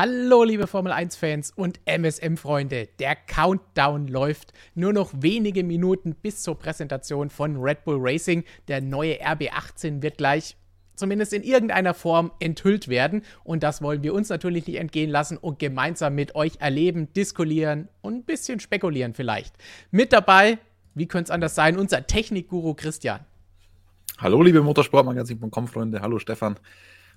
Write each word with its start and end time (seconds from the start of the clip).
Hallo, 0.00 0.44
liebe 0.44 0.68
Formel 0.68 0.92
1-Fans 0.92 1.50
und 1.56 1.80
MSM-Freunde. 1.84 2.88
Der 3.00 3.16
Countdown 3.16 4.06
läuft. 4.06 4.52
Nur 4.76 4.92
noch 4.92 5.10
wenige 5.12 5.64
Minuten 5.64 6.14
bis 6.14 6.44
zur 6.44 6.56
Präsentation 6.56 7.30
von 7.30 7.56
Red 7.56 7.82
Bull 7.82 7.96
Racing. 7.98 8.44
Der 8.68 8.80
neue 8.80 9.20
RB18 9.20 10.00
wird 10.00 10.18
gleich 10.18 10.56
zumindest 10.94 11.32
in 11.32 11.42
irgendeiner 11.42 11.94
Form 11.94 12.30
enthüllt 12.38 12.86
werden. 12.86 13.22
Und 13.42 13.64
das 13.64 13.82
wollen 13.82 14.04
wir 14.04 14.14
uns 14.14 14.28
natürlich 14.28 14.68
nicht 14.68 14.78
entgehen 14.78 15.10
lassen 15.10 15.36
und 15.36 15.58
gemeinsam 15.58 16.14
mit 16.14 16.36
euch 16.36 16.60
erleben, 16.60 17.12
diskutieren 17.14 17.88
und 18.00 18.18
ein 18.18 18.24
bisschen 18.24 18.60
spekulieren 18.60 19.14
vielleicht. 19.14 19.56
Mit 19.90 20.12
dabei, 20.12 20.58
wie 20.94 21.08
könnte 21.08 21.24
es 21.24 21.34
anders 21.34 21.56
sein, 21.56 21.76
unser 21.76 22.06
Technikguru 22.06 22.74
Christian. 22.74 23.26
Hallo, 24.18 24.42
liebe 24.44 24.62
Motorsportmagazin.com-Freunde. 24.62 26.02
Hallo, 26.02 26.20
Stefan. 26.20 26.54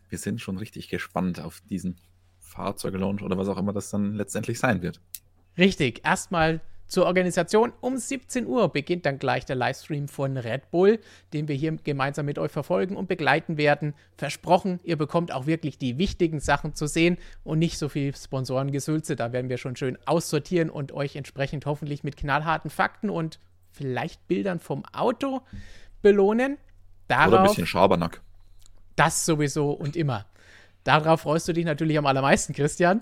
Wir 0.10 0.18
sind 0.18 0.42
schon 0.42 0.58
richtig 0.58 0.90
gespannt 0.90 1.40
auf 1.40 1.62
diesen 1.70 1.96
Fahrzeuglaunch 2.52 3.24
oder 3.24 3.38
was 3.38 3.48
auch 3.48 3.58
immer 3.58 3.74
das 3.74 3.90
dann 3.90 4.16
letztendlich 4.16 4.60
sein 4.60 4.82
wird. 4.82 5.00
Richtig, 5.58 6.06
erstmal 6.06 6.62
zur 6.92 7.06
Organisation. 7.06 7.72
Um 7.80 7.98
17 7.98 8.46
Uhr 8.46 8.68
beginnt 8.70 9.06
dann 9.06 9.18
gleich 9.18 9.46
der 9.46 9.56
Livestream 9.56 10.10
von 10.10 10.36
Red 10.36 10.70
Bull, 10.72 11.00
den 11.32 11.48
wir 11.48 11.56
hier 11.56 11.72
gemeinsam 11.84 12.26
mit 12.26 12.38
euch 12.38 12.52
verfolgen 12.52 12.98
und 12.98 13.08
begleiten 13.08 13.56
werden. 13.58 13.94
Versprochen, 14.18 14.82
ihr 14.84 14.98
bekommt 14.98 15.32
auch 15.32 15.46
wirklich 15.46 15.78
die 15.78 15.98
wichtigen 15.98 16.42
Sachen 16.42 16.76
zu 16.76 16.88
sehen 16.88 17.18
und 17.46 17.60
nicht 17.60 17.78
so 17.78 17.88
viel 17.88 18.14
Sponsorengesülze. 18.14 19.16
Da 19.16 19.32
werden 19.32 19.50
wir 19.50 19.58
schon 19.58 19.78
schön 19.78 19.98
aussortieren 20.06 20.70
und 20.70 20.92
euch 20.92 21.16
entsprechend 21.16 21.66
hoffentlich 21.66 22.04
mit 22.04 22.18
knallharten 22.18 22.70
Fakten 22.70 23.10
und 23.10 23.40
vielleicht 23.72 24.28
Bildern 24.28 24.60
vom 24.60 24.84
Auto 24.92 25.42
belohnen. 26.02 26.58
Darauf, 27.08 27.28
Oder 27.28 27.40
ein 27.40 27.48
bisschen 27.48 27.68
Schabernack. 27.68 28.22
Das 28.98 29.26
sowieso 29.26 29.72
und 29.72 29.96
immer. 29.96 30.26
Darauf 30.84 31.22
freust 31.22 31.48
du 31.48 31.54
dich 31.54 31.66
natürlich 31.66 31.98
am 31.98 32.06
allermeisten, 32.06 32.54
Christian. 32.54 33.02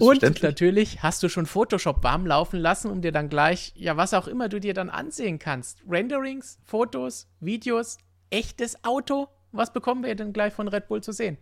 Und 0.00 0.42
natürlich 0.42 1.02
hast 1.02 1.22
du 1.22 1.28
schon 1.28 1.46
Photoshop 1.46 2.02
warm 2.02 2.26
laufen 2.26 2.58
lassen, 2.58 2.90
um 2.90 3.00
dir 3.00 3.12
dann 3.12 3.28
gleich, 3.28 3.72
ja, 3.76 3.96
was 3.96 4.12
auch 4.14 4.26
immer 4.26 4.48
du 4.48 4.58
dir 4.58 4.74
dann 4.74 4.90
ansehen 4.90 5.38
kannst. 5.38 5.82
Renderings, 5.88 6.58
Fotos, 6.64 7.28
Videos, 7.40 7.98
echtes 8.30 8.82
Auto. 8.84 9.28
Was 9.52 9.72
bekommen 9.72 10.02
wir 10.02 10.14
denn 10.14 10.32
gleich 10.32 10.52
von 10.52 10.66
Red 10.66 10.88
Bull 10.88 11.02
zu 11.02 11.12
sehen? 11.12 11.38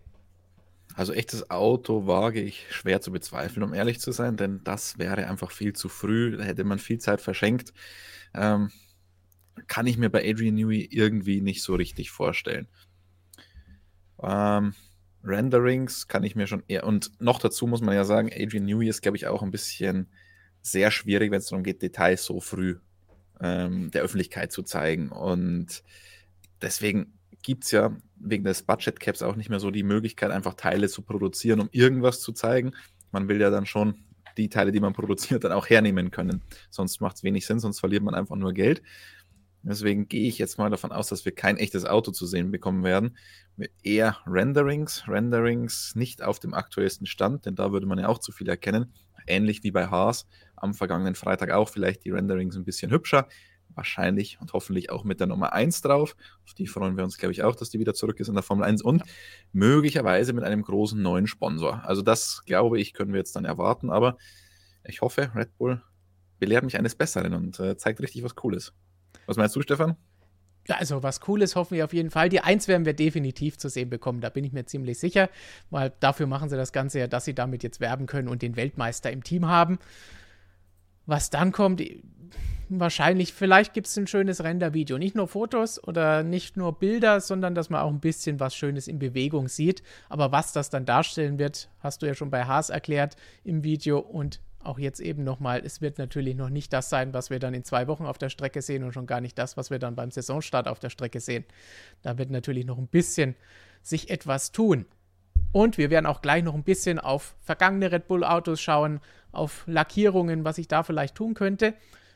Also 0.95 1.13
echtes 1.13 1.49
Auto 1.49 2.05
wage 2.05 2.41
ich 2.41 2.65
schwer 2.69 3.01
zu 3.01 3.11
bezweifeln, 3.11 3.63
um 3.63 3.73
ehrlich 3.73 3.99
zu 3.99 4.11
sein, 4.11 4.35
denn 4.35 4.61
das 4.63 4.99
wäre 4.99 5.27
einfach 5.27 5.51
viel 5.51 5.73
zu 5.73 5.87
früh. 5.89 6.35
Da 6.37 6.43
hätte 6.43 6.65
man 6.65 6.79
viel 6.79 6.99
Zeit 6.99 7.21
verschenkt. 7.21 7.73
Ähm, 8.33 8.71
kann 9.67 9.87
ich 9.87 9.97
mir 9.97 10.09
bei 10.09 10.29
Adrian 10.29 10.55
Newey 10.55 10.87
irgendwie 10.91 11.41
nicht 11.41 11.63
so 11.63 11.75
richtig 11.75 12.11
vorstellen. 12.11 12.67
Ähm, 14.21 14.73
Renderings 15.23 16.07
kann 16.07 16.23
ich 16.23 16.35
mir 16.35 16.47
schon 16.47 16.63
eher. 16.67 16.85
Und 16.85 17.11
noch 17.19 17.39
dazu 17.39 17.67
muss 17.67 17.81
man 17.81 17.95
ja 17.95 18.03
sagen, 18.05 18.29
Adrian 18.33 18.65
Newey 18.65 18.87
ist, 18.87 19.01
glaube 19.01 19.17
ich, 19.17 19.27
auch 19.27 19.43
ein 19.43 19.51
bisschen 19.51 20.07
sehr 20.61 20.91
schwierig, 20.91 21.31
wenn 21.31 21.39
es 21.39 21.47
darum 21.47 21.63
geht, 21.63 21.81
Details 21.81 22.23
so 22.25 22.39
früh 22.39 22.77
ähm, 23.39 23.91
der 23.91 24.03
Öffentlichkeit 24.03 24.51
zu 24.51 24.63
zeigen. 24.63 25.09
Und 25.09 25.83
deswegen 26.61 27.13
gibt 27.41 27.65
es 27.65 27.71
ja 27.71 27.95
wegen 28.15 28.43
des 28.43 28.63
Budget 28.63 28.99
Caps 28.99 29.21
auch 29.21 29.35
nicht 29.35 29.49
mehr 29.49 29.59
so 29.59 29.71
die 29.71 29.83
Möglichkeit, 29.83 30.31
einfach 30.31 30.53
Teile 30.53 30.87
zu 30.89 31.01
produzieren, 31.01 31.59
um 31.59 31.69
irgendwas 31.71 32.21
zu 32.21 32.31
zeigen. 32.31 32.73
Man 33.11 33.27
will 33.27 33.41
ja 33.41 33.49
dann 33.49 33.65
schon 33.65 33.95
die 34.37 34.49
Teile, 34.49 34.71
die 34.71 34.79
man 34.79 34.93
produziert, 34.93 35.43
dann 35.43 35.51
auch 35.51 35.69
hernehmen 35.69 36.11
können. 36.11 36.41
Sonst 36.69 37.01
macht 37.01 37.17
es 37.17 37.23
wenig 37.23 37.45
Sinn, 37.45 37.59
sonst 37.59 37.79
verliert 37.79 38.03
man 38.03 38.15
einfach 38.15 38.35
nur 38.35 38.53
Geld. 38.53 38.81
Deswegen 39.63 40.07
gehe 40.07 40.27
ich 40.27 40.39
jetzt 40.39 40.57
mal 40.57 40.69
davon 40.69 40.91
aus, 40.91 41.07
dass 41.07 41.23
wir 41.23 41.33
kein 41.33 41.57
echtes 41.57 41.85
Auto 41.85 42.11
zu 42.11 42.25
sehen 42.25 42.49
bekommen 42.51 42.83
werden. 42.83 43.17
Eher 43.83 44.17
Renderings, 44.25 45.07
Renderings 45.07 45.93
nicht 45.95 46.23
auf 46.23 46.39
dem 46.39 46.53
aktuellsten 46.53 47.05
Stand, 47.05 47.45
denn 47.45 47.55
da 47.55 47.71
würde 47.71 47.85
man 47.85 47.99
ja 47.99 48.07
auch 48.07 48.17
zu 48.17 48.31
viel 48.31 48.49
erkennen. 48.49 48.93
Ähnlich 49.27 49.63
wie 49.63 49.71
bei 49.71 49.87
Haas 49.87 50.27
am 50.55 50.73
vergangenen 50.73 51.13
Freitag 51.13 51.51
auch, 51.51 51.69
vielleicht 51.69 52.05
die 52.05 52.09
Renderings 52.09 52.55
ein 52.55 52.65
bisschen 52.65 52.91
hübscher. 52.91 53.27
Wahrscheinlich 53.73 54.39
und 54.41 54.51
hoffentlich 54.51 54.89
auch 54.89 55.05
mit 55.05 55.19
der 55.19 55.27
Nummer 55.27 55.53
1 55.53 55.81
drauf. 55.81 56.17
Auf 56.45 56.53
die 56.55 56.67
freuen 56.67 56.97
wir 56.97 57.03
uns, 57.03 57.17
glaube 57.17 57.31
ich, 57.31 57.43
auch, 57.43 57.55
dass 57.55 57.69
die 57.69 57.79
wieder 57.79 57.93
zurück 57.93 58.19
ist 58.19 58.27
in 58.27 58.33
der 58.33 58.43
Formel 58.43 58.65
1 58.65 58.81
und 58.81 59.03
möglicherweise 59.53 60.33
mit 60.33 60.43
einem 60.43 60.61
großen 60.61 61.01
neuen 61.01 61.27
Sponsor. 61.27 61.81
Also 61.85 62.01
das, 62.01 62.43
glaube 62.45 62.81
ich, 62.81 62.93
können 62.93 63.13
wir 63.13 63.19
jetzt 63.19 63.35
dann 63.35 63.45
erwarten, 63.45 63.89
aber 63.89 64.17
ich 64.83 65.01
hoffe, 65.01 65.31
Red 65.35 65.57
Bull 65.57 65.81
belehrt 66.39 66.65
mich 66.65 66.77
eines 66.77 66.95
Besseren 66.95 67.33
und 67.33 67.59
äh, 67.59 67.77
zeigt 67.77 68.01
richtig 68.01 68.23
was 68.23 68.35
Cooles. 68.35 68.73
Was 69.31 69.37
meinst 69.37 69.55
du, 69.55 69.61
Stefan? 69.61 69.95
Also 70.67 71.03
was 71.03 71.21
Cooles 71.21 71.55
hoffen 71.55 71.77
wir 71.77 71.85
auf 71.85 71.93
jeden 71.93 72.09
Fall. 72.09 72.27
Die 72.27 72.41
Eins 72.41 72.67
werden 72.67 72.85
wir 72.85 72.93
definitiv 72.93 73.57
zu 73.57 73.69
sehen 73.69 73.89
bekommen, 73.89 74.19
da 74.19 74.29
bin 74.29 74.43
ich 74.43 74.51
mir 74.51 74.65
ziemlich 74.65 74.99
sicher, 74.99 75.29
weil 75.69 75.93
dafür 76.01 76.27
machen 76.27 76.49
sie 76.49 76.57
das 76.57 76.73
Ganze 76.73 76.99
ja, 76.99 77.07
dass 77.07 77.23
sie 77.23 77.33
damit 77.33 77.63
jetzt 77.63 77.79
werben 77.79 78.07
können 78.07 78.27
und 78.27 78.41
den 78.41 78.57
Weltmeister 78.57 79.09
im 79.09 79.23
Team 79.23 79.47
haben. 79.47 79.79
Was 81.05 81.29
dann 81.29 81.53
kommt, 81.53 81.81
wahrscheinlich, 82.67 83.31
vielleicht 83.31 83.73
gibt 83.73 83.87
es 83.87 83.97
ein 83.97 84.05
schönes 84.05 84.43
Rendervideo. 84.43 84.97
Nicht 84.97 85.15
nur 85.15 85.29
Fotos 85.29 85.81
oder 85.81 86.23
nicht 86.23 86.57
nur 86.57 86.77
Bilder, 86.77 87.21
sondern 87.21 87.55
dass 87.55 87.69
man 87.69 87.79
auch 87.79 87.89
ein 87.89 88.01
bisschen 88.01 88.41
was 88.41 88.53
Schönes 88.53 88.89
in 88.89 88.99
Bewegung 88.99 89.47
sieht. 89.47 89.81
Aber 90.09 90.33
was 90.33 90.51
das 90.51 90.69
dann 90.69 90.83
darstellen 90.83 91.39
wird, 91.39 91.69
hast 91.79 92.01
du 92.01 92.05
ja 92.05 92.15
schon 92.15 92.31
bei 92.31 92.43
Haas 92.43 92.69
erklärt 92.69 93.15
im 93.45 93.63
Video 93.63 93.97
und 93.97 94.41
auch 94.65 94.79
jetzt 94.79 94.99
eben 94.99 95.23
nochmal, 95.23 95.61
es 95.65 95.81
wird 95.81 95.97
natürlich 95.97 96.35
noch 96.35 96.49
nicht 96.49 96.73
das 96.73 96.89
sein, 96.89 97.13
was 97.13 97.29
wir 97.29 97.39
dann 97.39 97.53
in 97.53 97.63
zwei 97.63 97.87
Wochen 97.87 98.05
auf 98.05 98.17
der 98.17 98.29
Strecke 98.29 98.61
sehen 98.61 98.83
und 98.83 98.93
schon 98.93 99.07
gar 99.07 99.21
nicht 99.21 99.37
das, 99.37 99.57
was 99.57 99.69
wir 99.69 99.79
dann 99.79 99.95
beim 99.95 100.11
Saisonstart 100.11 100.67
auf 100.67 100.79
der 100.79 100.89
Strecke 100.89 101.19
sehen. 101.19 101.45
Da 102.01 102.17
wird 102.17 102.31
natürlich 102.31 102.65
noch 102.65 102.77
ein 102.77 102.87
bisschen 102.87 103.35
sich 103.81 104.09
etwas 104.09 104.51
tun. 104.51 104.85
Und 105.51 105.77
wir 105.77 105.89
werden 105.89 106.05
auch 106.05 106.21
gleich 106.21 106.43
noch 106.43 106.53
ein 106.53 106.63
bisschen 106.63 106.99
auf 106.99 107.35
vergangene 107.41 107.91
Red 107.91 108.07
Bull 108.07 108.23
Autos 108.23 108.61
schauen, 108.61 109.01
auf 109.31 109.63
Lackierungen, 109.67 110.45
was 110.45 110.57
ich 110.57 110.67
da 110.67 110.83
vielleicht 110.83 111.15
tun 111.15 111.33
könnte. 111.33 111.73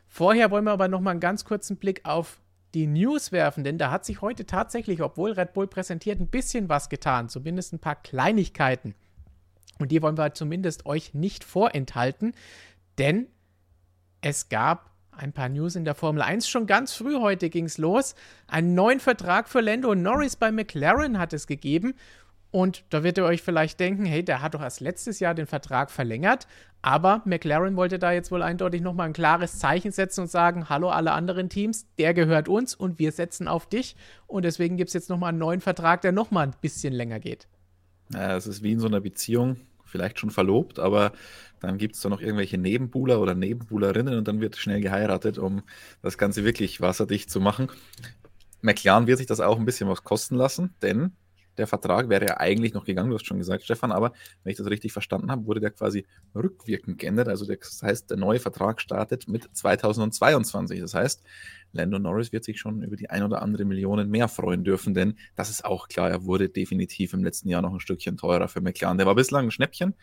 Vorher 0.08 0.52
wollen 0.52 0.66
wir 0.66 0.72
aber 0.72 0.88
noch 0.88 1.02
mal 1.02 1.12
einen 1.12 1.20
ganz 1.20 1.46
kurzen 1.46 1.78
Blick 1.78 2.02
auf 2.06 2.40
die 2.74 2.88
News 2.88 3.32
werfen, 3.32 3.64
denn 3.64 3.78
da 3.78 3.90
hat 3.90 4.06
sich 4.06 4.22
heute 4.22 4.46
tatsächlich, 4.46 5.02
obwohl 5.02 5.32
Red 5.32 5.54
Bull 5.54 5.68
präsentiert, 5.68 6.20
ein 6.20 6.28
bisschen 6.28 6.70
was 6.70 6.90
getan, 6.90 7.30
zumindest 7.30 7.74
ein 7.74 7.80
paar 7.80 7.96
Kleinigkeiten. 7.96 8.96
Und 9.80 9.92
die 9.92 10.02
wollen 10.02 10.18
wir 10.18 10.34
zumindest 10.34 10.86
euch 10.86 11.14
nicht 11.14 11.44
vorenthalten, 11.44 12.34
denn 12.98 13.28
es 14.22 14.50
gab 14.50 14.92
ein 15.12 15.34
paar 15.34 15.50
News 15.50 15.76
in 15.76 15.86
der 15.86 15.96
Formel 15.96 16.22
1. 16.22 16.48
Schon 16.48 16.68
ganz 16.68 16.94
früh 16.94 17.16
heute 17.20 17.50
ging 17.50 17.66
es 17.66 17.78
los. 17.78 18.16
Einen 18.48 18.76
neuen 18.76 19.00
Vertrag 19.00 19.48
für 19.48 19.62
Lando 19.62 19.96
Norris 19.96 20.36
bei 20.36 20.52
McLaren 20.52 21.20
hat 21.20 21.34
es 21.34 21.48
gegeben. 21.48 21.96
Und 22.52 22.86
da 22.90 23.04
wird 23.04 23.18
ihr 23.18 23.26
euch 23.26 23.42
vielleicht 23.42 23.80
denken, 23.82 24.06
hey, 24.06 24.24
der 24.24 24.42
hat 24.42 24.54
doch 24.54 24.62
erst 24.62 24.80
letztes 24.80 25.20
Jahr 25.20 25.34
den 25.34 25.46
Vertrag 25.46 25.92
verlängert. 25.92 26.48
Aber 26.82 27.22
McLaren 27.26 27.76
wollte 27.76 28.00
da 28.00 28.12
jetzt 28.12 28.32
wohl 28.32 28.42
eindeutig 28.42 28.82
nochmal 28.82 29.08
ein 29.08 29.14
klares 29.14 29.60
Zeichen 29.60 29.92
setzen 29.92 30.22
und 30.22 30.32
sagen, 30.32 30.70
hallo 30.70 30.90
alle 30.90 31.12
anderen 31.12 31.50
Teams, 31.50 31.88
der 31.98 32.14
gehört 32.14 32.48
uns 32.48 32.74
und 32.74 32.98
wir 32.98 33.12
setzen 33.12 33.48
auf 33.48 33.68
dich. 33.68 33.96
Und 34.28 34.46
deswegen 34.46 34.78
gibt 34.78 34.90
es 34.90 34.94
jetzt 34.94 35.10
nochmal 35.10 35.30
einen 35.30 35.40
neuen 35.40 35.62
Vertrag, 35.62 36.02
der 36.02 36.12
nochmal 36.12 36.48
ein 36.48 36.56
bisschen 36.62 36.94
länger 36.94 37.20
geht. 37.20 37.48
Es 38.14 38.48
ist 38.48 38.64
wie 38.64 38.74
in 38.74 38.80
so 38.80 38.88
einer 38.88 39.02
Beziehung, 39.02 39.58
vielleicht 39.86 40.20
schon 40.20 40.32
verlobt, 40.32 40.80
aber 40.80 41.14
dann 41.60 41.78
gibt 41.78 41.96
es 41.96 42.02
da 42.02 42.10
noch 42.10 42.22
irgendwelche 42.22 42.58
Nebenbuhler 42.58 43.20
oder 43.20 43.34
Nebenbuhlerinnen 43.34 44.18
und 44.18 44.28
dann 44.28 44.42
wird 44.42 44.58
schnell 44.58 44.82
geheiratet, 44.82 45.38
um 45.38 45.64
das 46.02 46.18
Ganze 46.18 46.44
wirklich 46.44 46.82
wasserdicht 46.82 47.30
zu 47.30 47.40
machen. 47.40 47.70
McLaren 48.62 49.08
wird 49.08 49.20
sich 49.20 49.28
das 49.28 49.40
auch 49.40 49.58
ein 49.58 49.66
bisschen 49.66 49.90
was 49.90 50.04
kosten 50.04 50.36
lassen, 50.36 50.74
denn 50.82 51.14
der 51.58 51.68
Vertrag 51.68 52.10
wäre 52.10 52.26
ja 52.26 52.38
eigentlich 52.38 52.74
noch 52.74 52.84
gegangen, 52.84 53.10
du 53.10 53.16
hast 53.16 53.26
schon 53.26 53.38
gesagt, 53.38 53.64
Stefan, 53.64 53.92
aber 53.92 54.12
wenn 54.44 54.52
ich 54.52 54.58
das 54.58 54.68
richtig 54.68 54.92
verstanden 54.92 55.32
habe, 55.32 55.46
wurde 55.46 55.62
der 55.62 55.72
quasi 55.72 56.06
rückwirkend 56.36 56.98
geändert. 57.00 57.30
Also 57.30 57.46
das 57.46 57.82
heißt, 57.82 58.10
der 58.10 58.18
neue 58.18 58.40
Vertrag 58.40 58.82
startet 58.82 59.28
mit 59.28 59.50
2022. 59.54 60.82
Das 60.82 60.94
heißt, 60.94 61.24
Lando 61.76 62.00
Norris 62.00 62.32
wird 62.32 62.44
sich 62.44 62.60
schon 62.60 62.82
über 62.82 62.96
die 62.96 63.10
ein 63.10 63.24
oder 63.24 63.42
andere 63.42 63.66
Million 63.66 64.10
mehr 64.10 64.28
freuen 64.28 64.64
dürfen, 64.64 64.94
denn 64.94 65.16
das 65.36 65.50
ist 65.50 65.66
auch 65.66 65.88
klar, 65.88 66.10
er 66.10 66.26
wurde 66.26 66.50
definitiv 66.50 67.14
im 67.14 67.24
letzten 67.24 67.50
Jahr 67.50 67.62
noch 67.62 67.74
ein 67.74 67.80
Stückchen 67.80 68.18
teurer 68.18 68.48
für 68.48 68.62
McLaren. 68.62 68.98
Der 68.98 69.08
war 69.08 69.16
bislang 69.16 69.46
ein 69.46 69.52
Schnäppchen, 69.52 69.94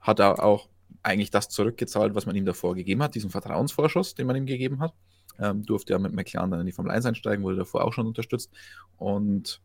hat 0.00 0.20
er 0.20 0.42
auch 0.42 0.68
eigentlich 1.02 1.30
das 1.30 1.48
zurückgezahlt, 1.48 2.14
was 2.14 2.26
man 2.26 2.34
ihm 2.34 2.44
davor 2.44 2.74
gegeben 2.74 3.02
hat, 3.02 3.14
diesen 3.14 3.30
Vertrauensvorschuss, 3.30 4.14
den 4.14 4.26
man 4.26 4.36
ihm 4.36 4.46
gegeben 4.46 4.80
hat. 4.80 4.94
Ähm, 5.38 5.62
durfte 5.64 5.92
ja 5.92 5.98
mit 5.98 6.12
McLaren 6.12 6.50
dann 6.50 6.60
in 6.60 6.66
die 6.66 6.72
Formel 6.72 6.92
1 6.92 7.04
einsteigen, 7.04 7.44
wurde 7.44 7.56
davor 7.56 7.84
auch 7.84 7.92
schon 7.92 8.06
unterstützt. 8.06 8.50
Und 8.96 9.60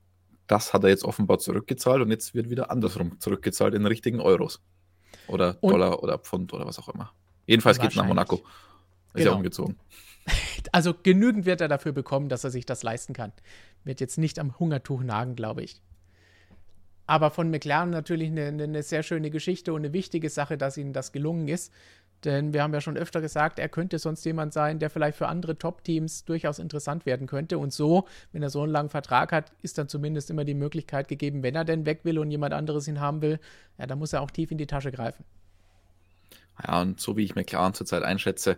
das 0.48 0.74
hat 0.74 0.84
er 0.84 0.90
jetzt 0.90 1.06
offenbar 1.06 1.40
zurückgezahlt 1.40 2.02
und 2.02 2.12
jetzt 2.12 2.34
wird 2.34 2.50
wieder 2.50 2.70
andersrum 2.72 3.20
zurückgezahlt 3.20 3.74
in 3.74 3.86
richtigen 3.86 4.20
Euros. 4.20 4.62
Oder 5.28 5.58
und 5.62 5.72
Dollar 5.72 6.04
oder 6.04 6.18
Pfund 6.18 6.52
oder 6.54 6.66
was 6.66 6.78
auch 6.78 6.90
immer. 6.90 7.14
Jedenfalls 7.46 7.80
geht 7.80 7.92
es 7.92 7.96
nach 7.96 8.06
Monaco. 8.06 8.36
Ist 8.36 8.44
genau. 9.14 9.32
ja 9.32 9.38
umgezogen. 9.38 9.78
Also 10.72 10.94
genügend 10.94 11.46
wird 11.46 11.60
er 11.60 11.68
dafür 11.68 11.92
bekommen, 11.92 12.30
dass 12.30 12.44
er 12.44 12.50
sich 12.50 12.66
das 12.66 12.84
leisten 12.84 13.14
kann. 13.14 13.34
Wird 13.84 14.00
jetzt 14.00 14.18
nicht 14.18 14.40
am 14.40 14.58
Hungertuch 14.58 15.02
nagen, 15.04 15.36
glaube 15.36 15.64
ich. 15.64 15.82
Aber 17.08 17.30
von 17.30 17.50
McLaren 17.50 17.90
natürlich 17.90 18.30
eine, 18.30 18.48
eine, 18.48 18.84
sehr 18.84 19.04
schöne 19.04 19.32
Geschichte 19.32 19.74
und 19.74 19.82
eine 19.82 19.92
wichtige 19.92 20.30
Sache, 20.30 20.58
dass 20.58 20.78
ihnen 20.78 20.94
das 20.94 21.12
gelungen 21.12 21.50
ist. 21.50 21.74
Denn 22.24 22.54
wir 22.54 22.62
haben 22.62 22.74
ja 22.74 22.82
schon 22.82 22.98
öfter 22.98 23.20
gesagt, 23.20 23.60
er 23.60 23.68
könnte 23.68 23.98
sonst 23.98 24.24
jemand 24.24 24.54
sein, 24.54 24.80
der 24.80 24.90
vielleicht 24.90 25.18
für 25.18 25.28
andere 25.28 25.58
Top-Teams 25.58 26.24
durchaus 26.24 26.60
interessant 26.60 27.06
werden 27.06 27.28
könnte. 27.28 27.58
Und 27.58 27.74
so, 27.74 28.08
wenn 28.32 28.44
er 28.44 28.50
so 28.50 28.62
einen 28.62 28.72
langen 28.72 28.90
Vertrag 28.90 29.32
hat, 29.32 29.52
ist 29.62 29.78
dann 29.78 29.90
zumindest 29.90 30.30
immer 30.30 30.46
die 30.46 30.54
Möglichkeit 30.54 31.08
gegeben, 31.08 31.42
wenn 31.44 31.56
er 31.56 31.66
denn 31.66 31.86
weg 31.86 32.02
will 32.04 32.20
und 32.20 32.30
jemand 32.30 32.54
anderes 32.54 32.88
ihn 32.88 33.00
haben 33.00 33.22
will, 33.22 33.40
ja, 33.78 33.88
dann 33.88 34.00
muss 34.00 34.14
er 34.14 34.22
auch 34.22 34.32
tief 34.32 34.52
in 34.52 34.58
die 34.58 34.68
Tasche 34.68 34.92
greifen. 34.92 35.26
Ja, 36.66 36.82
und 36.82 37.00
so 37.00 37.18
wie 37.18 37.24
ich 37.24 37.36
McLaren 37.36 37.74
zurzeit 37.74 38.04
einschätze, 38.04 38.58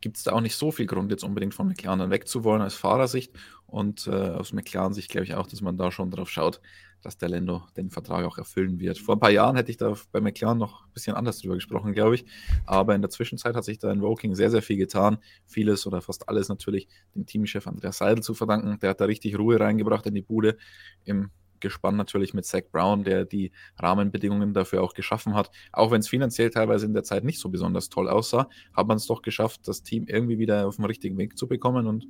gibt 0.00 0.16
es 0.16 0.24
da 0.24 0.32
auch 0.32 0.40
nicht 0.40 0.56
so 0.56 0.70
viel 0.70 0.86
Grund, 0.86 1.10
jetzt 1.10 1.24
unbedingt 1.24 1.54
von 1.54 1.66
McLaren 1.66 1.98
dann 1.98 2.10
wegzuwollen 2.10 2.62
aus 2.62 2.74
Fahrersicht. 2.74 3.32
Und 3.66 4.06
äh, 4.06 4.10
aus 4.10 4.52
McLaren-Sicht 4.52 5.10
glaube 5.10 5.24
ich 5.24 5.34
auch, 5.34 5.46
dass 5.46 5.60
man 5.60 5.76
da 5.76 5.90
schon 5.90 6.10
drauf 6.10 6.30
schaut, 6.30 6.60
dass 7.02 7.18
der 7.18 7.28
Lando 7.28 7.62
den 7.76 7.90
Vertrag 7.90 8.24
auch 8.24 8.38
erfüllen 8.38 8.78
wird. 8.78 8.98
Vor 8.98 9.16
ein 9.16 9.20
paar 9.20 9.30
Jahren 9.30 9.56
hätte 9.56 9.70
ich 9.70 9.76
da 9.76 9.94
bei 10.12 10.20
McLaren 10.20 10.58
noch 10.58 10.84
ein 10.84 10.92
bisschen 10.92 11.16
anders 11.16 11.38
drüber 11.38 11.54
gesprochen, 11.54 11.92
glaube 11.92 12.14
ich. 12.14 12.24
Aber 12.66 12.94
in 12.94 13.02
der 13.02 13.10
Zwischenzeit 13.10 13.56
hat 13.56 13.64
sich 13.64 13.78
da 13.78 13.90
in 13.90 14.00
Woking 14.00 14.34
sehr, 14.34 14.50
sehr 14.50 14.62
viel 14.62 14.76
getan. 14.76 15.18
Vieles 15.46 15.86
oder 15.86 16.00
fast 16.02 16.28
alles 16.28 16.48
natürlich 16.48 16.88
dem 17.14 17.26
Teamchef 17.26 17.66
Andreas 17.66 17.98
Seidel 17.98 18.22
zu 18.22 18.34
verdanken. 18.34 18.78
Der 18.80 18.90
hat 18.90 19.00
da 19.00 19.06
richtig 19.06 19.38
Ruhe 19.38 19.58
reingebracht 19.58 20.06
in 20.06 20.14
die 20.14 20.22
Bude. 20.22 20.56
Im 21.04 21.30
Gespann 21.60 21.96
natürlich 21.96 22.34
mit 22.34 22.44
Zach 22.44 22.62
Brown, 22.70 23.04
der 23.04 23.24
die 23.24 23.52
Rahmenbedingungen 23.78 24.54
dafür 24.54 24.82
auch 24.82 24.94
geschaffen 24.94 25.34
hat. 25.34 25.50
Auch 25.72 25.90
wenn 25.90 26.00
es 26.00 26.08
finanziell 26.08 26.50
teilweise 26.50 26.86
in 26.86 26.94
der 26.94 27.04
Zeit 27.04 27.24
nicht 27.24 27.40
so 27.40 27.48
besonders 27.48 27.88
toll 27.88 28.08
aussah, 28.08 28.48
hat 28.74 28.86
man 28.86 28.96
es 28.96 29.06
doch 29.06 29.22
geschafft, 29.22 29.66
das 29.68 29.82
Team 29.82 30.06
irgendwie 30.06 30.38
wieder 30.38 30.66
auf 30.66 30.76
den 30.76 30.84
richtigen 30.84 31.16
Weg 31.18 31.38
zu 31.38 31.48
bekommen. 31.48 31.86
Und 31.86 32.06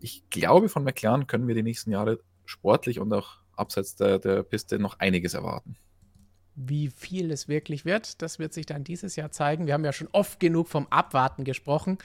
ich 0.00 0.28
glaube, 0.30 0.68
von 0.68 0.84
McLaren 0.84 1.26
können 1.26 1.48
wir 1.48 1.54
die 1.54 1.62
nächsten 1.62 1.90
Jahre 1.90 2.20
sportlich 2.44 3.00
und 3.00 3.12
auch 3.12 3.38
abseits 3.56 3.96
der, 3.96 4.18
der 4.18 4.42
Piste 4.42 4.78
noch 4.78 4.98
einiges 4.98 5.34
erwarten. 5.34 5.76
Wie 6.54 6.88
viel 6.88 7.30
es 7.30 7.46
wirklich 7.46 7.84
wird, 7.84 8.20
das 8.20 8.38
wird 8.38 8.52
sich 8.52 8.66
dann 8.66 8.82
dieses 8.82 9.14
Jahr 9.16 9.30
zeigen. 9.30 9.66
Wir 9.66 9.74
haben 9.74 9.84
ja 9.84 9.92
schon 9.92 10.08
oft 10.12 10.40
genug 10.40 10.68
vom 10.68 10.88
Abwarten 10.88 11.44
gesprochen, 11.44 11.98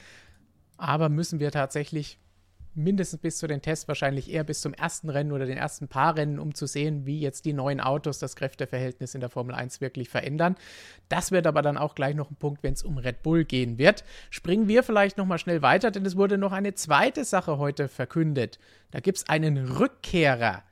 aber 0.76 1.08
müssen 1.08 1.40
wir 1.40 1.50
tatsächlich 1.50 2.20
mindestens 2.74 3.20
bis 3.20 3.38
zu 3.38 3.46
den 3.46 3.62
Tests, 3.62 3.88
wahrscheinlich 3.88 4.30
eher 4.30 4.44
bis 4.44 4.60
zum 4.60 4.74
ersten 4.74 5.10
Rennen 5.10 5.32
oder 5.32 5.46
den 5.46 5.56
ersten 5.56 5.88
paar 5.88 6.16
Rennen, 6.16 6.38
um 6.38 6.54
zu 6.54 6.66
sehen, 6.66 7.06
wie 7.06 7.20
jetzt 7.20 7.44
die 7.44 7.52
neuen 7.52 7.80
Autos 7.80 8.18
das 8.18 8.36
Kräfteverhältnis 8.36 9.14
in 9.14 9.20
der 9.20 9.30
Formel 9.30 9.54
1 9.54 9.80
wirklich 9.80 10.08
verändern. 10.08 10.56
Das 11.08 11.32
wird 11.32 11.46
aber 11.46 11.62
dann 11.62 11.78
auch 11.78 11.94
gleich 11.94 12.14
noch 12.14 12.30
ein 12.30 12.36
Punkt, 12.36 12.62
wenn 12.62 12.74
es 12.74 12.82
um 12.82 12.98
Red 12.98 13.22
Bull 13.22 13.44
gehen 13.44 13.78
wird. 13.78 14.04
Springen 14.30 14.68
wir 14.68 14.82
vielleicht 14.82 15.18
noch 15.18 15.26
mal 15.26 15.38
schnell 15.38 15.62
weiter, 15.62 15.90
denn 15.90 16.04
es 16.06 16.16
wurde 16.16 16.38
noch 16.38 16.52
eine 16.52 16.74
zweite 16.74 17.24
Sache 17.24 17.58
heute 17.58 17.88
verkündet. 17.88 18.58
Da 18.90 19.00
gibt 19.00 19.18
es 19.18 19.28
einen 19.28 19.58
Rückkehrer 19.58 20.62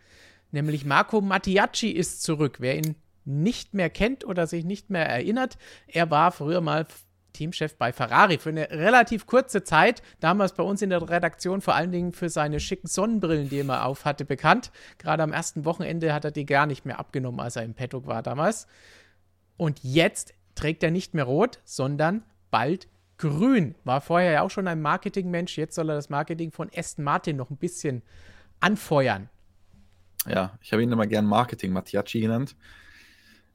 nämlich 0.52 0.84
Marco 0.84 1.20
Mattiacci 1.20 1.90
ist 1.90 2.22
zurück. 2.22 2.58
Wer 2.60 2.76
ihn 2.76 2.94
nicht 3.24 3.74
mehr 3.74 3.90
kennt 3.90 4.24
oder 4.24 4.46
sich 4.46 4.64
nicht 4.64 4.90
mehr 4.90 5.08
erinnert, 5.08 5.56
er 5.86 6.10
war 6.10 6.32
früher 6.32 6.60
mal 6.60 6.86
Teamchef 7.32 7.76
bei 7.76 7.92
Ferrari 7.92 8.38
für 8.38 8.50
eine 8.50 8.70
relativ 8.70 9.26
kurze 9.26 9.64
Zeit, 9.64 10.02
damals 10.20 10.52
bei 10.54 10.62
uns 10.62 10.82
in 10.82 10.90
der 10.90 11.08
Redaktion 11.08 11.60
vor 11.60 11.74
allen 11.74 11.92
Dingen 11.92 12.12
für 12.12 12.28
seine 12.28 12.60
schicken 12.60 12.86
Sonnenbrillen, 12.86 13.48
die 13.48 13.56
er 13.56 13.62
immer 13.62 13.86
auf 13.86 14.04
hatte, 14.04 14.24
bekannt. 14.24 14.70
Gerade 14.98 15.22
am 15.22 15.32
ersten 15.32 15.64
Wochenende 15.64 16.12
hat 16.12 16.24
er 16.24 16.30
die 16.30 16.46
gar 16.46 16.66
nicht 16.66 16.84
mehr 16.84 16.98
abgenommen, 16.98 17.40
als 17.40 17.56
er 17.56 17.62
im 17.62 17.74
Paddock 17.74 18.06
war 18.06 18.22
damals. 18.22 18.66
Und 19.56 19.80
jetzt 19.82 20.34
trägt 20.54 20.82
er 20.82 20.90
nicht 20.90 21.14
mehr 21.14 21.24
rot, 21.24 21.60
sondern 21.64 22.22
bald 22.50 22.88
grün. 23.18 23.74
War 23.84 24.00
vorher 24.00 24.32
ja 24.32 24.42
auch 24.42 24.50
schon 24.50 24.68
ein 24.68 24.82
Marketingmensch, 24.82 25.56
jetzt 25.56 25.74
soll 25.74 25.90
er 25.90 25.94
das 25.94 26.10
Marketing 26.10 26.50
von 26.50 26.70
Aston 26.74 27.04
Martin 27.04 27.36
noch 27.36 27.50
ein 27.50 27.56
bisschen 27.56 28.02
anfeuern 28.60 29.28
ja, 30.28 30.56
ich 30.60 30.72
habe 30.72 30.82
ihn 30.82 30.92
immer 30.92 31.06
gern 31.06 31.26
Marketing 31.26 31.72
Mattiacci 31.72 32.20
genannt. 32.20 32.56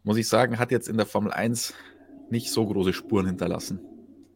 Muss 0.03 0.17
ich 0.17 0.27
sagen, 0.27 0.59
hat 0.59 0.71
jetzt 0.71 0.89
in 0.89 0.97
der 0.97 1.05
Formel 1.05 1.31
1 1.31 1.73
nicht 2.29 2.51
so 2.51 2.65
große 2.65 2.93
Spuren 2.93 3.25
hinterlassen, 3.25 3.79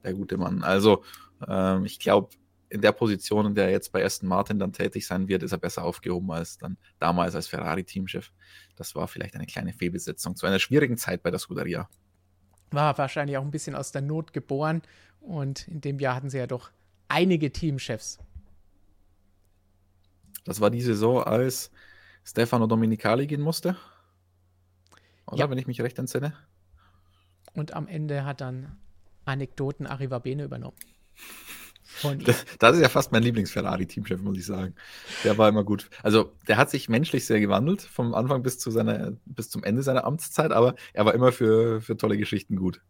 der 0.03 0.13
gute 0.13 0.38
Mann. 0.38 0.63
Also, 0.63 1.03
ähm, 1.47 1.85
ich 1.85 1.99
glaube, 1.99 2.29
in 2.69 2.81
der 2.81 2.93
Position, 2.93 3.47
in 3.47 3.55
der 3.55 3.65
er 3.65 3.71
jetzt 3.71 3.91
bei 3.91 4.03
Aston 4.03 4.29
Martin 4.29 4.57
dann 4.57 4.71
tätig 4.71 5.05
sein 5.05 5.27
wird, 5.27 5.43
ist 5.43 5.51
er 5.51 5.57
besser 5.57 5.83
aufgehoben 5.83 6.31
als 6.31 6.57
dann 6.57 6.77
damals 6.99 7.35
als 7.35 7.47
Ferrari-Teamchef. 7.47 8.31
Das 8.77 8.95
war 8.95 9.09
vielleicht 9.09 9.35
eine 9.35 9.45
kleine 9.45 9.73
Fehlbesetzung 9.73 10.38
zu 10.38 10.45
einer 10.45 10.59
schwierigen 10.59 10.97
Zeit 10.97 11.21
bei 11.21 11.31
der 11.31 11.39
Scuderia. 11.39 11.89
War 12.71 12.97
wahrscheinlich 12.97 13.38
auch 13.38 13.43
ein 13.43 13.51
bisschen 13.51 13.75
aus 13.75 13.91
der 13.91 14.01
Not 14.01 14.31
geboren 14.31 14.81
und 15.19 15.67
in 15.67 15.81
dem 15.81 15.99
Jahr 15.99 16.15
hatten 16.15 16.29
sie 16.29 16.38
ja 16.38 16.47
doch 16.47 16.71
einige 17.09 17.51
Teamchefs. 17.51 18.19
Das 20.45 20.61
war 20.61 20.69
die 20.69 20.81
Saison, 20.81 21.23
als 21.23 21.71
Stefano 22.23 22.67
Dominicali 22.67 23.27
gehen 23.27 23.41
musste. 23.41 23.75
Oder, 25.27 25.39
ja. 25.39 25.49
wenn 25.49 25.57
ich 25.57 25.67
mich 25.67 25.81
recht 25.81 25.99
entsinne. 25.99 26.33
Und 27.53 27.74
am 27.74 27.88
Ende 27.88 28.25
hat 28.25 28.42
dann 28.42 28.77
Anekdoten 29.25 29.88
Arriva 29.88 30.19
Bene 30.19 30.44
übernommen. 30.44 30.77
Das, 32.24 32.45
das, 32.57 32.75
ist 32.75 32.81
ja 32.81 32.89
fast 32.89 33.12
mein 33.12 33.21
Lieblings-Ferrari-Teamchef, 33.21 34.21
muss 34.21 34.38
ich 34.38 34.45
sagen. 34.45 34.75
Der 35.24 35.38
war 35.38 35.50
immer 35.50 35.63
gut. 35.63 35.89
Also, 36.01 36.31
der 36.48 36.57
hat 36.57 36.69
sich 36.69 36.89
menschlich 36.89 37.25
sehr 37.25 37.39
gewandelt, 37.39 37.81
vom 37.81 38.13
Anfang 38.15 38.44
bis, 38.44 38.57
zu 38.59 38.71
seiner, 38.71 39.12
bis 39.25 39.50
zum 39.50 39.63
Ende 39.63 39.83
seiner 39.83 40.06
Amtszeit, 40.06 40.51
aber 40.51 40.75
er 40.94 41.06
war 41.06 41.13
immer 41.13 41.31
für, 41.31 41.81
für 41.81 41.98
tolle 41.98 42.18
Geschichten 42.18 42.56
gut. 42.56 42.81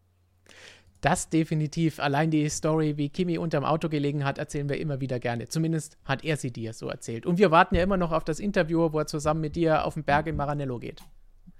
Das 1.01 1.29
definitiv. 1.29 1.99
Allein 1.99 2.29
die 2.29 2.47
Story, 2.49 2.95
wie 2.95 3.09
Kimi 3.09 3.39
unterm 3.39 3.65
Auto 3.65 3.89
gelegen 3.89 4.23
hat, 4.23 4.37
erzählen 4.37 4.69
wir 4.69 4.79
immer 4.79 5.01
wieder 5.01 5.19
gerne. 5.19 5.47
Zumindest 5.49 5.97
hat 6.05 6.23
er 6.23 6.37
sie 6.37 6.51
dir 6.51 6.73
so 6.73 6.87
erzählt. 6.89 7.25
Und 7.25 7.39
wir 7.39 7.49
warten 7.49 7.73
ja 7.73 7.81
immer 7.81 7.97
noch 7.97 8.11
auf 8.11 8.23
das 8.23 8.39
Interview, 8.39 8.93
wo 8.93 8.99
er 8.99 9.07
zusammen 9.07 9.41
mit 9.41 9.55
dir 9.55 9.83
auf 9.83 9.95
den 9.95 10.03
Berg 10.03 10.27
in 10.27 10.35
Maranello 10.35 10.77
geht. 10.77 11.01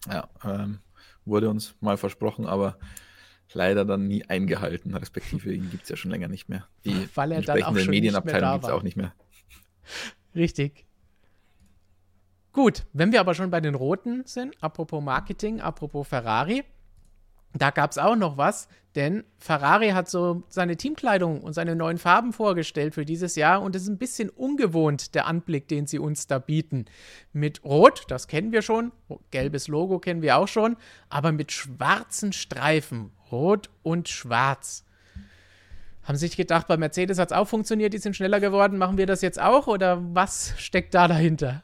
Ja, 0.08 0.30
ähm, 0.46 0.80
wurde 1.26 1.50
uns 1.50 1.76
mal 1.80 1.98
versprochen, 1.98 2.46
aber 2.46 2.78
leider 3.54 3.86
dann 3.86 4.08
nie 4.08 4.24
eingehalten. 4.26 4.96
Respektive 4.96 5.54
ihn 5.54 5.70
gibt 5.70 5.84
es 5.84 5.90
ja 5.90 5.96
schon 5.96 6.12
länger 6.12 6.28
nicht 6.28 6.50
mehr. 6.50 6.68
Die 6.86 7.08
Weil 7.16 7.34
er 7.34 7.42
dann 7.42 7.64
auch 7.64 7.78
schon 7.78 7.90
Medienabteilung 7.90 8.54
gibt 8.54 8.66
es 8.66 8.70
auch 8.70 8.84
nicht 8.84 8.98
mehr. 8.98 9.14
Richtig. 10.36 10.86
Gut, 12.54 12.86
wenn 12.92 13.12
wir 13.12 13.22
aber 13.22 13.34
schon 13.34 13.50
bei 13.50 13.62
den 13.62 13.76
Roten 13.76 14.24
sind, 14.26 14.62
apropos 14.62 15.02
Marketing, 15.02 15.62
apropos 15.62 16.08
Ferrari, 16.08 16.64
da 17.54 17.70
gab 17.70 17.92
es 17.92 17.98
auch 17.98 18.16
noch 18.16 18.38
was, 18.38 18.68
denn 18.96 19.24
Ferrari 19.38 19.90
hat 19.90 20.10
so 20.10 20.44
seine 20.50 20.76
Teamkleidung 20.76 21.42
und 21.42 21.54
seine 21.54 21.76
neuen 21.76 21.98
Farben 21.98 22.34
vorgestellt 22.34 22.94
für 22.94 23.06
dieses 23.06 23.36
Jahr 23.36 23.62
und 23.62 23.76
es 23.76 23.84
ist 23.84 23.88
ein 23.88 23.98
bisschen 23.98 24.30
ungewohnt, 24.30 25.16
der 25.16 25.28
Anblick, 25.28 25.68
den 25.68 25.88
sie 25.88 26.00
uns 26.00 26.28
da 26.28 26.40
bieten. 26.40 26.86
Mit 27.32 27.64
Rot, 27.64 28.04
das 28.10 28.28
kennen 28.28 28.52
wir 28.52 28.62
schon, 28.62 28.92
gelbes 29.32 29.68
Logo 29.68 30.00
kennen 30.00 30.22
wir 30.22 30.38
auch 30.38 30.48
schon, 30.48 30.76
aber 31.10 31.32
mit 31.32 31.52
schwarzen 31.52 32.34
Streifen, 32.34 33.12
Rot 33.32 33.70
und 33.82 34.10
Schwarz. 34.10 34.86
Haben 36.04 36.18
sich 36.18 36.36
gedacht, 36.36 36.68
bei 36.68 36.78
Mercedes 36.78 37.20
hat 37.20 37.32
es 37.32 37.38
auch 37.38 37.48
funktioniert, 37.48 37.94
die 37.94 38.00
sind 38.00 38.16
schneller 38.16 38.40
geworden, 38.40 38.78
machen 38.78 38.98
wir 38.98 39.06
das 39.06 39.22
jetzt 39.22 39.40
auch 39.40 39.68
oder 39.68 40.02
was 40.14 40.54
steckt 40.58 40.94
da 40.94 41.08
dahinter? 41.08 41.64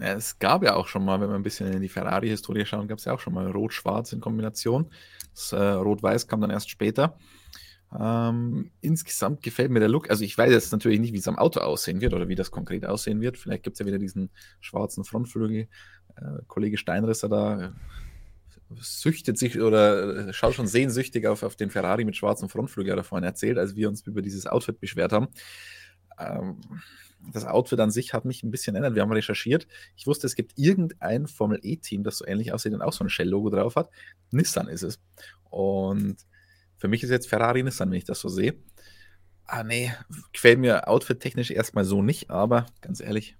Ja, 0.00 0.14
es 0.14 0.38
gab 0.38 0.62
ja 0.62 0.76
auch 0.76 0.88
schon 0.88 1.04
mal, 1.04 1.20
wenn 1.20 1.28
wir 1.28 1.34
ein 1.34 1.42
bisschen 1.42 1.72
in 1.72 1.82
die 1.82 1.88
Ferrari-Historie 1.88 2.64
schauen, 2.64 2.88
gab 2.88 2.98
es 2.98 3.04
ja 3.04 3.12
auch 3.12 3.20
schon 3.20 3.34
mal 3.34 3.50
Rot-Schwarz 3.50 4.12
in 4.12 4.20
Kombination. 4.20 4.90
Das 5.34 5.52
äh, 5.52 5.60
Rot-Weiß 5.60 6.26
kam 6.26 6.40
dann 6.40 6.50
erst 6.50 6.70
später. 6.70 7.18
Ähm, 7.98 8.70
insgesamt 8.80 9.42
gefällt 9.42 9.70
mir 9.70 9.80
der 9.80 9.88
Look. 9.88 10.10
Also 10.10 10.24
ich 10.24 10.38
weiß 10.38 10.50
jetzt 10.52 10.72
natürlich 10.72 11.00
nicht, 11.00 11.12
wie 11.12 11.18
es 11.18 11.28
am 11.28 11.38
Auto 11.38 11.60
aussehen 11.60 12.00
wird 12.00 12.14
oder 12.14 12.28
wie 12.28 12.34
das 12.34 12.50
konkret 12.50 12.86
aussehen 12.86 13.20
wird. 13.20 13.36
Vielleicht 13.36 13.62
gibt 13.62 13.74
es 13.74 13.80
ja 13.80 13.86
wieder 13.86 13.98
diesen 13.98 14.30
schwarzen 14.60 15.04
Frontflügel. 15.04 15.68
Äh, 16.16 16.22
Kollege 16.46 16.78
Steinrisser 16.78 17.28
da 17.28 17.62
äh, 17.62 17.70
süchtet 18.80 19.38
sich 19.38 19.60
oder 19.60 20.28
äh, 20.28 20.32
schaut 20.32 20.54
schon 20.54 20.68
sehnsüchtig 20.68 21.26
auf, 21.26 21.42
auf 21.42 21.56
den 21.56 21.70
Ferrari 21.70 22.04
mit 22.04 22.16
schwarzem 22.16 22.48
Frontflügel 22.48 22.96
da 22.96 23.02
vorhin 23.02 23.24
erzählt, 23.24 23.58
als 23.58 23.74
wir 23.74 23.88
uns 23.88 24.06
über 24.06 24.22
dieses 24.22 24.46
Outfit 24.46 24.80
beschwert 24.80 25.12
haben. 25.12 25.28
Ähm, 26.18 26.58
das 27.32 27.44
Outfit 27.44 27.80
an 27.80 27.90
sich 27.90 28.14
hat 28.14 28.24
mich 28.24 28.42
ein 28.42 28.50
bisschen 28.50 28.74
erinnert. 28.74 28.94
Wir 28.94 29.02
haben 29.02 29.12
recherchiert. 29.12 29.66
Ich 29.96 30.06
wusste, 30.06 30.26
es 30.26 30.34
gibt 30.34 30.58
irgendein 30.58 31.26
Formel 31.26 31.60
E-Team, 31.62 32.02
das 32.02 32.18
so 32.18 32.26
ähnlich 32.26 32.52
aussieht 32.52 32.72
und 32.72 32.82
auch 32.82 32.92
so 32.92 33.04
ein 33.04 33.10
Shell-Logo 33.10 33.50
drauf 33.50 33.76
hat. 33.76 33.90
Nissan 34.30 34.68
ist 34.68 34.82
es. 34.82 35.00
Und 35.50 36.16
für 36.76 36.88
mich 36.88 37.02
ist 37.02 37.10
jetzt 37.10 37.28
Ferrari 37.28 37.62
Nissan, 37.62 37.90
wenn 37.90 37.98
ich 37.98 38.04
das 38.04 38.20
so 38.20 38.28
sehe. 38.28 38.54
Ah, 39.44 39.64
nee, 39.64 39.92
gefällt 40.32 40.60
mir 40.60 40.88
outfit-technisch 40.88 41.50
erstmal 41.50 41.84
so 41.84 42.02
nicht, 42.02 42.30
aber 42.30 42.66
ganz 42.80 43.00
ehrlich, 43.00 43.36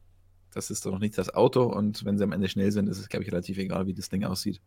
das 0.52 0.70
ist 0.70 0.84
doch 0.84 0.90
noch 0.90 0.98
nicht 0.98 1.16
das 1.16 1.32
Auto 1.32 1.62
und 1.62 2.04
wenn 2.04 2.18
sie 2.18 2.24
am 2.24 2.32
Ende 2.32 2.48
schnell 2.48 2.72
sind, 2.72 2.88
ist 2.88 2.98
es, 2.98 3.08
glaube 3.08 3.22
ich, 3.22 3.30
relativ 3.30 3.58
egal, 3.58 3.86
wie 3.86 3.94
das 3.94 4.08
Ding 4.08 4.24
aussieht. 4.24 4.60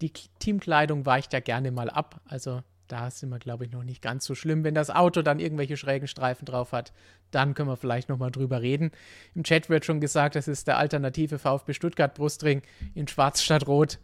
Die 0.00 0.12
Teamkleidung 0.40 1.06
weicht 1.06 1.32
ja 1.32 1.40
gerne 1.40 1.70
mal 1.70 1.88
ab. 1.88 2.20
Also 2.24 2.62
da 2.88 3.10
sind 3.10 3.28
wir, 3.28 3.38
glaube 3.38 3.64
ich, 3.64 3.70
noch 3.70 3.84
nicht 3.84 4.02
ganz 4.02 4.24
so 4.24 4.34
schlimm. 4.34 4.64
Wenn 4.64 4.74
das 4.74 4.90
Auto 4.90 5.22
dann 5.22 5.38
irgendwelche 5.38 5.76
schrägen 5.76 6.08
Streifen 6.08 6.46
drauf 6.46 6.72
hat, 6.72 6.92
dann 7.30 7.54
können 7.54 7.68
wir 7.68 7.76
vielleicht 7.76 8.08
nochmal 8.08 8.30
drüber 8.30 8.62
reden. 8.62 8.90
Im 9.34 9.44
Chat 9.44 9.68
wird 9.68 9.84
schon 9.84 10.00
gesagt, 10.00 10.34
das 10.34 10.48
ist 10.48 10.66
der 10.66 10.78
alternative 10.78 11.38
VfB 11.38 11.74
Stuttgart 11.74 12.14
Brustring 12.14 12.62
in 12.94 13.06
Schwarz 13.06 13.42
statt 13.42 13.66
Rot. 13.66 13.98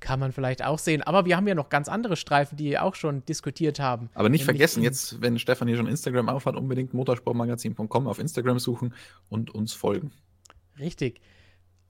Kann 0.00 0.20
man 0.20 0.32
vielleicht 0.32 0.62
auch 0.62 0.78
sehen. 0.78 1.02
Aber 1.02 1.24
wir 1.24 1.36
haben 1.36 1.48
ja 1.48 1.54
noch 1.54 1.70
ganz 1.70 1.88
andere 1.88 2.16
Streifen, 2.16 2.56
die 2.56 2.78
auch 2.78 2.94
schon 2.94 3.24
diskutiert 3.24 3.80
haben. 3.80 4.10
Aber 4.14 4.28
nicht 4.28 4.44
vergessen, 4.44 4.82
jetzt, 4.82 5.22
wenn 5.22 5.38
Stefan 5.38 5.68
hier 5.68 5.78
schon 5.78 5.86
Instagram 5.86 6.28
aufhat, 6.28 6.54
unbedingt 6.54 6.92
motorsportmagazin.com 6.92 8.06
auf 8.06 8.18
Instagram 8.18 8.58
suchen 8.58 8.92
und 9.30 9.54
uns 9.54 9.72
folgen. 9.72 10.12
Richtig. 10.78 11.20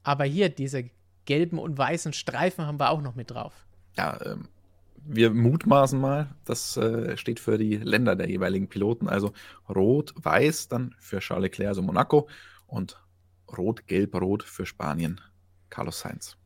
Aber 0.04 0.24
hier, 0.24 0.50
diese 0.50 0.88
gelben 1.24 1.58
und 1.58 1.76
weißen 1.76 2.12
Streifen 2.12 2.64
haben 2.64 2.78
wir 2.78 2.90
auch 2.90 3.02
noch 3.02 3.16
mit 3.16 3.32
drauf. 3.32 3.66
Ja, 3.96 4.18
ähm, 4.24 4.48
wir 5.08 5.30
mutmaßen 5.30 6.00
mal, 6.00 6.28
das 6.44 6.76
äh, 6.76 7.16
steht 7.16 7.40
für 7.40 7.58
die 7.58 7.76
Länder 7.76 8.16
der 8.16 8.28
jeweiligen 8.28 8.68
Piloten. 8.68 9.08
Also 9.08 9.32
Rot-Weiß 9.68 10.68
dann 10.68 10.94
für 10.98 11.20
Charles 11.20 11.44
Leclerc, 11.44 11.68
also 11.68 11.82
Monaco, 11.82 12.28
und 12.66 13.00
Rot-Gelb-Rot 13.56 14.42
für 14.42 14.66
Spanien, 14.66 15.20
Carlos 15.70 16.00
Sainz. 16.00 16.36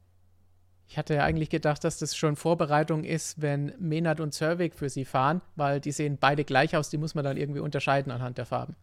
Ich 0.87 0.99
hatte 0.99 1.15
ja 1.15 1.25
eigentlich 1.25 1.51
gedacht, 1.51 1.85
dass 1.85 1.99
das 1.99 2.17
schon 2.17 2.35
Vorbereitung 2.35 3.05
ist, 3.05 3.41
wenn 3.41 3.73
Menard 3.79 4.21
und 4.21 4.35
Zervik 4.35 4.75
für 4.75 4.89
sie 4.89 5.05
fahren, 5.05 5.41
weil 5.55 5.81
die 5.81 5.93
sehen 5.93 6.19
beide 6.21 6.45
gleich 6.45 6.77
aus, 6.77 6.91
die 6.91 6.99
muss 6.99 7.15
man 7.15 7.25
dann 7.25 7.37
irgendwie 7.37 7.61
unterscheiden 7.61 8.11
anhand 8.11 8.39
der 8.39 8.47
Farben. 8.47 8.75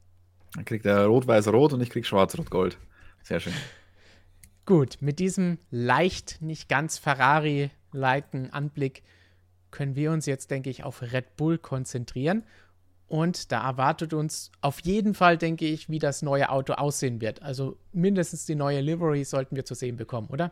Dann 0.54 0.64
kriegt 0.64 0.86
er 0.86 1.06
Rot-Weiß-Rot 1.06 1.74
und 1.74 1.82
ich 1.82 1.90
krieg 1.90 2.06
Schwarz-Rot-Gold. 2.06 2.78
Sehr 3.24 3.42
schön. 3.42 3.54
Gut, 4.66 4.98
mit 5.02 5.20
diesem 5.20 5.60
leicht 5.70 6.42
nicht 6.42 6.70
ganz 6.70 6.98
Ferrari-liken 6.98 8.52
Anblick 8.54 9.04
können 9.72 9.96
wir 9.96 10.12
uns 10.12 10.26
jetzt, 10.26 10.52
denke 10.52 10.70
ich, 10.70 10.84
auf 10.84 11.02
Red 11.02 11.36
Bull 11.36 11.58
konzentrieren. 11.58 12.44
Und 13.08 13.52
da 13.52 13.66
erwartet 13.66 14.14
uns 14.14 14.52
auf 14.60 14.80
jeden 14.82 15.14
Fall, 15.14 15.38
denke 15.38 15.66
ich, 15.66 15.90
wie 15.90 16.00
das 16.00 16.22
neue 16.22 16.50
Auto 16.50 16.74
aussehen 16.74 17.22
wird. 17.22 17.42
Also 17.42 17.78
mindestens 17.94 18.46
die 18.46 18.56
neue 18.56 18.82
Livery 18.82 19.24
sollten 19.24 19.56
wir 19.56 19.64
zu 19.64 19.76
sehen 19.76 19.96
bekommen, 19.96 20.28
oder? 20.28 20.52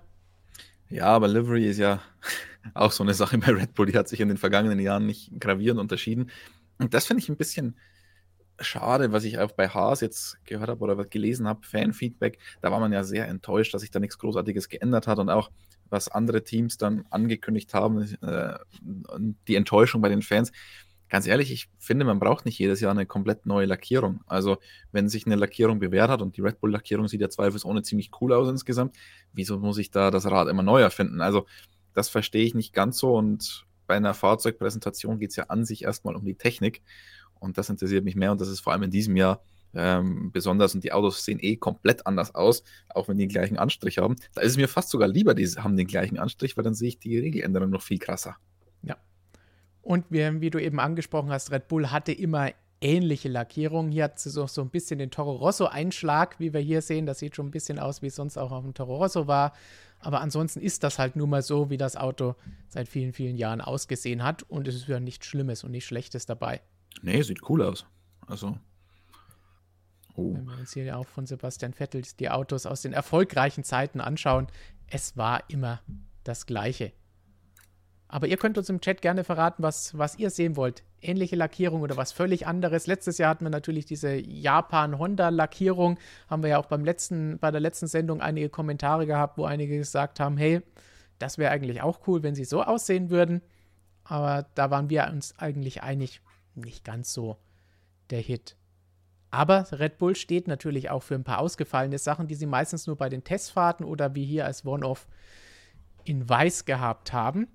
Ja, 0.89 1.07
aber 1.07 1.27
Livery 1.27 1.65
ist 1.65 1.79
ja 1.79 2.01
auch 2.73 2.91
so 2.91 3.03
eine 3.03 3.13
Sache 3.13 3.37
bei 3.37 3.51
Red 3.51 3.73
Bull, 3.73 3.87
die 3.87 3.97
hat 3.97 4.07
sich 4.07 4.21
in 4.21 4.29
den 4.29 4.37
vergangenen 4.37 4.79
Jahren 4.79 5.05
nicht 5.05 5.31
gravierend 5.39 5.81
unterschieden. 5.81 6.31
Und 6.77 6.93
das 6.93 7.05
finde 7.05 7.23
ich 7.23 7.29
ein 7.29 7.37
bisschen 7.37 7.75
schade, 8.59 9.11
was 9.11 9.25
ich 9.25 9.39
auch 9.39 9.51
bei 9.51 9.67
Haas 9.67 10.01
jetzt 10.01 10.37
gehört 10.45 10.69
habe 10.69 10.81
oder 10.81 10.95
gelesen 11.05 11.47
habe, 11.47 11.65
Fanfeedback. 11.65 12.39
Da 12.61 12.71
war 12.71 12.79
man 12.79 12.93
ja 12.93 13.03
sehr 13.03 13.27
enttäuscht, 13.27 13.73
dass 13.73 13.81
sich 13.81 13.91
da 13.91 13.99
nichts 13.99 14.17
Großartiges 14.17 14.69
geändert 14.69 15.07
hat 15.07 15.19
und 15.19 15.29
auch 15.29 15.51
was 15.95 16.09
andere 16.09 16.43
Teams 16.43 16.77
dann 16.77 17.05
angekündigt 17.09 17.73
haben, 17.73 18.01
äh, 18.21 18.59
die 19.47 19.55
Enttäuschung 19.55 20.01
bei 20.01 20.09
den 20.09 20.21
Fans. 20.21 20.51
Ganz 21.07 21.25
ehrlich, 21.25 21.51
ich 21.51 21.69
finde, 21.79 22.03
man 22.03 22.19
braucht 22.19 22.45
nicht 22.45 22.59
jedes 22.59 22.81
Jahr 22.81 22.91
eine 22.91 23.05
komplett 23.05 23.45
neue 23.45 23.65
Lackierung. 23.65 24.21
Also, 24.27 24.57
wenn 24.91 25.07
sich 25.07 25.25
eine 25.25 25.35
Lackierung 25.35 25.79
bewährt 25.79 26.09
hat 26.09 26.21
und 26.21 26.35
die 26.35 26.41
Red 26.41 26.59
Bull-Lackierung 26.59 27.07
sieht 27.07 27.21
ja 27.21 27.29
zweifelsohne 27.29 27.83
ziemlich 27.83 28.11
cool 28.19 28.33
aus 28.33 28.49
insgesamt, 28.49 28.95
wieso 29.31 29.57
muss 29.57 29.77
ich 29.77 29.91
da 29.91 30.11
das 30.11 30.25
Rad 30.25 30.49
immer 30.49 30.63
neu 30.63 30.81
erfinden? 30.81 31.21
Also, 31.21 31.45
das 31.93 32.09
verstehe 32.09 32.43
ich 32.43 32.53
nicht 32.53 32.73
ganz 32.73 32.97
so 32.97 33.15
und 33.15 33.65
bei 33.87 33.95
einer 33.95 34.13
Fahrzeugpräsentation 34.13 35.17
geht 35.17 35.29
es 35.29 35.35
ja 35.37 35.45
an 35.45 35.63
sich 35.63 35.83
erstmal 35.83 36.15
um 36.15 36.25
die 36.25 36.35
Technik 36.35 36.81
und 37.39 37.57
das 37.57 37.69
interessiert 37.69 38.03
mich 38.03 38.15
mehr 38.15 38.31
und 38.31 38.41
das 38.41 38.49
ist 38.49 38.59
vor 38.59 38.73
allem 38.73 38.83
in 38.83 38.91
diesem 38.91 39.15
Jahr 39.15 39.41
ähm, 39.75 40.31
besonders 40.31 40.73
und 40.73 40.83
die 40.83 40.91
Autos 40.91 41.23
sehen 41.23 41.39
eh 41.41 41.57
komplett 41.57 42.07
anders 42.07 42.33
aus, 42.33 42.63
auch 42.89 43.07
wenn 43.07 43.17
die 43.17 43.27
den 43.27 43.33
gleichen 43.33 43.57
Anstrich 43.57 43.97
haben. 43.97 44.15
Da 44.33 44.41
ist 44.41 44.51
es 44.51 44.57
mir 44.57 44.67
fast 44.67 44.89
sogar 44.89 45.07
lieber, 45.07 45.33
die 45.33 45.45
haben 45.45 45.75
den 45.75 45.87
gleichen 45.87 46.17
Anstrich, 46.17 46.57
weil 46.57 46.63
dann 46.63 46.73
sehe 46.73 46.89
ich 46.89 46.99
die 46.99 47.17
Regeländerung 47.17 47.69
noch 47.69 47.81
viel 47.81 47.99
krasser. 47.99 48.37
Ja. 48.83 48.97
Und 49.81 50.05
wie, 50.09 50.41
wie 50.41 50.49
du 50.49 50.59
eben 50.59 50.79
angesprochen 50.79 51.29
hast, 51.29 51.51
Red 51.51 51.67
Bull 51.67 51.91
hatte 51.91 52.11
immer 52.11 52.51
ähnliche 52.81 53.29
Lackierungen. 53.29 53.91
Hier 53.91 54.05
hat 54.05 54.19
sie 54.19 54.29
so, 54.29 54.47
so 54.47 54.61
ein 54.61 54.69
bisschen 54.69 54.99
den 54.99 55.11
Toro 55.11 55.33
Rosso-Einschlag, 55.33 56.39
wie 56.39 56.53
wir 56.53 56.61
hier 56.61 56.81
sehen. 56.81 57.05
Das 57.05 57.19
sieht 57.19 57.35
schon 57.35 57.47
ein 57.47 57.51
bisschen 57.51 57.79
aus, 57.79 58.01
wie 58.01 58.07
es 58.07 58.15
sonst 58.15 58.37
auch 58.37 58.51
auf 58.51 58.63
dem 58.63 58.73
Toro 58.73 58.97
Rosso 58.97 59.27
war. 59.27 59.53
Aber 59.99 60.21
ansonsten 60.21 60.59
ist 60.59 60.83
das 60.83 60.99
halt 60.99 61.15
nur 61.15 61.27
mal 61.27 61.41
so, 61.41 61.69
wie 61.69 61.77
das 61.77 61.95
Auto 61.95 62.35
seit 62.67 62.87
vielen, 62.87 63.13
vielen 63.13 63.37
Jahren 63.37 63.61
ausgesehen 63.61 64.23
hat. 64.23 64.43
Und 64.43 64.67
es 64.67 64.75
ist 64.75 64.87
ja 64.87 64.99
nichts 64.99 65.25
Schlimmes 65.25 65.63
und 65.63 65.71
nichts 65.71 65.87
Schlechtes 65.87 66.25
dabei. 66.25 66.61
Nee, 67.01 67.21
sieht 67.21 67.49
cool 67.49 67.63
aus. 67.63 67.85
Also. 68.27 68.57
Oh. 70.15 70.33
Wenn 70.33 70.45
wir 70.45 70.57
uns 70.57 70.73
hier 70.73 70.97
auch 70.97 71.07
von 71.07 71.25
Sebastian 71.25 71.73
Vettel 71.73 72.03
die 72.19 72.29
Autos 72.29 72.65
aus 72.65 72.81
den 72.81 72.93
erfolgreichen 72.93 73.63
Zeiten 73.63 73.99
anschauen, 73.99 74.47
es 74.87 75.17
war 75.17 75.43
immer 75.49 75.81
das 76.23 76.45
Gleiche. 76.45 76.91
Aber 78.07 78.27
ihr 78.27 78.37
könnt 78.37 78.57
uns 78.57 78.69
im 78.69 78.81
Chat 78.81 79.01
gerne 79.01 79.23
verraten, 79.23 79.63
was, 79.63 79.97
was 79.97 80.17
ihr 80.17 80.29
sehen 80.29 80.55
wollt. 80.55 80.83
Ähnliche 81.01 81.35
Lackierung 81.35 81.81
oder 81.81 81.97
was 81.97 82.11
völlig 82.11 82.47
anderes. 82.47 82.87
Letztes 82.87 83.17
Jahr 83.17 83.31
hatten 83.31 83.45
wir 83.45 83.49
natürlich 83.49 83.85
diese 83.85 84.15
Japan-Honda-Lackierung. 84.15 85.97
Haben 86.29 86.43
wir 86.43 86.51
ja 86.51 86.59
auch 86.59 86.67
beim 86.67 86.85
letzten, 86.85 87.39
bei 87.39 87.51
der 87.51 87.61
letzten 87.61 87.87
Sendung 87.87 88.21
einige 88.21 88.49
Kommentare 88.49 89.05
gehabt, 89.05 89.37
wo 89.37 89.45
einige 89.45 89.77
gesagt 89.77 90.19
haben, 90.19 90.37
hey, 90.37 90.61
das 91.19 91.37
wäre 91.37 91.51
eigentlich 91.51 91.81
auch 91.81 92.07
cool, 92.07 92.23
wenn 92.23 92.35
sie 92.35 92.45
so 92.45 92.63
aussehen 92.63 93.09
würden. 93.09 93.41
Aber 94.03 94.45
da 94.53 94.69
waren 94.69 94.89
wir 94.89 95.09
uns 95.11 95.37
eigentlich 95.39 95.81
einig, 95.81 96.21
nicht 96.53 96.83
ganz 96.85 97.11
so 97.11 97.37
der 98.11 98.21
Hit. 98.21 98.55
Aber 99.31 99.65
Red 99.71 99.97
Bull 99.97 100.15
steht 100.15 100.47
natürlich 100.47 100.89
auch 100.89 101.03
für 101.03 101.15
ein 101.15 101.23
paar 101.23 101.39
ausgefallene 101.39 101.97
Sachen, 101.97 102.27
die 102.27 102.35
sie 102.35 102.45
meistens 102.45 102.87
nur 102.87 102.95
bei 102.95 103.09
den 103.09 103.23
Testfahrten 103.23 103.85
oder 103.85 104.15
wie 104.15 104.25
hier 104.25 104.45
als 104.45 104.65
One-Off 104.65 105.07
in 106.05 106.29
Weiß 106.29 106.65
gehabt 106.65 107.11
haben. 107.11 107.47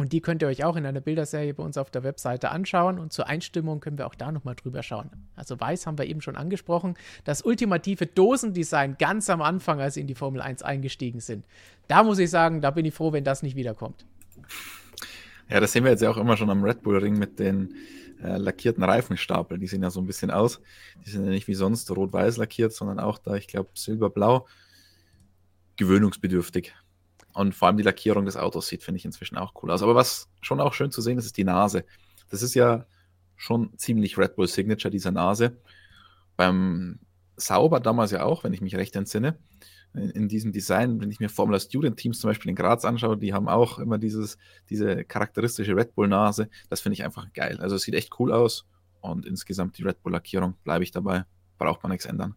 Und 0.00 0.14
die 0.14 0.22
könnt 0.22 0.40
ihr 0.40 0.48
euch 0.48 0.64
auch 0.64 0.76
in 0.76 0.86
einer 0.86 1.02
Bilderserie 1.02 1.52
bei 1.52 1.62
uns 1.62 1.76
auf 1.76 1.90
der 1.90 2.02
Webseite 2.02 2.50
anschauen. 2.50 2.98
Und 2.98 3.12
zur 3.12 3.26
Einstimmung 3.26 3.80
können 3.80 3.98
wir 3.98 4.06
auch 4.06 4.14
da 4.14 4.32
nochmal 4.32 4.54
drüber 4.54 4.82
schauen. 4.82 5.10
Also 5.36 5.60
Weiß 5.60 5.86
haben 5.86 5.98
wir 5.98 6.06
eben 6.06 6.22
schon 6.22 6.36
angesprochen. 6.36 6.94
Das 7.24 7.42
ultimative 7.42 8.06
Dosendesign 8.06 8.96
ganz 8.98 9.28
am 9.28 9.42
Anfang, 9.42 9.78
als 9.78 9.94
sie 9.94 10.00
in 10.00 10.06
die 10.06 10.14
Formel 10.14 10.40
1 10.40 10.62
eingestiegen 10.62 11.20
sind. 11.20 11.44
Da 11.86 12.02
muss 12.02 12.18
ich 12.18 12.30
sagen, 12.30 12.62
da 12.62 12.70
bin 12.70 12.86
ich 12.86 12.94
froh, 12.94 13.12
wenn 13.12 13.24
das 13.24 13.42
nicht 13.42 13.56
wiederkommt. 13.56 14.06
Ja, 15.50 15.60
das 15.60 15.72
sehen 15.72 15.84
wir 15.84 15.90
jetzt 15.90 16.00
ja 16.00 16.10
auch 16.10 16.16
immer 16.16 16.38
schon 16.38 16.48
am 16.48 16.64
Red 16.64 16.82
Bull 16.82 16.96
Ring 16.96 17.18
mit 17.18 17.38
den 17.38 17.74
äh, 18.22 18.36
lackierten 18.36 18.82
Reifenstapel. 18.82 19.58
Die 19.58 19.66
sehen 19.66 19.82
ja 19.82 19.90
so 19.90 20.00
ein 20.00 20.06
bisschen 20.06 20.30
aus. 20.30 20.60
Die 21.04 21.10
sind 21.10 21.24
ja 21.24 21.30
nicht 21.30 21.48
wie 21.48 21.54
sonst 21.54 21.90
rot-weiß 21.90 22.36
lackiert, 22.36 22.72
sondern 22.72 23.00
auch 23.00 23.18
da, 23.18 23.34
ich 23.34 23.46
glaube, 23.46 23.70
silberblau. 23.74 24.46
Gewöhnungsbedürftig. 25.76 26.74
Und 27.32 27.54
vor 27.54 27.68
allem 27.68 27.76
die 27.76 27.82
Lackierung 27.82 28.24
des 28.24 28.36
Autos 28.36 28.68
sieht, 28.68 28.82
finde 28.82 28.98
ich 28.98 29.04
inzwischen 29.04 29.36
auch 29.36 29.54
cool 29.62 29.70
aus. 29.70 29.82
Aber 29.82 29.94
was 29.94 30.28
schon 30.42 30.60
auch 30.60 30.74
schön 30.74 30.90
zu 30.90 31.00
sehen 31.00 31.18
ist, 31.18 31.26
ist 31.26 31.36
die 31.36 31.44
Nase. 31.44 31.84
Das 32.28 32.42
ist 32.42 32.54
ja 32.54 32.86
schon 33.36 33.76
ziemlich 33.78 34.18
Red 34.18 34.36
Bull 34.36 34.48
Signature, 34.48 34.90
dieser 34.90 35.12
Nase. 35.12 35.56
Beim 36.36 36.98
Sauber 37.36 37.80
damals 37.80 38.10
ja 38.10 38.24
auch, 38.24 38.44
wenn 38.44 38.52
ich 38.52 38.60
mich 38.60 38.76
recht 38.76 38.96
entsinne 38.96 39.38
in, 39.94 40.10
in, 40.10 40.28
diesem 40.28 40.52
Design, 40.52 41.00
wenn 41.00 41.10
ich 41.10 41.20
mir 41.20 41.28
Formula 41.28 41.58
Student 41.58 41.96
Teams 41.96 42.20
zum 42.20 42.30
Beispiel 42.30 42.50
in 42.50 42.56
Graz 42.56 42.84
anschaue, 42.84 43.16
die 43.16 43.34
haben 43.34 43.48
auch 43.48 43.78
immer 43.78 43.98
dieses, 43.98 44.38
diese 44.68 45.04
charakteristische 45.04 45.74
Red 45.74 45.94
Bull-Nase. 45.94 46.48
Das 46.68 46.80
finde 46.80 46.94
ich 46.94 47.04
einfach 47.04 47.32
geil. 47.32 47.58
Also 47.60 47.76
es 47.76 47.82
sieht 47.82 47.94
echt 47.94 48.18
cool 48.18 48.32
aus 48.32 48.66
und 49.00 49.26
insgesamt 49.26 49.78
die 49.78 49.82
Red 49.82 50.02
Bull-Lackierung 50.02 50.54
bleibe 50.62 50.84
ich 50.84 50.90
dabei. 50.90 51.24
Braucht 51.58 51.82
man 51.82 51.90
nichts 51.90 52.06
ändern. 52.06 52.34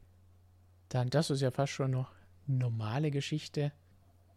Dann, 0.90 1.10
das 1.10 1.30
ist 1.30 1.42
ja 1.42 1.52
fast 1.52 1.72
schon 1.72 1.92
noch 1.92 2.12
normale 2.48 3.12
Geschichte. 3.12 3.72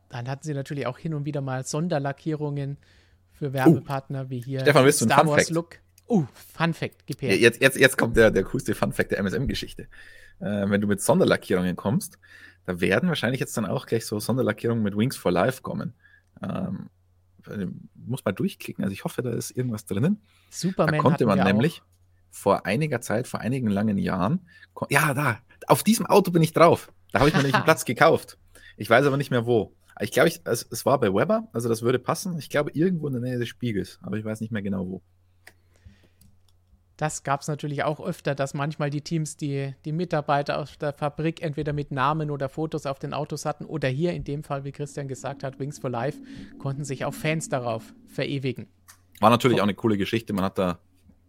Dann 0.08 0.28
hatten 0.28 0.44
sie 0.44 0.54
natürlich 0.54 0.86
auch 0.86 0.98
hin 0.98 1.14
und 1.14 1.24
wieder 1.24 1.40
mal 1.40 1.64
Sonderlackierungen 1.64 2.78
für 3.32 3.52
Werbepartner 3.52 4.26
uh, 4.26 4.30
wie 4.30 4.40
hier 4.40 4.60
Stefan, 4.60 4.84
willst 4.84 5.00
du 5.00 5.06
Star 5.06 5.26
Wars 5.26 5.50
Look. 5.50 5.80
Uh, 6.08 6.24
Fun 6.32 6.72
Fact, 6.72 7.02
her. 7.20 7.36
Jetzt, 7.36 7.60
jetzt, 7.60 7.76
jetzt 7.76 7.98
kommt 7.98 8.16
der, 8.16 8.30
der 8.30 8.44
coolste 8.44 8.74
Fun 8.74 8.92
Fact 8.92 9.10
der 9.10 9.18
MSM-Geschichte. 9.18 9.88
Äh, 10.38 10.70
wenn 10.70 10.80
du 10.80 10.86
mit 10.86 11.00
Sonderlackierungen 11.00 11.74
kommst, 11.74 12.18
da 12.66 12.80
werden 12.80 13.08
wahrscheinlich 13.08 13.40
jetzt 13.40 13.56
dann 13.56 13.64
auch 13.64 13.86
gleich 13.86 14.06
so 14.06 14.18
Sonderlackierungen 14.20 14.82
mit 14.82 14.96
Wings 14.96 15.16
for 15.16 15.32
Life 15.32 15.62
kommen. 15.62 15.94
Ähm, 16.42 16.90
muss 17.94 18.24
mal 18.24 18.32
durchklicken. 18.32 18.82
Also 18.82 18.92
ich 18.92 19.04
hoffe, 19.04 19.22
da 19.22 19.30
ist 19.30 19.52
irgendwas 19.52 19.86
drinnen. 19.86 20.20
Superman 20.50 20.94
da 20.94 21.00
konnte 21.00 21.26
man 21.26 21.38
nämlich 21.38 21.80
auch. 21.80 21.86
vor 22.30 22.66
einiger 22.66 23.00
Zeit, 23.00 23.28
vor 23.28 23.40
einigen 23.40 23.68
langen 23.68 23.98
Jahren, 23.98 24.48
ja, 24.90 25.14
da, 25.14 25.38
auf 25.68 25.84
diesem 25.84 26.06
Auto 26.06 26.32
bin 26.32 26.42
ich 26.42 26.52
drauf. 26.52 26.92
Da 27.12 27.20
habe 27.20 27.28
ich 27.28 27.34
mir 27.34 27.42
nämlich 27.42 27.54
einen 27.54 27.64
Platz 27.64 27.84
gekauft. 27.84 28.38
Ich 28.76 28.90
weiß 28.90 29.06
aber 29.06 29.16
nicht 29.16 29.30
mehr 29.30 29.46
wo. 29.46 29.74
Ich 30.00 30.10
glaube, 30.10 30.30
es, 30.44 30.66
es 30.70 30.84
war 30.84 31.00
bei 31.00 31.14
Weber, 31.14 31.48
also 31.52 31.68
das 31.68 31.82
würde 31.82 31.98
passen. 31.98 32.36
Ich 32.38 32.50
glaube, 32.50 32.72
irgendwo 32.74 33.06
in 33.06 33.14
der 33.14 33.22
Nähe 33.22 33.38
des 33.38 33.48
Spiegels, 33.48 33.98
aber 34.02 34.18
ich 34.18 34.24
weiß 34.24 34.40
nicht 34.40 34.52
mehr 34.52 34.60
genau 34.60 34.86
wo. 34.86 35.02
Das 36.96 37.24
gab 37.24 37.42
es 37.42 37.48
natürlich 37.48 37.84
auch 37.84 38.00
öfter, 38.00 38.34
dass 38.34 38.54
manchmal 38.54 38.88
die 38.88 39.02
Teams 39.02 39.36
die, 39.36 39.74
die 39.84 39.92
Mitarbeiter 39.92 40.58
aus 40.58 40.78
der 40.78 40.94
Fabrik 40.94 41.42
entweder 41.42 41.74
mit 41.74 41.90
Namen 41.90 42.30
oder 42.30 42.48
Fotos 42.48 42.86
auf 42.86 42.98
den 42.98 43.12
Autos 43.12 43.44
hatten 43.44 43.66
oder 43.66 43.88
hier 43.88 44.14
in 44.14 44.24
dem 44.24 44.42
Fall, 44.42 44.64
wie 44.64 44.72
Christian 44.72 45.06
gesagt 45.06 45.44
hat, 45.44 45.58
Wings 45.58 45.78
for 45.78 45.90
Life, 45.90 46.18
konnten 46.58 46.84
sich 46.84 47.04
auch 47.04 47.12
Fans 47.12 47.50
darauf 47.50 47.94
verewigen. 48.06 48.68
War 49.20 49.28
natürlich 49.28 49.60
auch 49.60 49.64
eine 49.64 49.74
coole 49.74 49.98
Geschichte. 49.98 50.32
Man 50.32 50.44
hat 50.44 50.56
da, 50.56 50.78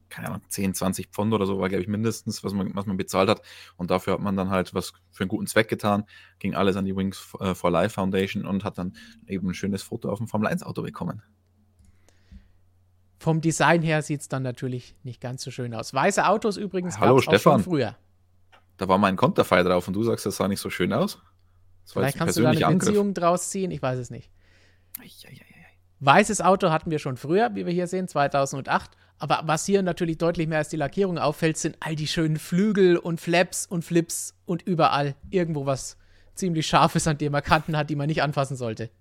keine 0.07 0.29
Ahnung, 0.29 0.41
10, 0.47 0.73
20 0.73 1.07
Pfund 1.07 1.33
oder 1.33 1.45
so, 1.45 1.59
war, 1.59 1.67
glaube 1.67 1.81
ich, 1.81 1.89
mindestens, 1.89 2.45
was 2.45 2.53
man, 2.53 2.73
was 2.73 2.85
man 2.85 2.95
bezahlt 2.95 3.29
hat. 3.29 3.41
Und 3.75 3.91
dafür 3.91 4.13
hat 4.13 4.21
man 4.21 4.37
dann 4.37 4.49
halt 4.49 4.73
was 4.73 4.93
für 5.11 5.23
einen 5.23 5.29
guten 5.29 5.47
Zweck 5.47 5.67
getan. 5.67 6.05
Ging 6.39 6.55
alles 6.55 6.77
an 6.77 6.85
die 6.85 6.95
Wings 6.95 7.17
for 7.17 7.71
Life 7.71 7.95
Foundation 7.95 8.45
und 8.45 8.63
hat 8.63 8.77
dann 8.77 8.95
eben 9.27 9.49
ein 9.49 9.53
schönes 9.53 9.83
Foto 9.83 10.09
auf 10.09 10.19
dem 10.19 10.27
Formel 10.27 10.47
1 10.47 10.63
Auto 10.63 10.81
bekommen. 10.81 11.23
Vom 13.19 13.41
Design 13.41 13.81
her 13.81 14.01
sieht 14.01 14.21
es 14.21 14.29
dann 14.29 14.43
natürlich 14.43 14.95
nicht 15.03 15.21
ganz 15.21 15.43
so 15.43 15.51
schön 15.51 15.73
aus. 15.73 15.93
Weiße 15.93 16.27
Autos 16.27 16.57
übrigens 16.57 16.99
Hallo, 16.99 17.19
Stefan. 17.19 17.35
auch 17.35 17.41
schon 17.41 17.63
früher. 17.63 17.95
Da 18.77 18.87
war 18.87 18.97
mein 18.97 19.15
Konterfei 19.15 19.63
drauf 19.63 19.87
und 19.87 19.95
du 19.95 20.03
sagst, 20.03 20.25
das 20.25 20.37
sah 20.37 20.47
nicht 20.47 20.59
so 20.59 20.69
schön 20.69 20.93
aus. 20.93 21.19
Vielleicht 21.85 22.17
kannst 22.17 22.37
du 22.37 22.43
da 22.43 22.49
eine 22.49 22.65
Angriff. 22.65 22.89
Beziehung 22.89 23.13
draus 23.13 23.49
ziehen, 23.49 23.71
ich 23.71 23.81
weiß 23.81 23.97
es 23.97 24.09
nicht. 24.11 24.29
Weißes 25.99 26.41
Auto 26.41 26.69
hatten 26.69 26.91
wir 26.91 26.99
schon 26.99 27.17
früher, 27.17 27.55
wie 27.55 27.65
wir 27.65 27.73
hier 27.73 27.87
sehen, 27.87 28.07
2008. 28.07 28.91
Aber 29.19 29.41
was 29.45 29.65
hier 29.65 29.81
natürlich 29.81 30.19
deutlich 30.19 30.47
mehr 30.47 30.59
als 30.59 30.69
die 30.69 30.77
Lackierung 30.77 31.17
auffällt, 31.17 31.57
sind 31.57 31.77
all 31.79 31.95
die 31.95 32.05
schönen 32.05 32.37
Flügel 32.37 32.97
und 32.97 33.19
Flaps 33.19 33.65
und 33.65 33.83
Flips 33.83 34.35
und 34.45 34.61
überall 34.61 35.15
irgendwo 35.31 35.65
was 35.65 35.97
ziemlich 36.35 36.67
Scharfes, 36.67 37.07
an 37.07 37.17
dem 37.17 37.31
man 37.31 37.41
Kanten 37.41 37.75
hat, 37.75 37.89
die 37.89 37.95
man 37.95 38.07
nicht 38.07 38.21
anfassen 38.21 38.55
sollte. 38.55 38.91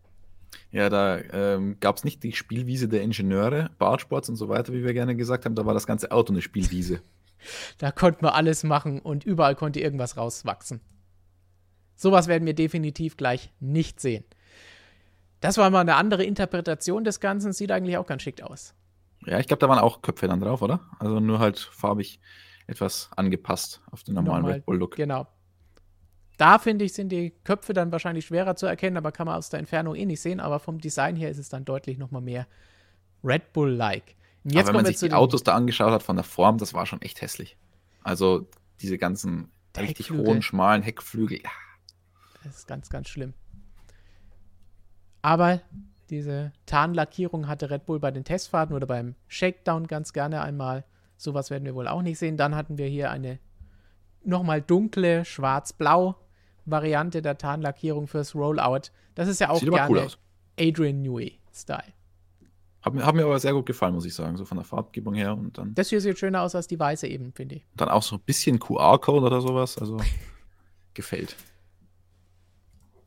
Ja, 0.71 0.89
da 0.89 1.19
ähm, 1.19 1.79
gab 1.81 1.97
es 1.97 2.05
nicht 2.05 2.23
die 2.23 2.33
Spielwiese 2.33 2.89
der 2.89 3.03
Ingenieure, 3.03 3.71
Bartsports 3.79 4.29
und 4.29 4.37
so 4.37 4.49
weiter, 4.49 4.73
wie 4.73 4.85
wir 4.85 4.93
gerne 4.93 5.17
gesagt 5.17 5.45
haben. 5.45 5.55
Da 5.55 5.67
war 5.67 5.75
das 5.75 5.87
ganze 5.87 6.11
Auto 6.11 6.33
eine 6.33 6.43
Spielwiese. 6.43 7.01
da 7.79 7.91
konnte 7.93 8.25
man 8.25 8.33
alles 8.33 8.65
machen 8.65 9.01
und 9.01 9.25
überall 9.25 9.55
konnte 9.55 9.81
irgendwas 9.81 10.17
rauswachsen. 10.17 10.81
Sowas 11.95 12.29
werden 12.29 12.47
wir 12.47 12.55
definitiv 12.55 13.17
gleich 13.17 13.53
nicht 13.59 14.01
sehen. 14.01 14.25
Das 15.41 15.59
war 15.59 15.71
mal 15.71 15.81
eine 15.81 15.97
andere 15.97 16.25
Interpretation 16.25 17.05
des 17.05 17.21
Ganzen. 17.21 17.53
Sieht 17.53 17.71
eigentlich 17.71 17.97
auch 17.97 18.07
ganz 18.07 18.23
schick 18.23 18.43
aus. 18.43 18.75
Ja, 19.25 19.39
ich 19.39 19.47
glaube, 19.47 19.61
da 19.61 19.69
waren 19.69 19.79
auch 19.79 20.03
Köpfe 20.03 20.29
dann 20.29 20.41
drauf, 20.41 20.63
oder? 20.63 20.81
Also 20.99 21.21
nur 21.21 21.39
halt 21.39 21.59
farbig 21.59 22.21
etwas 22.67 23.11
angepasst 23.17 23.81
auf 23.91 24.03
den 24.03 24.15
normalen 24.15 24.43
Normal, 24.43 24.53
Red 24.55 24.67
Bull-Look. 24.67 24.97
Genau. 24.97 25.27
Da 26.37 26.59
finde 26.59 26.85
ich, 26.85 26.93
sind 26.93 27.11
die 27.11 27.31
Köpfe 27.45 27.73
dann 27.73 27.93
wahrscheinlich 27.93 28.26
schwerer 28.26 28.57
zu 28.57 28.66
erkennen, 28.66 28.97
aber 28.97 29.11
kann 29.12 29.26
man 29.26 29.37
aus 29.37 29.49
der 29.49 29.59
Entfernung 29.59 29.95
eh 29.95 30.05
nicht 30.05 30.21
sehen. 30.21 30.40
Aber 30.40 30.59
vom 30.59 30.81
Design 30.81 31.16
her 31.16 31.31
ist 31.31 31.38
es 31.38 31.49
dann 31.49 31.64
deutlich 31.64 31.99
nochmal 31.99 32.23
mehr 32.23 32.47
Red 33.25 33.52
Bull-like. 33.52 34.16
Jetzt 34.45 34.69
wenn 34.69 34.75
man 34.76 34.85
sich 34.85 34.99
die 34.99 35.12
Autos 35.12 35.43
da 35.43 35.55
angeschaut 35.55 35.90
hat 35.90 36.02
von 36.02 36.16
der 36.16 36.25
Form, 36.25 36.59
das 36.59 36.73
war 36.75 36.87
schon 36.87 37.02
echt 37.02 37.21
hässlich. 37.21 37.57
Also 38.02 38.47
diese 38.81 38.99
ganzen 38.99 39.50
richtig 39.76 40.11
hohen, 40.11 40.43
schmalen 40.43 40.83
Heckflügel. 40.83 41.40
Ja. 41.43 41.50
Das 42.45 42.59
ist 42.59 42.69
ganz, 42.69 42.88
ganz 42.88 43.09
schlimm. 43.09 43.35
Aber 45.23 45.61
diese 46.11 46.52
Tarnlackierung 46.66 47.49
hatte 47.49 47.71
Red 47.71 47.87
Bull 47.87 47.99
bei 47.99 48.12
den 48.12 48.23
Testfahrten 48.23 48.76
oder 48.76 48.87
beim 48.87 49.16
Shakedown 49.26 49.88
ganz 49.88 50.12
gerne 50.12 50.43
einmal. 50.43 50.85
Sowas 51.16 51.50
werden 51.50 51.64
wir 51.64 51.75
wohl 51.75 51.88
auch 51.88 52.02
nicht 52.02 52.19
sehen. 52.19 52.37
Dann 52.37 52.55
hatten 52.55 52.78
wir 52.78 52.87
hier 52.87 53.11
eine 53.11 53.40
nochmal 54.23 54.62
dunkle 54.62 55.25
schwarz-blau 55.25 56.14
Variante 56.67 57.23
der 57.23 57.39
Tarnlackierung 57.39 58.07
fürs 58.07 58.35
Rollout. 58.35 58.91
Das 59.15 59.29
ist 59.29 59.41
ja 59.41 59.51
auch 59.51 59.61
Sieht 59.61 59.71
gerne 59.71 59.91
cool 59.91 60.09
Adrian 60.59 61.03
Newey-Style. 61.03 61.93
Hat 62.83 62.95
hat 62.95 63.15
mir 63.15 63.25
aber 63.25 63.39
sehr 63.39 63.53
gut 63.53 63.67
gefallen, 63.67 63.95
muss 63.95 64.07
ich 64.07 64.15
sagen, 64.15 64.37
so 64.37 64.45
von 64.45 64.59
der 64.59 64.65
Farbgebung 64.65 65.15
her. 65.15 65.37
Und 65.37 65.59
dann 65.59 65.75
das 65.75 65.89
hier 65.89 66.01
sieht 66.01 66.19
schöner 66.19 66.43
aus 66.43 66.55
als 66.55 66.67
die 66.67 66.79
weiße 66.79 67.07
eben, 67.07 67.33
finde 67.33 67.57
ich. 67.57 67.67
Dann 67.75 67.89
auch 67.89 68.03
so 68.03 68.17
ein 68.17 68.23
bisschen 68.25 68.59
QR-Code 68.59 69.27
oder 69.27 69.41
sowas, 69.41 69.77
also 69.79 69.99
gefällt. 70.95 71.37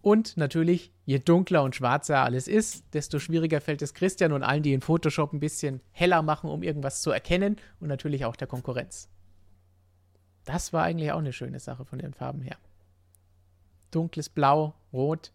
Und 0.02 0.38
natürlich, 0.38 0.92
je 1.06 1.20
dunkler 1.20 1.64
und 1.64 1.76
schwarzer 1.76 2.20
alles 2.20 2.48
ist, 2.48 2.84
desto 2.94 3.20
schwieriger 3.20 3.60
fällt 3.60 3.82
es 3.82 3.94
Christian 3.94 4.32
und 4.32 4.44
allen, 4.44 4.64
die 4.64 4.74
in 4.74 4.82
Photoshop 4.82 5.34
ein 5.34 5.40
bisschen 5.40 5.82
heller 5.92 6.22
machen, 6.22 6.50
um 6.50 6.64
irgendwas 6.64 7.02
zu 7.02 7.12
erkennen 7.12 7.58
und 7.80 7.90
natürlich 7.90 8.26
auch 8.26 8.36
der 8.36 8.48
Konkurrenz. 8.48 9.10
Das 10.46 10.72
war 10.74 10.84
eigentlich 10.84 11.12
auch 11.12 11.20
eine 11.20 11.34
schöne 11.34 11.60
Sache 11.60 11.86
von 11.86 12.00
den 12.00 12.14
Farben 12.14 12.42
her. 12.42 12.58
Dunkles 13.92 14.30
Blau, 14.30 14.76
Rot, 14.94 15.32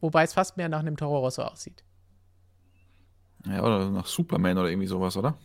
wobei 0.00 0.22
es 0.22 0.32
fast 0.32 0.56
mehr 0.56 0.68
nach 0.68 0.80
einem 0.80 0.96
Toro 0.96 1.18
Rosso 1.18 1.42
aussieht. 1.42 1.84
Ja, 3.46 3.62
oder 3.62 3.90
nach 3.90 4.06
Superman 4.06 4.58
oder 4.58 4.68
irgendwie 4.68 4.86
sowas, 4.86 5.16
oder? 5.16 5.36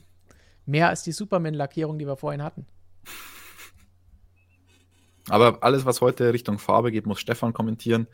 Mehr 0.65 0.89
als 0.89 1.03
die 1.03 1.11
Superman-Lackierung, 1.11 1.97
die 1.97 2.07
wir 2.07 2.17
vorhin 2.17 2.43
hatten. 2.43 2.65
Aber 5.29 5.63
alles, 5.63 5.85
was 5.85 6.01
heute 6.01 6.33
Richtung 6.33 6.59
Farbe 6.59 6.91
geht, 6.91 7.05
muss 7.05 7.19
Stefan 7.19 7.53
kommentieren. 7.53 8.07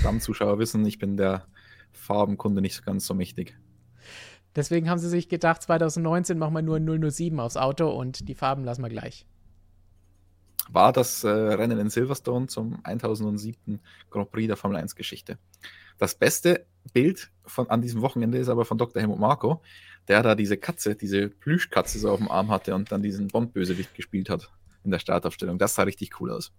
Stammzuschauer 0.00 0.58
wissen, 0.58 0.84
ich 0.86 0.98
bin 0.98 1.16
der 1.16 1.46
Farbenkunde 1.92 2.60
nicht 2.60 2.84
ganz 2.84 3.06
so 3.06 3.14
mächtig. 3.14 3.56
Deswegen 4.56 4.88
haben 4.88 4.98
sie 4.98 5.08
sich 5.08 5.28
gedacht, 5.28 5.62
2019 5.62 6.38
machen 6.38 6.54
wir 6.54 6.62
nur 6.62 7.10
007 7.10 7.38
aufs 7.38 7.56
Auto 7.56 7.90
und 7.90 8.28
die 8.28 8.34
Farben 8.34 8.64
lassen 8.64 8.82
wir 8.82 8.88
gleich. 8.88 9.26
War 10.70 10.92
das 10.92 11.24
äh, 11.24 11.28
Rennen 11.28 11.78
in 11.78 11.90
Silverstone 11.90 12.46
zum 12.46 12.78
1007. 12.84 13.80
Grand 14.10 14.30
Prix 14.30 14.46
der 14.46 14.56
Formel 14.56 14.76
1 14.76 14.94
Geschichte. 14.94 15.38
Das 15.98 16.14
beste 16.14 16.66
Bild 16.92 17.30
von, 17.44 17.68
an 17.70 17.82
diesem 17.82 18.02
Wochenende 18.02 18.38
ist 18.38 18.48
aber 18.48 18.64
von 18.64 18.78
Dr. 18.78 19.00
Helmut 19.00 19.18
Marko, 19.18 19.62
der 20.06 20.22
da 20.22 20.34
diese 20.34 20.56
Katze, 20.56 20.94
diese 20.94 21.28
Plüschkatze 21.28 21.98
so 21.98 22.10
auf 22.10 22.18
dem 22.18 22.30
Arm 22.30 22.50
hatte 22.50 22.74
und 22.74 22.92
dann 22.92 23.02
diesen 23.02 23.28
Bond-Bösewicht 23.28 23.94
gespielt 23.94 24.30
hat 24.30 24.50
in 24.84 24.90
der 24.90 25.00
Startaufstellung. 25.00 25.58
Das 25.58 25.74
sah 25.74 25.82
richtig 25.82 26.20
cool 26.20 26.30
aus. 26.30 26.52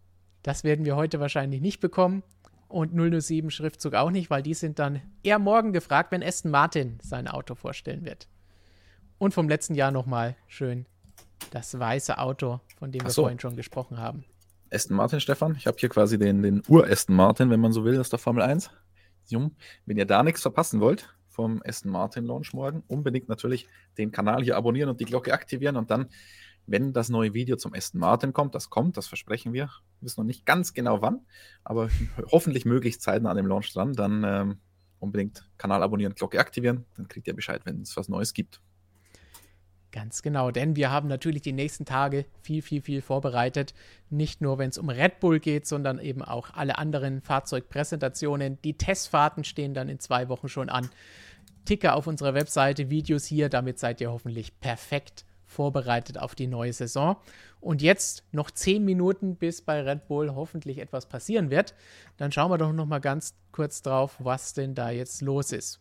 Das 0.43 0.63
werden 0.63 0.85
wir 0.85 0.95
heute 0.95 1.19
wahrscheinlich 1.19 1.61
nicht 1.61 1.79
bekommen. 1.79 2.23
Und 2.67 2.93
007 2.93 3.49
Schriftzug 3.49 3.95
auch 3.95 4.11
nicht, 4.11 4.29
weil 4.29 4.43
die 4.43 4.53
sind 4.53 4.77
dann 4.77 5.01
eher 5.23 5.39
morgen 5.39 5.73
gefragt, 5.73 6.11
wenn 6.11 6.21
Aston 6.21 6.51
Martin 6.51 6.99
sein 7.01 7.27
Auto 7.27 7.55
vorstellen 7.55 8.05
wird. 8.05 8.27
Und 9.17 9.33
vom 9.33 9.49
letzten 9.49 9.73
Jahr 9.73 9.89
nochmal 9.89 10.35
schön 10.47 10.85
das 11.51 11.77
weiße 11.77 12.17
Auto, 12.17 12.59
von 12.77 12.91
dem 12.91 13.03
wir 13.03 13.11
so. 13.11 13.23
vorhin 13.23 13.39
schon 13.39 13.55
gesprochen 13.55 13.97
haben. 13.97 14.25
Aston 14.71 14.95
Martin, 14.95 15.19
Stefan. 15.19 15.55
Ich 15.55 15.67
habe 15.67 15.77
hier 15.79 15.89
quasi 15.89 16.17
den, 16.19 16.43
den 16.43 16.61
Ur-Aston 16.67 17.15
Martin, 17.15 17.49
wenn 17.49 17.59
man 17.59 17.71
so 17.71 17.83
will, 17.83 17.99
aus 17.99 18.09
der 18.09 18.19
Formel 18.19 18.43
1. 18.43 18.69
Wenn 19.85 19.97
ihr 19.97 20.05
da 20.05 20.23
nichts 20.23 20.41
verpassen 20.41 20.79
wollt 20.79 21.13
vom 21.27 21.61
Aston 21.65 21.91
Martin 21.91 22.25
Launch 22.25 22.53
morgen, 22.53 22.83
unbedingt 22.87 23.29
natürlich 23.29 23.67
den 23.97 24.11
Kanal 24.11 24.43
hier 24.43 24.57
abonnieren 24.57 24.89
und 24.89 24.99
die 24.99 25.05
Glocke 25.05 25.33
aktivieren 25.33 25.75
und 25.77 25.91
dann 25.91 26.09
wenn 26.69 26.93
das 26.93 27.09
neue 27.09 27.33
Video 27.33 27.55
zum 27.55 27.73
Aston 27.73 27.99
Martin 27.99 28.33
kommt, 28.33 28.53
das 28.53 28.69
kommt, 28.69 28.95
das 28.95 29.07
versprechen 29.07 29.53
wir. 29.53 29.65
Wir 29.65 30.05
wissen 30.05 30.21
noch 30.21 30.27
nicht 30.27 30.45
ganz 30.45 30.73
genau 30.73 31.01
wann, 31.01 31.25
aber 31.63 31.89
hoffentlich 32.31 32.65
möglichst 32.65 33.01
zeitnah 33.01 33.31
an 33.31 33.37
dem 33.37 33.47
Launch 33.47 33.73
dran, 33.73 33.93
dann 33.93 34.23
ähm, 34.23 34.59
unbedingt 34.99 35.49
Kanal 35.57 35.81
abonnieren, 35.81 36.13
Glocke 36.13 36.39
aktivieren, 36.39 36.85
dann 36.95 37.07
kriegt 37.07 37.27
ihr 37.27 37.35
Bescheid, 37.35 37.61
wenn 37.65 37.81
es 37.81 37.97
was 37.97 38.07
Neues 38.07 38.33
gibt. 38.33 38.61
Ganz 39.91 40.21
genau, 40.21 40.51
denn 40.51 40.75
wir 40.75 40.91
haben 40.91 41.07
natürlich 41.07 41.41
die 41.41 41.51
nächsten 41.51 41.83
Tage 41.83 42.25
viel, 42.41 42.61
viel, 42.61 42.81
viel 42.81 43.01
vorbereitet. 43.01 43.73
Nicht 44.11 44.39
nur, 44.39 44.59
wenn 44.59 44.69
es 44.69 44.77
um 44.77 44.89
Red 44.89 45.19
Bull 45.19 45.39
geht, 45.39 45.65
sondern 45.65 45.97
eben 45.97 46.21
auch 46.21 46.53
alle 46.53 46.77
anderen 46.77 47.21
Fahrzeugpräsentationen. 47.21 48.61
Die 48.63 48.77
Testfahrten 48.77 49.43
stehen 49.43 49.73
dann 49.73 49.89
in 49.89 49.99
zwei 49.99 50.29
Wochen 50.29 50.47
schon 50.47 50.69
an. 50.69 50.89
Ticker 51.65 51.95
auf 51.95 52.05
unserer 52.05 52.35
Webseite, 52.35 52.91
Videos 52.91 53.25
hier, 53.25 53.49
damit 53.49 53.79
seid 53.79 53.99
ihr 53.99 54.11
hoffentlich 54.11 54.59
perfekt 54.59 55.25
vorbereitet 55.45 56.19
auf 56.19 56.35
die 56.35 56.47
neue 56.47 56.73
Saison. 56.73 57.17
Und 57.59 57.81
jetzt 57.81 58.23
noch 58.31 58.51
zehn 58.51 58.85
Minuten, 58.85 59.35
bis 59.35 59.63
bei 59.63 59.81
Red 59.81 60.07
Bull 60.07 60.35
hoffentlich 60.35 60.77
etwas 60.77 61.07
passieren 61.07 61.49
wird. 61.49 61.73
Dann 62.17 62.31
schauen 62.31 62.51
wir 62.51 62.59
doch 62.59 62.71
noch 62.71 62.85
mal 62.85 62.99
ganz 62.99 63.33
kurz 63.51 63.81
drauf, 63.81 64.17
was 64.19 64.53
denn 64.53 64.75
da 64.75 64.91
jetzt 64.91 65.21
los 65.23 65.51
ist. 65.51 65.79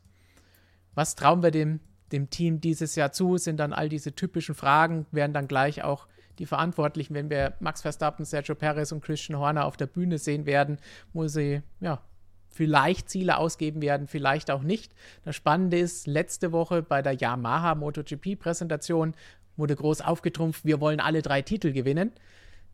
Was 0.94 1.14
trauen 1.14 1.42
wir 1.42 1.50
dem, 1.50 1.80
dem 2.12 2.30
Team 2.30 2.60
dieses 2.60 2.94
Jahr 2.96 3.12
zu? 3.12 3.36
Sind 3.36 3.58
dann 3.58 3.72
all 3.72 3.88
diese 3.88 4.14
typischen 4.14 4.54
Fragen, 4.54 5.06
werden 5.10 5.32
dann 5.32 5.48
gleich 5.48 5.82
auch 5.82 6.06
die 6.38 6.46
Verantwortlichen, 6.46 7.14
wenn 7.14 7.30
wir 7.30 7.54
Max 7.60 7.82
Verstappen, 7.82 8.24
Sergio 8.24 8.54
Perez 8.54 8.92
und 8.92 9.02
Christian 9.02 9.38
Horner 9.38 9.64
auf 9.64 9.76
der 9.76 9.86
Bühne 9.86 10.18
sehen 10.18 10.46
werden, 10.46 10.78
wo 11.12 11.26
sie 11.26 11.62
ja 11.80 12.00
vielleicht 12.48 13.10
Ziele 13.10 13.38
ausgeben 13.38 13.82
werden, 13.82 14.06
vielleicht 14.06 14.50
auch 14.50 14.62
nicht. 14.62 14.94
Das 15.24 15.36
Spannende 15.36 15.78
ist, 15.78 16.06
letzte 16.06 16.52
Woche 16.52 16.82
bei 16.82 17.02
der 17.02 17.12
Yamaha 17.12 17.74
MotoGP-Präsentation 17.74 19.14
wurde 19.56 19.76
groß 19.76 20.00
aufgetrumpft, 20.00 20.64
wir 20.64 20.80
wollen 20.80 21.00
alle 21.00 21.22
drei 21.22 21.42
Titel 21.42 21.72
gewinnen. 21.72 22.12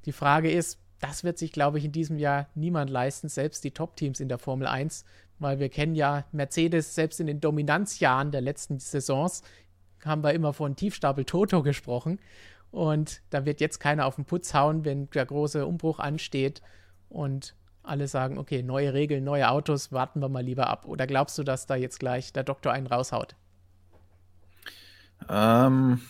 Die 0.05 0.13
Frage 0.13 0.51
ist, 0.51 0.79
das 1.01 1.25
wird 1.25 1.39
sich, 1.39 1.53
glaube 1.53 1.79
ich, 1.79 1.85
in 1.85 1.93
diesem 1.93 2.19
Jahr 2.19 2.49
niemand 2.55 2.91
leisten, 2.91 3.29
selbst 3.29 3.65
die 3.65 3.73
Top-Teams 3.73 4.21
in 4.21 4.29
der 4.29 4.39
Formel 4.39 4.67
1, 4.67 5.05
weil 5.39 5.59
wir 5.59 5.69
kennen 5.69 5.95
ja 5.95 6.25
Mercedes, 6.33 6.95
selbst 6.95 7.21
in 7.21 7.27
den 7.27 7.41
Dominanzjahren 7.41 8.31
der 8.31 8.41
letzten 8.41 8.79
Saisons, 8.79 9.43
haben 10.05 10.23
wir 10.23 10.35
immer 10.35 10.53
von 10.53 10.77
Tiefstapel 10.77 11.25
Toto 11.25 11.63
gesprochen. 11.63 12.21
Und 12.71 13.23
da 13.31 13.45
wird 13.45 13.61
jetzt 13.61 13.79
keiner 13.79 14.07
auf 14.07 14.17
den 14.17 14.25
Putz 14.25 14.53
hauen, 14.53 14.85
wenn 14.85 15.09
der 15.11 15.27
große 15.27 15.65
Umbruch 15.65 15.99
ansteht 16.01 16.61
und 17.09 17.55
alle 17.83 18.09
sagen, 18.09 18.39
okay, 18.39 18.63
neue 18.63 18.95
Regeln, 18.95 19.25
neue 19.25 19.49
Autos, 19.49 19.93
warten 19.93 20.21
wir 20.21 20.29
mal 20.29 20.43
lieber 20.43 20.69
ab. 20.69 20.87
Oder 20.87 21.07
glaubst 21.07 21.39
du, 21.39 21.43
dass 21.43 21.67
da 21.67 21.77
jetzt 21.77 22.01
gleich 22.01 22.33
der 22.33 22.43
Doktor 22.43 22.73
einen 22.73 22.87
raushaut? 22.87 23.37
Ähm, 25.29 26.01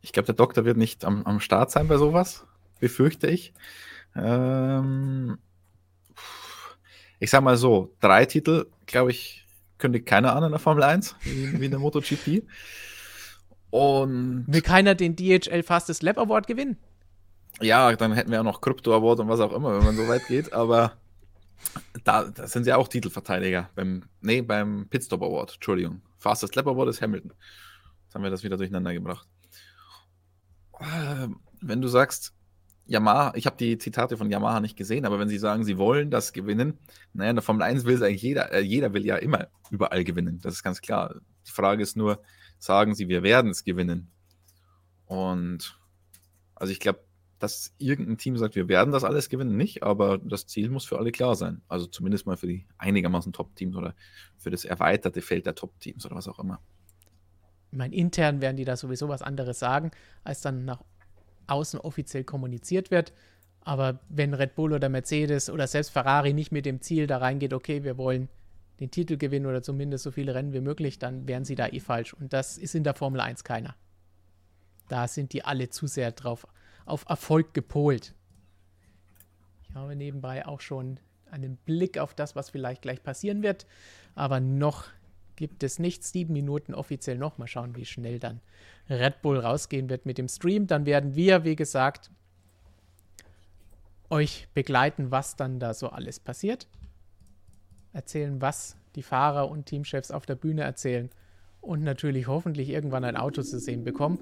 ich 0.00 0.12
glaube, 0.12 0.26
der 0.26 0.34
Doktor 0.34 0.64
wird 0.64 0.76
nicht 0.76 1.04
am, 1.04 1.24
am 1.24 1.40
Start 1.40 1.70
sein 1.70 1.86
bei 1.86 1.96
sowas, 1.98 2.46
befürchte 2.80 3.28
ich. 3.28 3.52
Ähm, 4.16 5.38
ich 7.22 7.30
sag 7.30 7.44
mal 7.44 7.56
so, 7.56 7.94
drei 8.00 8.26
Titel, 8.26 8.66
glaube 8.86 9.12
ich, 9.12 9.46
kündigt 9.78 10.06
keiner 10.06 10.34
an 10.34 10.42
in 10.42 10.50
der 10.50 10.58
Formel 10.58 10.82
1, 10.82 11.14
wie, 11.22 11.60
wie 11.60 11.66
in 11.66 11.70
der 11.70 11.78
MotoGP. 11.78 12.42
Und. 13.70 14.44
Will 14.48 14.60
keiner 14.60 14.96
den 14.96 15.14
DHL 15.14 15.62
Fastest 15.62 16.02
Lap 16.02 16.18
Award 16.18 16.48
gewinnen? 16.48 16.78
Ja, 17.60 17.94
dann 17.94 18.12
hätten 18.12 18.30
wir 18.30 18.38
ja 18.38 18.42
noch 18.42 18.60
Crypto 18.60 18.92
Award 18.92 19.20
und 19.20 19.28
was 19.28 19.38
auch 19.38 19.52
immer, 19.52 19.78
wenn 19.78 19.84
man 19.84 19.96
so 19.96 20.08
weit 20.08 20.26
geht, 20.26 20.52
aber 20.52 20.94
da, 22.02 22.24
da 22.24 22.48
sind 22.48 22.66
ja 22.66 22.76
auch 22.76 22.88
Titelverteidiger. 22.88 23.70
Beim, 23.76 24.02
nee, 24.20 24.42
beim 24.42 24.88
Pitstop 24.88 25.22
Award, 25.22 25.54
Entschuldigung. 25.54 26.02
Fastest 26.18 26.56
Lap 26.56 26.66
Award 26.66 26.88
ist 26.88 27.02
Hamilton. 27.02 27.32
Jetzt 28.02 28.16
haben 28.16 28.24
wir 28.24 28.30
das 28.30 28.42
wieder 28.42 28.56
durcheinander 28.56 28.92
gebracht. 28.92 29.28
Ähm, 30.80 31.38
wenn 31.60 31.80
du 31.80 31.86
sagst, 31.86 32.34
Yamaha, 32.86 33.32
ich 33.36 33.46
habe 33.46 33.56
die 33.56 33.78
Zitate 33.78 34.16
von 34.16 34.30
Yamaha 34.30 34.60
nicht 34.60 34.76
gesehen, 34.76 35.04
aber 35.04 35.18
wenn 35.18 35.28
sie 35.28 35.38
sagen, 35.38 35.64
sie 35.64 35.78
wollen 35.78 36.10
das 36.10 36.32
gewinnen, 36.32 36.78
naja, 37.12 37.30
in 37.30 37.36
der 37.36 37.42
Formel 37.42 37.62
1 37.62 37.84
will 37.84 37.94
es 37.94 38.02
eigentlich 38.02 38.22
jeder, 38.22 38.52
äh, 38.52 38.60
jeder 38.60 38.92
will 38.92 39.04
ja 39.04 39.16
immer 39.16 39.48
überall 39.70 40.04
gewinnen, 40.04 40.40
das 40.42 40.54
ist 40.54 40.62
ganz 40.62 40.80
klar. 40.80 41.20
Die 41.46 41.52
Frage 41.52 41.82
ist 41.82 41.96
nur, 41.96 42.20
sagen 42.58 42.94
sie, 42.94 43.08
wir 43.08 43.22
werden 43.22 43.50
es 43.50 43.64
gewinnen. 43.64 44.10
Und 45.06 45.78
also 46.54 46.72
ich 46.72 46.80
glaube, 46.80 47.00
dass 47.38 47.74
irgendein 47.78 48.18
Team 48.18 48.36
sagt, 48.36 48.54
wir 48.54 48.68
werden 48.68 48.92
das 48.92 49.02
alles 49.02 49.28
gewinnen, 49.28 49.56
nicht, 49.56 49.82
aber 49.82 50.18
das 50.18 50.46
Ziel 50.46 50.70
muss 50.70 50.84
für 50.84 50.98
alle 50.98 51.10
klar 51.10 51.34
sein. 51.34 51.60
Also 51.66 51.86
zumindest 51.86 52.24
mal 52.24 52.36
für 52.36 52.46
die 52.46 52.66
einigermaßen 52.78 53.32
Top-Teams 53.32 53.74
oder 53.74 53.96
für 54.38 54.50
das 54.50 54.64
erweiterte 54.64 55.22
Feld 55.22 55.46
der 55.46 55.56
Top-Teams 55.56 56.06
oder 56.06 56.14
was 56.14 56.28
auch 56.28 56.38
immer. 56.38 56.60
Ich 57.72 57.78
meine, 57.78 57.96
intern 57.96 58.40
werden 58.40 58.56
die 58.56 58.64
da 58.64 58.76
sowieso 58.76 59.08
was 59.08 59.22
anderes 59.22 59.58
sagen, 59.58 59.90
als 60.22 60.40
dann 60.40 60.64
nach 60.64 60.82
außen 61.46 61.80
offiziell 61.80 62.24
kommuniziert 62.24 62.90
wird. 62.90 63.12
Aber 63.60 64.00
wenn 64.08 64.34
Red 64.34 64.54
Bull 64.54 64.72
oder 64.72 64.88
Mercedes 64.88 65.48
oder 65.48 65.66
selbst 65.66 65.90
Ferrari 65.90 66.32
nicht 66.32 66.52
mit 66.52 66.66
dem 66.66 66.80
Ziel 66.80 67.06
da 67.06 67.18
reingeht, 67.18 67.52
okay, 67.52 67.84
wir 67.84 67.96
wollen 67.96 68.28
den 68.80 68.90
Titel 68.90 69.16
gewinnen 69.16 69.46
oder 69.46 69.62
zumindest 69.62 70.04
so 70.04 70.10
viele 70.10 70.34
Rennen 70.34 70.52
wie 70.52 70.60
möglich, 70.60 70.98
dann 70.98 71.28
wären 71.28 71.44
sie 71.44 71.54
da 71.54 71.68
eh 71.68 71.78
falsch. 71.78 72.14
Und 72.14 72.32
das 72.32 72.58
ist 72.58 72.74
in 72.74 72.82
der 72.82 72.94
Formel 72.94 73.20
1 73.20 73.44
keiner. 73.44 73.76
Da 74.88 75.06
sind 75.06 75.32
die 75.32 75.44
alle 75.44 75.70
zu 75.70 75.86
sehr 75.86 76.10
drauf 76.12 76.46
auf 76.84 77.04
Erfolg 77.08 77.54
gepolt. 77.54 78.14
Ich 79.68 79.74
habe 79.74 79.94
nebenbei 79.94 80.46
auch 80.46 80.60
schon 80.60 80.98
einen 81.30 81.56
Blick 81.56 81.98
auf 81.98 82.14
das, 82.14 82.34
was 82.36 82.50
vielleicht 82.50 82.82
gleich 82.82 83.02
passieren 83.02 83.42
wird. 83.42 83.66
Aber 84.14 84.40
noch 84.40 84.86
gibt 85.36 85.62
es 85.62 85.78
nicht 85.78 86.04
sieben 86.04 86.32
Minuten 86.32 86.74
offiziell 86.74 87.16
noch. 87.16 87.38
Mal 87.38 87.46
schauen, 87.46 87.76
wie 87.76 87.86
schnell 87.86 88.18
dann 88.18 88.40
Red 88.92 89.22
Bull 89.22 89.38
rausgehen 89.38 89.88
wird 89.88 90.06
mit 90.06 90.18
dem 90.18 90.28
Stream. 90.28 90.66
Dann 90.66 90.86
werden 90.86 91.14
wir, 91.14 91.44
wie 91.44 91.56
gesagt, 91.56 92.10
euch 94.10 94.48
begleiten, 94.54 95.10
was 95.10 95.36
dann 95.36 95.58
da 95.58 95.74
so 95.74 95.88
alles 95.88 96.20
passiert. 96.20 96.68
Erzählen, 97.92 98.40
was 98.40 98.76
die 98.94 99.02
Fahrer 99.02 99.50
und 99.50 99.66
Teamchefs 99.66 100.10
auf 100.10 100.26
der 100.26 100.34
Bühne 100.34 100.62
erzählen. 100.62 101.10
Und 101.60 101.82
natürlich 101.82 102.26
hoffentlich 102.26 102.68
irgendwann 102.68 103.04
ein 103.04 103.16
Auto 103.16 103.42
zu 103.42 103.58
sehen 103.58 103.84
bekommen. 103.84 104.18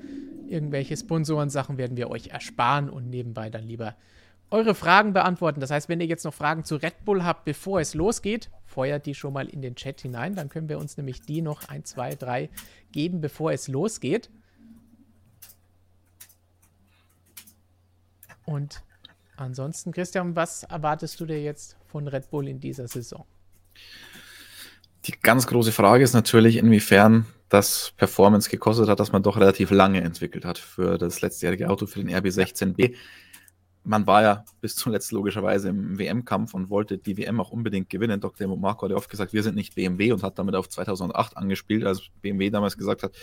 Irgendwelche 0.48 0.96
Sponsorensachen 0.96 1.78
werden 1.78 1.96
wir 1.96 2.10
euch 2.10 2.28
ersparen 2.28 2.90
und 2.90 3.08
nebenbei 3.08 3.50
dann 3.50 3.64
lieber 3.64 3.96
eure 4.50 4.74
Fragen 4.74 5.12
beantworten. 5.12 5.60
Das 5.60 5.70
heißt, 5.70 5.88
wenn 5.88 6.00
ihr 6.00 6.06
jetzt 6.06 6.24
noch 6.24 6.34
Fragen 6.34 6.64
zu 6.64 6.76
Red 6.76 7.04
Bull 7.04 7.24
habt, 7.24 7.44
bevor 7.44 7.80
es 7.80 7.94
losgeht, 7.94 8.50
feuert 8.66 9.06
die 9.06 9.14
schon 9.14 9.32
mal 9.32 9.48
in 9.48 9.62
den 9.62 9.76
Chat 9.76 10.00
hinein. 10.00 10.34
Dann 10.34 10.48
können 10.48 10.68
wir 10.68 10.78
uns 10.78 10.96
nämlich 10.96 11.22
die 11.22 11.40
noch 11.40 11.68
ein, 11.68 11.84
zwei, 11.84 12.14
drei 12.14 12.50
geben, 12.92 13.20
bevor 13.20 13.52
es 13.52 13.68
losgeht. 13.68 14.28
Und 18.44 18.82
ansonsten, 19.36 19.92
Christian, 19.92 20.36
was 20.36 20.64
erwartest 20.64 21.20
du 21.20 21.26
dir 21.26 21.42
jetzt 21.42 21.76
von 21.86 22.08
Red 22.08 22.30
Bull 22.30 22.48
in 22.48 22.60
dieser 22.60 22.88
Saison? 22.88 23.24
Die 25.06 25.12
ganz 25.12 25.46
große 25.46 25.72
Frage 25.72 26.04
ist 26.04 26.12
natürlich, 26.12 26.56
inwiefern 26.56 27.26
das 27.48 27.92
Performance 27.96 28.50
gekostet 28.50 28.88
hat, 28.88 29.00
dass 29.00 29.12
man 29.12 29.22
doch 29.22 29.36
relativ 29.36 29.70
lange 29.70 30.02
entwickelt 30.02 30.44
hat 30.44 30.58
für 30.58 30.98
das 30.98 31.20
letztjährige 31.20 31.68
Auto, 31.68 31.86
für 31.86 32.02
den 32.02 32.10
RB16B. 32.14 32.94
Man 33.82 34.06
war 34.06 34.22
ja 34.22 34.44
bis 34.60 34.76
zuletzt 34.76 35.10
logischerweise 35.10 35.70
im 35.70 35.98
WM-Kampf 35.98 36.54
und 36.54 36.68
wollte 36.68 36.98
die 36.98 37.16
WM 37.16 37.40
auch 37.40 37.50
unbedingt 37.50 37.88
gewinnen. 37.88 38.20
Dr. 38.20 38.54
Marco 38.56 38.84
hat 38.84 38.90
ja 38.90 38.96
oft 38.96 39.10
gesagt, 39.10 39.32
wir 39.32 39.42
sind 39.42 39.56
nicht 39.56 39.74
BMW 39.74 40.12
und 40.12 40.22
hat 40.22 40.38
damit 40.38 40.54
auf 40.54 40.68
2008 40.68 41.36
angespielt, 41.36 41.84
als 41.84 42.02
BMW 42.20 42.50
damals 42.50 42.76
gesagt 42.76 43.02
hat, 43.02 43.16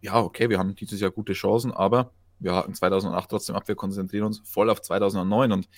ja, 0.00 0.20
okay, 0.20 0.50
wir 0.50 0.58
haben 0.58 0.74
dieses 0.74 1.00
Jahr 1.00 1.10
gute 1.10 1.32
Chancen, 1.32 1.72
aber 1.72 2.12
wir 2.40 2.54
hatten 2.54 2.74
2008 2.74 3.30
trotzdem 3.30 3.56
ab, 3.56 3.68
wir 3.68 3.76
konzentrieren 3.76 4.24
uns 4.24 4.40
voll 4.44 4.70
auf 4.70 4.82
2009 4.82 5.52
und 5.52 5.68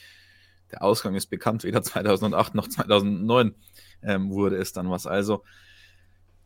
der 0.72 0.82
Ausgang 0.82 1.14
ist 1.14 1.26
bekannt, 1.26 1.64
weder 1.64 1.82
2008 1.82 2.54
noch 2.54 2.66
2009 2.66 3.54
ähm, 4.02 4.30
wurde 4.30 4.56
es 4.56 4.72
dann 4.72 4.90
was. 4.90 5.06
Also, 5.06 5.44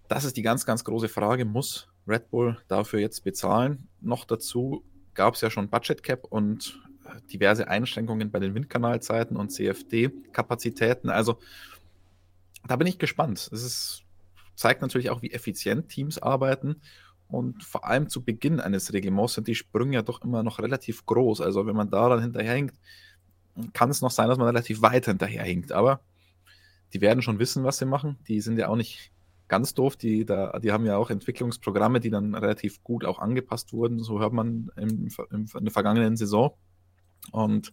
das 0.08 0.24
ist 0.24 0.36
die 0.36 0.42
ganz, 0.42 0.66
ganz 0.66 0.84
große 0.84 1.08
Frage. 1.08 1.44
Muss 1.44 1.88
Red 2.06 2.30
Bull 2.30 2.58
dafür 2.68 3.00
jetzt 3.00 3.24
bezahlen? 3.24 3.88
Noch 4.00 4.24
dazu 4.24 4.84
gab 5.14 5.34
es 5.34 5.40
ja 5.40 5.50
schon 5.50 5.70
Budget 5.70 6.02
Cap 6.02 6.24
und 6.24 6.80
äh, 7.04 7.20
diverse 7.32 7.68
Einschränkungen 7.68 8.30
bei 8.30 8.40
den 8.40 8.54
Windkanalzeiten 8.54 9.36
und 9.36 9.50
CFD-Kapazitäten. 9.50 11.08
Also, 11.08 11.38
da 12.66 12.76
bin 12.76 12.88
ich 12.88 12.98
gespannt. 12.98 13.48
Es 13.52 13.62
ist, 13.62 14.02
zeigt 14.56 14.82
natürlich 14.82 15.10
auch, 15.10 15.22
wie 15.22 15.30
effizient 15.30 15.88
Teams 15.88 16.18
arbeiten. 16.18 16.80
Und 17.28 17.64
vor 17.64 17.84
allem 17.84 18.08
zu 18.08 18.24
Beginn 18.24 18.60
eines 18.60 18.92
Reglements 18.92 19.34
sind 19.34 19.48
die 19.48 19.54
Sprünge 19.54 19.96
ja 19.96 20.02
doch 20.02 20.22
immer 20.22 20.42
noch 20.42 20.58
relativ 20.60 21.06
groß. 21.06 21.40
Also 21.40 21.66
wenn 21.66 21.76
man 21.76 21.90
da 21.90 22.08
dann 22.08 22.22
hinterherhinkt, 22.22 22.78
kann 23.72 23.90
es 23.90 24.00
noch 24.00 24.10
sein, 24.10 24.28
dass 24.28 24.38
man 24.38 24.46
relativ 24.46 24.82
weit 24.82 25.06
hinterherhinkt. 25.06 25.72
Aber 25.72 26.00
die 26.92 27.00
werden 27.00 27.22
schon 27.22 27.38
wissen, 27.38 27.64
was 27.64 27.78
sie 27.78 27.86
machen. 27.86 28.18
Die 28.28 28.40
sind 28.40 28.58
ja 28.58 28.68
auch 28.68 28.76
nicht 28.76 29.10
ganz 29.48 29.74
doof. 29.74 29.96
Die, 29.96 30.24
da, 30.24 30.58
die 30.60 30.72
haben 30.72 30.86
ja 30.86 30.96
auch 30.96 31.10
Entwicklungsprogramme, 31.10 32.00
die 32.00 32.10
dann 32.10 32.34
relativ 32.34 32.82
gut 32.84 33.04
auch 33.04 33.18
angepasst 33.18 33.72
wurden. 33.72 34.02
So 34.02 34.20
hört 34.20 34.32
man 34.32 34.70
im, 34.76 35.08
im, 35.30 35.46
in 35.54 35.64
der 35.64 35.72
vergangenen 35.72 36.16
Saison. 36.16 36.56
Und 37.32 37.72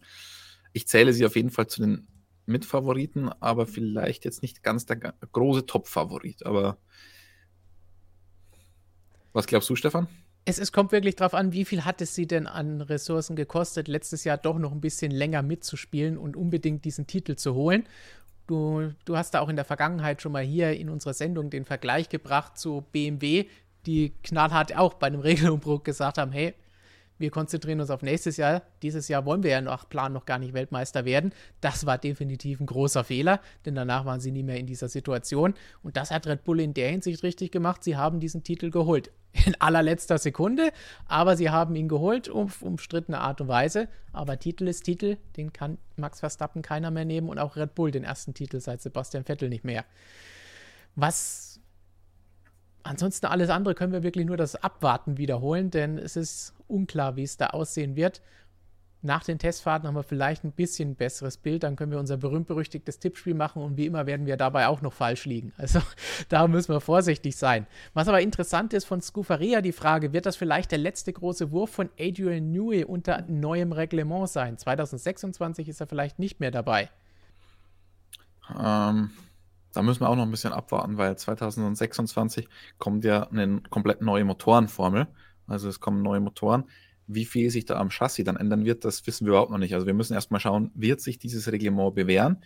ich 0.72 0.88
zähle 0.88 1.12
sie 1.12 1.26
auf 1.26 1.36
jeden 1.36 1.50
Fall 1.50 1.68
zu 1.68 1.80
den 1.80 2.08
Mitfavoriten, 2.46 3.28
aber 3.40 3.66
vielleicht 3.66 4.24
jetzt 4.24 4.42
nicht 4.42 4.62
ganz 4.62 4.86
der 4.86 4.96
große 4.96 5.66
Top-Favorit. 5.66 6.44
Aber 6.44 6.78
was 9.34 9.46
glaubst 9.46 9.68
du, 9.68 9.76
Stefan? 9.76 10.08
Es, 10.46 10.58
es, 10.58 10.72
kommt 10.72 10.92
wirklich 10.92 11.16
darauf 11.16 11.34
an, 11.34 11.52
wie 11.52 11.64
viel 11.64 11.84
hat 11.84 12.00
es 12.00 12.14
sie 12.14 12.26
denn 12.26 12.46
an 12.46 12.80
Ressourcen 12.80 13.34
gekostet, 13.34 13.88
letztes 13.88 14.24
Jahr 14.24 14.38
doch 14.38 14.58
noch 14.58 14.72
ein 14.72 14.80
bisschen 14.80 15.10
länger 15.10 15.42
mitzuspielen 15.42 16.16
und 16.16 16.36
unbedingt 16.36 16.84
diesen 16.84 17.06
Titel 17.06 17.34
zu 17.36 17.54
holen. 17.54 17.86
Du, 18.46 18.92
du 19.06 19.16
hast 19.16 19.32
da 19.32 19.40
auch 19.40 19.48
in 19.48 19.56
der 19.56 19.64
Vergangenheit 19.64 20.20
schon 20.20 20.32
mal 20.32 20.42
hier 20.42 20.78
in 20.78 20.90
unserer 20.90 21.14
Sendung 21.14 21.50
den 21.50 21.64
Vergleich 21.64 22.10
gebracht 22.10 22.58
zu 22.58 22.84
BMW, 22.92 23.46
die 23.86 24.12
knallhart 24.22 24.76
auch 24.76 24.94
bei 24.94 25.06
einem 25.06 25.20
Regelumbruch 25.22 25.82
gesagt 25.82 26.18
haben, 26.18 26.32
hey, 26.32 26.54
wir 27.18 27.30
konzentrieren 27.30 27.80
uns 27.80 27.90
auf 27.90 28.02
nächstes 28.02 28.36
Jahr. 28.36 28.62
Dieses 28.82 29.08
Jahr 29.08 29.24
wollen 29.24 29.42
wir 29.42 29.50
ja 29.50 29.60
nach 29.60 29.88
Plan 29.88 30.12
noch 30.12 30.24
gar 30.24 30.38
nicht 30.38 30.52
Weltmeister 30.52 31.04
werden. 31.04 31.32
Das 31.60 31.86
war 31.86 31.96
definitiv 31.96 32.60
ein 32.60 32.66
großer 32.66 33.04
Fehler, 33.04 33.40
denn 33.64 33.74
danach 33.74 34.04
waren 34.04 34.20
sie 34.20 34.32
nie 34.32 34.42
mehr 34.42 34.58
in 34.58 34.66
dieser 34.66 34.88
Situation. 34.88 35.54
Und 35.82 35.96
das 35.96 36.10
hat 36.10 36.26
Red 36.26 36.44
Bull 36.44 36.60
in 36.60 36.74
der 36.74 36.90
Hinsicht 36.90 37.22
richtig 37.22 37.52
gemacht. 37.52 37.84
Sie 37.84 37.96
haben 37.96 38.20
diesen 38.20 38.42
Titel 38.42 38.70
geholt. 38.70 39.10
In 39.46 39.60
allerletzter 39.60 40.18
Sekunde, 40.18 40.70
aber 41.06 41.36
sie 41.36 41.50
haben 41.50 41.74
ihn 41.74 41.88
geholt 41.88 42.30
auf 42.30 42.62
umstrittene 42.62 43.18
Art 43.18 43.40
und 43.40 43.48
Weise. 43.48 43.88
Aber 44.12 44.38
Titel 44.38 44.68
ist 44.68 44.84
Titel, 44.84 45.16
den 45.36 45.52
kann 45.52 45.78
Max 45.96 46.20
Verstappen 46.20 46.62
keiner 46.62 46.92
mehr 46.92 47.04
nehmen 47.04 47.28
und 47.28 47.40
auch 47.40 47.56
Red 47.56 47.74
Bull 47.74 47.90
den 47.90 48.04
ersten 48.04 48.34
Titel 48.34 48.60
seit 48.60 48.80
Sebastian 48.80 49.24
Vettel 49.24 49.48
nicht 49.48 49.64
mehr. 49.64 49.84
Was 50.94 51.54
Ansonsten 52.84 53.26
alles 53.26 53.48
andere 53.48 53.74
können 53.74 53.94
wir 53.94 54.02
wirklich 54.02 54.26
nur 54.26 54.36
das 54.36 54.56
Abwarten 54.56 55.16
wiederholen, 55.16 55.70
denn 55.70 55.96
es 55.96 56.16
ist 56.16 56.53
unklar, 56.74 57.16
wie 57.16 57.22
es 57.22 57.36
da 57.36 57.48
aussehen 57.48 57.96
wird. 57.96 58.20
Nach 59.04 59.22
den 59.22 59.38
Testfahrten 59.38 59.86
haben 59.86 59.96
wir 59.96 60.02
vielleicht 60.02 60.44
ein 60.44 60.52
bisschen 60.52 60.94
besseres 60.94 61.36
Bild, 61.36 61.62
dann 61.62 61.76
können 61.76 61.92
wir 61.92 61.98
unser 61.98 62.16
berühmt-berüchtigtes 62.16 63.00
Tippspiel 63.00 63.34
machen 63.34 63.60
und 63.60 63.76
wie 63.76 63.84
immer 63.84 64.06
werden 64.06 64.24
wir 64.24 64.38
dabei 64.38 64.66
auch 64.66 64.80
noch 64.80 64.94
falsch 64.94 65.26
liegen. 65.26 65.52
Also 65.58 65.80
da 66.30 66.48
müssen 66.48 66.72
wir 66.72 66.80
vorsichtig 66.80 67.36
sein. 67.36 67.66
Was 67.92 68.08
aber 68.08 68.22
interessant 68.22 68.72
ist 68.72 68.86
von 68.86 69.02
Scufaria 69.02 69.60
die 69.60 69.72
Frage, 69.72 70.14
wird 70.14 70.24
das 70.24 70.36
vielleicht 70.36 70.70
der 70.70 70.78
letzte 70.78 71.12
große 71.12 71.50
Wurf 71.50 71.68
von 71.68 71.90
Adrian 72.00 72.50
Newey 72.50 72.84
unter 72.84 73.22
neuem 73.28 73.72
Reglement 73.72 74.30
sein? 74.30 74.56
2026 74.56 75.68
ist 75.68 75.82
er 75.82 75.86
vielleicht 75.86 76.18
nicht 76.18 76.40
mehr 76.40 76.50
dabei. 76.50 76.88
Ähm, 78.58 79.10
da 79.74 79.82
müssen 79.82 80.00
wir 80.00 80.08
auch 80.08 80.16
noch 80.16 80.22
ein 80.22 80.30
bisschen 80.30 80.54
abwarten, 80.54 80.96
weil 80.96 81.18
2026 81.18 82.48
kommt 82.78 83.04
ja 83.04 83.28
eine 83.28 83.60
komplett 83.68 84.00
neue 84.00 84.24
Motorenformel. 84.24 85.08
Also 85.46 85.68
es 85.68 85.80
kommen 85.80 86.02
neue 86.02 86.20
Motoren. 86.20 86.64
Wie 87.06 87.24
viel 87.24 87.50
sich 87.50 87.66
da 87.66 87.78
am 87.78 87.90
Chassis 87.90 88.24
dann 88.24 88.36
ändern 88.36 88.64
wird, 88.64 88.84
das 88.84 89.06
wissen 89.06 89.26
wir 89.26 89.32
überhaupt 89.32 89.50
noch 89.50 89.58
nicht. 89.58 89.74
Also 89.74 89.86
wir 89.86 89.94
müssen 89.94 90.14
erstmal 90.14 90.40
schauen, 90.40 90.70
wird 90.74 91.00
sich 91.00 91.18
dieses 91.18 91.50
Reglement 91.52 91.94
bewähren? 91.94 92.42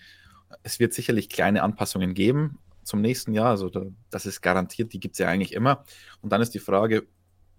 Es 0.62 0.80
wird 0.80 0.94
sicherlich 0.94 1.28
kleine 1.28 1.62
Anpassungen 1.62 2.14
geben 2.14 2.58
zum 2.82 3.00
nächsten 3.00 3.32
Jahr. 3.32 3.50
Also 3.50 3.70
das 4.10 4.26
ist 4.26 4.40
garantiert, 4.40 4.92
die 4.92 5.00
gibt 5.00 5.14
es 5.14 5.18
ja 5.18 5.28
eigentlich 5.28 5.52
immer. 5.52 5.84
Und 6.22 6.32
dann 6.32 6.40
ist 6.40 6.54
die 6.54 6.58
Frage, 6.58 7.06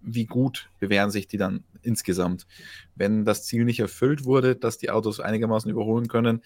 wie 0.02 0.26
gut 0.26 0.70
bewähren 0.78 1.10
sich 1.10 1.26
die 1.26 1.36
dann 1.36 1.64
insgesamt? 1.82 2.46
Wenn 2.94 3.24
das 3.24 3.44
Ziel 3.44 3.64
nicht 3.64 3.80
erfüllt 3.80 4.24
wurde, 4.24 4.56
dass 4.56 4.78
die 4.78 4.90
Autos 4.90 5.20
einigermaßen 5.20 5.70
überholen 5.70 6.08
können, 6.08 6.42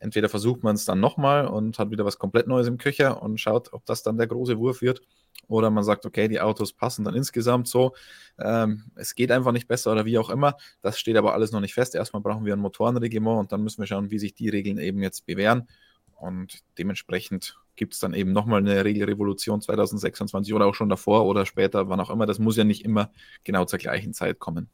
entweder 0.00 0.28
versucht 0.28 0.62
man 0.62 0.76
es 0.76 0.84
dann 0.84 1.00
nochmal 1.00 1.46
und 1.46 1.78
hat 1.78 1.90
wieder 1.90 2.04
was 2.04 2.18
komplett 2.18 2.46
Neues 2.46 2.68
im 2.68 2.78
Köcher 2.78 3.22
und 3.22 3.38
schaut, 3.38 3.72
ob 3.72 3.84
das 3.86 4.02
dann 4.02 4.16
der 4.16 4.26
große 4.26 4.58
Wurf 4.58 4.80
wird. 4.80 5.02
Oder 5.48 5.70
man 5.70 5.84
sagt, 5.84 6.06
okay, 6.06 6.28
die 6.28 6.40
Autos 6.40 6.72
passen 6.72 7.04
dann 7.04 7.14
insgesamt 7.14 7.68
so. 7.68 7.94
Ähm, 8.38 8.84
es 8.94 9.14
geht 9.14 9.32
einfach 9.32 9.52
nicht 9.52 9.68
besser 9.68 9.92
oder 9.92 10.04
wie 10.04 10.18
auch 10.18 10.30
immer. 10.30 10.56
Das 10.82 10.98
steht 10.98 11.16
aber 11.16 11.34
alles 11.34 11.52
noch 11.52 11.60
nicht 11.60 11.74
fest. 11.74 11.94
Erstmal 11.94 12.22
brauchen 12.22 12.44
wir 12.44 12.54
ein 12.54 12.60
Motorenreglement 12.60 13.38
und 13.38 13.52
dann 13.52 13.62
müssen 13.62 13.80
wir 13.82 13.86
schauen, 13.86 14.10
wie 14.10 14.18
sich 14.18 14.34
die 14.34 14.48
Regeln 14.48 14.78
eben 14.78 15.02
jetzt 15.02 15.26
bewähren. 15.26 15.68
Und 16.16 16.60
dementsprechend 16.76 17.58
gibt 17.76 17.94
es 17.94 18.00
dann 18.00 18.12
eben 18.12 18.32
nochmal 18.32 18.60
eine 18.60 18.84
Regelrevolution 18.84 19.62
2026 19.62 20.52
oder 20.52 20.66
auch 20.66 20.74
schon 20.74 20.90
davor 20.90 21.24
oder 21.24 21.46
später, 21.46 21.88
wann 21.88 21.98
auch 21.98 22.10
immer. 22.10 22.26
Das 22.26 22.38
muss 22.38 22.56
ja 22.56 22.64
nicht 22.64 22.84
immer 22.84 23.10
genau 23.42 23.64
zur 23.64 23.78
gleichen 23.78 24.12
Zeit 24.12 24.38
kommen. 24.38 24.68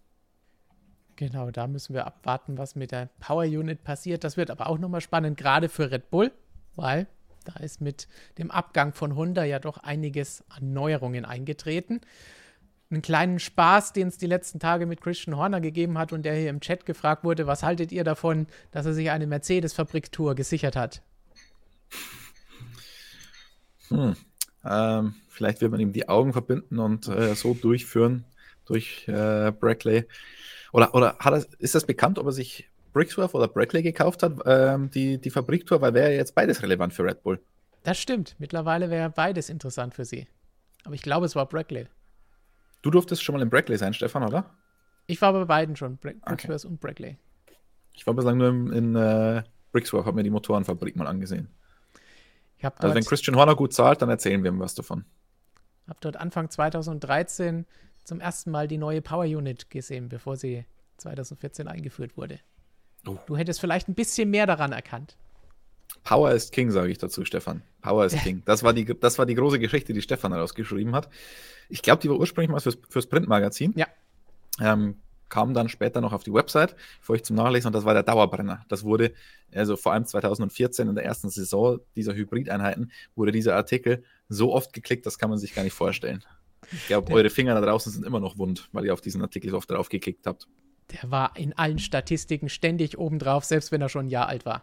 Genau, 1.14 1.50
da 1.50 1.66
müssen 1.66 1.94
wir 1.94 2.06
abwarten, 2.06 2.58
was 2.58 2.74
mit 2.74 2.90
der 2.90 3.08
Power 3.20 3.44
Unit 3.44 3.84
passiert. 3.84 4.24
Das 4.24 4.36
wird 4.36 4.50
aber 4.50 4.68
auch 4.68 4.78
nochmal 4.78 5.00
spannend, 5.00 5.38
gerade 5.38 5.68
für 5.68 5.90
Red 5.90 6.10
Bull, 6.10 6.30
weil 6.74 7.06
da 7.46 7.60
ist 7.60 7.80
mit 7.80 8.08
dem 8.38 8.50
Abgang 8.50 8.92
von 8.92 9.16
Honda 9.16 9.44
ja 9.44 9.58
doch 9.58 9.78
einiges 9.78 10.44
an 10.48 10.72
Neuerungen 10.72 11.24
eingetreten. 11.24 12.00
einen 12.90 13.02
kleinen 13.02 13.38
Spaß, 13.40 13.92
den 13.92 14.08
es 14.08 14.18
die 14.18 14.26
letzten 14.26 14.60
Tage 14.60 14.86
mit 14.86 15.00
Christian 15.00 15.36
Horner 15.36 15.60
gegeben 15.60 15.98
hat 15.98 16.12
und 16.12 16.22
der 16.24 16.34
hier 16.34 16.50
im 16.50 16.60
Chat 16.60 16.86
gefragt 16.86 17.24
wurde, 17.24 17.46
was 17.46 17.62
haltet 17.62 17.90
ihr 17.90 18.04
davon, 18.04 18.46
dass 18.70 18.86
er 18.86 18.94
sich 18.94 19.10
eine 19.10 19.26
Mercedes-Fabriktour 19.26 20.34
gesichert 20.34 20.76
hat? 20.76 21.02
Hm. 23.88 24.16
Ähm, 24.64 25.14
vielleicht 25.28 25.60
wird 25.60 25.70
man 25.70 25.80
ihm 25.80 25.92
die 25.92 26.08
Augen 26.08 26.32
verbinden 26.32 26.78
und 26.78 27.08
äh, 27.08 27.34
so 27.34 27.54
durchführen 27.54 28.24
durch 28.66 29.06
äh, 29.08 29.52
Brackley. 29.52 30.04
Oder, 30.72 30.94
oder 30.94 31.16
er, 31.24 31.44
ist 31.58 31.74
das 31.74 31.86
bekannt, 31.86 32.18
ob 32.18 32.26
er 32.26 32.32
sich 32.32 32.68
Brixworth 32.96 33.34
oder 33.34 33.46
Brackley 33.46 33.82
gekauft 33.82 34.22
hat, 34.22 34.38
ähm, 34.46 34.90
die, 34.90 35.20
die 35.20 35.28
Fabriktour, 35.28 35.82
weil 35.82 35.92
wäre 35.92 36.12
ja 36.12 36.16
jetzt 36.16 36.34
beides 36.34 36.62
relevant 36.62 36.94
für 36.94 37.04
Red 37.04 37.22
Bull. 37.22 37.38
Das 37.82 37.98
stimmt. 37.98 38.36
Mittlerweile 38.38 38.88
wäre 38.88 39.10
beides 39.10 39.50
interessant 39.50 39.92
für 39.92 40.06
sie. 40.06 40.26
Aber 40.84 40.94
ich 40.94 41.02
glaube, 41.02 41.26
es 41.26 41.36
war 41.36 41.44
Brackley. 41.44 41.88
Du 42.80 42.90
durftest 42.90 43.22
schon 43.22 43.34
mal 43.34 43.42
in 43.42 43.50
Brackley 43.50 43.76
sein, 43.76 43.92
Stefan, 43.92 44.22
oder? 44.22 44.50
Ich 45.06 45.20
war 45.20 45.34
bei 45.34 45.44
beiden 45.44 45.76
schon, 45.76 45.98
Bra 45.98 46.12
Brixworth 46.24 46.64
okay. 46.64 46.72
und 46.72 46.80
Brackley. 46.80 47.18
Ich 47.92 48.06
war 48.06 48.14
bislang 48.14 48.38
nur 48.38 48.48
in, 48.48 48.72
in 48.72 48.96
äh, 48.96 49.42
Brixworth, 49.72 50.06
habe 50.06 50.16
mir 50.16 50.22
die 50.22 50.30
Motorenfabrik 50.30 50.96
mal 50.96 51.06
angesehen. 51.06 51.50
also 52.62 52.94
wenn 52.94 53.04
Christian 53.04 53.36
Horner 53.36 53.56
gut 53.56 53.74
zahlt, 53.74 54.00
dann 54.00 54.08
erzählen 54.08 54.42
wir 54.42 54.50
ihm 54.50 54.58
was 54.58 54.74
davon. 54.74 55.04
Ich 55.82 55.90
Habe 55.90 55.98
dort 56.00 56.16
Anfang 56.16 56.48
2013 56.48 57.66
zum 58.04 58.20
ersten 58.20 58.50
Mal 58.50 58.68
die 58.68 58.78
neue 58.78 59.02
Power 59.02 59.24
Unit 59.26 59.68
gesehen, 59.68 60.08
bevor 60.08 60.38
sie 60.38 60.64
2014 60.96 61.68
eingeführt 61.68 62.16
wurde. 62.16 62.40
Oh. 63.06 63.18
Du 63.26 63.36
hättest 63.36 63.60
vielleicht 63.60 63.88
ein 63.88 63.94
bisschen 63.94 64.30
mehr 64.30 64.46
daran 64.46 64.72
erkannt. 64.72 65.16
Power 66.04 66.30
ist 66.32 66.52
King, 66.52 66.70
sage 66.70 66.90
ich 66.90 66.98
dazu, 66.98 67.24
Stefan. 67.24 67.62
Power 67.82 68.04
ist 68.04 68.16
King. 68.18 68.42
Das 68.44 68.62
war, 68.62 68.72
die, 68.72 68.84
das 68.84 69.18
war 69.18 69.26
die 69.26 69.34
große 69.34 69.58
Geschichte, 69.58 69.92
die 69.92 70.02
Stefan 70.02 70.32
herausgeschrieben 70.32 70.94
hat. 70.94 71.08
Ich 71.68 71.82
glaube, 71.82 72.00
die 72.00 72.08
war 72.08 72.16
ursprünglich 72.16 72.50
mal 72.50 72.60
fürs, 72.60 72.78
fürs 72.88 73.06
Printmagazin. 73.06 73.72
Ja. 73.76 73.86
Ähm, 74.60 74.96
kam 75.28 75.54
dann 75.54 75.68
später 75.68 76.00
noch 76.00 76.12
auf 76.12 76.22
die 76.22 76.32
Website 76.32 76.76
für 77.00 77.14
euch 77.14 77.24
zum 77.24 77.36
Nachlesen 77.36 77.68
und 77.68 77.72
das 77.72 77.84
war 77.84 77.94
der 77.94 78.04
Dauerbrenner. 78.04 78.64
Das 78.68 78.84
wurde, 78.84 79.12
also 79.52 79.76
vor 79.76 79.92
allem 79.92 80.04
2014 80.04 80.88
in 80.88 80.94
der 80.94 81.04
ersten 81.04 81.28
Saison 81.28 81.80
dieser 81.96 82.14
Hybrideinheiten, 82.14 82.92
wurde 83.16 83.32
dieser 83.32 83.56
Artikel 83.56 84.04
so 84.28 84.52
oft 84.52 84.72
geklickt, 84.72 85.06
das 85.06 85.18
kann 85.18 85.30
man 85.30 85.38
sich 85.38 85.54
gar 85.54 85.64
nicht 85.64 85.72
vorstellen. 85.72 86.24
Ich 86.72 86.86
glaube, 86.86 87.12
eure 87.12 87.30
Finger 87.30 87.54
da 87.54 87.60
draußen 87.60 87.92
sind 87.92 88.04
immer 88.04 88.20
noch 88.20 88.38
wund, 88.38 88.68
weil 88.72 88.84
ihr 88.84 88.92
auf 88.92 89.00
diesen 89.00 89.22
Artikel 89.22 89.50
so 89.50 89.56
oft 89.56 89.70
drauf 89.70 89.88
geklickt 89.88 90.26
habt. 90.26 90.46
Der 90.92 91.10
war 91.10 91.36
in 91.36 91.52
allen 91.56 91.78
Statistiken 91.78 92.48
ständig 92.48 92.98
obendrauf, 92.98 93.44
selbst 93.44 93.72
wenn 93.72 93.82
er 93.82 93.88
schon 93.88 94.06
ein 94.06 94.10
Jahr 94.10 94.28
alt 94.28 94.46
war. 94.46 94.62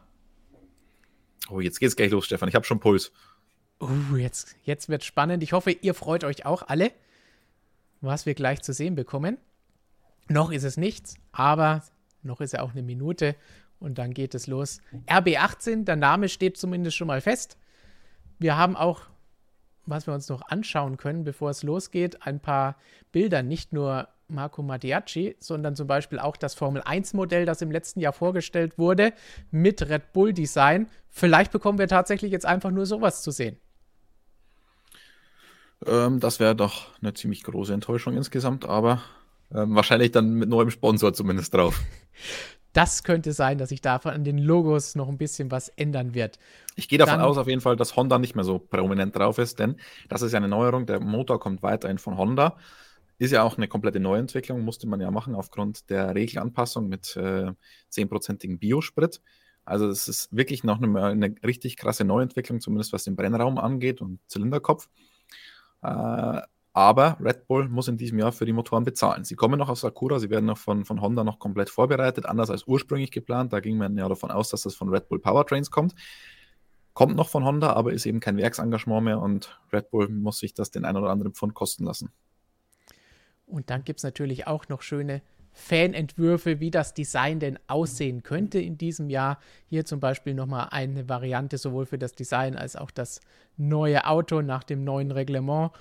Oh, 1.50 1.60
jetzt 1.60 1.80
geht's 1.80 1.96
gleich 1.96 2.12
los, 2.12 2.26
Stefan. 2.26 2.48
Ich 2.48 2.56
habe 2.56 2.66
schon 2.66 2.80
Puls. 2.80 3.12
Uh, 3.82 4.16
jetzt, 4.16 4.56
jetzt 4.64 4.88
wird 4.88 5.04
spannend. 5.04 5.44
Ich 5.44 5.52
hoffe, 5.52 5.72
ihr 5.72 5.94
freut 5.94 6.24
euch 6.24 6.46
auch 6.46 6.64
alle, 6.68 6.92
was 8.00 8.26
wir 8.26 8.34
gleich 8.34 8.62
zu 8.62 8.72
sehen 8.74 8.96
bekommen. 8.96 9.38
Noch 10.30 10.52
ist 10.52 10.64
es 10.64 10.78
nichts, 10.78 11.16
aber 11.34 11.84
noch 12.22 12.40
ist 12.40 12.54
ja 12.54 12.62
auch 12.62 12.72
eine 12.72 12.84
Minute 12.84 13.36
und 13.80 13.98
dann 13.98 14.14
geht 14.14 14.34
es 14.34 14.48
los. 14.48 14.80
RB18, 15.08 15.84
der 15.84 15.98
Name 15.98 16.30
steht 16.30 16.56
zumindest 16.56 16.96
schon 16.96 17.08
mal 17.08 17.20
fest. 17.20 17.58
Wir 18.40 18.56
haben 18.56 18.78
auch, 18.78 19.02
was 19.86 20.08
wir 20.08 20.14
uns 20.14 20.30
noch 20.30 20.42
anschauen 20.44 20.96
können, 20.96 21.26
bevor 21.26 21.50
es 21.50 21.64
losgeht, 21.64 22.26
ein 22.26 22.40
paar 22.40 22.78
Bilder, 23.12 23.44
nicht 23.44 23.74
nur 23.74 24.08
Marco 24.34 24.62
Mattiacci, 24.62 25.36
sondern 25.40 25.76
zum 25.76 25.88
Beispiel 25.88 26.20
auch 26.20 26.36
das 26.36 26.56
Formel 26.56 26.82
1-Modell, 26.82 27.46
das 27.46 27.62
im 27.62 27.72
letzten 27.72 28.00
Jahr 28.00 28.14
vorgestellt 28.14 28.78
wurde, 28.78 29.14
mit 29.52 29.82
Red 29.88 30.12
Bull-Design. 30.14 30.88
Vielleicht 31.10 31.52
bekommen 31.52 31.80
wir 31.80 31.88
tatsächlich 31.88 32.32
jetzt 32.32 32.46
einfach 32.46 32.72
nur 32.72 32.86
sowas 32.86 33.22
zu 33.22 33.32
sehen. 33.32 33.58
Ähm, 35.86 36.20
das 36.20 36.40
wäre 36.40 36.56
doch 36.56 36.88
eine 37.02 37.14
ziemlich 37.14 37.44
große 37.44 37.74
Enttäuschung 37.74 38.16
insgesamt, 38.16 38.66
aber 38.66 39.02
ähm, 39.54 39.76
wahrscheinlich 39.76 40.12
dann 40.12 40.34
mit 40.34 40.50
neuem 40.50 40.72
Sponsor 40.72 41.14
zumindest 41.14 41.54
drauf. 41.54 41.82
Das 42.74 43.04
könnte 43.04 43.34
sein, 43.34 43.60
dass 43.60 43.70
sich 43.70 43.82
da 43.82 43.98
an 43.98 44.24
den 44.24 44.40
Logos 44.40 44.96
noch 44.96 45.08
ein 45.08 45.20
bisschen 45.20 45.52
was 45.52 45.70
ändern 45.70 46.16
wird. 46.16 46.40
Ich 46.76 46.90
gehe 46.90 46.98
davon 46.98 47.20
dann, 47.20 47.22
aus, 47.22 47.38
auf 47.38 47.48
jeden 47.48 47.62
Fall, 47.62 47.76
dass 47.76 47.96
Honda 47.96 48.18
nicht 48.18 48.34
mehr 48.36 48.44
so 48.44 48.58
prominent 48.58 49.16
drauf 49.16 49.38
ist, 49.38 49.60
denn 49.60 49.76
das 50.10 50.24
ist 50.24 50.32
ja 50.32 50.38
eine 50.38 50.48
Neuerung. 50.48 50.88
Der 50.88 51.00
Motor 51.00 51.40
kommt 51.40 51.62
weiterhin 51.62 52.00
von 52.00 52.18
Honda. 52.18 52.58
Ist 53.24 53.32
ja 53.32 53.44
auch 53.44 53.56
eine 53.56 53.70
komplette 53.70 54.02
Neuentwicklung, 54.02 54.66
musste 54.66 54.86
man 54.86 55.00
ja 55.00 55.10
machen 55.10 55.34
aufgrund 55.34 55.90
der 55.90 56.14
Regelanpassung 56.14 56.90
mit 56.90 57.16
äh, 57.16 57.54
10%igen 57.90 58.60
Biosprit. 58.60 59.22
Also 59.64 59.88
es 59.88 60.10
ist 60.10 60.36
wirklich 60.36 60.66
noch 60.66 60.82
eine, 60.82 61.02
eine, 61.02 61.34
richtig 61.42 61.78
krasse 61.78 62.04
Neuentwicklung, 62.04 62.60
zumindest 62.60 62.92
was 62.92 63.06
den 63.06 63.16
Brennraum 63.16 63.60
angeht 63.60 64.02
und 64.02 64.20
Zylinderkopf. 64.28 64.90
Äh, 65.84 66.42
aber 66.74 67.18
Red 67.22 67.48
Bull 67.48 67.70
muss 67.70 67.88
in 67.88 67.96
diesem 67.96 68.20
Jahr 68.20 68.34
für 68.34 68.44
die 68.44 68.52
Motoren 68.52 68.84
bezahlen. 68.84 69.24
Sie 69.24 69.36
kommen 69.36 69.58
noch 69.58 69.70
aus 69.70 69.80
Sakura, 69.80 70.20
sie 70.20 70.30
werden 70.30 70.48
noch 70.48 70.58
von, 70.58 70.84
von 70.84 71.00
Honda 71.00 71.24
noch 71.24 71.40
komplett 71.40 71.70
vorbereitet, 71.70 72.26
anders 72.26 72.50
als 72.50 72.68
ursprünglich 72.68 73.12
geplant. 73.12 73.54
Da 73.54 73.62
ging 73.62 73.78
man 73.78 73.96
ja 73.96 74.10
davon 74.10 74.32
aus, 74.32 74.50
dass 74.50 74.64
das 74.64 74.76
von 74.76 74.90
Red 74.90 75.08
Bull 75.08 75.20
Powertrains 75.20 75.72
kommt. 75.72 75.96
Kommt 76.94 77.16
noch 77.16 77.30
von 77.30 77.46
Honda, 77.46 77.72
aber 77.72 77.94
ist 77.94 78.06
eben 78.06 78.20
kein 78.20 78.36
Werksengagement 78.36 79.06
mehr 79.06 79.22
und 79.22 79.62
Red 79.72 79.92
Bull 79.92 80.10
muss 80.10 80.40
sich 80.40 80.54
das 80.54 80.72
den 80.72 80.84
einen 80.84 80.98
oder 80.98 81.10
anderen 81.10 81.34
Pfund 81.34 81.54
kosten 81.54 81.86
lassen. 81.86 82.12
Und 83.54 83.70
dann 83.70 83.84
gibt 83.84 84.00
es 84.00 84.04
natürlich 84.04 84.48
auch 84.48 84.68
noch 84.68 84.82
schöne 84.82 85.22
Fanentwürfe, 85.52 86.60
wie 86.60 86.72
das 86.72 86.96
Design 86.96 87.40
denn 87.40 87.60
aussehen 87.68 88.24
könnte 88.24 88.60
in 88.60 88.80
diesem 88.80 89.12
Jahr. 89.12 89.40
Hier 89.68 89.86
zum 89.86 90.00
Beispiel 90.00 90.34
nochmal 90.34 90.70
eine 90.72 91.08
Variante 91.08 91.60
sowohl 91.60 91.86
für 91.86 92.00
das 92.00 92.14
Design 92.14 92.56
als 92.56 92.76
auch 92.76 92.90
das 92.90 93.22
neue 93.56 94.08
Auto 94.08 94.42
nach 94.42 94.64
dem 94.64 94.84
neuen 94.84 95.12
Reglement. 95.12 95.72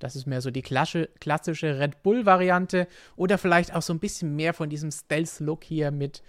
Das 0.00 0.16
ist 0.16 0.26
mehr 0.26 0.40
so 0.40 0.50
die 0.50 0.62
klassische 0.62 1.78
Red 1.78 2.02
Bull-Variante 2.02 2.88
oder 3.14 3.38
vielleicht 3.38 3.72
auch 3.76 3.82
so 3.82 3.92
ein 3.92 4.00
bisschen 4.00 4.34
mehr 4.34 4.52
von 4.52 4.68
diesem 4.68 4.90
Stealth-Look 4.90 5.62
hier 5.62 5.92
mit 5.92 6.20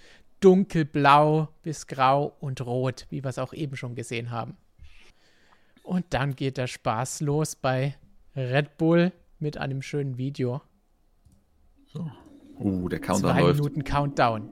dunkelblau 0.42 1.48
bis 1.64 1.88
grau 1.88 2.36
und 2.40 2.62
rot, 2.62 3.08
wie 3.10 3.24
wir 3.24 3.30
es 3.30 3.40
auch 3.40 3.54
eben 3.54 3.76
schon 3.76 3.96
gesehen 3.96 4.30
haben. 4.30 4.56
Und 5.82 6.06
dann 6.12 6.36
geht 6.36 6.58
der 6.58 6.68
Spaß 6.68 7.22
los 7.22 7.56
bei 7.56 7.96
Red 8.36 8.78
Bull 8.78 9.12
mit 9.40 9.58
einem 9.58 9.82
schönen 9.82 10.20
Video. 10.20 10.62
So. 11.96 12.12
Uh, 12.60 12.90
der 12.90 13.00
Countdown 13.00 13.32
Zwei 13.32 13.42
läuft. 13.42 13.60
Minuten 13.60 13.84
Countdown. 13.84 14.50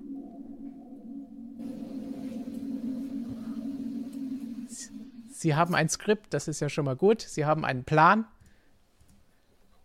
Sie 5.30 5.56
haben 5.56 5.76
ein 5.76 5.90
Skript, 5.90 6.34
das 6.34 6.48
ist 6.48 6.62
ja 6.62 6.70
schon 6.70 6.86
mal 6.86 6.96
gut. 6.96 7.22
Sie 7.22 7.46
haben 7.46 7.66
einen 7.66 7.84
Plan. 7.84 8.26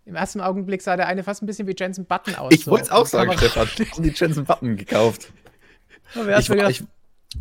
Im 0.04 0.14
ersten 0.14 0.40
Augenblick 0.40 0.82
sah 0.82 0.96
der 0.96 1.08
eine 1.08 1.24
fast 1.24 1.42
ein 1.42 1.46
bisschen 1.46 1.66
wie 1.66 1.74
Jensen 1.76 2.06
Button 2.06 2.36
aus. 2.36 2.52
Ich 2.52 2.64
so. 2.64 2.70
wollte 2.70 2.84
es 2.84 2.90
auch 2.92 3.06
sagen, 3.06 3.32
Stefan. 3.36 3.66
haben 3.66 4.02
die 4.04 4.12
Jensen 4.14 4.44
Button 4.44 4.76
gekauft. 4.76 5.32
ich, 6.14 6.50
ich, 6.50 6.84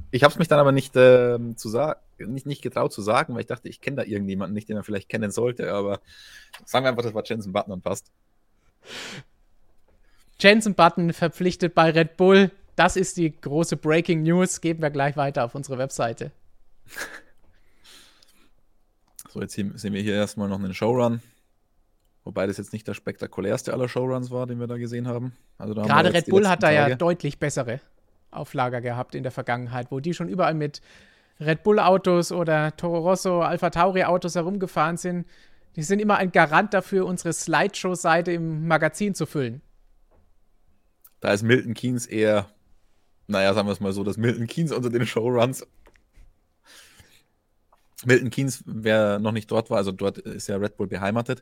ich 0.10 0.24
habe 0.24 0.32
es 0.32 0.40
mich 0.40 0.48
dann 0.48 0.60
aber 0.60 0.72
nicht, 0.72 0.96
äh, 0.96 1.38
zu 1.56 1.94
nicht, 2.18 2.48
nicht 2.48 2.62
getraut 2.64 2.92
zu 2.92 3.04
sagen, 3.04 3.36
weil 3.36 3.42
ich 3.42 3.48
dachte, 3.48 3.70
ich 3.70 3.82
kenne 3.82 3.98
da 3.98 4.04
irgendjemanden 4.04 4.56
nicht, 4.56 4.68
den 4.68 4.78
er 4.78 4.84
vielleicht 4.84 5.10
kennen 5.10 5.30
sollte. 5.30 5.72
Aber 5.72 6.02
sagen 6.66 6.86
wir 6.86 6.90
einfach, 6.90 7.04
das 7.04 7.14
war 7.14 7.24
Jensen 7.24 7.54
Button 7.54 7.72
und 7.72 7.84
passt. 7.84 8.12
Jensen 10.40 10.76
Button 10.76 11.14
verpflichtet 11.14 11.74
bei 11.74 11.90
Red 11.90 12.18
Bull. 12.18 12.52
Das 12.76 12.96
ist 12.96 13.18
die 13.18 13.36
große 13.40 13.78
Breaking 13.78 14.24
News. 14.24 14.62
Geben 14.62 14.82
wir 14.82 14.92
gleich 14.92 15.18
weiter 15.18 15.44
auf 15.44 15.56
unsere 15.56 15.78
Webseite. 15.78 16.32
So, 19.30 19.42
jetzt 19.42 19.54
sehen 19.54 19.94
wir 19.94 20.02
hier 20.02 20.16
erstmal 20.16 20.48
noch 20.48 20.58
einen 20.58 20.74
Showrun. 20.74 21.22
Wobei 22.24 22.48
das 22.48 22.58
jetzt 22.58 22.74
nicht 22.74 22.88
der 22.88 22.94
spektakulärste 22.94 23.72
aller 23.72 23.88
Showruns 23.88 24.32
war, 24.32 24.48
den 24.48 24.60
wir 24.60 24.68
da 24.68 24.78
gesehen 24.78 25.08
haben. 25.08 25.34
Also 25.58 25.74
da 25.74 25.84
Gerade 25.84 26.10
haben 26.10 26.16
Red 26.16 26.26
Bull 26.26 26.48
hat 26.48 26.64
da 26.64 26.72
ja 26.72 26.96
deutlich 26.96 27.38
bessere 27.38 27.80
Auflager 28.32 28.82
gehabt 28.82 29.16
in 29.16 29.24
der 29.24 29.32
Vergangenheit, 29.32 29.92
wo 29.92 30.00
die 30.00 30.14
schon 30.14 30.28
überall 30.28 30.54
mit 30.54 30.82
Red 31.40 31.64
Bull 31.64 31.80
Autos 31.80 32.32
oder 32.32 32.76
Toro 32.78 33.00
Rosso, 33.00 33.42
Alpha 33.42 33.70
Tauri 33.70 34.06
Autos 34.06 34.36
herumgefahren 34.36 34.98
sind. 34.98 35.28
Die 35.76 35.84
sind 35.84 36.00
immer 36.00 36.18
ein 36.18 36.32
Garant 36.32 36.74
dafür, 36.74 37.06
unsere 37.06 37.32
Slideshow-Seite 37.32 38.32
im 38.32 38.68
Magazin 38.68 39.14
zu 39.14 39.26
füllen. 39.26 39.62
Da 41.20 41.32
ist 41.32 41.44
Milton 41.44 41.74
Keynes 41.74 42.06
eher, 42.06 42.50
naja, 43.28 43.54
sagen 43.54 43.68
wir 43.68 43.74
es 43.74 43.80
mal 43.80 43.94
so, 43.94 44.04
dass 44.04 44.18
Milton 44.18 44.48
Keynes 44.48 44.72
unter 44.72 44.90
den 44.90 45.06
Showruns. 45.06 45.66
Milton 48.06 48.30
Keynes, 48.30 48.64
wer 48.66 49.20
noch 49.20 49.32
nicht 49.32 49.50
dort 49.50 49.70
war, 49.70 49.78
also 49.78 49.92
dort 49.92 50.20
ist 50.20 50.48
ja 50.48 50.58
Red 50.58 50.78
Bull 50.78 50.88
beheimatet 50.88 51.42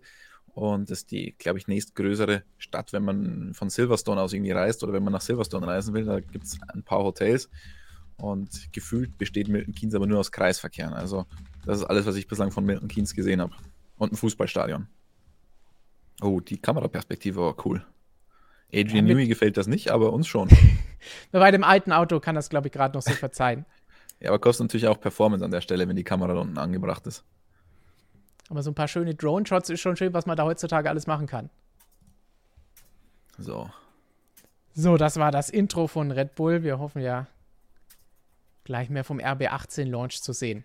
und 0.54 0.90
ist 0.90 1.12
die, 1.12 1.36
glaube 1.38 1.60
ich, 1.60 1.68
nächstgrößere 1.68 2.44
Stadt, 2.58 2.94
wenn 2.94 3.04
man 3.04 3.54
von 3.54 3.70
Silverstone 3.70 4.22
aus 4.22 4.32
irgendwie 4.32 4.52
reist 4.52 4.84
oder 4.84 4.94
wenn 4.94 5.04
man 5.04 5.12
nach 5.12 5.22
Silverstone 5.22 5.68
reisen 5.68 5.94
will. 5.94 6.06
Da 6.06 6.22
gibt 6.22 6.46
es 6.46 6.58
ein 6.70 6.84
paar 6.84 7.04
Hotels 7.04 7.50
und 8.18 8.72
gefühlt 8.72 9.18
besteht 9.18 9.50
Milton 9.50 9.76
Keynes 9.76 9.96
aber 9.96 10.08
nur 10.08 10.20
aus 10.20 10.32
Kreisverkehren. 10.32 10.94
Also, 10.94 11.26
das 11.66 11.80
ist 11.80 11.86
alles, 11.86 12.06
was 12.06 12.16
ich 12.16 12.28
bislang 12.28 12.52
von 12.52 12.66
Milton 12.66 12.88
Keynes 12.88 13.14
gesehen 13.14 13.42
habe. 13.42 13.54
Und 13.98 14.14
ein 14.14 14.18
Fußballstadion. 14.18 14.88
Oh, 16.22 16.40
die 16.40 16.58
Kameraperspektive 16.58 17.42
war 17.42 17.56
cool. 17.66 17.86
Adrian 18.76 19.08
ja, 19.08 19.14
Newey 19.14 19.28
gefällt 19.28 19.58
das 19.58 19.68
nicht, 19.68 19.92
aber 19.92 20.12
uns 20.12 20.28
schon. 20.28 20.50
Bei 21.32 21.52
dem 21.52 21.64
alten 21.64 21.92
Auto 21.92 22.20
kann 22.20 22.36
das, 22.36 22.50
glaube 22.50 22.68
ich, 22.68 22.74
gerade 22.74 22.94
noch 22.96 23.02
so 23.02 23.14
verzeihen. 23.14 23.66
ja, 24.20 24.30
aber 24.30 24.40
kostet 24.40 24.66
natürlich 24.66 24.88
auch 24.88 25.00
Performance 25.00 25.46
an 25.46 25.52
der 25.52 25.62
Stelle, 25.62 25.88
wenn 25.88 25.96
die 25.96 26.04
Kamera 26.04 26.34
da 26.34 26.42
unten 26.42 26.58
angebracht 26.58 27.08
ist. 27.08 27.24
Aber 28.50 28.62
so 28.62 28.72
ein 28.72 28.76
paar 28.76 28.88
schöne 28.88 29.16
Drone-Shots 29.16 29.70
ist 29.70 29.82
schon 29.82 29.96
schön, 29.96 30.14
was 30.14 30.26
man 30.26 30.38
da 30.38 30.44
heutzutage 30.44 30.90
alles 30.90 31.08
machen 31.08 31.26
kann. 31.26 31.50
So. 33.38 33.70
So, 34.74 34.98
das 34.98 35.18
war 35.18 35.32
das 35.32 35.50
Intro 35.50 35.88
von 35.88 36.12
Red 36.12 36.36
Bull. 36.36 36.64
Wir 36.64 36.80
hoffen 36.80 37.02
ja 37.02 37.28
gleich 38.66 38.90
mehr 38.90 39.04
vom 39.04 39.20
RB18 39.20 39.86
Launch 39.86 40.22
zu 40.22 40.34
sehen. 40.34 40.64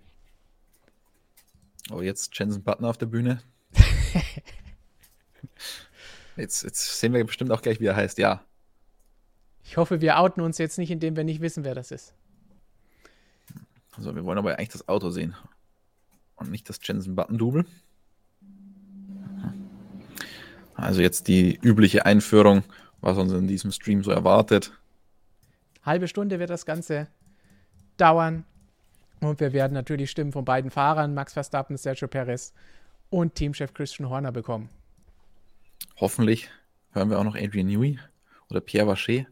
Oh, 1.90 2.00
jetzt 2.00 2.36
Jensen 2.38 2.62
Button 2.62 2.84
auf 2.84 2.98
der 2.98 3.06
Bühne. 3.06 3.40
jetzt, 6.36 6.62
jetzt 6.62 7.00
sehen 7.00 7.12
wir 7.12 7.24
bestimmt 7.24 7.50
auch 7.52 7.62
gleich, 7.62 7.80
wie 7.80 7.86
er 7.86 7.96
heißt, 7.96 8.18
ja. 8.18 8.44
Ich 9.64 9.76
hoffe, 9.76 10.00
wir 10.00 10.18
outen 10.18 10.40
uns 10.40 10.58
jetzt 10.58 10.78
nicht, 10.78 10.90
indem 10.90 11.16
wir 11.16 11.24
nicht 11.24 11.40
wissen, 11.40 11.64
wer 11.64 11.74
das 11.74 11.90
ist. 11.90 12.14
Also, 13.96 14.14
wir 14.14 14.24
wollen 14.24 14.38
aber 14.38 14.58
eigentlich 14.58 14.68
das 14.70 14.88
Auto 14.88 15.10
sehen. 15.10 15.36
Und 16.36 16.50
nicht 16.50 16.68
das 16.68 16.78
Jensen 16.82 17.14
Button 17.14 17.36
Double. 17.36 17.66
Also 20.80 21.02
jetzt 21.02 21.28
die 21.28 21.58
übliche 21.62 22.06
Einführung, 22.06 22.64
was 23.02 23.18
uns 23.18 23.32
in 23.32 23.46
diesem 23.46 23.70
Stream 23.70 24.02
so 24.02 24.10
erwartet. 24.10 24.72
Halbe 25.84 26.08
Stunde 26.08 26.38
wird 26.38 26.50
das 26.50 26.64
Ganze 26.64 27.06
dauern. 27.98 28.44
Und 29.20 29.40
wir 29.40 29.52
werden 29.52 29.74
natürlich 29.74 30.10
Stimmen 30.10 30.32
von 30.32 30.46
beiden 30.46 30.70
Fahrern, 30.70 31.12
Max 31.12 31.34
Verstappen, 31.34 31.76
Sergio 31.76 32.08
Perez 32.08 32.54
und 33.10 33.34
Teamchef 33.34 33.74
Christian 33.74 34.08
Horner 34.08 34.32
bekommen. 34.32 34.70
Hoffentlich 36.00 36.48
hören 36.92 37.10
wir 37.10 37.18
auch 37.18 37.24
noch 37.24 37.36
Adrian 37.36 37.66
Newey 37.66 37.98
oder 38.48 38.60
Pierre 38.60 38.86
Vacher. 38.86 39.26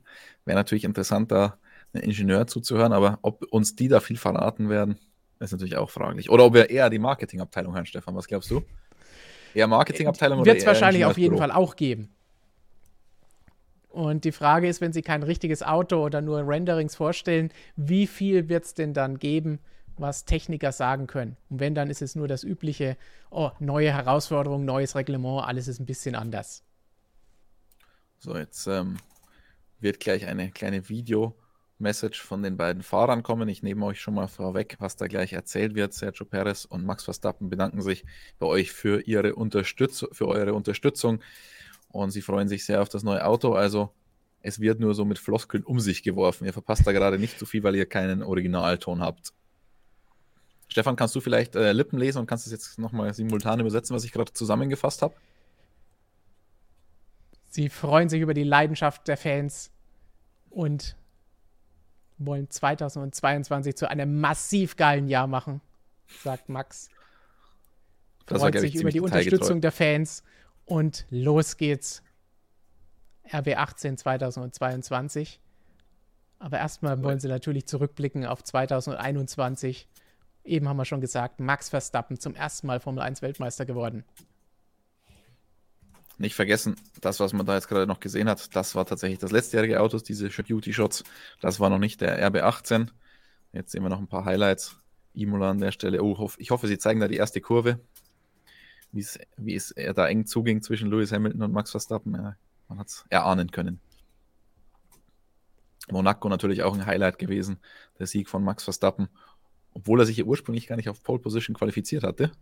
Wäre 0.45 0.57
natürlich 0.57 0.85
interessant, 0.85 1.33
da 1.33 1.59
einen 1.95 2.05
Ingenieur 2.05 2.47
zuzuhören, 2.47 2.93
aber 2.93 3.19
ob 3.23 3.43
uns 3.51 3.75
die 3.75 3.89
da 3.89 4.01
viel 4.01 4.19
verraten 4.19 4.69
werden, 4.69 4.99
ist 5.41 5.53
natürlich 5.53 5.77
auch 5.77 5.89
fraglich. 5.89 6.31
Oder 6.31 6.45
ob 6.45 6.55
wir 6.55 6.69
eher 6.69 6.91
die 6.91 6.99
Marketingabteilung 6.99 7.75
hören, 7.75 7.87
Stefan. 7.87 8.15
Was 8.15 8.27
glaubst 8.27 8.51
du? 8.51 8.63
Eher 9.55 9.67
Marketingabteilung 9.67 10.41
oder 10.41 10.47
Wird 10.47 10.59
es 10.59 10.67
wahrscheinlich 10.67 11.05
auf 11.05 11.17
jeden 11.17 11.39
Fall 11.39 11.51
auch 11.51 11.77
geben. 11.77 12.11
Und 13.89 14.25
die 14.25 14.33
Frage 14.33 14.69
ist, 14.69 14.81
wenn 14.81 14.93
sie 14.93 15.03
kein 15.03 15.23
richtiges 15.23 15.63
Auto 15.63 16.05
oder 16.05 16.21
nur 16.21 16.47
Renderings 16.47 16.95
vorstellen, 16.95 17.51
wie 17.77 18.07
viel 18.07 18.49
wird 18.49 18.65
es 18.65 18.75
denn 18.75 18.93
dann 18.93 19.19
geben, 19.19 19.59
was 20.01 20.25
Techniker 20.25 20.73
sagen 20.73 21.07
können? 21.07 21.37
Und 21.49 21.61
wenn, 21.61 21.75
dann 21.75 21.91
ist 21.91 22.03
es 22.03 22.15
nur 22.15 22.29
das 22.29 22.45
übliche, 22.45 22.97
oh, 23.31 23.51
neue 23.59 23.93
Herausforderung, 23.93 24.65
neues 24.65 24.97
Reglement, 24.97 25.45
alles 25.47 25.69
ist 25.69 25.81
ein 25.81 25.87
bisschen 25.87 26.15
anders. 26.15 26.65
So, 28.19 28.37
jetzt 28.37 28.67
ähm, 28.67 28.97
wird 29.81 30.01
gleich 30.01 30.27
eine 30.27 30.51
kleine 30.51 30.89
Video-Message 30.89 32.21
von 32.21 32.43
den 32.43 32.57
beiden 32.57 32.83
Fahrern 32.83 33.23
kommen. 33.23 33.49
Ich 33.49 33.63
nehme 33.63 33.87
euch 33.87 34.01
schon 34.01 34.15
mal 34.15 34.29
vorweg, 34.29 34.77
was 34.81 34.97
da 34.97 35.07
gleich 35.07 35.33
erzählt 35.33 35.75
wird. 35.75 35.93
Sergio 35.95 36.27
Perez 36.27 36.65
und 36.65 36.85
Max 36.85 37.05
Verstappen 37.05 37.49
bedanken 37.49 37.81
sich 37.81 38.05
bei 38.39 38.47
euch 38.47 38.73
für 38.73 39.01
ihre 39.03 39.35
Unterstützung, 39.37 40.09
für 40.13 40.27
eure 40.27 40.55
Unterstützung 40.55 41.21
und 41.89 42.11
sie 42.11 42.23
freuen 42.23 42.49
sich 42.49 42.65
sehr 42.65 42.83
auf 42.83 42.89
das 42.89 43.03
neue 43.03 43.25
Auto. 43.25 43.53
Also 43.53 43.93
es 44.41 44.61
wird 44.61 44.81
nur 44.81 44.95
so 44.95 45.05
mit 45.05 45.19
Floskeln 45.19 45.65
um 45.65 45.81
sich 45.81 46.03
geworfen. 46.03 46.45
Ihr 46.45 46.53
verpasst 46.53 46.87
da 46.87 46.93
gerade 46.93 47.19
nicht 47.19 47.39
so 47.39 47.47
viel, 47.47 47.63
weil 47.63 47.77
ihr 47.77 47.87
keinen 47.87 48.23
Originalton 48.23 49.01
habt. 49.01 49.33
Stefan, 50.69 50.97
kannst 50.97 51.15
du 51.15 51.21
vielleicht 51.21 51.57
äh, 51.57 51.73
Lippen 51.73 51.99
lesen 51.99 52.19
und 52.19 52.27
kannst 52.27 52.47
es 52.47 52.53
jetzt 52.53 52.79
nochmal 52.79 53.13
simultan 53.15 53.61
übersetzen, 53.61 53.97
was 53.97 54.05
ich 54.05 54.13
gerade 54.13 54.33
zusammengefasst 54.33 55.03
habe? 55.03 55.15
Sie 57.49 57.69
freuen 57.71 58.09
sich 58.09 58.21
über 58.21 58.35
die 58.35 58.45
Leidenschaft 58.45 59.09
der 59.09 59.17
Fans 59.17 59.71
und 60.51 60.97
wollen 62.19 62.51
2022 62.51 63.77
zu 63.77 63.89
einem 63.89 64.21
massiv 64.21 64.77
geilen 64.77 65.09
Jahr 65.09 65.27
machen, 65.27 65.61
sagt 66.23 66.49
Max. 66.49 66.91
Das 68.27 68.43
Freut 68.43 68.59
sich 68.59 68.75
über 68.75 68.91
die 68.91 69.01
Unterstützung 69.01 69.61
der 69.61 69.73
Fans 69.73 70.23
und 70.67 71.07
los 71.11 71.57
geht's. 71.57 72.03
RB18 73.31 73.97
2022. 73.97 75.41
Aber 76.39 76.59
erstmal 76.59 77.03
wollen 77.03 77.19
sie 77.19 77.29
natürlich 77.29 77.67
zurückblicken 77.67 78.25
auf 78.25 78.43
2021. 78.43 79.89
Eben 80.49 80.69
haben 80.69 80.77
wir 80.77 80.85
schon 80.85 81.01
gesagt, 81.01 81.41
Max 81.41 81.69
Verstappen 81.69 82.19
zum 82.19 82.35
ersten 82.35 82.67
Mal 82.67 82.81
Formel 82.81 83.03
1 83.03 83.23
Weltmeister 83.23 83.65
geworden. 83.65 84.05
Nicht 86.17 86.35
vergessen, 86.35 86.75
das, 87.01 87.21
was 87.21 87.33
man 87.33 87.47
da 87.47 87.55
jetzt 87.55 87.69
gerade 87.69 87.87
noch 87.87 88.01
gesehen 88.01 88.29
hat, 88.29 88.57
das 88.57 88.75
war 88.75 88.85
tatsächlich 88.85 89.21
das 89.21 89.31
letztjährige 89.31 89.81
Autos, 89.81 90.03
diese 90.03 90.29
Duty 90.29 90.73
Shots. 90.73 91.05
Das 91.41 91.61
war 91.61 91.71
noch 91.71 91.79
nicht 91.79 92.01
der 92.01 92.29
RB18. 92.29 92.89
Jetzt 93.53 93.71
sehen 93.71 93.83
wir 93.83 93.89
noch 93.89 94.01
ein 94.01 94.09
paar 94.09 94.25
Highlights. 94.25 94.77
Imola 95.15 95.51
an 95.51 95.59
der 95.59 95.73
Stelle. 95.73 96.03
Oh, 96.03 96.31
ich 96.39 96.51
hoffe, 96.51 96.67
sie 96.67 96.79
zeigen 96.79 97.01
da 97.01 97.09
die 97.09 97.17
erste 97.17 97.41
Kurve 97.41 97.81
wie 98.93 99.55
es 99.55 99.75
da 99.95 100.09
eng 100.09 100.27
zuging 100.27 100.63
zwischen 100.63 100.91
Lewis 100.91 101.13
Hamilton 101.13 101.43
und 101.43 101.53
Max 101.53 101.71
Verstappen. 101.71 102.15
Ja, 102.15 102.37
man 102.69 102.79
hat 102.79 102.89
es 102.89 103.05
erahnen 103.11 103.51
können. 103.51 103.81
Monaco 105.91 106.29
natürlich 106.29 106.63
auch 106.63 106.75
ein 106.75 106.87
Highlight 106.87 107.19
gewesen, 107.19 107.59
der 107.99 108.07
Sieg 108.07 108.29
von 108.29 108.45
Max 108.45 108.65
Verstappen, 108.65 109.09
obwohl 109.79 110.01
er 110.01 110.07
sich 110.07 110.17
ja 110.17 110.25
ursprünglich 110.25 110.67
gar 110.67 110.77
nicht 110.77 110.89
auf 110.89 111.03
Pole 111.03 111.21
Position 111.21 111.57
qualifiziert 111.57 112.03
hatte. 112.03 112.33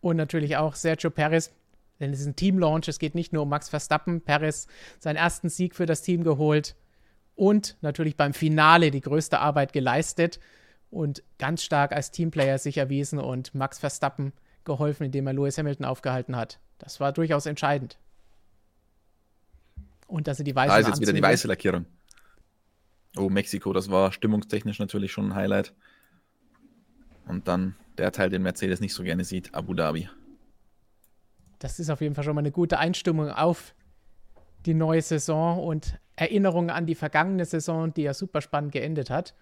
Und 0.00 0.16
natürlich 0.16 0.56
auch 0.56 0.74
Sergio 0.74 1.10
Perez, 1.10 1.52
denn 2.00 2.12
es 2.12 2.20
ist 2.20 2.26
ein 2.26 2.36
Team-Launch, 2.36 2.88
es 2.88 2.98
geht 2.98 3.14
nicht 3.14 3.32
nur 3.32 3.44
um 3.44 3.48
Max 3.48 3.68
Verstappen. 3.68 4.20
Perez 4.20 4.66
seinen 4.98 5.16
ersten 5.16 5.48
Sieg 5.48 5.76
für 5.76 5.86
das 5.86 6.02
Team 6.02 6.24
geholt 6.24 6.74
und 7.36 7.76
natürlich 7.82 8.16
beim 8.16 8.34
Finale 8.34 8.90
die 8.90 9.00
größte 9.00 9.38
Arbeit 9.38 9.72
geleistet 9.72 10.40
und 10.90 11.22
ganz 11.38 11.62
stark 11.62 11.92
als 11.92 12.10
Teamplayer 12.10 12.58
sich 12.58 12.78
erwiesen 12.78 13.20
und 13.20 13.54
Max 13.54 13.78
Verstappen 13.78 14.32
geholfen, 14.64 15.04
indem 15.04 15.28
er 15.28 15.34
Lewis 15.34 15.56
Hamilton 15.56 15.86
aufgehalten 15.86 16.34
hat. 16.34 16.58
Das 16.78 16.98
war 16.98 17.12
durchaus 17.12 17.46
entscheidend. 17.46 17.96
Und 20.08 20.26
dass 20.26 20.40
er 20.40 20.44
die 20.44 20.54
weiße 20.54 20.68
Da 20.68 20.78
ist 20.78 20.88
jetzt 20.88 21.00
wieder 21.00 21.12
die 21.12 21.22
weiße 21.22 21.46
Lackierung. 21.46 21.86
Oh, 23.16 23.28
Mexiko, 23.28 23.72
das 23.72 23.90
war 23.90 24.12
stimmungstechnisch 24.12 24.78
natürlich 24.78 25.12
schon 25.12 25.30
ein 25.30 25.34
Highlight. 25.34 25.74
Und 27.26 27.46
dann 27.46 27.76
der 27.98 28.12
Teil, 28.12 28.30
den 28.30 28.42
Mercedes 28.42 28.80
nicht 28.80 28.94
so 28.94 29.02
gerne 29.02 29.24
sieht, 29.24 29.54
Abu 29.54 29.74
Dhabi. 29.74 30.08
Das 31.58 31.78
ist 31.78 31.90
auf 31.90 32.00
jeden 32.00 32.14
Fall 32.14 32.24
schon 32.24 32.34
mal 32.34 32.40
eine 32.40 32.50
gute 32.50 32.78
Einstimmung 32.78 33.30
auf 33.30 33.74
die 34.66 34.74
neue 34.74 35.02
Saison 35.02 35.62
und 35.62 35.98
Erinnerungen 36.16 36.70
an 36.70 36.86
die 36.86 36.94
vergangene 36.94 37.44
Saison, 37.44 37.92
die 37.92 38.02
ja 38.02 38.14
super 38.14 38.40
spannend 38.40 38.72
geendet 38.72 39.10
hat. 39.10 39.34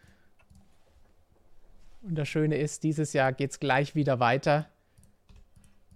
Und 2.03 2.17
das 2.17 2.29
Schöne 2.29 2.57
ist, 2.57 2.83
dieses 2.83 3.13
Jahr 3.13 3.33
geht 3.33 3.51
es 3.51 3.61
gleich 3.61 3.95
wieder 3.95 4.21
weiter. 4.21 4.67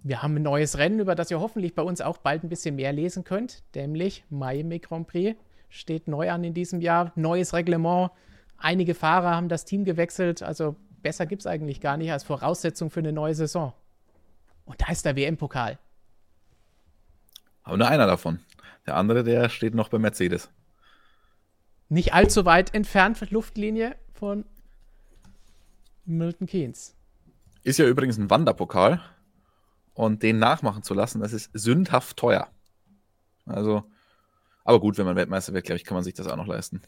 Wir 0.03 0.21
haben 0.21 0.35
ein 0.35 0.43
neues 0.43 0.77
Rennen, 0.77 0.99
über 0.99 1.15
das 1.15 1.31
ihr 1.31 1.39
hoffentlich 1.39 1.73
bei 1.73 1.81
uns 1.81 1.99
auch 2.01 2.17
bald 2.17 2.43
ein 2.43 2.49
bisschen 2.49 2.75
mehr 2.75 2.93
lesen 2.93 3.23
könnt, 3.23 3.63
nämlich 3.73 4.23
Miami 4.29 4.79
Grand 4.79 5.07
Prix 5.07 5.35
steht 5.75 6.07
neu 6.07 6.31
an 6.31 6.43
in 6.43 6.53
diesem 6.53 6.81
Jahr. 6.81 7.11
Neues 7.15 7.53
Reglement. 7.53 8.11
Einige 8.57 8.95
Fahrer 8.95 9.35
haben 9.35 9.49
das 9.49 9.65
Team 9.65 9.85
gewechselt. 9.85 10.41
Also 10.41 10.75
besser 11.01 11.25
gibt 11.25 11.41
es 11.41 11.47
eigentlich 11.47 11.81
gar 11.81 11.97
nicht 11.97 12.11
als 12.11 12.23
Voraussetzung 12.23 12.89
für 12.89 13.01
eine 13.01 13.11
neue 13.11 13.35
Saison. 13.35 13.73
Und 14.65 14.81
da 14.81 14.91
ist 14.91 15.05
der 15.05 15.15
WM-Pokal. 15.15 15.77
Aber 17.63 17.77
nur 17.77 17.87
einer 17.87 18.07
davon. 18.07 18.39
Der 18.85 18.95
andere, 18.95 19.23
der 19.23 19.49
steht 19.49 19.75
noch 19.75 19.89
bei 19.89 19.99
Mercedes. 19.99 20.49
Nicht 21.89 22.13
allzu 22.13 22.45
weit 22.45 22.73
entfernt, 22.73 23.29
Luftlinie 23.31 23.95
von 24.13 24.45
Milton 26.05 26.47
Keynes. 26.47 26.95
Ist 27.63 27.79
ja 27.79 27.85
übrigens 27.85 28.17
ein 28.17 28.29
Wanderpokal. 28.29 29.01
Und 29.93 30.23
den 30.23 30.39
nachmachen 30.39 30.83
zu 30.83 30.93
lassen, 30.93 31.21
das 31.21 31.31
ist 31.31 31.51
sündhaft 31.53 32.17
teuer. 32.17 32.49
Also, 33.45 33.83
aber 34.65 34.79
gut, 34.81 34.97
wenn 34.97 35.05
man 35.05 35.15
Weltmeister 35.15 35.53
wird, 35.53 35.65
glaube 35.65 35.77
ich, 35.77 35.85
kann 35.85 35.95
man 35.95 36.03
sich 36.03 36.15
das 36.15 36.27
auch 36.27 36.35
noch 36.35 36.47
leisten. 36.47 36.81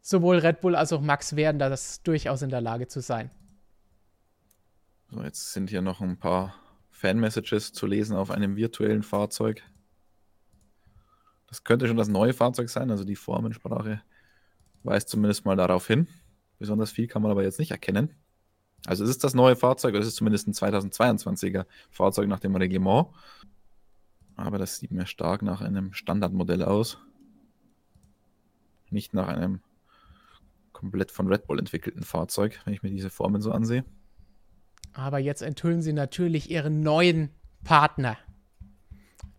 Sowohl 0.00 0.38
Red 0.38 0.60
Bull 0.60 0.74
als 0.74 0.92
auch 0.92 1.00
Max 1.00 1.36
werden 1.36 1.58
da 1.58 1.68
das 1.68 2.02
durchaus 2.02 2.42
in 2.42 2.50
der 2.50 2.60
Lage 2.60 2.88
zu 2.88 3.00
sein. 3.00 3.30
So, 5.10 5.22
jetzt 5.22 5.52
sind 5.52 5.70
hier 5.70 5.82
noch 5.82 6.00
ein 6.00 6.18
paar 6.18 6.54
Fan-Messages 6.90 7.72
zu 7.72 7.86
lesen 7.86 8.16
auf 8.16 8.30
einem 8.30 8.56
virtuellen 8.56 9.02
Fahrzeug. 9.02 9.62
Das 11.46 11.62
könnte 11.62 11.86
schon 11.86 11.96
das 11.96 12.08
neue 12.08 12.32
Fahrzeug 12.32 12.70
sein, 12.70 12.90
also 12.90 13.04
die 13.04 13.16
Formensprache 13.16 14.02
weist 14.82 15.08
zumindest 15.08 15.44
mal 15.44 15.56
darauf 15.56 15.86
hin. 15.86 16.08
Besonders 16.58 16.90
viel 16.90 17.06
kann 17.06 17.22
man 17.22 17.30
aber 17.30 17.42
jetzt 17.42 17.58
nicht 17.58 17.70
erkennen. 17.70 18.14
Also 18.86 19.04
es 19.04 19.10
ist 19.10 19.24
das 19.24 19.34
neue 19.34 19.56
Fahrzeug, 19.56 19.94
oder 19.94 20.00
es 20.00 20.08
ist 20.08 20.16
zumindest 20.16 20.48
ein 20.48 20.54
2022er 20.54 21.66
Fahrzeug 21.90 22.28
nach 22.28 22.40
dem 22.40 22.56
Reglement. 22.56 23.08
Aber 24.36 24.58
das 24.58 24.76
sieht 24.76 24.90
mir 24.90 25.06
stark 25.06 25.42
nach 25.42 25.60
einem 25.60 25.92
Standardmodell 25.92 26.62
aus. 26.62 26.98
Nicht 28.90 29.14
nach 29.14 29.28
einem 29.28 29.60
komplett 30.72 31.10
von 31.10 31.26
Red 31.26 31.46
Bull 31.46 31.58
entwickelten 31.58 32.02
Fahrzeug, 32.02 32.60
wenn 32.64 32.74
ich 32.74 32.82
mir 32.82 32.90
diese 32.90 33.10
Formen 33.10 33.40
so 33.40 33.50
ansehe. 33.50 33.84
Aber 34.92 35.18
jetzt 35.18 35.42
enthüllen 35.42 35.82
sie 35.82 35.92
natürlich 35.92 36.50
ihren 36.50 36.80
neuen 36.80 37.30
Partner. 37.64 38.18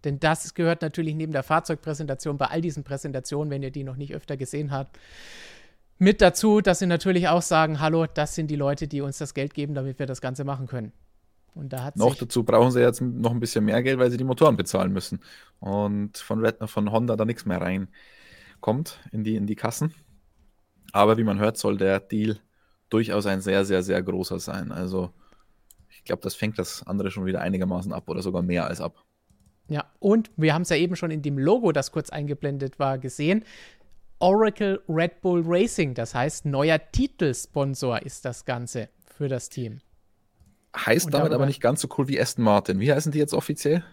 Denn 0.04 0.20
das 0.20 0.54
gehört 0.54 0.82
natürlich 0.82 1.16
neben 1.16 1.32
der 1.32 1.44
Fahrzeugpräsentation 1.44 2.38
bei 2.38 2.48
all 2.48 2.62
diesen 2.62 2.84
Präsentationen, 2.84 3.52
wenn 3.52 3.64
ihr 3.64 3.72
die 3.72 3.84
noch 3.84 3.96
nicht 3.96 4.16
öfter 4.16 4.38
gesehen 4.38 4.72
habt, 4.72 5.00
mit 6.00 6.22
dazu, 6.22 6.62
dass 6.62 6.80
sie 6.80 6.86
natürlich 6.86 7.28
auch 7.28 7.42
sagen, 7.42 7.80
hallo, 7.80 8.06
das 8.06 8.36
sind 8.36 8.52
die 8.52 8.56
Leute, 8.56 8.88
die 8.88 9.02
uns 9.02 9.18
das 9.18 9.34
Geld 9.34 9.54
geben, 9.54 9.74
damit 9.74 9.98
wir 9.98 10.06
das 10.06 10.22
Ganze 10.22 10.44
machen 10.44 10.68
können. 10.68 10.92
Und 11.58 11.74
da 11.74 11.84
hat 11.84 11.98
noch 11.98 12.16
dazu 12.16 12.44
brauchen 12.44 12.72
sie 12.72 12.82
jetzt 12.82 13.02
noch 13.02 13.32
ein 13.32 13.40
bisschen 13.40 13.66
mehr 13.66 13.82
Geld, 13.82 13.98
weil 13.98 14.12
sie 14.12 14.18
die 14.18 14.24
Motoren 14.24 14.58
bezahlen 14.58 14.94
müssen. 14.94 15.20
Und 15.60 16.18
von, 16.18 16.40
Red, 16.46 16.58
von 16.70 16.92
Honda 16.92 17.16
da 17.16 17.26
nichts 17.26 17.46
mehr 17.46 17.60
reinkommt 17.60 19.00
in 19.12 19.24
die, 19.24 19.36
in 19.36 19.48
die 19.48 19.56
Kassen. 19.56 19.94
Aber 20.92 21.18
wie 21.18 21.24
man 21.24 21.40
hört, 21.40 21.58
soll 21.58 21.78
der 21.78 22.00
Deal 22.00 22.40
durchaus 22.90 23.26
ein 23.26 23.42
sehr, 23.42 23.66
sehr, 23.66 23.82
sehr 23.82 24.02
großer 24.04 24.40
sein. 24.40 24.72
Also 24.72 25.12
ich 25.90 26.04
glaube, 26.04 26.22
das 26.22 26.36
fängt 26.36 26.60
das 26.60 26.86
andere 26.86 27.10
schon 27.10 27.26
wieder 27.26 27.42
einigermaßen 27.42 27.92
ab 27.92 28.08
oder 28.08 28.22
sogar 28.22 28.44
mehr 28.44 28.66
als 28.66 28.80
ab. 28.80 29.04
Ja, 29.68 29.86
und 30.00 30.32
wir 30.38 30.54
haben 30.54 30.62
es 30.62 30.70
ja 30.70 30.78
eben 30.78 30.96
schon 30.96 31.12
in 31.12 31.22
dem 31.22 31.38
Logo, 31.38 31.72
das 31.72 31.92
kurz 31.92 32.10
eingeblendet 32.10 32.80
war, 32.80 32.98
gesehen. 32.98 33.44
Oracle 34.20 34.82
Red 34.88 35.22
Bull 35.22 35.44
Racing, 35.46 35.94
das 35.94 36.16
heißt 36.16 36.46
neuer 36.46 36.80
Titelsponsor 36.92 38.02
ist 38.04 38.26
das 38.26 38.46
Ganze 38.46 38.90
für 39.06 39.28
das 39.28 39.50
Team. 39.50 39.80
Heißt 40.76 41.14
damit 41.14 41.34
aber 41.34 41.46
nicht 41.46 41.62
ganz 41.62 41.82
so 41.82 41.88
cool 41.98 42.08
wie 42.08 42.20
Aston 42.20 42.44
Martin. 42.44 42.80
Wie 42.80 42.92
heißen 42.92 43.12
die 43.12 43.18
jetzt 43.18 43.34
offiziell? 43.34 43.84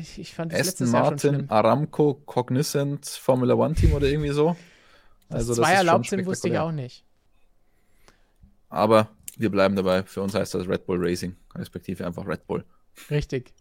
Ich, 0.00 0.18
ich 0.18 0.34
fand 0.34 0.52
das 0.52 0.60
Aston 0.60 0.90
Martin, 0.90 1.50
Aramco, 1.50 2.14
Cognizant, 2.26 3.06
Formula 3.06 3.54
One 3.54 3.74
Team 3.74 3.94
oder 3.94 4.08
irgendwie 4.08 4.30
so. 4.30 4.56
Also, 5.28 5.54
das 5.54 5.64
zwei 5.64 5.74
erlaubt 5.74 6.08
sind, 6.08 6.26
wusste 6.26 6.48
ich 6.48 6.58
auch 6.58 6.72
nicht. 6.72 7.04
Aber 8.68 9.08
wir 9.36 9.50
bleiben 9.50 9.76
dabei. 9.76 10.02
Für 10.02 10.22
uns 10.22 10.34
heißt 10.34 10.54
das 10.54 10.68
Red 10.68 10.86
Bull 10.86 10.98
Racing, 11.00 11.36
respektive 11.54 12.04
einfach 12.06 12.26
Red 12.26 12.46
Bull. 12.46 12.64
Richtig. 13.10 13.52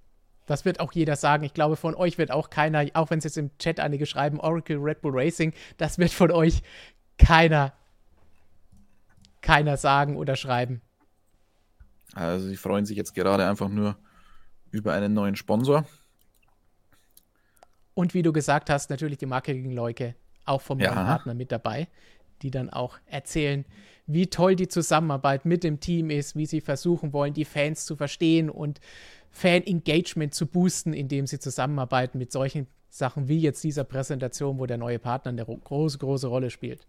Das 0.48 0.66
wird 0.66 0.80
auch 0.80 0.94
jeder 0.94 1.16
sagen. 1.16 1.44
Ich 1.44 1.54
glaube, 1.54 1.76
von 1.76 1.94
euch 1.94 2.18
wird 2.18 2.32
auch 2.32 2.50
keiner, 2.50 2.86
auch 2.94 3.10
wenn 3.10 3.20
es 3.20 3.26
jetzt 3.26 3.38
im 3.38 3.56
Chat 3.60 3.80
einige 3.80 4.06
schreiben, 4.06 4.40
Oracle 4.40 4.78
Red 4.78 5.02
Bull 5.02 5.12
Racing, 5.14 5.54
das 5.78 5.98
wird 6.00 6.12
von 6.12 6.32
euch 6.32 6.64
keiner, 7.18 7.74
keiner 9.42 9.78
sagen 9.78 10.16
oder 10.16 10.36
schreiben. 10.36 10.82
Also 12.14 12.48
sie 12.48 12.56
freuen 12.56 12.86
sich 12.86 12.98
jetzt 12.98 13.14
gerade 13.14 13.48
einfach 13.48 13.70
nur 13.70 13.98
über 14.72 14.94
einen 14.94 15.14
neuen 15.14 15.36
Sponsor. 15.36 15.86
Und 17.94 18.14
wie 18.14 18.22
du 18.22 18.32
gesagt 18.32 18.70
hast, 18.70 18.90
natürlich 18.90 19.18
die 19.18 19.26
Marketing-Leuke 19.26 20.16
auch 20.46 20.62
vom 20.62 20.80
ja. 20.80 20.92
Partner 20.92 21.34
mit 21.34 21.52
dabei, 21.52 21.88
die 22.42 22.52
dann 22.52 22.70
auch 22.70 22.98
erzählen, 23.06 23.66
wie 24.06 24.28
toll 24.28 24.56
die 24.56 24.68
Zusammenarbeit 24.68 25.46
mit 25.46 25.64
dem 25.64 25.80
Team 25.80 26.10
ist, 26.10 26.36
wie 26.36 26.46
sie 26.46 26.62
versuchen 26.62 27.12
wollen, 27.12 27.34
die 27.34 27.46
Fans 27.46 27.86
zu 27.86 27.96
verstehen 27.96 28.50
und 28.50 28.80
Fan-Engagement 29.32 30.34
zu 30.34 30.48
boosten, 30.48 30.94
indem 30.94 31.28
sie 31.28 31.40
zusammenarbeiten 31.40 32.18
mit 32.18 32.32
solchen 32.32 32.68
Sachen 32.90 33.28
wie 33.28 33.40
jetzt 33.40 33.64
dieser 33.64 33.84
Präsentation, 33.84 34.60
wo 34.60 34.66
der 34.66 34.78
neue 34.78 35.00
Partner 35.00 35.30
eine 35.30 35.46
große, 35.46 35.98
große 35.98 36.28
Rolle 36.28 36.50
spielt. 36.50 36.88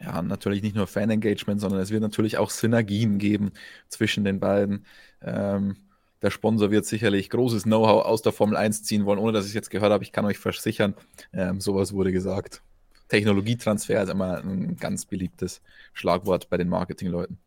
Ja, 0.00 0.22
natürlich 0.22 0.62
nicht 0.62 0.76
nur 0.76 0.86
Fan-Engagement, 0.86 1.60
sondern 1.60 1.80
es 1.80 1.90
wird 1.90 2.02
natürlich 2.02 2.38
auch 2.38 2.50
Synergien 2.50 3.18
geben 3.18 3.52
zwischen 3.88 4.24
den 4.24 4.38
beiden. 4.38 4.84
Ähm, 5.22 5.76
der 6.22 6.30
Sponsor 6.30 6.70
wird 6.70 6.84
sicherlich 6.84 7.30
großes 7.30 7.64
Know-how 7.64 8.04
aus 8.04 8.22
der 8.22 8.32
Formel 8.32 8.56
1 8.56 8.82
ziehen 8.82 9.04
wollen, 9.06 9.18
ohne 9.18 9.32
dass 9.32 9.44
ich 9.44 9.50
es 9.50 9.54
jetzt 9.54 9.70
gehört 9.70 9.92
habe. 9.92 10.04
Ich 10.04 10.12
kann 10.12 10.24
euch 10.24 10.38
versichern, 10.38 10.94
ähm, 11.32 11.60
sowas 11.60 11.92
wurde 11.92 12.12
gesagt. 12.12 12.62
Technologietransfer 13.08 14.02
ist 14.02 14.10
immer 14.10 14.38
ein 14.38 14.76
ganz 14.76 15.06
beliebtes 15.06 15.62
Schlagwort 15.94 16.50
bei 16.50 16.56
den 16.56 16.68
Marketingleuten. 16.68 17.38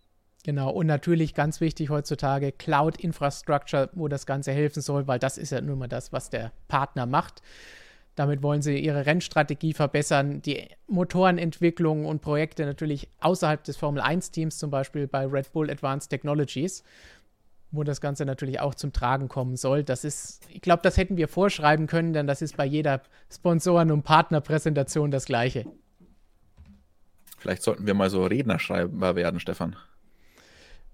Genau, 0.43 0.71
und 0.71 0.87
natürlich 0.87 1.35
ganz 1.35 1.61
wichtig 1.61 1.89
heutzutage 1.89 2.51
Cloud-Infrastructure, 2.51 3.89
wo 3.93 4.07
das 4.07 4.25
Ganze 4.25 4.51
helfen 4.51 4.81
soll, 4.81 5.07
weil 5.07 5.19
das 5.19 5.37
ist 5.37 5.51
ja 5.51 5.61
nun 5.61 5.77
mal 5.77 5.87
das, 5.87 6.11
was 6.11 6.31
der 6.31 6.51
Partner 6.67 7.05
macht. 7.05 7.43
Damit 8.15 8.43
wollen 8.43 8.61
sie 8.61 8.77
ihre 8.77 9.05
Rennstrategie 9.05 9.73
verbessern, 9.73 10.41
die 10.41 10.67
Motorenentwicklung 10.87 12.05
und 12.05 12.21
Projekte 12.21 12.65
natürlich 12.65 13.09
außerhalb 13.21 13.63
des 13.63 13.77
Formel 13.77 14.01
1-Teams, 14.01 14.57
zum 14.57 14.69
Beispiel 14.69 15.07
bei 15.07 15.25
Red 15.25 15.53
Bull 15.53 15.69
Advanced 15.69 16.09
Technologies, 16.09 16.83
wo 17.71 17.83
das 17.83 18.01
Ganze 18.01 18.25
natürlich 18.25 18.59
auch 18.59 18.75
zum 18.75 18.91
Tragen 18.91 19.29
kommen 19.29 19.55
soll. 19.55 19.83
Das 19.83 20.03
ist, 20.03 20.41
ich 20.49 20.61
glaube, 20.61 20.83
das 20.83 20.97
hätten 20.97 21.15
wir 21.15 21.29
vorschreiben 21.29 21.87
können, 21.87 22.11
denn 22.11 22.27
das 22.27 22.41
ist 22.41 22.57
bei 22.57 22.65
jeder 22.65 23.01
Sponsoren- 23.31 23.91
und 23.91 24.03
Partnerpräsentation 24.03 25.09
das 25.09 25.25
Gleiche. 25.25 25.65
Vielleicht 27.37 27.63
sollten 27.63 27.87
wir 27.87 27.93
mal 27.93 28.09
so 28.09 28.25
Rednerschreiber 28.25 29.15
werden, 29.15 29.39
Stefan. 29.39 29.77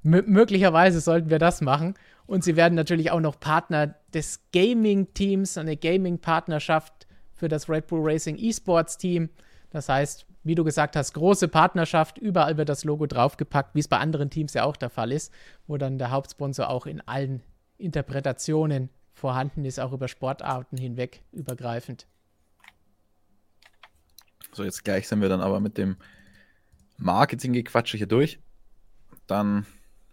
M 0.04 0.24
möglicherweise 0.28 1.02
sollten 1.02 1.30
wir 1.30 1.40
das 1.40 1.62
machen. 1.62 1.96
Und 2.28 2.44
sie 2.44 2.56
werden 2.56 2.76
natürlich 2.76 3.12
auch 3.12 3.20
noch 3.20 3.40
Partner 3.40 3.96
des 4.14 4.42
Gaming-Teams, 4.54 5.58
eine 5.58 5.78
Gaming-Partnerschaft 5.78 7.07
für 7.38 7.48
das 7.48 7.70
Red 7.70 7.88
Bull 7.88 8.02
Racing 8.04 8.38
Esports-Team. 8.38 9.30
Das 9.70 9.90
heißt, 9.90 10.26
wie 10.44 10.56
du 10.56 10.64
gesagt 10.64 10.96
hast, 10.96 11.14
große 11.14 11.48
Partnerschaft, 11.48 12.18
überall 12.18 12.58
wird 12.58 12.70
das 12.70 12.84
Logo 12.84 13.06
draufgepackt, 13.06 13.76
wie 13.76 13.80
es 13.80 13.88
bei 13.88 13.98
anderen 13.98 14.30
Teams 14.30 14.54
ja 14.54 14.64
auch 14.64 14.78
der 14.78 14.90
Fall 14.90 15.12
ist, 15.12 15.32
wo 15.68 15.78
dann 15.78 15.98
der 15.98 16.12
Hauptsponsor 16.12 16.70
auch 16.70 16.86
in 16.86 17.02
allen 17.02 17.42
Interpretationen 17.78 18.90
vorhanden 19.14 19.66
ist, 19.66 19.80
auch 19.80 19.92
über 19.92 20.08
Sportarten 20.08 20.78
hinweg 20.78 21.22
übergreifend. 21.32 22.08
So, 24.54 24.64
jetzt 24.64 24.84
gleich 24.84 25.08
sind 25.08 25.22
wir 25.22 25.30
dann 25.30 25.42
aber 25.42 25.60
mit 25.60 25.78
dem 25.78 25.98
Marketing-Gequatsche 26.98 27.98
hier 27.98 28.08
durch. 28.08 28.40
Dann 29.28 29.66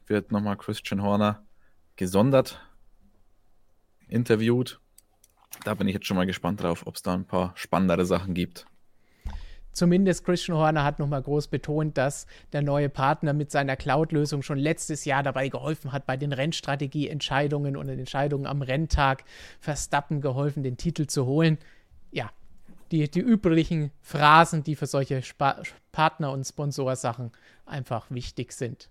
wird 0.07 0.33
nochmal 0.33 0.57
Christian 0.57 1.03
Horner 1.03 1.45
gesondert 1.97 2.61
interviewt. 4.09 4.81
Da 5.63 5.75
bin 5.75 5.89
ich 5.89 5.95
jetzt 5.95 6.07
schon 6.07 6.17
mal 6.17 6.27
gespannt 6.27 6.63
drauf, 6.63 6.87
ob 6.87 6.97
es 6.97 7.03
da 7.03 7.15
ein 7.15 7.25
paar 7.25 7.53
spannendere 7.55 8.05
Sachen 8.05 8.35
gibt. 8.35 8.67
Zumindest 9.75 10.25
Christian 10.25 10.57
Horner 10.57 10.85
hat 10.85 11.01
nochmal 11.01 11.21
groß 11.21 11.49
betont, 11.49 11.99
dass 11.99 12.27
der 12.53 12.63
neue 12.63 12.89
Partner 12.89 13.33
mit 13.33 13.51
seiner 13.51 13.75
Cloud-Lösung 13.75 14.43
schon 14.43 14.57
letztes 14.57 15.05
Jahr 15.05 15.25
dabei 15.25 15.49
geholfen 15.49 15.91
hat, 15.91 16.07
bei 16.07 16.17
den 16.17 16.33
Rennstrategie-Entscheidungen 16.33 17.77
und 17.77 17.89
den 17.89 17.99
Entscheidungen 17.99 18.47
am 18.47 18.63
Renntag 18.63 19.25
Verstappen 19.59 20.21
geholfen, 20.21 20.63
den 20.63 20.77
Titel 20.77 21.07
zu 21.07 21.27
holen. 21.27 21.59
Ja, 22.13 22.31
die, 22.93 23.11
die 23.11 23.21
üblichen 23.21 23.91
Phrasen, 24.01 24.63
die 24.63 24.77
für 24.77 24.87
solche 24.87 25.23
Spa 25.23 25.61
Partner- 25.91 26.31
und 26.31 26.45
Sponsorsachen 26.45 27.33
einfach 27.67 28.07
wichtig 28.11 28.53
sind. 28.53 28.91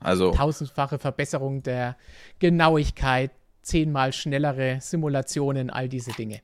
Also 0.00 0.32
tausendfache 0.32 0.98
Verbesserung 0.98 1.62
der 1.62 1.96
Genauigkeit, 2.38 3.30
zehnmal 3.62 4.12
schnellere 4.12 4.78
Simulationen, 4.80 5.70
all 5.70 5.88
diese 5.88 6.12
Dinge. 6.12 6.40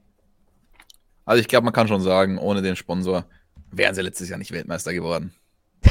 Also 1.24 1.40
ich 1.40 1.48
glaube, 1.48 1.64
man 1.64 1.74
kann 1.74 1.88
schon 1.88 2.00
sagen, 2.00 2.38
ohne 2.38 2.62
den 2.62 2.76
Sponsor 2.76 3.26
wären 3.70 3.94
sie 3.94 4.02
letztes 4.02 4.28
Jahr 4.28 4.38
nicht 4.38 4.52
Weltmeister 4.52 4.94
geworden. 4.94 5.34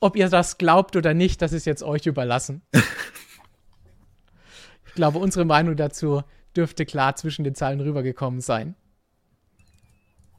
Ob 0.00 0.16
ihr 0.16 0.28
das 0.28 0.58
glaubt 0.58 0.96
oder 0.96 1.14
nicht, 1.14 1.40
das 1.40 1.52
ist 1.52 1.64
jetzt 1.64 1.82
euch 1.82 2.04
überlassen. 2.06 2.62
ich 4.86 4.94
glaube, 4.94 5.18
unsere 5.18 5.46
Meinung 5.46 5.76
dazu 5.76 6.22
dürfte 6.54 6.84
klar 6.84 7.16
zwischen 7.16 7.44
den 7.44 7.54
Zeilen 7.54 7.80
rübergekommen 7.80 8.40
sein. 8.40 8.76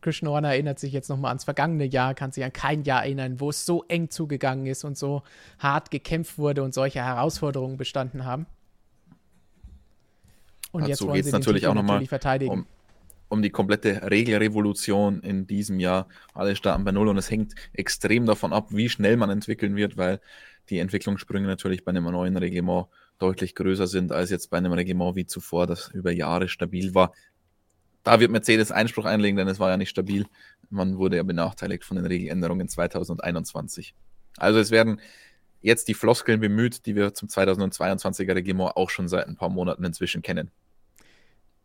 Christian 0.01 0.30
Horner 0.30 0.49
erinnert 0.49 0.78
sich 0.78 0.93
jetzt 0.93 1.10
nochmal 1.10 1.30
ans 1.30 1.45
vergangene 1.45 1.86
Jahr, 1.86 2.14
kann 2.14 2.32
sich 2.32 2.43
an 2.43 2.53
kein 2.53 2.84
Jahr 2.84 3.03
erinnern, 3.03 3.39
wo 3.39 3.49
es 3.49 3.66
so 3.66 3.84
eng 3.88 4.12
zugegangen 4.12 4.68
ist 4.68 4.84
und 4.84 4.95
so 4.95 5.24
hart 5.58 5.89
gekämpft 5.89 6.38
wurde 6.38 6.62
und 6.62 6.76
solche 6.76 7.03
Herausforderungen 7.03 7.78
bestanden 7.78 8.24
haben. 8.24 8.45
Und 10.76 10.82
Dazu 10.82 10.89
jetzt 10.89 11.07
wollen 11.07 11.23
sie 11.23 11.32
natürlich 11.32 11.67
auch 11.67 11.73
nochmal 11.73 12.05
verteidigen. 12.05 12.51
Um, 12.51 12.65
um 13.30 13.41
die 13.41 13.49
komplette 13.49 14.09
Regelrevolution 14.09 15.21
in 15.21 15.47
diesem 15.47 15.80
Jahr. 15.80 16.07
Alle 16.34 16.55
starten 16.55 16.84
bei 16.84 16.91
Null 16.91 17.07
und 17.07 17.17
es 17.17 17.30
hängt 17.30 17.55
extrem 17.73 18.26
davon 18.26 18.53
ab, 18.53 18.67
wie 18.69 18.89
schnell 18.89 19.17
man 19.17 19.30
entwickeln 19.30 19.76
wird, 19.76 19.97
weil 19.97 20.19
die 20.69 20.80
Entwicklungssprünge 20.80 21.47
natürlich 21.47 21.84
bei 21.84 21.89
einem 21.89 22.05
neuen 22.05 22.38
Reglement 22.38 22.88
deutlich 23.19 23.55
größer 23.55 23.88
sind 23.88 24.11
als 24.11 24.30
jetzt 24.30 24.49
bei 24.49 24.57
einem 24.57 24.73
Reglement 24.73 25.15
wie 25.15 25.26
zuvor, 25.26 25.67
das 25.67 25.89
über 25.89 26.11
Jahre 26.11 26.49
stabil 26.49 26.93
war 26.93 27.13
da 28.05 28.19
wird 28.19 28.32
Mercedes 28.32 28.71
Einspruch 28.71 29.05
einlegen, 29.05 29.36
denn 29.36 29.47
es 29.47 29.59
war 29.59 29.71
ja 29.71 29.78
nicht 29.78 29.89
stabil. 29.89 30.28
Man 30.69 30.97
wurde 30.97 31.17
ja 31.17 31.23
benachteiligt 31.23 31.84
von 31.84 31.97
den 31.97 32.05
Regeländerungen 32.05 32.69
2021. 32.69 33.95
Also 34.38 34.59
es 34.59 34.69
werden 34.69 35.01
jetzt 35.61 35.88
die 35.88 35.95
Floskeln 35.95 36.39
bemüht, 36.39 36.86
die 36.86 36.95
wir 36.95 37.15
zum 37.15 37.28
2022er 37.28 38.36
Reglement 38.36 38.78
auch 38.78 38.91
schon 38.91 39.07
seit 39.07 39.28
ein 39.28 39.36
paar 39.36 39.49
Monaten 39.49 39.84
inzwischen 39.84 40.21
kennen. 40.21 40.51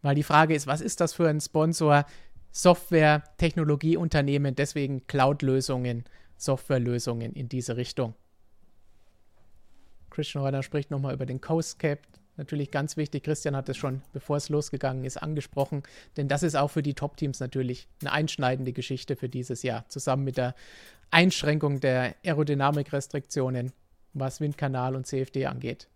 Weil 0.03 0.15
die 0.15 0.23
Frage 0.23 0.55
ist, 0.55 0.67
was 0.67 0.81
ist 0.81 1.01
das 1.01 1.13
für 1.13 1.29
ein 1.29 1.41
Sponsor? 1.41 2.05
Software, 2.53 3.23
Technologieunternehmen, 3.37 4.57
deswegen 4.57 5.07
Cloud-Lösungen, 5.07 6.05
Softwarelösungen 6.37 7.33
in 7.33 7.49
diese 7.49 7.77
Richtung. 7.77 8.15
Christian 10.11 10.43
Reuter 10.43 10.63
spricht 10.63 10.91
nochmal 10.91 11.15
über 11.15 11.27
den 11.27 11.41
Coast 11.41 11.79
Cap, 11.79 12.01
natürlich 12.37 12.73
ganz 12.73 12.97
wichtig. 12.97 13.23
Christian 13.23 13.55
hat 13.55 13.69
es 13.69 13.77
schon, 13.77 14.03
bevor 14.13 14.37
es 14.37 14.49
losgegangen 14.49 15.05
ist, 15.05 15.17
angesprochen. 15.17 15.85
Denn 16.17 16.27
das 16.27 16.43
ist 16.43 16.57
auch 16.57 16.69
für 16.69 16.83
die 16.83 16.95
Top-Teams 16.95 17.39
natürlich 17.39 17.87
eine 18.01 18.13
einschneidende 18.13 18.73
Geschichte 18.73 19.15
für 19.15 19.29
dieses 19.29 19.63
Jahr. 19.63 19.89
Zusammen 19.89 20.25
mit 20.25 20.37
der 20.37 20.55
Einschränkung 21.13 21.81
der 21.81 22.17
Aerodynamikrestriktionen, 22.25 23.73
was 24.13 24.41
Windkanal 24.41 24.97
und 24.97 25.07
CFD 25.07 25.47
angeht. 25.47 25.89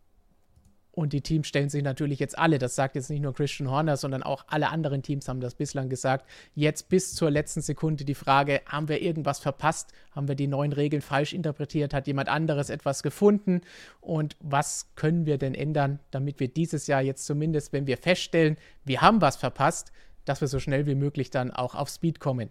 Und 0.95 1.13
die 1.13 1.23
Teams 1.23 1.49
stellen 1.49 1.71
sich 1.71 1.83
natürlich 1.83 2.21
jetzt 2.21 2.39
alle, 2.39 2.59
das 2.59 2.77
sagt 2.77 2.95
jetzt 2.95 3.11
nicht 3.11 3.21
nur 3.21 3.35
Christian 3.35 3.69
Horner, 3.69 3.97
sondern 3.97 4.23
auch 4.23 4.45
alle 4.47 4.69
anderen 4.69 5.03
Teams 5.03 5.27
haben 5.27 5.41
das 5.41 5.57
bislang 5.57 5.89
gesagt, 5.89 6.25
jetzt 6.55 6.89
bis 6.89 7.15
zur 7.17 7.33
letzten 7.33 7.63
Sekunde 7.63 8.05
die 8.05 8.15
Frage, 8.15 8.63
haben 8.67 8.89
wir 8.89 9.03
irgendwas 9.03 9.41
verpasst? 9.41 9.93
Haben 10.13 10.29
wir 10.29 10.37
die 10.37 10.47
neuen 10.47 10.73
Regeln 10.73 11.03
falsch 11.03 11.33
interpretiert? 11.33 11.93
Hat 11.93 12.07
jemand 12.07 12.29
anderes 12.29 12.71
etwas 12.71 13.03
gefunden? 13.03 13.63
Und 14.01 14.37
was 14.39 14.87
können 14.95 15.27
wir 15.27 15.37
denn 15.37 15.55
ändern, 15.55 15.99
damit 16.13 16.39
wir 16.39 16.47
dieses 16.47 16.87
Jahr 16.87 17.03
jetzt 17.03 17.27
zumindest, 17.27 17.73
wenn 17.73 17.89
wir 17.89 17.97
feststellen, 17.97 18.57
wir 18.85 19.01
haben 19.01 19.21
was 19.21 19.35
verpasst, 19.35 19.91
dass 20.25 20.41
wir 20.41 20.49
so 20.49 20.61
schnell 20.61 20.87
wie 20.87 20.95
möglich 20.95 21.31
dann 21.31 21.51
auch 21.51 21.75
auf 21.75 21.89
Speed 21.89 22.21
kommen? 22.21 22.51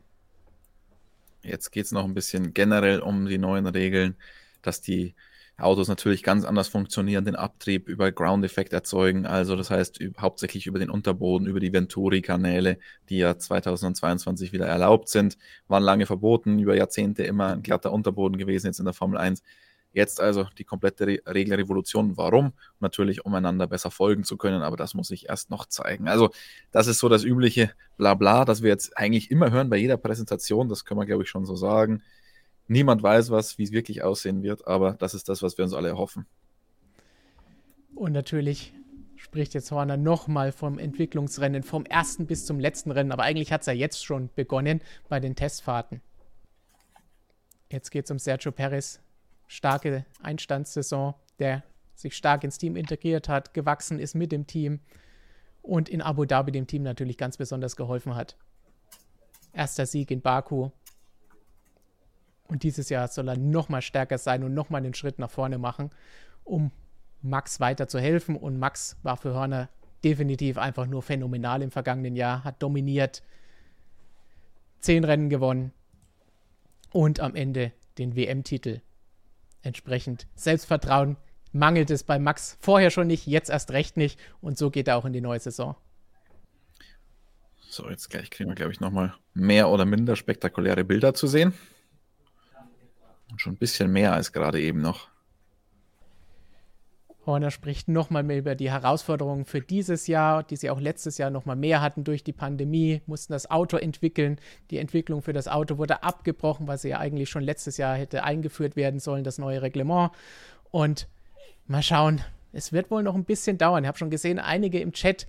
Jetzt 1.44 1.72
geht 1.72 1.86
es 1.86 1.94
noch 1.94 2.04
ein 2.04 2.14
bisschen 2.14 2.54
generell 2.54 3.00
um 3.00 3.26
die 3.26 3.38
neuen 3.38 3.68
Regeln, 3.68 4.16
dass 4.62 4.82
die 4.82 5.16
Autos 5.64 5.88
natürlich 5.88 6.24
ganz 6.24 6.46
anders 6.46 6.68
funktionieren, 6.68 7.26
den 7.26 7.36
Abtrieb 7.36 7.88
über 7.88 8.12
Ground-Effekt 8.12 8.74
erzeugen. 8.74 9.26
Also 9.26 9.56
das 9.56 9.70
heißt 9.70 10.00
hauptsächlich 10.20 10.68
über 10.68 10.80
den 10.80 10.90
Unterboden, 10.90 11.48
über 11.48 11.60
die 11.60 11.74
Venturi-Kanäle, 11.74 12.78
die 13.10 13.18
ja 13.18 13.38
2022 13.38 14.54
wieder 14.54 14.68
erlaubt 14.68 15.10
sind, 15.10 15.38
waren 15.68 15.84
lange 15.84 16.06
verboten, 16.06 16.60
über 16.60 16.76
Jahrzehnte 16.76 17.24
immer 17.24 17.54
ein 17.54 17.64
glatter 17.64 17.92
Unterboden 17.92 18.38
gewesen, 18.38 18.68
jetzt 18.68 18.80
in 18.80 18.86
der 18.86 18.94
Formel 18.94 19.18
1. 19.18 19.42
Jetzt 19.94 20.20
also 20.20 20.48
die 20.58 20.64
komplette 20.64 21.06
Re 21.06 21.20
Regelrevolution. 21.28 22.18
Warum? 22.18 22.54
Natürlich, 22.80 23.26
um 23.26 23.34
einander 23.36 23.68
besser 23.68 23.92
folgen 23.92 24.24
zu 24.24 24.38
können, 24.38 24.64
aber 24.64 24.76
das 24.76 24.96
muss 24.96 25.12
ich 25.12 25.30
erst 25.30 25.52
noch 25.52 25.68
zeigen. 25.68 26.08
Also, 26.08 26.32
das 26.72 26.88
ist 26.88 26.98
so 26.98 27.10
das 27.10 27.24
übliche 27.24 27.72
Blabla, 27.98 28.44
das 28.44 28.64
wir 28.64 28.70
jetzt 28.70 28.98
eigentlich 28.98 29.30
immer 29.30 29.52
hören 29.52 29.70
bei 29.70 29.78
jeder 29.78 29.98
Präsentation. 29.98 30.68
Das 30.68 30.84
können 30.84 31.00
wir, 31.00 31.06
glaube 31.06 31.24
ich, 31.24 31.30
schon 31.30 31.46
so 31.46 31.56
sagen. 31.56 32.02
Niemand 32.68 33.04
weiß 33.04 33.30
was, 33.30 33.58
wie 33.58 33.64
es 33.64 33.72
wirklich 33.72 34.04
aussehen 34.04 34.42
wird, 34.42 34.68
aber 34.68 34.94
das 34.94 35.14
ist 35.14 35.28
das, 35.30 35.42
was 35.42 35.58
wir 35.58 35.66
uns 35.66 35.74
alle 35.74 35.90
erhoffen. 35.90 36.26
Und 37.96 38.14
natürlich 38.14 38.74
spricht 39.16 39.54
jetzt 39.54 39.72
Horner 39.72 39.98
nochmal 39.98 40.52
vom 40.52 40.80
Entwicklungsrennen, 40.80 41.64
vom 41.64 41.86
ersten 41.86 42.26
bis 42.26 42.46
zum 42.46 42.60
letzten 42.60 42.92
Rennen, 42.92 43.12
aber 43.12 43.24
eigentlich 43.24 43.52
hat 43.52 43.62
es 43.62 43.68
ja 43.68 43.74
jetzt 43.74 44.04
schon 44.04 44.30
begonnen 44.36 44.82
bei 45.10 45.20
den 45.20 45.36
Testfahrten. 45.36 46.02
Jetzt 47.72 47.90
geht 47.90 48.06
es 48.06 48.12
um 48.12 48.20
Sergio 48.20 48.52
Perez, 48.52 49.00
starke 49.48 50.06
Einstandssaison, 50.22 51.16
der 51.40 51.64
sich 51.96 52.16
stark 52.16 52.44
ins 52.44 52.58
Team 52.58 52.76
integriert 52.76 53.30
hat, 53.30 53.54
gewachsen 53.54 54.00
ist 54.00 54.14
mit 54.16 54.32
dem 54.32 54.48
Team 54.48 54.80
und 55.62 55.90
in 55.90 56.02
Abu 56.02 56.26
Dhabi 56.26 56.52
dem 56.52 56.68
Team 56.68 56.84
natürlich 56.84 57.18
ganz 57.18 57.38
besonders 57.38 57.76
geholfen 57.76 58.16
hat. 58.16 58.38
Erster 59.54 59.86
Sieg 59.86 60.12
in 60.12 60.22
Baku. 60.22 60.72
Und 62.54 62.62
dieses 62.62 62.90
Jahr 62.90 63.08
soll 63.08 63.30
er 63.30 63.36
noch 63.36 63.68
mal 63.68 63.82
stärker 63.82 64.20
sein 64.20 64.44
und 64.44 64.54
noch 64.54 64.70
mal 64.70 64.78
einen 64.78 64.94
Schritt 64.94 65.18
nach 65.18 65.32
vorne 65.32 65.58
machen, 65.58 65.90
um 66.44 66.70
Max 67.24 67.60
weiter 67.60 67.88
zu 67.88 68.00
helfen. 68.00 68.36
Und 68.36 68.60
Max 68.60 68.96
war 69.02 69.18
für 69.18 69.34
Hörner 69.34 69.70
definitiv 70.04 70.60
einfach 70.60 70.86
nur 70.86 71.02
phänomenal 71.02 71.64
im 71.64 71.72
vergangenen 71.72 72.16
Jahr, 72.16 72.44
hat 72.44 72.62
dominiert, 72.62 73.24
zehn 74.82 75.04
Rennen 75.04 75.32
gewonnen 75.32 75.74
und 76.92 77.22
am 77.22 77.34
Ende 77.34 77.72
den 77.98 78.16
WM-Titel 78.16 78.82
Entsprechend 79.64 80.28
Selbstvertrauen 80.36 81.18
mangelt 81.54 81.90
es 81.90 82.04
bei 82.04 82.20
Max 82.20 82.60
vorher 82.62 82.92
schon 82.92 83.08
nicht, 83.08 83.26
jetzt 83.26 83.50
erst 83.50 83.72
recht 83.72 83.98
nicht. 83.98 84.20
Und 84.42 84.60
so 84.60 84.70
geht 84.70 84.88
er 84.88 84.98
auch 84.98 85.06
in 85.06 85.14
die 85.14 85.22
neue 85.22 85.40
Saison. 85.40 85.76
So, 87.58 87.90
jetzt 87.90 88.12
gleich 88.12 88.30
kriegen 88.30 88.52
wir, 88.52 88.56
glaube 88.56 88.74
ich, 88.74 88.80
nochmal 88.80 89.16
mehr 89.34 89.70
oder 89.70 89.86
minder 89.86 90.16
spektakuläre 90.16 90.84
Bilder 90.84 91.16
zu 91.16 91.26
sehen. 91.26 91.56
Und 93.34 93.42
schon 93.42 93.54
ein 93.54 93.58
bisschen 93.58 93.92
mehr 93.92 94.14
als 94.14 94.32
gerade 94.32 94.62
eben 94.62 94.80
noch. 94.80 95.10
Horner 97.26 97.50
spricht 97.50 97.88
nochmal 97.88 98.22
mehr 98.22 98.38
über 98.38 98.54
die 98.54 98.70
Herausforderungen 98.70 99.46
für 99.46 99.60
dieses 99.60 100.06
Jahr, 100.06 100.44
die 100.44 100.56
sie 100.56 100.70
auch 100.70 100.80
letztes 100.80 101.18
Jahr 101.18 101.32
nochmal 101.32 101.56
mehr 101.56 101.82
hatten 101.82 102.04
durch 102.04 102.24
die 102.24 102.32
Pandemie, 102.32 103.02
mussten 103.08 103.34
das 103.34 103.50
Auto 103.50 103.78
entwickeln. 103.78 104.38
Die 104.70 104.78
Entwicklung 104.78 105.24
für 105.24 105.34
das 105.34 105.48
Auto 105.48 105.80
wurde 105.80 106.04
abgebrochen, 106.04 106.68
weil 106.68 106.78
sie 106.78 106.90
ja 106.90 107.00
eigentlich 107.00 107.32
schon 107.32 107.42
letztes 107.42 107.78
Jahr 107.78 107.96
hätte 107.96 108.24
eingeführt 108.24 108.76
werden 108.76 109.00
sollen, 109.00 109.24
das 109.24 109.40
neue 109.40 109.64
Reglement. 109.64 110.12
Und 110.70 111.08
mal 111.66 111.82
schauen, 111.82 112.22
es 112.52 112.72
wird 112.72 112.92
wohl 112.92 113.02
noch 113.02 113.16
ein 113.16 113.26
bisschen 113.26 113.58
dauern. 113.58 113.84
Ich 113.84 113.88
habe 113.88 113.98
schon 113.98 114.12
gesehen, 114.12 114.38
einige 114.38 114.80
im 114.80 114.92
Chat 114.92 115.26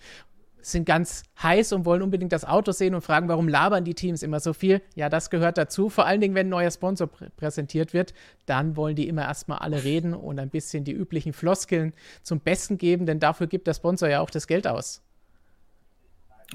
sind 0.71 0.87
ganz 0.87 1.25
heiß 1.43 1.73
und 1.73 1.85
wollen 1.85 2.03
unbedingt 2.03 2.33
das 2.33 2.45
Auto 2.45 2.73
sehen 2.73 2.95
und 2.95 3.03
fragen, 3.03 3.29
warum 3.29 3.49
labern 3.49 3.85
die 3.85 3.95
Teams 3.95 4.23
immer 4.23 4.41
so 4.41 4.53
viel? 4.53 4.81
Ja, 4.95 5.09
das 5.09 5.31
gehört 5.31 5.59
dazu. 5.59 5.89
Vor 5.89 6.07
allen 6.07 6.21
Dingen, 6.21 6.35
wenn 6.35 6.47
ein 6.47 6.51
neuer 6.51 6.71
Sponsor 6.71 7.07
pr 7.07 7.31
präsentiert 7.37 7.93
wird, 7.93 8.15
dann 8.47 8.77
wollen 8.77 8.97
die 8.97 9.09
immer 9.09 9.23
erstmal 9.23 9.59
alle 9.59 9.85
reden 9.85 10.15
und 10.15 10.39
ein 10.39 10.51
bisschen 10.51 10.85
die 10.85 10.93
üblichen 10.93 11.33
Floskeln 11.33 11.93
zum 12.23 12.41
Besten 12.41 12.79
geben, 12.79 13.07
denn 13.07 13.21
dafür 13.21 13.47
gibt 13.47 13.67
der 13.67 13.75
Sponsor 13.75 14.09
ja 14.09 14.21
auch 14.21 14.31
das 14.31 14.47
Geld 14.47 14.67
aus. 14.67 15.03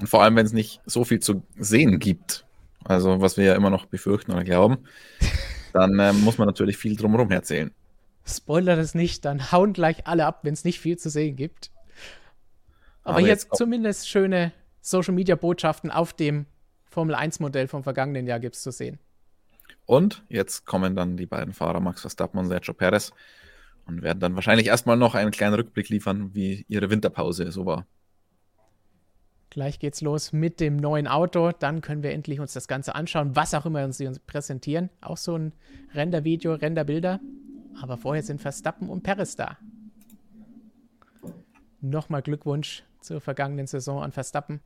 Und 0.00 0.08
vor 0.08 0.22
allem, 0.22 0.36
wenn 0.36 0.46
es 0.46 0.52
nicht 0.52 0.80
so 0.86 1.04
viel 1.04 1.20
zu 1.20 1.42
sehen 1.56 1.98
gibt, 1.98 2.46
also 2.84 3.20
was 3.20 3.36
wir 3.36 3.44
ja 3.44 3.54
immer 3.54 3.70
noch 3.70 3.86
befürchten 3.86 4.32
oder 4.32 4.44
glauben, 4.44 4.78
dann 5.72 5.98
äh, 5.98 6.12
muss 6.12 6.38
man 6.38 6.46
natürlich 6.46 6.76
viel 6.76 6.96
drumherum 6.96 7.30
erzählen. 7.30 7.70
Spoiler 8.26 8.76
das 8.76 8.94
nicht, 8.94 9.24
dann 9.24 9.52
hauen 9.52 9.72
gleich 9.72 10.06
alle 10.06 10.26
ab, 10.26 10.40
wenn 10.42 10.54
es 10.54 10.64
nicht 10.64 10.80
viel 10.80 10.98
zu 10.98 11.10
sehen 11.10 11.36
gibt. 11.36 11.70
Aber, 13.02 13.18
Aber 13.18 13.26
jetzt, 13.26 13.44
jetzt 13.44 13.56
zumindest 13.56 14.08
schöne 14.08 14.52
Social 14.80 15.14
Media 15.14 15.36
Botschaften 15.36 15.90
auf 15.90 16.12
dem 16.12 16.46
Formel 16.90 17.14
1 17.14 17.40
Modell 17.40 17.68
vom 17.68 17.82
vergangenen 17.82 18.26
Jahr 18.26 18.40
gibt 18.40 18.56
es 18.56 18.62
zu 18.62 18.72
sehen. 18.72 18.98
Und 19.86 20.24
jetzt 20.28 20.66
kommen 20.66 20.94
dann 20.96 21.16
die 21.16 21.26
beiden 21.26 21.52
Fahrer 21.52 21.80
Max 21.80 22.00
Verstappen 22.00 22.38
und 22.38 22.46
Sergio 22.46 22.74
Perez 22.74 23.12
und 23.86 24.02
werden 24.02 24.20
dann 24.20 24.34
wahrscheinlich 24.34 24.66
erstmal 24.66 24.96
noch 24.96 25.14
einen 25.14 25.30
kleinen 25.30 25.54
Rückblick 25.54 25.88
liefern, 25.88 26.34
wie 26.34 26.64
ihre 26.68 26.90
Winterpause 26.90 27.50
so 27.52 27.66
war. 27.66 27.86
Gleich 29.50 29.80
geht's 29.80 30.00
los 30.00 30.32
mit 30.32 30.60
dem 30.60 30.76
neuen 30.76 31.08
Auto. 31.08 31.50
Dann 31.50 31.80
können 31.80 32.04
wir 32.04 32.12
endlich 32.12 32.38
uns 32.38 32.52
das 32.52 32.68
Ganze 32.68 32.94
anschauen, 32.94 33.34
was 33.34 33.52
auch 33.52 33.66
immer 33.66 33.92
sie 33.92 34.06
uns 34.06 34.20
präsentieren. 34.20 34.90
Auch 35.00 35.16
so 35.16 35.36
ein 35.36 35.52
Render-Video, 35.92 36.54
Render-Bilder. 36.54 37.18
Aber 37.82 37.96
vorher 37.96 38.22
sind 38.22 38.40
Verstappen 38.40 38.88
und 38.88 39.02
Perez 39.02 39.34
da. 39.34 39.58
Nochmal 41.80 42.22
Glückwunsch 42.22 42.84
zur 43.00 43.20
vergangenen 43.20 43.66
Saison 43.66 44.02
an 44.02 44.12
Verstappen. 44.12 44.60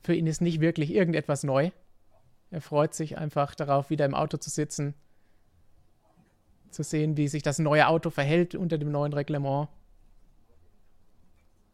Für 0.00 0.14
ihn 0.14 0.26
ist 0.26 0.40
nicht 0.40 0.60
wirklich 0.60 0.92
irgendetwas 0.92 1.44
neu. 1.44 1.70
Er 2.50 2.60
freut 2.60 2.94
sich 2.94 3.18
einfach 3.18 3.54
darauf, 3.54 3.90
wieder 3.90 4.04
im 4.04 4.14
Auto 4.14 4.38
zu 4.38 4.50
sitzen, 4.50 4.94
zu 6.70 6.82
sehen, 6.82 7.16
wie 7.16 7.28
sich 7.28 7.42
das 7.42 7.58
neue 7.58 7.86
Auto 7.86 8.10
verhält 8.10 8.54
unter 8.54 8.78
dem 8.78 8.90
neuen 8.90 9.12
Reglement. 9.12 9.68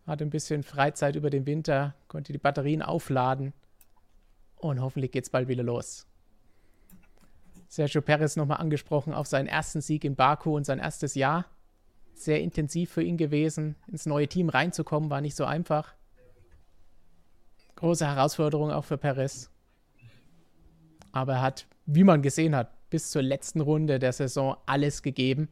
Hat 0.07 0.21
ein 0.21 0.31
bisschen 0.31 0.63
Freizeit 0.63 1.17
über 1.17 1.31
den 1.31 1.47
Winter, 1.47 1.95
konnte 2.09 2.33
die 2.33 2.39
Batterien 2.39 2.83
aufladen 2.83 3.55
und 4.57 4.81
hoffentlich 4.81 5.13
geht 5.13 5.25
es 5.25 5.31
bald 5.31 5.49
wieder 5.49 5.63
los. 5.63 6.07
Sergio 7.69 8.03
Perez 8.03 8.37
nochmal 8.37 8.59
angesprochen 8.59 9.15
auf 9.15 9.27
seinen 9.27 9.47
ersten 9.47 9.81
Sieg 9.81 10.05
in 10.05 10.15
Baku 10.15 10.55
und 10.55 10.65
sein 10.65 10.79
erstes 10.79 11.15
Jahr 11.15 11.47
sehr 12.23 12.41
intensiv 12.41 12.91
für 12.91 13.03
ihn 13.03 13.17
gewesen. 13.17 13.77
Ins 13.91 14.07
neue 14.07 14.29
Team 14.29 14.49
reinzukommen 14.49 15.11
war 15.11 15.21
nicht 15.21 15.37
so 15.37 15.45
einfach. 15.45 15.95
Große 17.77 18.07
Herausforderung 18.07 18.71
auch 18.71 18.85
für 18.85 18.99
Perez. 18.99 19.51
Aber 21.13 21.35
er 21.35 21.43
hat, 21.43 21.67
wie 21.87 22.05
man 22.05 22.23
gesehen 22.23 22.55
hat, 22.57 22.71
bis 22.91 23.11
zur 23.11 23.23
letzten 23.23 23.61
Runde 23.61 23.99
der 23.99 24.13
Saison 24.13 24.57
alles 24.67 25.03
gegeben. 25.03 25.49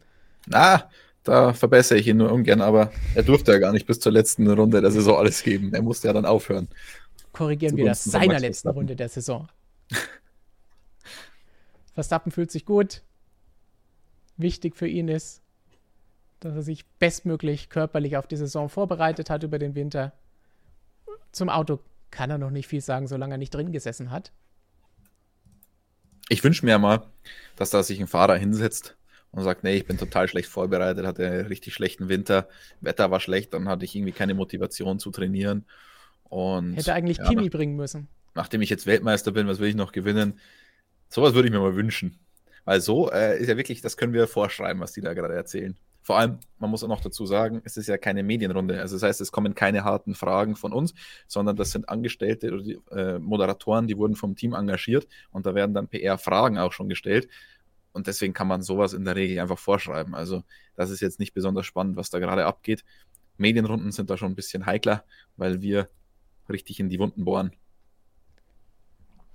Na, 0.47 0.89
da 1.25 1.53
verbessere 1.53 1.99
ich 1.99 2.09
ihn 2.09 2.17
nur 2.17 2.33
ungern, 2.33 2.61
aber 2.61 2.93
er 3.15 3.23
durfte 3.23 3.53
ja 3.53 3.59
gar 3.59 3.73
nicht 3.73 3.87
bis 3.87 4.01
zur 4.01 4.13
letzten 4.13 4.49
Runde 4.51 4.81
der 4.81 4.91
Saison 4.91 5.17
alles 5.17 5.43
geben. 5.43 5.73
Er 5.73 5.83
musste 5.83 6.09
ja 6.09 6.13
dann 6.13 6.25
aufhören. 6.25 6.69
Korrigieren 7.33 7.77
wir 7.77 7.87
das 7.87 8.05
seiner 8.05 8.41
letzten 8.41 8.69
Runde 8.69 8.97
der 8.97 9.09
Saison. 9.09 9.49
Verstappen 11.95 12.33
fühlt 12.33 12.51
sich 12.51 12.65
gut. 12.65 13.03
Wichtig 14.37 14.77
für 14.77 14.89
ihn 14.89 15.09
ist, 15.09 15.42
dass 16.45 16.55
er 16.55 16.63
sich 16.63 16.87
bestmöglich 16.99 17.69
körperlich 17.69 18.17
auf 18.17 18.27
die 18.27 18.37
Saison 18.37 18.69
vorbereitet 18.69 19.31
hat 19.31 19.43
über 19.43 19.59
den 19.59 19.75
Winter. 19.75 20.13
Zum 21.33 21.49
Auto 21.49 21.81
kann 22.11 22.31
er 22.31 22.39
noch 22.39 22.51
nicht 22.51 22.67
viel 22.67 22.81
sagen, 22.81 23.07
solange 23.07 23.35
er 23.35 23.39
nicht 23.39 23.55
drin 23.55 23.73
gesessen 23.73 24.11
hat. 24.11 24.33
Ich 26.29 26.45
wünsche 26.45 26.65
mir 26.65 26.79
mal, 26.79 27.07
dass 27.57 27.71
da 27.71 27.83
sich 27.83 28.01
ein 28.01 28.07
Fahrer 28.07 28.37
hinsetzt 28.37 28.97
und 29.33 29.43
sagt, 29.43 29.65
nee, 29.65 29.77
ich 29.77 29.87
bin 29.87 29.99
total 29.99 30.29
schlecht 30.29 30.49
vorbereitet, 30.49 31.07
hatte 31.07 31.27
einen 31.27 31.47
richtig 31.47 31.75
schlechten 31.75 32.09
Winter, 32.09 32.49
Wetter 32.81 33.11
war 33.11 33.21
schlecht, 33.21 33.55
dann 33.55 33.69
hatte 33.69 33.85
ich 33.85 33.95
irgendwie 33.95 34.13
keine 34.13 34.35
Motivation 34.35 34.99
zu 34.99 35.11
trainieren. 35.11 35.65
Und, 36.25 36.75
Hätte 36.75 36.95
eigentlich 36.95 37.19
ja, 37.19 37.29
Kimi 37.29 37.45
nach, 37.45 37.51
bringen 37.51 37.77
müssen. 37.77 38.09
Nachdem 38.35 38.63
ich 38.63 38.71
jetzt 38.71 38.87
Weltmeister 38.87 39.33
bin, 39.33 39.47
was 39.47 39.59
will 39.59 39.69
ich 39.69 39.75
noch 39.75 39.93
gewinnen? 39.93 40.39
Sowas 41.09 41.35
würde 41.35 41.49
ich 41.49 41.53
mir 41.53 41.61
mal 41.61 41.77
wünschen. 41.77 42.19
Weil 42.65 42.81
so 42.81 43.11
äh, 43.11 43.39
ist 43.39 43.49
ja 43.49 43.57
wirklich, 43.57 43.81
das 43.81 43.97
können 43.97 44.13
wir 44.13 44.29
vorschreiben, 44.29 44.81
was 44.81 44.93
die 44.93 45.01
da 45.01 45.15
gerade 45.15 45.35
erzählen. 45.35 45.77
Vor 46.03 46.19
allem, 46.19 46.39
man 46.59 46.71
muss 46.71 46.83
auch 46.83 46.89
noch 46.89 47.01
dazu 47.01 47.27
sagen, 47.27 47.63
es 47.65 47.77
ist 47.77 47.87
ja 47.87 47.97
keine 47.97 48.23
Medienrunde. 48.25 48.81
Also 48.81 48.97
das 48.97 49.05
heißt, 49.05 49.21
es 49.21 49.31
kommen 49.31 49.55
keine 49.55 49.85
harten 49.85 50.15
Fragen 50.15 50.57
von 50.57 50.73
uns, 50.73 50.95
sondern 51.29 51.57
das 51.57 51.71
sind 51.71 51.89
Angestellte 51.89 52.53
oder 52.53 52.63
die, 52.63 52.79
äh, 52.91 53.19
Moderatoren, 53.19 53.87
die 53.87 53.97
wurden 53.97 54.17
vom 54.17 54.35
Team 54.35 54.53
engagiert 54.53 55.07
und 55.31 55.47
da 55.47 55.55
werden 55.55 55.75
dann 55.75 55.89
PR-Fragen 55.89 56.59
auch 56.59 56.73
schon 56.73 56.89
gestellt. 56.89 57.29
Und 57.93 58.07
deswegen 58.07 58.33
kann 58.33 58.49
man 58.49 58.63
sowas 58.63 58.95
in 58.95 59.05
der 59.05 59.17
Regel 59.17 59.39
einfach 59.39 59.59
vorschreiben. 59.59 60.15
Also 60.15 60.43
das 60.75 60.91
ist 60.91 61.01
jetzt 61.01 61.21
nicht 61.21 61.35
besonders 61.35 61.67
spannend, 61.67 61.97
was 61.97 62.11
da 62.11 62.19
gerade 62.19 62.47
abgeht. 62.47 62.85
Medienrunden 63.37 63.93
sind 63.93 64.11
da 64.11 64.17
schon 64.17 64.33
ein 64.33 64.37
bisschen 64.37 64.67
heikler, 64.67 65.05
weil 65.37 65.63
wir 65.63 65.89
richtig 66.49 66.81
in 66.81 66.89
die 66.89 66.99
Wunden 66.99 67.25
bohren. 67.25 67.53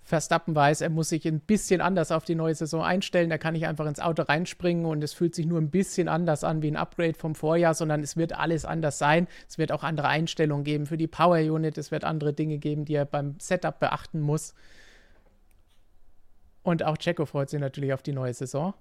Verstappen 0.07 0.55
weiß, 0.55 0.79
er 0.79 0.89
muss 0.89 1.09
sich 1.09 1.27
ein 1.27 1.41
bisschen 1.41 1.81
anders 1.81 2.13
auf 2.13 2.23
die 2.23 2.33
neue 2.33 2.55
Saison 2.55 2.81
einstellen. 2.81 3.29
Er 3.29 3.39
kann 3.39 3.51
nicht 3.51 3.67
einfach 3.67 3.85
ins 3.85 3.99
Auto 3.99 4.21
reinspringen 4.21 4.85
und 4.85 5.03
es 5.03 5.11
fühlt 5.11 5.35
sich 5.35 5.45
nur 5.45 5.59
ein 5.59 5.69
bisschen 5.69 6.07
anders 6.07 6.45
an 6.45 6.61
wie 6.61 6.71
ein 6.71 6.77
Upgrade 6.77 7.13
vom 7.13 7.35
Vorjahr, 7.35 7.73
sondern 7.73 8.01
es 8.01 8.15
wird 8.15 8.31
alles 8.31 8.63
anders 8.63 8.99
sein. 8.99 9.27
Es 9.49 9.57
wird 9.57 9.73
auch 9.73 9.83
andere 9.83 10.07
Einstellungen 10.07 10.63
geben 10.63 10.85
für 10.85 10.95
die 10.95 11.07
Power 11.07 11.39
Unit. 11.39 11.77
Es 11.77 11.91
wird 11.91 12.05
andere 12.05 12.31
Dinge 12.31 12.57
geben, 12.57 12.85
die 12.85 12.93
er 12.93 13.03
beim 13.03 13.37
Setup 13.41 13.81
beachten 13.81 14.21
muss. 14.21 14.53
Und 16.63 16.83
auch 16.83 16.95
Checo 16.95 17.25
freut 17.25 17.49
sich 17.49 17.59
natürlich 17.59 17.91
auf 17.91 18.01
die 18.01 18.13
neue 18.13 18.33
Saison. 18.33 18.73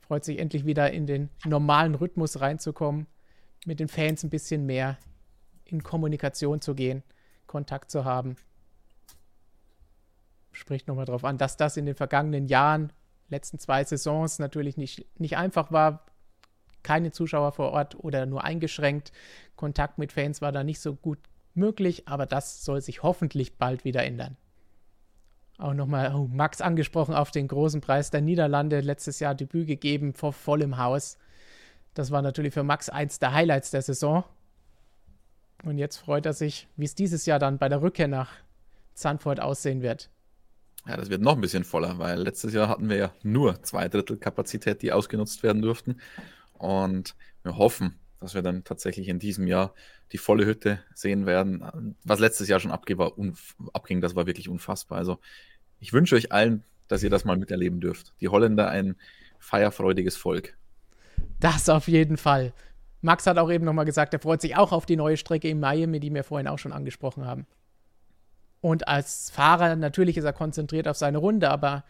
Freut 0.00 0.24
sich 0.24 0.40
endlich 0.40 0.66
wieder 0.66 0.90
in 0.90 1.06
den 1.06 1.28
normalen 1.46 1.94
Rhythmus 1.94 2.40
reinzukommen, 2.40 3.06
mit 3.64 3.78
den 3.78 3.86
Fans 3.86 4.24
ein 4.24 4.30
bisschen 4.30 4.66
mehr 4.66 4.98
in 5.66 5.84
Kommunikation 5.84 6.60
zu 6.60 6.74
gehen, 6.74 7.04
Kontakt 7.46 7.92
zu 7.92 8.04
haben 8.04 8.34
spricht 10.58 10.88
nochmal 10.88 11.06
darauf 11.06 11.24
an, 11.24 11.38
dass 11.38 11.56
das 11.56 11.76
in 11.76 11.86
den 11.86 11.94
vergangenen 11.94 12.46
Jahren, 12.46 12.92
letzten 13.28 13.58
zwei 13.58 13.84
Saisons 13.84 14.38
natürlich 14.38 14.76
nicht, 14.76 15.06
nicht 15.18 15.36
einfach 15.36 15.72
war. 15.72 16.06
Keine 16.82 17.10
Zuschauer 17.10 17.52
vor 17.52 17.72
Ort 17.72 17.96
oder 18.02 18.26
nur 18.26 18.44
eingeschränkt. 18.44 19.12
Kontakt 19.56 19.98
mit 19.98 20.12
Fans 20.12 20.40
war 20.40 20.52
da 20.52 20.64
nicht 20.64 20.80
so 20.80 20.94
gut 20.94 21.18
möglich, 21.54 22.08
aber 22.08 22.26
das 22.26 22.64
soll 22.64 22.80
sich 22.80 23.02
hoffentlich 23.02 23.58
bald 23.58 23.84
wieder 23.84 24.04
ändern. 24.04 24.36
Auch 25.58 25.74
nochmal 25.74 26.14
oh, 26.14 26.28
Max 26.32 26.60
angesprochen 26.60 27.14
auf 27.14 27.32
den 27.32 27.48
großen 27.48 27.80
Preis 27.80 28.10
der 28.10 28.20
Niederlande, 28.20 28.80
letztes 28.80 29.18
Jahr 29.18 29.34
Debüt 29.34 29.66
gegeben 29.66 30.14
vor 30.14 30.32
vollem 30.32 30.78
Haus. 30.78 31.18
Das 31.94 32.12
war 32.12 32.22
natürlich 32.22 32.54
für 32.54 32.62
Max 32.62 32.88
eins 32.88 33.18
der 33.18 33.32
Highlights 33.32 33.72
der 33.72 33.82
Saison. 33.82 34.22
Und 35.64 35.78
jetzt 35.78 35.96
freut 35.96 36.26
er 36.26 36.32
sich, 36.32 36.68
wie 36.76 36.84
es 36.84 36.94
dieses 36.94 37.26
Jahr 37.26 37.40
dann 37.40 37.58
bei 37.58 37.68
der 37.68 37.82
Rückkehr 37.82 38.06
nach 38.06 38.30
Zandvoort 38.94 39.40
aussehen 39.40 39.82
wird. 39.82 40.10
Ja, 40.88 40.96
das 40.96 41.10
wird 41.10 41.20
noch 41.20 41.34
ein 41.34 41.40
bisschen 41.42 41.64
voller, 41.64 41.98
weil 41.98 42.18
letztes 42.18 42.54
Jahr 42.54 42.68
hatten 42.68 42.88
wir 42.88 42.96
ja 42.96 43.12
nur 43.22 43.62
zwei 43.62 43.88
Drittel 43.88 44.16
Kapazität, 44.16 44.80
die 44.80 44.90
ausgenutzt 44.90 45.42
werden 45.42 45.60
durften. 45.60 46.00
Und 46.54 47.14
wir 47.42 47.58
hoffen, 47.58 47.98
dass 48.20 48.34
wir 48.34 48.40
dann 48.40 48.64
tatsächlich 48.64 49.08
in 49.08 49.18
diesem 49.18 49.46
Jahr 49.46 49.74
die 50.12 50.18
volle 50.18 50.46
Hütte 50.46 50.80
sehen 50.94 51.26
werden. 51.26 51.94
Was 52.04 52.20
letztes 52.20 52.48
Jahr 52.48 52.58
schon 52.58 52.70
abging, 52.70 53.34
abging 53.74 54.00
das 54.00 54.16
war 54.16 54.26
wirklich 54.26 54.48
unfassbar. 54.48 54.96
Also 54.96 55.18
ich 55.78 55.92
wünsche 55.92 56.16
euch 56.16 56.32
allen, 56.32 56.64
dass 56.88 57.02
ihr 57.02 57.10
das 57.10 57.26
mal 57.26 57.36
miterleben 57.36 57.80
dürft. 57.80 58.14
Die 58.22 58.28
Holländer 58.28 58.70
ein 58.70 58.96
feierfreudiges 59.38 60.16
Volk. 60.16 60.56
Das 61.38 61.68
auf 61.68 61.86
jeden 61.86 62.16
Fall. 62.16 62.54
Max 63.02 63.26
hat 63.26 63.36
auch 63.36 63.50
eben 63.50 63.66
nochmal 63.66 63.84
gesagt, 63.84 64.14
er 64.14 64.20
freut 64.20 64.40
sich 64.40 64.56
auch 64.56 64.72
auf 64.72 64.86
die 64.86 64.96
neue 64.96 65.18
Strecke 65.18 65.48
in 65.48 65.60
Miami, 65.60 66.00
die 66.00 66.12
wir 66.12 66.24
vorhin 66.24 66.48
auch 66.48 66.58
schon 66.58 66.72
angesprochen 66.72 67.26
haben. 67.26 67.46
Und 68.60 68.88
als 68.88 69.30
Fahrer, 69.30 69.76
natürlich 69.76 70.16
ist 70.16 70.24
er 70.24 70.32
konzentriert 70.32 70.88
auf 70.88 70.96
seine 70.96 71.18
Runde, 71.18 71.50
aber 71.50 71.84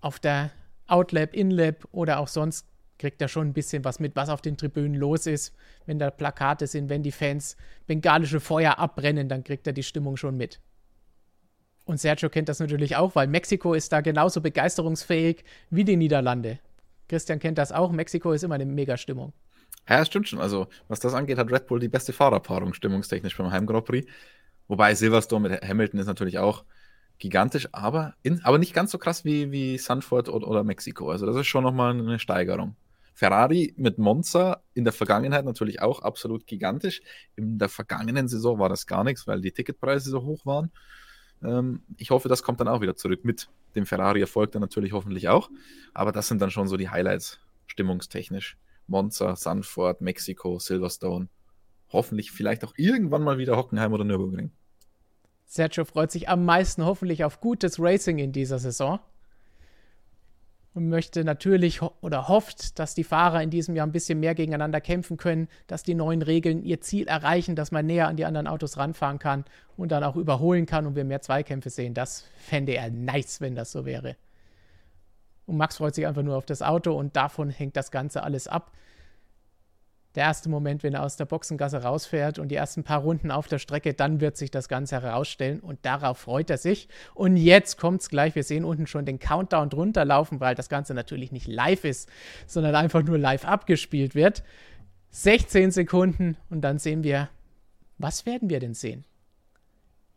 auf 0.00 0.18
der 0.18 0.50
Outlap, 0.86 1.34
Inlap 1.34 1.86
oder 1.92 2.18
auch 2.18 2.28
sonst 2.28 2.66
kriegt 2.98 3.20
er 3.20 3.28
schon 3.28 3.48
ein 3.48 3.52
bisschen 3.52 3.84
was 3.84 4.00
mit, 4.00 4.16
was 4.16 4.28
auf 4.28 4.40
den 4.40 4.56
Tribünen 4.56 4.94
los 4.94 5.26
ist. 5.26 5.54
Wenn 5.86 5.98
da 5.98 6.10
Plakate 6.10 6.66
sind, 6.66 6.88
wenn 6.88 7.02
die 7.02 7.12
Fans 7.12 7.56
bengalische 7.86 8.40
Feuer 8.40 8.78
abbrennen, 8.78 9.28
dann 9.28 9.44
kriegt 9.44 9.66
er 9.66 9.72
die 9.72 9.82
Stimmung 9.82 10.16
schon 10.16 10.36
mit. 10.36 10.60
Und 11.84 12.00
Sergio 12.00 12.30
kennt 12.30 12.48
das 12.48 12.60
natürlich 12.60 12.96
auch, 12.96 13.14
weil 13.14 13.26
Mexiko 13.26 13.74
ist 13.74 13.92
da 13.92 14.00
genauso 14.00 14.40
begeisterungsfähig 14.40 15.44
wie 15.70 15.84
die 15.84 15.96
Niederlande. 15.96 16.60
Christian 17.08 17.38
kennt 17.38 17.58
das 17.58 17.72
auch. 17.72 17.92
Mexiko 17.92 18.32
ist 18.32 18.42
immer 18.42 18.54
eine 18.54 18.64
Mega-Stimmung. 18.64 19.34
Ja, 19.88 20.02
stimmt 20.04 20.28
schon. 20.28 20.40
Also, 20.40 20.68
was 20.88 21.00
das 21.00 21.12
angeht, 21.12 21.36
hat 21.36 21.52
Red 21.52 21.66
Bull 21.66 21.80
die 21.80 21.88
beste 21.88 22.14
Fahrerpaarung 22.14 22.72
stimmungstechnisch 22.72 23.36
beim 23.36 23.50
Heim 23.50 23.66
Grand 23.66 23.84
Prix. 23.84 24.10
Wobei 24.68 24.94
Silverstone 24.94 25.48
mit 25.48 25.62
Hamilton 25.62 26.00
ist 26.00 26.06
natürlich 26.06 26.38
auch 26.38 26.64
gigantisch, 27.18 27.68
aber, 27.72 28.14
in, 28.22 28.42
aber 28.44 28.58
nicht 28.58 28.74
ganz 28.74 28.90
so 28.90 28.98
krass 28.98 29.24
wie, 29.24 29.52
wie 29.52 29.78
Sanford 29.78 30.28
oder, 30.28 30.48
oder 30.48 30.64
Mexiko. 30.64 31.10
Also 31.10 31.26
das 31.26 31.36
ist 31.36 31.46
schon 31.46 31.64
nochmal 31.64 31.92
eine 31.92 32.18
Steigerung. 32.18 32.76
Ferrari 33.14 33.72
mit 33.76 33.98
Monza 33.98 34.62
in 34.74 34.84
der 34.84 34.92
Vergangenheit 34.92 35.44
natürlich 35.44 35.80
auch 35.80 36.02
absolut 36.02 36.46
gigantisch. 36.46 37.00
In 37.36 37.58
der 37.58 37.68
vergangenen 37.68 38.26
Saison 38.26 38.58
war 38.58 38.68
das 38.68 38.86
gar 38.86 39.04
nichts, 39.04 39.26
weil 39.26 39.40
die 39.40 39.52
Ticketpreise 39.52 40.10
so 40.10 40.24
hoch 40.24 40.44
waren. 40.44 40.72
Ähm, 41.42 41.82
ich 41.96 42.10
hoffe, 42.10 42.28
das 42.28 42.42
kommt 42.42 42.58
dann 42.60 42.68
auch 42.68 42.80
wieder 42.80 42.96
zurück 42.96 43.24
mit 43.24 43.48
dem 43.76 43.86
Ferrari-Erfolg 43.86 44.50
dann 44.52 44.62
natürlich 44.62 44.92
hoffentlich 44.92 45.28
auch. 45.28 45.48
Aber 45.92 46.10
das 46.10 46.26
sind 46.26 46.42
dann 46.42 46.50
schon 46.50 46.66
so 46.66 46.76
die 46.76 46.88
Highlights 46.88 47.38
stimmungstechnisch. 47.66 48.58
Monza, 48.88 49.36
Sanford, 49.36 50.00
Mexiko, 50.00 50.58
Silverstone 50.58 51.28
hoffentlich 51.94 52.32
vielleicht 52.32 52.64
auch 52.64 52.74
irgendwann 52.76 53.22
mal 53.22 53.38
wieder 53.38 53.56
Hockenheim 53.56 53.92
oder 53.92 54.04
Nürburgring. 54.04 54.50
Sergio 55.46 55.84
freut 55.84 56.10
sich 56.10 56.28
am 56.28 56.44
meisten 56.44 56.84
hoffentlich 56.84 57.24
auf 57.24 57.40
gutes 57.40 57.80
Racing 57.80 58.18
in 58.18 58.32
dieser 58.32 58.58
Saison 58.58 58.98
und 60.74 60.88
möchte 60.88 61.24
natürlich 61.24 61.80
ho 61.80 61.92
oder 62.00 62.26
hofft, 62.28 62.78
dass 62.78 62.94
die 62.94 63.04
Fahrer 63.04 63.42
in 63.42 63.50
diesem 63.50 63.76
Jahr 63.76 63.86
ein 63.86 63.92
bisschen 63.92 64.18
mehr 64.18 64.34
gegeneinander 64.34 64.80
kämpfen 64.80 65.16
können, 65.16 65.48
dass 65.68 65.84
die 65.84 65.94
neuen 65.94 66.22
Regeln 66.22 66.62
ihr 66.64 66.80
Ziel 66.80 67.06
erreichen, 67.06 67.54
dass 67.54 67.70
man 67.70 67.86
näher 67.86 68.08
an 68.08 68.16
die 68.16 68.24
anderen 68.24 68.48
Autos 68.48 68.76
ranfahren 68.76 69.20
kann 69.20 69.44
und 69.76 69.92
dann 69.92 70.02
auch 70.02 70.16
überholen 70.16 70.66
kann 70.66 70.86
und 70.86 70.96
wir 70.96 71.04
mehr 71.04 71.20
Zweikämpfe 71.20 71.70
sehen. 71.70 71.94
Das 71.94 72.24
fände 72.36 72.72
er 72.72 72.90
nice, 72.90 73.40
wenn 73.40 73.54
das 73.54 73.70
so 73.70 73.84
wäre. 73.84 74.16
Und 75.46 75.56
Max 75.56 75.76
freut 75.76 75.94
sich 75.94 76.06
einfach 76.06 76.22
nur 76.22 76.36
auf 76.36 76.46
das 76.46 76.62
Auto 76.62 76.98
und 76.98 77.14
davon 77.14 77.50
hängt 77.50 77.76
das 77.76 77.90
Ganze 77.90 78.22
alles 78.24 78.48
ab 78.48 78.72
der 80.14 80.24
erste 80.24 80.48
Moment, 80.48 80.82
wenn 80.82 80.94
er 80.94 81.02
aus 81.02 81.16
der 81.16 81.24
Boxengasse 81.24 81.82
rausfährt 81.82 82.38
und 82.38 82.48
die 82.48 82.54
ersten 82.54 82.84
paar 82.84 83.00
Runden 83.00 83.30
auf 83.30 83.48
der 83.48 83.58
Strecke, 83.58 83.94
dann 83.94 84.20
wird 84.20 84.36
sich 84.36 84.50
das 84.50 84.68
Ganze 84.68 85.00
herausstellen 85.00 85.60
und 85.60 85.84
darauf 85.84 86.18
freut 86.18 86.50
er 86.50 86.58
sich. 86.58 86.88
Und 87.14 87.36
jetzt 87.36 87.78
kommt 87.78 88.02
es 88.02 88.08
gleich, 88.08 88.34
wir 88.34 88.44
sehen 88.44 88.64
unten 88.64 88.86
schon 88.86 89.06
den 89.06 89.18
Countdown 89.18 89.70
drunter 89.70 90.04
laufen, 90.04 90.40
weil 90.40 90.54
das 90.54 90.68
Ganze 90.68 90.94
natürlich 90.94 91.32
nicht 91.32 91.48
live 91.48 91.84
ist, 91.84 92.08
sondern 92.46 92.76
einfach 92.76 93.02
nur 93.02 93.18
live 93.18 93.44
abgespielt 93.44 94.14
wird. 94.14 94.44
16 95.10 95.72
Sekunden 95.72 96.36
und 96.48 96.60
dann 96.60 96.78
sehen 96.78 97.02
wir, 97.02 97.28
was 97.98 98.26
werden 98.26 98.50
wir 98.50 98.60
denn 98.60 98.74
sehen? 98.74 99.04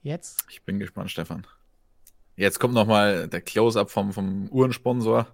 Jetzt? 0.03 0.45
Ich 0.49 0.63
bin 0.63 0.79
gespannt, 0.79 1.11
Stefan. 1.11 1.45
Jetzt 2.35 2.59
kommt 2.59 2.75
nochmal 2.75 3.27
der 3.27 3.41
Close-up 3.41 3.89
vom, 3.89 4.13
vom 4.13 4.47
Uhrensponsor. 4.49 5.27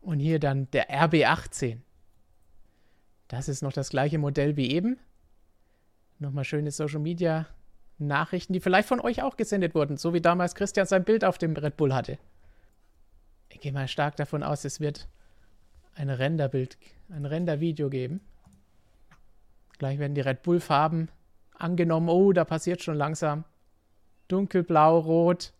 Und 0.00 0.20
hier 0.20 0.38
dann 0.38 0.70
der 0.70 0.88
RB18. 0.88 1.78
Das 3.28 3.48
ist 3.48 3.62
noch 3.62 3.72
das 3.72 3.90
gleiche 3.90 4.18
Modell 4.18 4.56
wie 4.56 4.70
eben. 4.70 4.98
Nochmal 6.18 6.44
schöne 6.44 6.70
Social 6.70 7.00
Media 7.00 7.46
Nachrichten, 7.98 8.52
die 8.52 8.60
vielleicht 8.60 8.88
von 8.88 9.00
euch 9.00 9.22
auch 9.22 9.36
gesendet 9.36 9.74
wurden, 9.74 9.96
so 9.96 10.12
wie 10.12 10.20
damals 10.20 10.54
Christian 10.54 10.86
sein 10.86 11.04
Bild 11.04 11.24
auf 11.24 11.38
dem 11.38 11.56
Red 11.56 11.76
Bull 11.76 11.94
hatte. 11.94 12.18
Ich 13.48 13.60
gehe 13.60 13.72
mal 13.72 13.88
stark 13.88 14.16
davon 14.16 14.42
aus, 14.42 14.64
es 14.64 14.80
wird 14.80 15.08
ein 15.94 16.10
Renderbild, 16.10 16.76
ein 17.08 17.24
Rendervideo 17.24 17.88
geben. 17.88 18.20
Gleich 19.78 19.98
werden 19.98 20.14
die 20.14 20.20
Red 20.20 20.42
Bull 20.42 20.60
Farben 20.60 21.08
angenommen. 21.54 22.08
Oh, 22.10 22.32
da 22.32 22.44
passiert 22.44 22.82
schon 22.82 22.96
langsam. 22.96 23.44
Dunkelblau, 24.28 24.98
rot. 24.98 25.52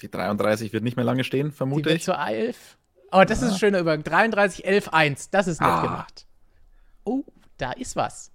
Die 0.00 0.10
33 0.10 0.72
wird 0.72 0.82
nicht 0.82 0.96
mehr 0.96 1.04
lange 1.04 1.24
stehen, 1.24 1.52
vermute 1.52 1.90
die 1.90 1.96
ich. 1.96 2.04
Zur 2.04 2.18
11. 2.18 2.78
Oh, 3.12 3.24
das 3.26 3.40
ja. 3.40 3.46
ist 3.46 3.52
ein 3.54 3.58
schöner 3.58 3.80
Übergang. 3.80 4.04
33, 4.04 4.64
11, 4.64 4.88
1. 4.88 5.30
Das 5.30 5.46
ist 5.46 5.60
nett 5.60 5.70
ah. 5.70 5.82
gemacht 5.82 6.26
oh, 7.04 7.24
da 7.58 7.72
ist 7.72 7.96
was. 7.96 8.30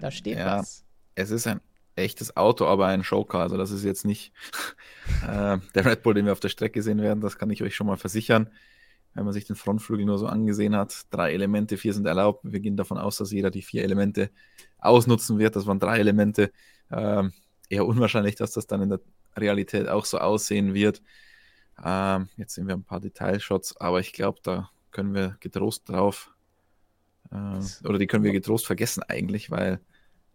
Da 0.00 0.10
steht 0.10 0.38
ja, 0.38 0.58
was. 0.58 0.84
Es 1.14 1.30
ist 1.30 1.46
ein 1.46 1.60
echtes 1.96 2.36
Auto, 2.36 2.66
aber 2.66 2.86
ein 2.86 3.04
Showcar. 3.04 3.42
Also 3.42 3.56
das 3.56 3.70
ist 3.70 3.84
jetzt 3.84 4.04
nicht 4.04 4.32
äh, 5.22 5.58
der 5.74 5.84
Red 5.84 6.02
Bull, 6.02 6.14
den 6.14 6.26
wir 6.26 6.32
auf 6.32 6.40
der 6.40 6.48
Strecke 6.48 6.82
sehen 6.82 7.00
werden. 7.00 7.20
Das 7.20 7.38
kann 7.38 7.50
ich 7.50 7.62
euch 7.62 7.74
schon 7.74 7.86
mal 7.86 7.96
versichern. 7.96 8.50
Wenn 9.14 9.24
man 9.24 9.32
sich 9.32 9.46
den 9.46 9.56
Frontflügel 9.56 10.04
nur 10.04 10.18
so 10.18 10.26
angesehen 10.26 10.76
hat, 10.76 11.06
drei 11.10 11.32
Elemente, 11.32 11.78
vier 11.78 11.94
sind 11.94 12.06
erlaubt. 12.06 12.40
Wir 12.44 12.60
gehen 12.60 12.76
davon 12.76 12.98
aus, 12.98 13.16
dass 13.16 13.32
jeder 13.32 13.50
die 13.50 13.62
vier 13.62 13.82
Elemente 13.82 14.30
ausnutzen 14.78 15.38
wird. 15.38 15.56
Das 15.56 15.66
waren 15.66 15.78
drei 15.80 15.98
Elemente. 15.98 16.52
Ähm, 16.90 17.32
eher 17.70 17.86
unwahrscheinlich, 17.86 18.34
dass 18.34 18.52
das 18.52 18.66
dann 18.66 18.82
in 18.82 18.90
der 18.90 19.00
Realität 19.34 19.88
auch 19.88 20.04
so 20.04 20.18
aussehen 20.18 20.74
wird. 20.74 21.02
Ähm, 21.82 22.28
jetzt 22.36 22.54
sehen 22.54 22.68
wir 22.68 22.74
ein 22.74 22.84
paar 22.84 23.00
Detailshots, 23.00 23.76
aber 23.78 24.00
ich 24.00 24.12
glaube, 24.12 24.40
da 24.42 24.70
können 24.90 25.14
wir 25.14 25.36
getrost 25.40 25.88
drauf 25.88 26.35
äh, 27.30 27.86
oder 27.86 27.98
die 27.98 28.06
können 28.06 28.24
wir 28.24 28.32
getrost 28.32 28.66
vergessen 28.66 29.02
eigentlich, 29.02 29.50
weil 29.50 29.80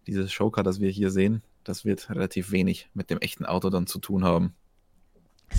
dieses 0.08 0.32
Showcar, 0.32 0.64
das 0.64 0.80
wir 0.80 0.90
hier 0.90 1.12
sehen, 1.12 1.44
das 1.64 1.86
wird 1.86 2.10
relativ 2.10 2.52
wenig 2.52 2.90
mit 2.94 3.10
dem 3.10 3.20
echten 3.20 3.46
Auto 3.46 3.70
dann 3.70 3.88
zu 3.88 4.00
tun 4.00 4.24
haben. 4.24 4.56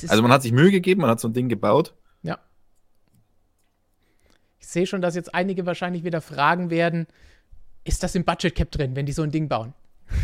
Also 0.09 0.23
man 0.23 0.33
hat 0.33 0.43
sich 0.43 0.53
Mühe 0.53 0.71
gegeben, 0.71 1.03
man 1.03 1.11
hat 1.11 1.21
so 1.21 1.29
ein 1.29 1.35
Ding 1.35 1.49
gebaut. 1.49 1.95
Ja. 2.23 2.39
Ich 4.59 4.67
sehe 4.67 4.87
schon, 4.87 5.03
dass 5.03 5.15
jetzt 5.15 5.35
einige 5.35 5.67
wahrscheinlich 5.67 6.03
wieder 6.05 6.21
fragen 6.21 6.71
werden, 6.71 7.07
ist 7.85 8.03
das 8.03 8.15
im 8.15 8.25
Budget 8.25 8.55
Cap 8.55 8.71
drin, 8.71 8.97
wenn 8.97 9.07
die 9.07 9.13
so 9.13 9.23
ein 9.23 9.31
Ding 9.31 9.49
bauen? 9.49 9.75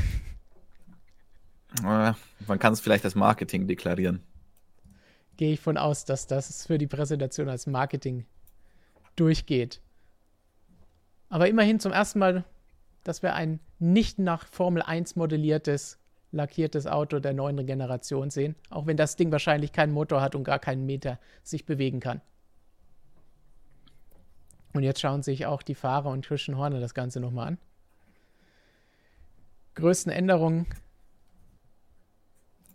Äh, 1.84 2.14
man 2.46 2.58
kann 2.58 2.72
es 2.72 2.80
vielleicht 2.80 3.04
als 3.04 3.14
Marketing 3.14 3.68
deklarieren. 3.68 4.22
Gehe 5.36 5.52
ich 5.52 5.60
von 5.60 5.76
aus, 5.76 6.06
dass 6.06 6.26
das 6.26 6.66
für 6.66 6.78
die 6.78 6.86
Präsentation 6.86 7.50
als 7.50 7.66
Marketing 7.66 8.24
durchgeht. 9.16 9.82
Aber 11.28 11.48
immerhin 11.48 11.80
zum 11.80 11.92
ersten 11.92 12.18
Mal, 12.18 12.44
dass 13.04 13.22
wir 13.22 13.34
ein 13.34 13.60
nicht 13.78 14.18
nach 14.18 14.46
Formel 14.46 14.82
1 14.82 15.16
modelliertes, 15.16 15.98
lackiertes 16.32 16.86
Auto 16.86 17.20
der 17.20 17.32
neuen 17.32 17.66
Generation 17.66 18.30
sehen. 18.30 18.54
Auch 18.70 18.86
wenn 18.86 18.96
das 18.96 19.16
Ding 19.16 19.30
wahrscheinlich 19.32 19.72
keinen 19.72 19.92
Motor 19.92 20.20
hat 20.20 20.34
und 20.34 20.44
gar 20.44 20.58
keinen 20.58 20.86
Meter 20.86 21.18
sich 21.42 21.64
bewegen 21.64 22.00
kann. 22.00 22.20
Und 24.74 24.82
jetzt 24.82 25.00
schauen 25.00 25.22
sich 25.22 25.46
auch 25.46 25.62
die 25.62 25.74
Fahrer 25.74 26.10
und 26.10 26.24
Christian 26.24 26.58
Horner 26.58 26.80
das 26.80 26.94
Ganze 26.94 27.20
nochmal 27.20 27.48
an. 27.48 27.58
Größten 29.74 30.12
Änderungen. 30.12 30.66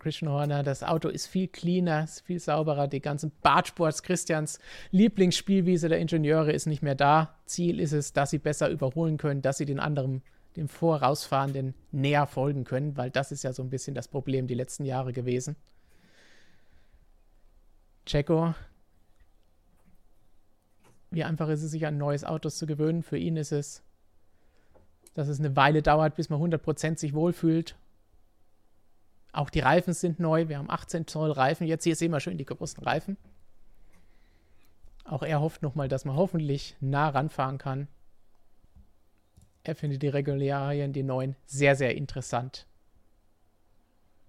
Christian 0.04 0.30
Horner, 0.30 0.62
das 0.62 0.82
Auto 0.82 1.08
ist 1.08 1.26
viel 1.26 1.48
cleaner, 1.48 2.04
ist 2.04 2.20
viel 2.20 2.38
sauberer. 2.38 2.88
Die 2.88 3.00
ganzen 3.00 3.32
Bartsports, 3.42 4.02
Christians 4.02 4.58
Lieblingsspielwiese 4.90 5.88
der 5.88 5.98
Ingenieure 5.98 6.52
ist 6.52 6.66
nicht 6.66 6.82
mehr 6.82 6.94
da. 6.94 7.34
Ziel 7.46 7.80
ist 7.80 7.92
es, 7.92 8.12
dass 8.12 8.28
sie 8.28 8.38
besser 8.38 8.68
überholen 8.68 9.16
können, 9.16 9.40
dass 9.40 9.56
sie 9.56 9.64
den 9.64 9.80
anderen, 9.80 10.22
dem 10.56 10.68
Vorausfahrenden 10.68 11.74
näher 11.90 12.26
folgen 12.26 12.64
können, 12.64 12.98
weil 12.98 13.10
das 13.10 13.32
ist 13.32 13.44
ja 13.44 13.54
so 13.54 13.62
ein 13.62 13.70
bisschen 13.70 13.94
das 13.94 14.06
Problem 14.06 14.46
die 14.46 14.54
letzten 14.54 14.84
Jahre 14.84 15.14
gewesen. 15.14 15.56
Checo 18.04 18.54
wie 21.10 21.24
einfach 21.24 21.48
ist 21.48 21.62
es, 21.62 21.70
sich 21.70 21.86
an 21.86 21.96
neues 21.96 22.24
Autos 22.24 22.58
zu 22.58 22.66
gewöhnen? 22.66 23.02
Für 23.02 23.16
ihn 23.16 23.36
ist 23.36 23.52
es, 23.52 23.82
dass 25.14 25.28
es 25.28 25.38
eine 25.38 25.54
Weile 25.56 25.80
dauert, 25.80 26.16
bis 26.16 26.28
man 26.28 26.40
100% 26.40 26.98
sich 26.98 27.14
wohlfühlt. 27.14 27.76
Auch 29.34 29.50
die 29.50 29.60
Reifen 29.60 29.92
sind 29.92 30.20
neu. 30.20 30.48
Wir 30.48 30.58
haben 30.58 30.70
18 30.70 31.08
Zoll 31.08 31.32
Reifen. 31.32 31.66
Jetzt 31.66 31.82
hier 31.82 31.96
sehen 31.96 32.12
wir 32.12 32.20
schön 32.20 32.38
die 32.38 32.44
großen 32.44 32.82
Reifen. 32.84 33.16
Auch 35.04 35.24
er 35.24 35.40
hofft 35.40 35.60
nochmal, 35.60 35.88
dass 35.88 36.04
man 36.04 36.14
hoffentlich 36.14 36.76
nah 36.80 37.08
ranfahren 37.08 37.58
kann. 37.58 37.88
Er 39.64 39.74
findet 39.74 40.02
die 40.02 40.08
Regularien, 40.08 40.92
die 40.92 41.02
neuen, 41.02 41.34
sehr, 41.46 41.74
sehr 41.74 41.96
interessant. 41.96 42.68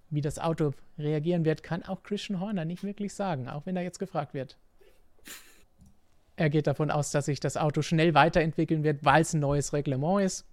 Wie 0.10 0.22
das 0.22 0.40
Auto 0.40 0.74
reagieren 0.98 1.46
wird, 1.46 1.62
kann 1.62 1.84
auch 1.84 2.02
Christian 2.02 2.40
Horner 2.40 2.66
nicht 2.66 2.84
wirklich 2.84 3.14
sagen, 3.14 3.48
auch 3.48 3.68
wenn 3.68 3.76
er 3.76 3.84
jetzt 3.84 4.00
gefragt 4.00 4.34
wird. 4.34 4.58
Er 6.36 6.50
geht 6.50 6.66
davon 6.66 6.90
aus, 6.90 7.12
dass 7.12 7.26
sich 7.26 7.40
das 7.40 7.58
Auto 7.58 7.84
schnell 7.84 8.16
weiterentwickeln 8.16 8.84
wird, 8.84 9.06
weil 9.06 9.22
es 9.22 9.34
ein 9.34 9.40
neues 9.40 9.72
Reglement 9.72 10.26
ist. 10.26 10.46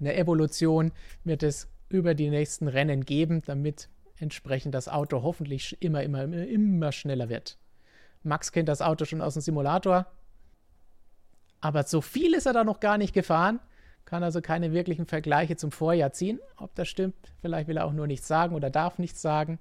Eine 0.00 0.16
Evolution 0.16 0.90
wird 1.22 1.44
es 1.44 1.68
über 1.92 2.14
die 2.14 2.30
nächsten 2.30 2.68
Rennen 2.68 3.04
geben, 3.04 3.42
damit 3.44 3.88
entsprechend 4.16 4.74
das 4.74 4.88
Auto 4.88 5.22
hoffentlich 5.22 5.76
immer, 5.80 6.02
immer, 6.02 6.24
immer, 6.24 6.92
schneller 6.92 7.28
wird. 7.28 7.58
Max 8.22 8.52
kennt 8.52 8.68
das 8.68 8.82
Auto 8.82 9.04
schon 9.04 9.20
aus 9.20 9.34
dem 9.34 9.42
Simulator, 9.42 10.06
aber 11.60 11.84
so 11.84 12.00
viel 12.00 12.34
ist 12.34 12.46
er 12.46 12.52
da 12.52 12.64
noch 12.64 12.80
gar 12.80 12.98
nicht 12.98 13.14
gefahren, 13.14 13.60
kann 14.04 14.22
also 14.22 14.40
keine 14.40 14.72
wirklichen 14.72 15.06
Vergleiche 15.06 15.56
zum 15.56 15.70
Vorjahr 15.70 16.12
ziehen. 16.12 16.40
Ob 16.56 16.74
das 16.74 16.88
stimmt, 16.88 17.14
vielleicht 17.40 17.68
will 17.68 17.76
er 17.76 17.86
auch 17.86 17.92
nur 17.92 18.06
nichts 18.06 18.26
sagen 18.26 18.54
oder 18.54 18.68
darf 18.68 18.98
nichts 18.98 19.22
sagen. 19.22 19.60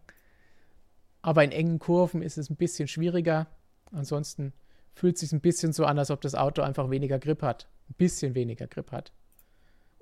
Aber 1.22 1.44
in 1.44 1.52
engen 1.52 1.78
Kurven 1.78 2.24
ist 2.24 2.38
es 2.38 2.50
ein 2.50 2.56
bisschen 2.56 2.88
schwieriger. 2.88 3.48
Ansonsten 3.92 4.54
fühlt 4.94 5.18
sich 5.18 5.32
ein 5.32 5.42
bisschen 5.42 5.74
so 5.74 5.86
an, 5.86 6.00
als 6.00 6.10
ob 6.10 6.22
das 6.22 6.36
Auto 6.36 6.64
einfach 6.64 6.90
weniger 6.90 7.20
Grip 7.20 7.44
hat. 7.44 7.68
Ein 7.90 7.96
bisschen 7.98 8.34
weniger 8.34 8.68
Grip 8.68 8.92
hat. 8.92 9.12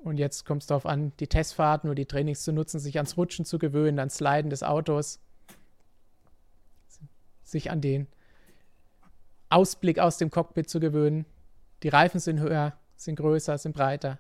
Und 0.04 0.18
jetzt 0.18 0.46
kommt 0.46 0.64
es 0.64 0.68
darauf 0.68 0.86
an, 0.86 1.12
die 1.20 1.28
Testfahrten 1.28 1.90
oder 1.90 1.96
die 1.96 2.06
Trainings 2.06 2.44
zu 2.44 2.54
nutzen, 2.54 2.80
sich 2.80 2.98
ans 2.98 3.18
Rutschen 3.18 3.46
zu 3.46 3.60
gewöhnen, 3.60 4.00
ans 4.00 4.16
Sliden 4.16 4.50
des 4.50 4.64
Autos, 4.64 5.20
sich 7.44 7.70
an 7.70 7.82
den 7.82 8.08
Ausblick 9.50 10.00
aus 10.00 10.18
dem 10.18 10.32
Cockpit 10.32 10.70
zu 10.70 10.80
gewöhnen. 10.80 11.26
Die 11.84 11.90
Reifen 11.90 12.20
sind 12.20 12.40
höher, 12.40 12.78
sind 12.96 13.16
größer, 13.16 13.58
sind 13.58 13.74
breiter. 13.74 14.20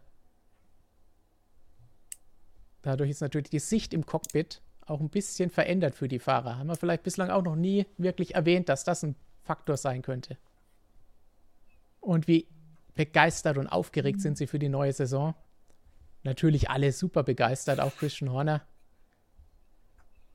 Dadurch 2.81 3.09
ist 3.09 3.21
natürlich 3.21 3.49
die 3.49 3.59
Sicht 3.59 3.93
im 3.93 4.05
Cockpit 4.05 4.61
auch 4.85 4.99
ein 4.99 5.09
bisschen 5.09 5.49
verändert 5.49 5.95
für 5.95 6.07
die 6.07 6.19
Fahrer. 6.19 6.57
Haben 6.57 6.67
wir 6.67 6.75
vielleicht 6.75 7.03
bislang 7.03 7.29
auch 7.29 7.43
noch 7.43 7.55
nie 7.55 7.85
wirklich 7.97 8.35
erwähnt, 8.35 8.69
dass 8.69 8.83
das 8.83 9.03
ein 9.03 9.15
Faktor 9.43 9.77
sein 9.77 10.01
könnte 10.01 10.37
und 12.01 12.27
wie 12.27 12.47
begeistert 12.95 13.57
und 13.57 13.67
aufgeregt 13.67 14.21
sind 14.21 14.37
sie 14.37 14.47
für 14.47 14.59
die 14.59 14.69
neue 14.69 14.93
Saison. 14.93 15.35
Natürlich 16.23 16.69
alle 16.69 16.91
super 16.91 17.23
begeistert, 17.23 17.79
auch 17.79 17.95
Christian 17.95 18.31
Horner. 18.31 18.61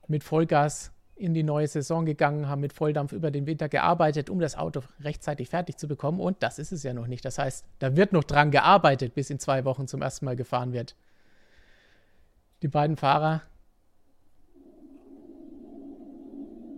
Mit 0.09 0.25
Vollgas 0.25 0.93
in 1.17 1.35
die 1.35 1.43
neue 1.43 1.69
Saison 1.69 2.05
gegangen, 2.05 2.49
haben 2.49 2.61
mit 2.61 2.73
Volldampf 2.73 3.13
über 3.13 3.31
den 3.31 3.47
Winter 3.47 3.69
gearbeitet, 3.69 4.31
um 4.31 4.41
das 4.41 4.57
Auto 4.57 4.83
rechtzeitig 5.01 5.49
fertig 5.49 5.77
zu 5.77 5.87
bekommen. 5.87 6.21
Und 6.21 6.43
das 6.43 6.59
ist 6.59 6.73
es 6.73 6.83
ja 6.83 6.93
noch 6.93 7.07
nicht. 7.07 7.25
Das 7.25 7.39
heißt, 7.39 7.65
da 7.79 7.97
wird 7.97 8.13
noch 8.13 8.25
dran 8.25 8.51
gearbeitet, 8.51 9.15
bis 9.15 9.31
in 9.31 9.39
zwei 9.39 9.65
Wochen 9.65 9.87
zum 9.87 10.03
ersten 10.03 10.25
Mal 10.25 10.37
gefahren 10.37 10.73
wird. 10.73 10.97
Die 12.63 12.69
beiden 12.69 12.97
Fahrer 12.97 13.43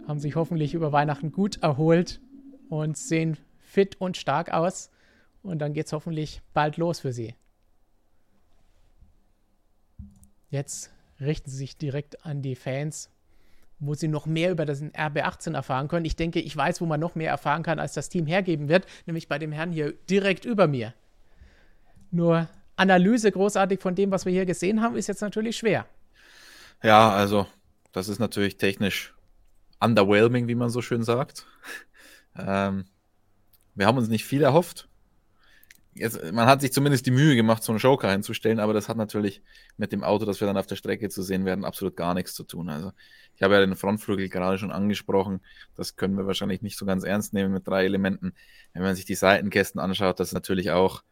haben 0.07 0.20
sich 0.20 0.36
hoffentlich 0.36 0.74
über 0.74 0.92
Weihnachten 0.92 1.32
gut 1.32 1.62
erholt 1.62 2.20
und 2.68 2.96
sehen 2.96 3.38
fit 3.59 4.00
und 4.00 4.16
stark 4.16 4.52
aus. 4.52 4.90
Und 5.42 5.61
dann 5.61 5.72
geht 5.72 5.86
es 5.86 5.92
hoffentlich 5.92 6.42
bald 6.52 6.76
los 6.76 7.00
für 7.00 7.12
sie. 7.12 7.34
Jetzt 10.51 10.90
richten 11.20 11.51
sie 11.51 11.57
sich 11.57 11.76
direkt 11.76 12.24
an 12.24 12.42
die 12.42 12.55
Fans, 12.55 13.11
wo 13.78 13.94
sie 13.94 14.09
noch 14.09 14.26
mehr 14.26 14.51
über 14.51 14.64
das 14.64 14.82
RB18 14.82 15.55
erfahren 15.55 15.88
können. 15.88 16.05
Ich 16.05 16.16
denke, 16.16 16.40
ich 16.40 16.57
weiß, 16.57 16.80
wo 16.80 16.86
man 16.86 17.01
noch 17.01 17.14
mehr 17.14 17.30
erfahren 17.30 17.62
kann, 17.62 17.78
als 17.78 17.92
das 17.92 18.09
Team 18.09 18.26
hergeben 18.26 18.68
wird, 18.68 18.86
nämlich 19.07 19.28
bei 19.28 19.38
dem 19.38 19.53
Herrn 19.53 19.72
hier 19.72 19.92
direkt 20.09 20.44
über 20.44 20.66
mir. 20.66 20.94
Nur 22.11 22.49
Analyse 22.76 23.32
großartig 23.32 23.80
von 23.80 23.94
dem, 23.94 24.11
was 24.11 24.24
wir 24.24 24.32
hier 24.32 24.47
gesehen 24.47 24.82
haben, 24.82 24.97
ist 24.97 25.07
jetzt 25.07 25.20
natürlich 25.20 25.57
schwer. 25.57 25.86
Ja, 26.82 27.11
also 27.11 27.47
das 27.92 28.09
ist 28.09 28.18
natürlich 28.18 28.59
technisch 28.59 29.14
underwhelming, 29.80 30.49
wie 30.49 30.55
man 30.55 30.70
so 30.70 30.82
schön 30.82 31.03
sagt. 31.03 31.47
Ähm, 32.38 32.84
wir 33.74 33.86
haben 33.86 33.97
uns 33.97 34.09
nicht 34.09 34.26
viel 34.26 34.42
erhofft. 34.42 34.88
Jetzt, 35.99 36.32
man 36.32 36.47
hat 36.47 36.61
sich 36.61 36.72
zumindest 36.72 37.07
die 37.07 37.11
Mühe 37.11 37.36
gemacht, 37.36 37.62
so 37.62 37.72
einen 37.72 37.78
Joker 37.78 38.11
hinzustellen, 38.11 38.61
aber 38.61 38.72
das 38.72 38.88
hat 38.88 38.97
natürlich 38.97 39.42
mit 39.76 39.92
dem 39.92 40.05
Auto, 40.05 40.24
das 40.24 40.40
wir 40.40 40.47
dann 40.47 40.57
auf 40.57 40.66
der 40.66 40.76
Strecke 40.76 41.09
zu 41.09 41.22
sehen 41.22 41.44
werden, 41.44 41.64
absolut 41.64 41.97
gar 41.97 42.14
nichts 42.14 42.34
zu 42.34 42.44
tun. 42.44 42.68
Also 42.68 42.92
ich 43.34 43.42
habe 43.42 43.55
ja 43.55 43.61
den 43.61 43.76
Frontflügel 43.76 44.28
gerade 44.28 44.59
schon 44.59 44.72
angesprochen. 44.72 45.40
Das 45.74 45.97
können 45.97 46.16
wir 46.16 46.26
wahrscheinlich 46.26 46.62
nicht 46.62 46.78
so 46.78 46.86
ganz 46.86 47.05
ernst 47.05 47.32
nehmen 47.32 47.53
mit 47.53 47.66
drei 47.66 47.84
Elementen. 47.84 48.34
Wenn 48.72 48.82
man 48.82 48.94
sich 48.94 49.05
die 49.05 49.14
Seitenkästen 49.14 49.80
anschaut, 49.80 50.20
das 50.20 50.28
ist 50.28 50.34
natürlich 50.34 50.70
auch 50.70 51.03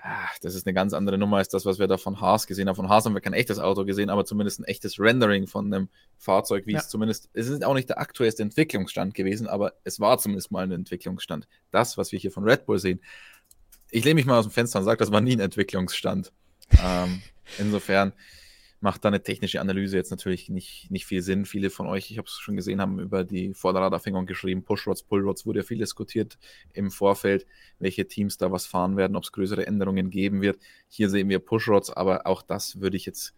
ach, 0.00 0.38
das 0.40 0.54
ist 0.54 0.66
eine 0.66 0.74
ganz 0.74 0.94
andere 0.94 1.18
Nummer 1.18 1.38
als 1.38 1.48
das, 1.48 1.66
was 1.66 1.78
wir 1.78 1.88
da 1.88 1.98
von 1.98 2.20
Haas 2.20 2.46
gesehen 2.46 2.68
haben. 2.68 2.76
Von 2.76 2.88
Haas 2.88 3.04
haben 3.04 3.14
wir 3.14 3.20
kein 3.20 3.32
echtes 3.32 3.58
Auto 3.58 3.84
gesehen, 3.84 4.10
aber 4.10 4.24
zumindest 4.24 4.60
ein 4.60 4.64
echtes 4.64 4.98
Rendering 5.00 5.46
von 5.46 5.66
einem 5.66 5.88
Fahrzeug, 6.16 6.66
wie 6.66 6.72
ja. 6.72 6.78
es 6.78 6.88
zumindest, 6.88 7.28
es 7.32 7.48
ist 7.48 7.64
auch 7.64 7.74
nicht 7.74 7.88
der 7.88 7.98
aktuellste 7.98 8.42
Entwicklungsstand 8.42 9.14
gewesen, 9.14 9.48
aber 9.48 9.74
es 9.84 9.98
war 9.98 10.18
zumindest 10.18 10.52
mal 10.52 10.64
ein 10.64 10.72
Entwicklungsstand. 10.72 11.48
Das, 11.70 11.98
was 11.98 12.12
wir 12.12 12.18
hier 12.18 12.30
von 12.30 12.44
Red 12.44 12.64
Bull 12.64 12.78
sehen, 12.78 13.00
ich 13.90 14.04
lehne 14.04 14.16
mich 14.16 14.26
mal 14.26 14.38
aus 14.38 14.46
dem 14.46 14.52
Fenster 14.52 14.78
und 14.78 14.84
sage, 14.84 14.98
das 14.98 15.12
war 15.12 15.20
nie 15.20 15.36
ein 15.36 15.40
Entwicklungsstand. 15.40 16.32
ähm, 16.82 17.22
insofern, 17.58 18.12
macht 18.80 19.04
da 19.04 19.08
eine 19.08 19.22
technische 19.22 19.60
Analyse 19.60 19.96
jetzt 19.96 20.10
natürlich 20.10 20.48
nicht, 20.48 20.90
nicht 20.90 21.06
viel 21.06 21.22
Sinn. 21.22 21.44
Viele 21.44 21.70
von 21.70 21.86
euch, 21.86 22.10
ich 22.10 22.18
habe 22.18 22.28
es 22.28 22.34
schon 22.34 22.56
gesehen, 22.56 22.80
haben 22.80 23.00
über 23.00 23.24
die 23.24 23.52
Vorderradaufhängung 23.54 24.26
geschrieben. 24.26 24.62
Pushrods, 24.62 25.02
Pullrods 25.02 25.46
wurde 25.46 25.60
ja 25.60 25.64
viel 25.64 25.78
diskutiert 25.78 26.38
im 26.72 26.90
Vorfeld, 26.90 27.46
welche 27.78 28.06
Teams 28.06 28.36
da 28.36 28.52
was 28.52 28.66
fahren 28.66 28.96
werden, 28.96 29.16
ob 29.16 29.24
es 29.24 29.32
größere 29.32 29.66
Änderungen 29.66 30.10
geben 30.10 30.42
wird. 30.42 30.58
Hier 30.88 31.10
sehen 31.10 31.28
wir 31.28 31.40
Pushrods, 31.40 31.90
aber 31.90 32.26
auch 32.26 32.42
das 32.42 32.80
würde 32.80 32.96
ich 32.96 33.06
jetzt 33.06 33.34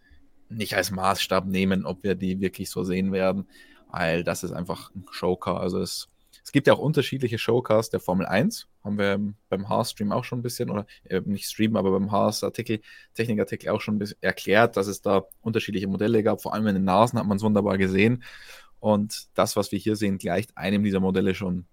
nicht 0.51 0.77
als 0.77 0.91
Maßstab 0.91 1.47
nehmen, 1.47 1.87
ob 1.87 2.03
wir 2.03 2.15
die 2.15 2.41
wirklich 2.41 2.69
so 2.69 2.85
sehen 2.85 3.13
werden, 3.13 3.47
weil 3.89 4.25
das 4.25 4.43
ist 4.43 4.53
einfach 4.53 4.95
ein 4.95 5.07
Showcar. 5.11 5.61
Also 5.61 5.81
es 5.81 6.09
es 6.43 6.53
gibt 6.53 6.67
ja 6.67 6.73
auch 6.73 6.79
unterschiedliche 6.79 7.39
Showcasts 7.39 7.91
der 7.91 8.01
Formel 8.01 8.27
1. 8.27 8.67
Haben 8.83 8.99
wir 8.99 9.21
beim 9.49 9.69
Haas-Stream 9.69 10.11
auch 10.11 10.25
schon 10.25 10.39
ein 10.39 10.43
bisschen, 10.43 10.71
oder 10.71 10.87
äh, 11.05 11.21
nicht 11.25 11.47
Stream, 11.47 11.77
aber 11.77 11.91
beim 11.91 12.11
Haas-Artikel, 12.11 12.81
Technikartikel 13.15 13.69
auch 13.69 13.81
schon 13.81 13.97
ein 13.97 13.99
bisschen 13.99 14.19
erklärt, 14.23 14.77
dass 14.77 14.87
es 14.87 15.03
da 15.03 15.25
unterschiedliche 15.43 15.87
Modelle 15.87 16.23
gab. 16.23 16.41
Vor 16.41 16.55
allem 16.55 16.67
in 16.67 16.77
den 16.77 16.85
Nasen 16.85 17.19
hat 17.19 17.27
man 17.27 17.37
es 17.37 17.43
wunderbar 17.43 17.77
gesehen. 17.77 18.23
Und 18.79 19.29
das, 19.35 19.57
was 19.57 19.73
wir 19.73 19.79
hier 19.79 19.97
sehen, 19.97 20.17
gleicht 20.17 20.57
einem 20.57 20.83
dieser 20.83 21.01
Modelle 21.01 21.35
schon 21.35 21.67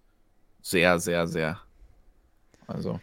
sehr, 0.62 1.00
sehr, 1.00 1.28
sehr. 1.28 1.62
Also. 2.68 3.00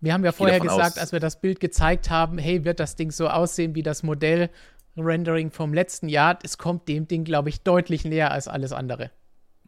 Wir 0.00 0.12
haben 0.12 0.24
ja 0.24 0.30
vorher 0.30 0.60
gesagt, 0.60 0.96
aus. 0.96 0.98
als 0.98 1.12
wir 1.12 1.20
das 1.20 1.40
Bild 1.40 1.58
gezeigt 1.58 2.10
haben, 2.10 2.38
hey, 2.38 2.64
wird 2.64 2.78
das 2.78 2.94
Ding 2.94 3.10
so 3.10 3.28
aussehen 3.28 3.74
wie 3.74 3.82
das 3.82 4.04
Modell 4.04 4.50
Rendering 4.96 5.50
vom 5.50 5.74
letzten 5.74 6.08
Jahr? 6.08 6.38
Es 6.42 6.58
kommt 6.58 6.86
dem 6.88 7.08
Ding, 7.08 7.24
glaube 7.24 7.48
ich, 7.48 7.62
deutlich 7.62 8.04
näher 8.04 8.30
als 8.30 8.46
alles 8.46 8.72
andere. 8.72 9.10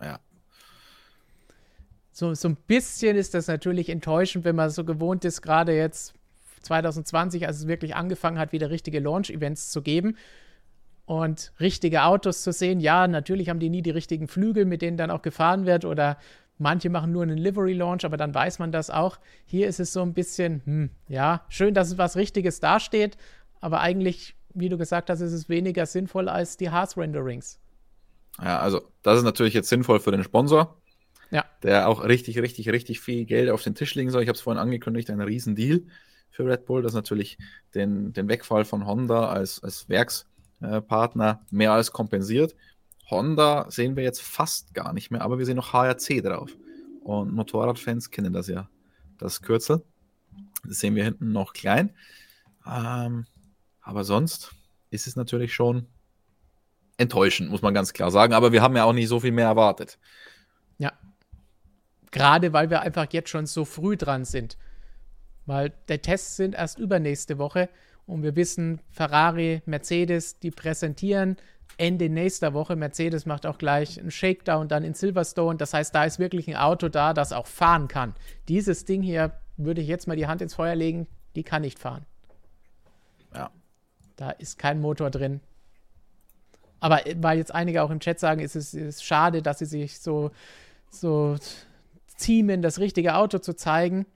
Ja, 0.01 0.21
so, 2.19 2.35
so 2.35 2.49
ein 2.49 2.57
bisschen 2.67 3.17
ist 3.17 3.35
das 3.35 3.47
natürlich 3.47 3.89
enttäuschend, 3.89 4.45
wenn 4.45 4.57
man 4.57 4.71
so 4.71 4.85
gewohnt 4.85 5.25
ist, 5.25 5.41
gerade 5.41 5.77
jetzt 5.77 6.15
2020, 6.63 7.47
als 7.47 7.59
es 7.59 7.69
wirklich 7.69 7.95
angefangen 7.95 8.41
hat, 8.41 8.51
wieder 8.51 8.71
richtige 8.71 8.99
Launch-Events 8.99 9.71
zu 9.71 9.83
geben 9.83 10.17
und 11.07 11.53
richtige 11.61 12.03
Autos 12.03 12.43
zu 12.43 12.51
sehen. 12.53 12.81
Ja, 12.81 13.07
natürlich 13.07 13.49
haben 13.49 13.61
die 13.61 13.71
nie 13.71 13.83
die 13.83 13.91
richtigen 13.91 14.27
Flügel, 14.27 14.65
mit 14.65 14.83
denen 14.83 14.97
dann 14.97 15.13
auch 15.13 15.23
gefahren 15.23 15.65
wird 15.65 15.85
oder 15.85 16.19
Manche 16.61 16.91
machen 16.91 17.13
nur 17.13 17.23
einen 17.23 17.39
Livery-Launch, 17.39 18.05
aber 18.05 18.17
dann 18.17 18.35
weiß 18.35 18.59
man 18.59 18.73
das 18.73 18.91
auch. 18.91 19.21
Hier 19.47 19.69
ist 19.69 19.79
es 19.79 19.93
so 19.93 20.03
ein 20.03 20.13
bisschen, 20.13 20.61
hm, 20.65 20.91
ja, 21.07 21.45
schön, 21.49 21.73
dass 21.73 21.87
es 21.87 21.99
was 21.99 22.17
Richtiges 22.17 22.59
dasteht, 22.59 23.17
aber 23.61 23.79
eigentlich, 23.79 24.35
wie 24.55 24.69
du 24.69 24.77
gesagt 24.77 25.09
hast, 25.09 25.21
ist 25.21 25.33
es 25.33 25.49
weniger 25.49 25.87
sinnvoll 25.87 26.29
als 26.29 26.57
die 26.57 26.73
Hearth-Renderings. 26.73 27.61
Ja, 28.43 28.59
also 28.59 28.83
das 29.05 29.19
ist 29.19 29.25
natürlich 29.25 29.55
jetzt 29.55 29.69
sinnvoll 29.69 30.01
für 30.01 30.11
den 30.11 30.25
Sponsor, 30.25 30.77
ja. 31.31 31.45
der 31.63 31.89
auch 31.89 32.05
richtig, 32.05 32.39
richtig, 32.39 32.69
richtig 32.71 33.01
viel 33.01 33.25
Geld 33.25 33.51
auf 33.51 33.63
den 33.63 33.75
Tisch 33.75 33.95
legen 33.95 34.11
soll. 34.11 34.23
Ich 34.23 34.29
habe 34.29 34.37
es 34.37 34.43
vorhin 34.43 34.61
angekündigt, 34.61 35.11
ein 35.11 35.21
Riesendeal 35.21 35.83
für 36.31 36.47
Red 36.47 36.67
Bull, 36.67 36.83
das 36.83 36.95
natürlich 36.95 37.39
den, 37.75 38.13
den 38.13 38.29
Wegfall 38.29 38.65
von 38.65 38.87
Honda 38.87 39.29
als, 39.29 39.63
als 39.63 39.89
Werkspartner 39.89 41.45
mehr 41.51 41.73
als 41.73 41.93
kompensiert. 41.93 42.55
Honda 43.11 43.71
sehen 43.71 43.97
wir 43.97 44.05
jetzt 44.05 44.21
fast 44.21 44.75
gar 44.75 44.93
nicht 44.93 45.11
mehr, 45.11 45.23
aber 45.23 45.39
wir 45.39 45.47
sehen 45.47 45.57
noch 45.57 45.73
HRC 45.73 46.23
drauf. 46.23 46.57
Und 47.03 47.33
Motorradfans 47.33 48.11
kennen 48.11 48.33
das 48.33 48.49
ja, 48.49 48.69
das 49.19 49.41
Kürzel. 49.41 49.83
Das 50.65 50.81
sehen 50.81 50.95
wir 50.95 51.05
hinten 51.05 51.33
noch 51.33 51.55
klein. 51.55 51.95
Ähm, 52.67 53.27
aber 53.81 54.05
sonst 54.05 54.53
ist 54.91 55.07
es 55.07 55.17
natürlich 55.17 55.55
schon 55.55 55.87
enttäuschend, 56.99 57.51
muss 57.51 57.63
man 57.63 57.73
ganz 57.73 57.93
klar 57.93 58.11
sagen. 58.11 58.35
Aber 58.35 58.53
wir 58.53 58.61
haben 58.61 58.77
ja 58.77 58.85
auch 58.85 58.93
nicht 58.93 59.09
so 59.09 59.21
viel 59.21 59.33
mehr 59.33 59.47
erwartet. 59.47 59.99
Gerade 62.11 62.53
weil 62.53 62.71
wir 62.71 62.81
einfach 62.81 63.07
jetzt 63.13 63.31
schon 63.31 63.47
so 63.47 63.65
früh 63.65 63.97
dran 63.97 64.25
sind. 64.25 64.57
Weil 65.47 65.73
der 65.89 66.03
Tests 66.03 66.37
sind 66.37 66.55
erst 66.55 66.79
übernächste 66.79 67.39
Woche 67.39 67.69
und 68.07 68.23
wir 68.23 68.37
wissen, 68.37 68.81
Ferrari, 68.91 69.63
Mercedes, 69.67 70.39
die 70.39 70.51
präsentieren 70.51 71.37
Ende 71.77 72.09
nächster 72.09 72.55
Woche. 72.55 72.77
Mercedes 72.77 73.27
macht 73.27 73.47
auch 73.47 73.59
gleich 73.59 74.01
einen 74.01 74.11
Shakedown 74.11 74.69
dann 74.69 74.85
in 74.85 74.95
Silverstone. 74.95 75.59
Das 75.59 75.75
heißt, 75.75 75.95
da 75.95 76.05
ist 76.05 76.19
wirklich 76.19 76.49
ein 76.49 76.57
Auto 76.57 76.89
da, 76.89 77.13
das 77.13 77.33
auch 77.33 77.47
fahren 77.47 77.89
kann. 77.89 78.15
Dieses 78.49 78.85
Ding 78.85 79.03
hier 79.03 79.33
würde 79.57 79.81
ich 79.81 79.89
jetzt 79.89 80.09
mal 80.09 80.17
die 80.17 80.27
Hand 80.27 80.43
ins 80.43 80.55
Feuer 80.55 80.75
legen, 80.75 81.07
die 81.37 81.45
kann 81.45 81.63
nicht 81.63 81.79
fahren. 81.79 82.05
Ja. 83.35 83.51
Da 84.17 84.31
ist 84.31 84.59
kein 84.59 84.81
Motor 84.81 85.11
drin. 85.11 85.41
Aber 86.81 87.07
äh, 87.07 87.17
weil 87.21 87.39
jetzt 87.39 87.55
einige 87.55 87.83
auch 87.83 87.91
im 87.91 88.01
Chat 88.01 88.19
sagen, 88.19 88.41
ist 88.41 88.57
es 88.57 88.75
ist 88.75 89.05
schade, 89.05 89.43
dass 89.43 89.59
sie 89.59 89.67
sich 89.67 90.01
so, 90.01 90.31
so 90.91 91.37
ziemen, 92.19 92.63
das 92.63 92.79
richtige 92.79 93.15
Auto 93.15 93.39
zu 93.39 93.55
zeigen. 93.55 94.07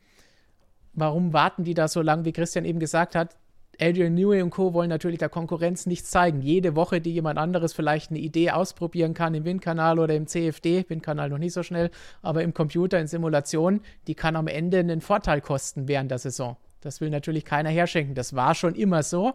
Warum 0.93 1.33
warten 1.33 1.65
die 1.65 1.75
da 1.75 1.89
so 1.89 2.03
lange, 2.03 2.25
wie 2.25 2.33
Christian 2.33 2.65
eben 2.65 2.79
gesagt 2.79 3.15
hat? 3.15 3.37
Adrian 3.81 4.15
Newey 4.15 4.43
und 4.43 4.51
Co. 4.51 4.75
wollen 4.75 4.91
natürlich 4.91 5.19
der 5.19 5.31
Konkurrenz 5.31 5.87
nichts 5.87 6.11
zeigen. 6.11 6.43
Jede 6.43 6.77
Woche, 6.77 7.01
die 7.01 7.13
jemand 7.13 7.39
anderes 7.39 7.73
vielleicht 7.73 8.11
eine 8.11 8.21
Idee 8.21 8.51
ausprobieren 8.51 9.15
kann 9.15 9.35
im 9.35 9.45
Windkanal 9.45 9.99
oder 9.99 10.15
im 10.15 10.27
CFD, 10.27 10.85
Windkanal 10.89 11.31
noch 11.31 11.39
nicht 11.39 11.55
so 11.55 11.63
schnell, 11.63 11.91
aber 12.21 12.43
im 12.43 12.53
Computer, 12.53 13.01
in 13.01 13.07
Simulationen, 13.07 13.81
die 14.07 14.15
kann 14.15 14.37
am 14.37 14.47
Ende 14.47 14.79
einen 14.79 15.01
Vorteil 15.01 15.41
kosten 15.41 15.89
während 15.89 16.11
der 16.11 16.19
Saison. 16.19 16.59
Das 16.83 17.01
will 17.01 17.09
natürlich 17.09 17.45
keiner 17.45 17.71
herschenken. 17.71 18.15
Das 18.15 18.35
war 18.35 18.55
schon 18.55 18.75
immer 18.75 19.03
so, 19.03 19.35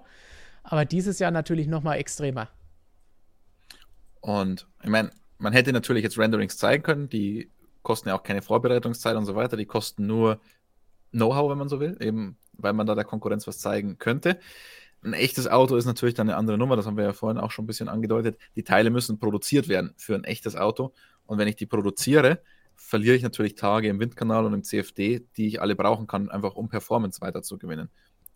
aber 0.63 0.85
dieses 0.85 1.17
Jahr 1.17 1.31
natürlich 1.31 1.67
noch 1.67 1.81
mal 1.81 1.95
extremer. 1.95 2.49
Und 4.21 4.67
ich 4.83 4.89
meine, 4.89 5.09
man 5.39 5.53
hätte 5.53 5.73
natürlich 5.73 6.03
jetzt 6.03 6.17
Renderings 6.17 6.57
zeigen 6.57 6.83
können, 6.83 7.09
die 7.09 7.49
kosten 7.87 8.09
ja 8.09 8.15
auch 8.15 8.23
keine 8.23 8.41
Vorbereitungszeit 8.41 9.15
und 9.15 9.25
so 9.25 9.33
weiter, 9.33 9.55
die 9.55 9.65
kosten 9.65 10.05
nur 10.05 10.41
Know-how, 11.11 11.49
wenn 11.49 11.57
man 11.57 11.69
so 11.69 11.79
will, 11.79 11.95
eben 12.01 12.37
weil 12.51 12.73
man 12.73 12.85
da 12.85 12.95
der 12.95 13.05
Konkurrenz 13.05 13.47
was 13.47 13.59
zeigen 13.59 13.97
könnte. 13.97 14.39
Ein 15.03 15.13
echtes 15.13 15.47
Auto 15.47 15.77
ist 15.77 15.85
natürlich 15.85 16.13
dann 16.13 16.27
eine 16.27 16.35
andere 16.35 16.57
Nummer, 16.57 16.75
das 16.75 16.85
haben 16.85 16.97
wir 16.97 17.05
ja 17.05 17.13
vorhin 17.13 17.37
auch 17.37 17.51
schon 17.51 17.63
ein 17.63 17.67
bisschen 17.67 17.87
angedeutet. 17.87 18.37
Die 18.57 18.63
Teile 18.63 18.89
müssen 18.89 19.19
produziert 19.19 19.69
werden 19.69 19.93
für 19.95 20.15
ein 20.15 20.25
echtes 20.25 20.57
Auto. 20.57 20.91
Und 21.27 21.37
wenn 21.37 21.47
ich 21.47 21.55
die 21.55 21.65
produziere, 21.65 22.41
verliere 22.75 23.15
ich 23.15 23.23
natürlich 23.23 23.55
Tage 23.55 23.87
im 23.87 24.01
Windkanal 24.01 24.43
und 24.43 24.53
im 24.53 24.63
CFD, 24.63 25.25
die 25.37 25.47
ich 25.47 25.61
alle 25.61 25.77
brauchen 25.77 26.07
kann, 26.07 26.29
einfach 26.29 26.55
um 26.55 26.67
Performance 26.67 27.21
weiter 27.21 27.41
zu 27.41 27.57
gewinnen. 27.57 27.89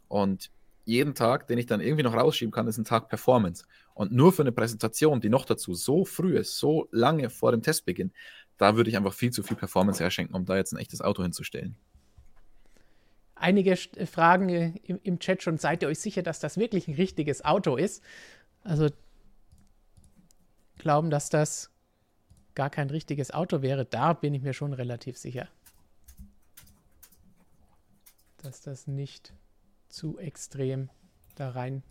Und 0.08 0.50
jeden 0.86 1.14
Tag, 1.14 1.48
den 1.48 1.58
ich 1.58 1.66
dann 1.66 1.82
irgendwie 1.82 2.04
noch 2.04 2.16
rausschieben 2.16 2.52
kann, 2.52 2.68
ist 2.68 2.78
ein 2.78 2.86
Tag 2.86 3.10
Performance. 3.10 3.66
Und 3.94 4.14
nur 4.14 4.32
für 4.32 4.44
eine 4.44 4.52
Präsentation, 4.52 5.20
die 5.20 5.30
noch 5.30 5.46
dazu 5.46 5.74
so 5.74 6.06
früh 6.06 6.38
ist, 6.38 6.58
so 6.58 6.88
lange 6.92 7.30
vor 7.30 7.52
dem 7.52 7.62
Testbeginn, 7.62 8.12
da 8.62 8.76
würde 8.76 8.92
ich 8.92 8.96
einfach 8.96 9.14
viel 9.14 9.32
zu 9.32 9.42
viel 9.42 9.58
Performance 9.58 10.04
herschenken, 10.04 10.36
um 10.36 10.46
da 10.46 10.56
jetzt 10.56 10.72
ein 10.72 10.78
echtes 10.78 11.02
Auto 11.02 11.24
hinzustellen. 11.24 11.76
Einige 13.34 13.72
äh, 13.72 14.06
fragen 14.06 14.50
äh, 14.50 14.74
im, 14.84 15.00
im 15.02 15.18
Chat 15.18 15.42
schon, 15.42 15.58
seid 15.58 15.82
ihr 15.82 15.88
euch 15.88 15.98
sicher, 15.98 16.22
dass 16.22 16.40
das 16.40 16.58
wirklich 16.58 16.88
ein 16.88 16.94
richtiges 16.94 17.44
Auto 17.44 17.76
ist? 17.76 18.04
Also 18.64 18.90
glauben, 20.78 21.10
dass 21.10 21.30
das 21.30 21.72
gar 22.54 22.70
kein 22.70 22.92
richtiges 22.92 23.32
Auto 23.32 23.64
wäre, 23.64 23.84
da 23.84 24.14
bin 24.14 24.36
ich 24.36 24.44
mir 24.44 24.54
schon 24.54 24.74
relativ 24.74 25.18
sicher. 25.18 25.48
Dass 28.44 28.62
das 28.62 28.86
nicht 28.86 29.34
zu 29.90 30.20
extrem 30.20 30.92
da 31.34 31.50
rein. 31.50 31.82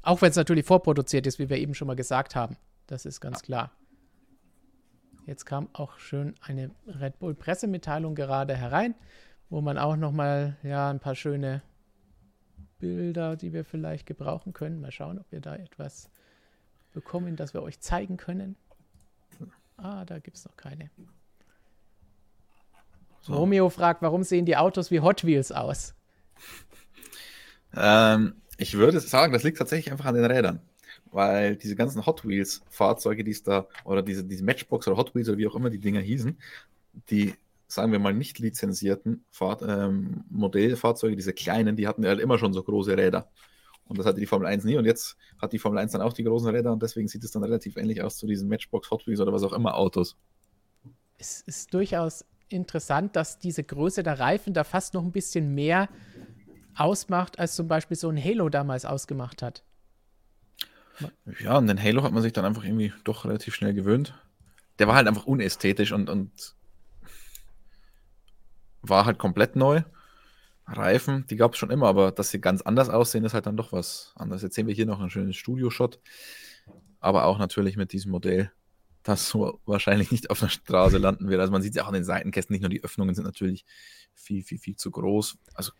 Auch 0.00 0.22
wenn 0.22 0.30
es 0.30 0.36
natürlich 0.36 0.64
vorproduziert 0.64 1.26
ist, 1.26 1.38
wie 1.38 1.50
wir 1.50 1.58
eben 1.58 1.74
schon 1.74 1.88
mal 1.88 1.96
gesagt 1.96 2.34
haben. 2.36 2.56
Das 2.86 3.04
ist 3.04 3.20
ganz 3.20 3.42
klar. 3.42 3.70
Jetzt 5.26 5.44
kam 5.44 5.68
auch 5.72 5.98
schön 5.98 6.34
eine 6.40 6.70
Red 6.86 7.18
Bull 7.18 7.34
Pressemitteilung 7.34 8.14
gerade 8.14 8.56
herein, 8.56 8.94
wo 9.50 9.60
man 9.60 9.78
auch 9.78 9.96
noch 9.96 10.12
mal 10.12 10.56
ja 10.62 10.90
ein 10.90 11.00
paar 11.00 11.14
schöne 11.14 11.62
Bilder, 12.78 13.36
die 13.36 13.52
wir 13.52 13.64
vielleicht 13.64 14.06
gebrauchen 14.06 14.52
können. 14.52 14.80
Mal 14.80 14.90
schauen, 14.90 15.18
ob 15.18 15.30
wir 15.30 15.40
da 15.40 15.54
etwas 15.54 16.10
bekommen, 16.92 17.36
das 17.36 17.54
wir 17.54 17.62
euch 17.62 17.80
zeigen 17.80 18.16
können. 18.16 18.56
Ah, 19.76 20.04
da 20.04 20.18
gibt 20.18 20.36
es 20.36 20.44
noch 20.44 20.56
keine. 20.56 20.90
So. 23.22 23.34
Romeo 23.34 23.70
fragt, 23.70 24.02
warum 24.02 24.24
sehen 24.24 24.46
die 24.46 24.56
Autos 24.56 24.90
wie 24.90 25.00
Hot 25.00 25.24
Wheels 25.24 25.52
aus? 25.52 25.94
Ähm, 27.74 28.34
ich 28.58 28.74
würde 28.74 29.00
sagen, 29.00 29.32
das 29.32 29.44
liegt 29.44 29.58
tatsächlich 29.58 29.92
einfach 29.92 30.06
an 30.06 30.14
den 30.14 30.24
Rädern. 30.24 30.60
Weil 31.12 31.56
diese 31.56 31.76
ganzen 31.76 32.04
Hot 32.06 32.26
Wheels-Fahrzeuge, 32.26 33.22
die 33.22 33.30
es 33.30 33.42
da, 33.42 33.68
oder 33.84 34.02
diese, 34.02 34.24
diese 34.24 34.44
Matchbox 34.44 34.88
oder 34.88 34.96
Hot 34.96 35.14
Wheels 35.14 35.28
oder 35.28 35.38
wie 35.38 35.46
auch 35.46 35.54
immer 35.54 35.70
die 35.70 35.78
Dinger 35.78 36.00
hießen, 36.00 36.36
die, 37.10 37.34
sagen 37.68 37.92
wir 37.92 37.98
mal, 37.98 38.14
nicht 38.14 38.38
lizenzierten 38.38 39.24
Fahr 39.30 39.60
ähm, 39.62 40.24
Modellfahrzeuge, 40.30 41.14
diese 41.14 41.32
kleinen, 41.32 41.76
die 41.76 41.86
hatten 41.86 42.04
halt 42.04 42.20
immer 42.20 42.38
schon 42.38 42.52
so 42.52 42.62
große 42.62 42.96
Räder. 42.96 43.30
Und 43.84 43.98
das 43.98 44.06
hatte 44.06 44.20
die 44.20 44.26
Formel 44.26 44.46
1 44.46 44.64
nie. 44.64 44.76
Und 44.76 44.86
jetzt 44.86 45.16
hat 45.38 45.52
die 45.52 45.58
Formel 45.58 45.78
1 45.78 45.92
dann 45.92 46.00
auch 46.00 46.14
die 46.14 46.24
großen 46.24 46.48
Räder 46.48 46.72
und 46.72 46.82
deswegen 46.82 47.08
sieht 47.08 47.24
es 47.24 47.30
dann 47.30 47.44
relativ 47.44 47.76
ähnlich 47.76 48.02
aus 48.02 48.16
zu 48.16 48.26
diesen 48.26 48.48
Matchbox 48.48 48.90
Hot 48.90 49.06
Wheels 49.06 49.20
oder 49.20 49.32
was 49.32 49.42
auch 49.42 49.52
immer 49.52 49.76
Autos. 49.76 50.16
Es 51.18 51.42
ist 51.42 51.74
durchaus 51.74 52.24
interessant, 52.48 53.16
dass 53.16 53.38
diese 53.38 53.64
Größe 53.64 54.02
der 54.02 54.18
Reifen 54.18 54.54
da 54.54 54.64
fast 54.64 54.94
noch 54.94 55.04
ein 55.04 55.12
bisschen 55.12 55.54
mehr 55.54 55.88
ausmacht, 56.74 57.38
als 57.38 57.54
zum 57.54 57.68
Beispiel 57.68 57.96
so 57.96 58.08
ein 58.08 58.22
Halo 58.22 58.48
damals 58.48 58.84
ausgemacht 58.84 59.42
hat. 59.42 59.62
Ja, 61.40 61.56
an 61.56 61.66
den 61.66 61.82
Halo 61.82 62.02
hat 62.02 62.12
man 62.12 62.22
sich 62.22 62.32
dann 62.32 62.44
einfach 62.44 62.64
irgendwie 62.64 62.92
doch 63.04 63.24
relativ 63.24 63.54
schnell 63.54 63.74
gewöhnt. 63.74 64.14
Der 64.78 64.88
war 64.88 64.94
halt 64.94 65.08
einfach 65.08 65.26
unästhetisch 65.26 65.92
und, 65.92 66.10
und 66.10 66.54
war 68.82 69.04
halt 69.04 69.18
komplett 69.18 69.56
neu. 69.56 69.82
Reifen, 70.66 71.26
die 71.28 71.36
gab 71.36 71.52
es 71.52 71.58
schon 71.58 71.70
immer, 71.70 71.88
aber 71.88 72.12
dass 72.12 72.30
sie 72.30 72.40
ganz 72.40 72.62
anders 72.62 72.88
aussehen, 72.88 73.24
ist 73.24 73.34
halt 73.34 73.46
dann 73.46 73.56
doch 73.56 73.72
was 73.72 74.12
anderes. 74.16 74.42
Jetzt 74.42 74.54
sehen 74.54 74.66
wir 74.66 74.74
hier 74.74 74.86
noch 74.86 75.00
einen 75.00 75.10
schönen 75.10 75.32
Studio-Shot, 75.32 76.00
aber 77.00 77.24
auch 77.24 77.38
natürlich 77.38 77.76
mit 77.76 77.92
diesem 77.92 78.12
Modell, 78.12 78.52
das 79.02 79.28
so 79.28 79.60
wahrscheinlich 79.66 80.12
nicht 80.12 80.30
auf 80.30 80.38
der 80.38 80.48
Straße 80.48 80.98
landen 80.98 81.28
wird. 81.28 81.40
Also 81.40 81.52
man 81.52 81.62
sieht 81.62 81.72
es 81.72 81.76
ja 81.76 81.82
auch 81.82 81.88
an 81.88 81.94
den 81.94 82.04
Seitenkästen, 82.04 82.54
nicht 82.54 82.62
nur 82.62 82.70
die 82.70 82.84
Öffnungen 82.84 83.14
sind 83.14 83.24
natürlich 83.24 83.64
viel, 84.14 84.42
viel, 84.42 84.58
viel 84.58 84.76
zu 84.76 84.90
groß. 84.90 85.36
Also 85.54 85.72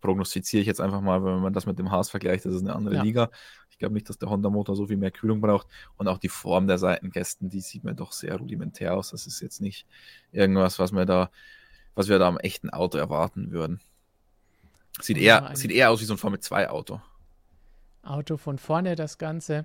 prognostiziere 0.00 0.60
ich 0.60 0.66
jetzt 0.66 0.80
einfach 0.80 1.00
mal, 1.00 1.24
wenn 1.24 1.40
man 1.40 1.52
das 1.52 1.66
mit 1.66 1.78
dem 1.78 1.90
Haas 1.90 2.10
vergleicht, 2.10 2.44
das 2.44 2.54
ist 2.54 2.62
eine 2.62 2.74
andere 2.74 2.96
ja. 2.96 3.02
Liga. 3.02 3.30
Ich 3.78 3.80
glaube 3.80 3.94
nicht, 3.94 4.08
dass 4.08 4.18
der 4.18 4.28
Honda-Motor 4.28 4.74
so 4.74 4.88
viel 4.88 4.96
mehr 4.96 5.12
Kühlung 5.12 5.40
braucht. 5.40 5.68
Und 5.96 6.08
auch 6.08 6.18
die 6.18 6.28
Form 6.28 6.66
der 6.66 6.78
Seitenkästen, 6.78 7.48
die 7.48 7.60
sieht 7.60 7.84
mir 7.84 7.94
doch 7.94 8.10
sehr 8.10 8.34
rudimentär 8.34 8.92
aus. 8.92 9.12
Das 9.12 9.28
ist 9.28 9.40
jetzt 9.40 9.60
nicht 9.60 9.86
irgendwas, 10.32 10.80
was 10.80 10.90
wir 10.90 11.04
da, 11.04 11.30
was 11.94 12.08
wir 12.08 12.18
da 12.18 12.26
am 12.26 12.38
echten 12.38 12.70
Auto 12.70 12.98
erwarten 12.98 13.52
würden. 13.52 13.80
Sieht 15.00 15.16
eher, 15.16 15.52
sieht 15.54 15.70
eher 15.70 15.92
aus 15.92 16.00
wie 16.00 16.06
so 16.06 16.14
ein 16.14 16.18
Formel 16.18 16.40
2 16.40 16.70
Auto. 16.70 17.00
Auto 18.02 18.36
von 18.36 18.58
vorne, 18.58 18.96
das 18.96 19.16
Ganze. 19.16 19.64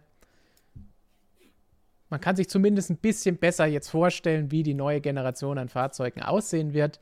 Man 2.11 2.21
kann 2.21 2.35
sich 2.35 2.49
zumindest 2.49 2.91
ein 2.91 2.97
bisschen 2.97 3.37
besser 3.37 3.65
jetzt 3.65 3.89
vorstellen, 3.89 4.51
wie 4.51 4.61
die 4.61 4.75
neue 4.75 5.01
Generation 5.01 5.57
an 5.57 5.69
Fahrzeugen 5.69 6.21
aussehen 6.21 6.73
wird. 6.73 6.99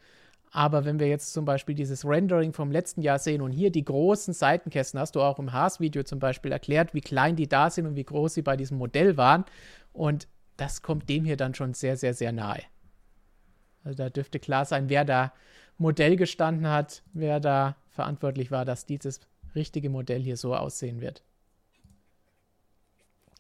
Aber 0.54 0.84
wenn 0.84 1.00
wir 1.00 1.08
jetzt 1.08 1.32
zum 1.32 1.46
Beispiel 1.46 1.76
dieses 1.76 2.06
Rendering 2.06 2.52
vom 2.52 2.72
letzten 2.72 3.02
Jahr 3.02 3.20
sehen 3.20 3.42
und 3.42 3.52
hier 3.52 3.72
die 3.72 3.86
großen 3.86 4.34
Seitenkästen, 4.34 5.00
hast 5.00 5.16
du 5.16 5.22
auch 5.22 5.40
im 5.40 5.54
Haas-Video 5.54 6.04
zum 6.04 6.20
Beispiel 6.20 6.52
erklärt, 6.52 6.94
wie 6.94 7.00
klein 7.00 7.38
die 7.38 7.48
da 7.48 7.70
sind 7.70 7.86
und 7.86 7.96
wie 7.96 8.04
groß 8.04 8.34
sie 8.34 8.42
bei 8.42 8.58
diesem 8.58 8.78
Modell 8.78 9.16
waren. 9.16 9.46
Und 9.94 10.28
das 10.58 10.82
kommt 10.82 11.08
dem 11.08 11.24
hier 11.24 11.38
dann 11.38 11.56
schon 11.56 11.74
sehr, 11.74 11.96
sehr, 11.96 12.14
sehr 12.14 12.34
nahe. 12.34 12.64
Also 13.86 13.98
da 13.98 14.10
dürfte 14.10 14.40
klar 14.40 14.66
sein, 14.66 14.90
wer 14.90 15.06
da 15.06 15.34
Modell 15.78 16.18
gestanden 16.18 16.68
hat, 16.68 17.02
wer 17.14 17.40
da 17.40 17.78
verantwortlich 17.90 18.52
war, 18.52 18.66
dass 18.66 18.86
dieses 18.86 19.22
richtige 19.56 19.90
Modell 19.90 20.22
hier 20.22 20.38
so 20.38 20.54
aussehen 20.54 21.00
wird. 21.00 21.24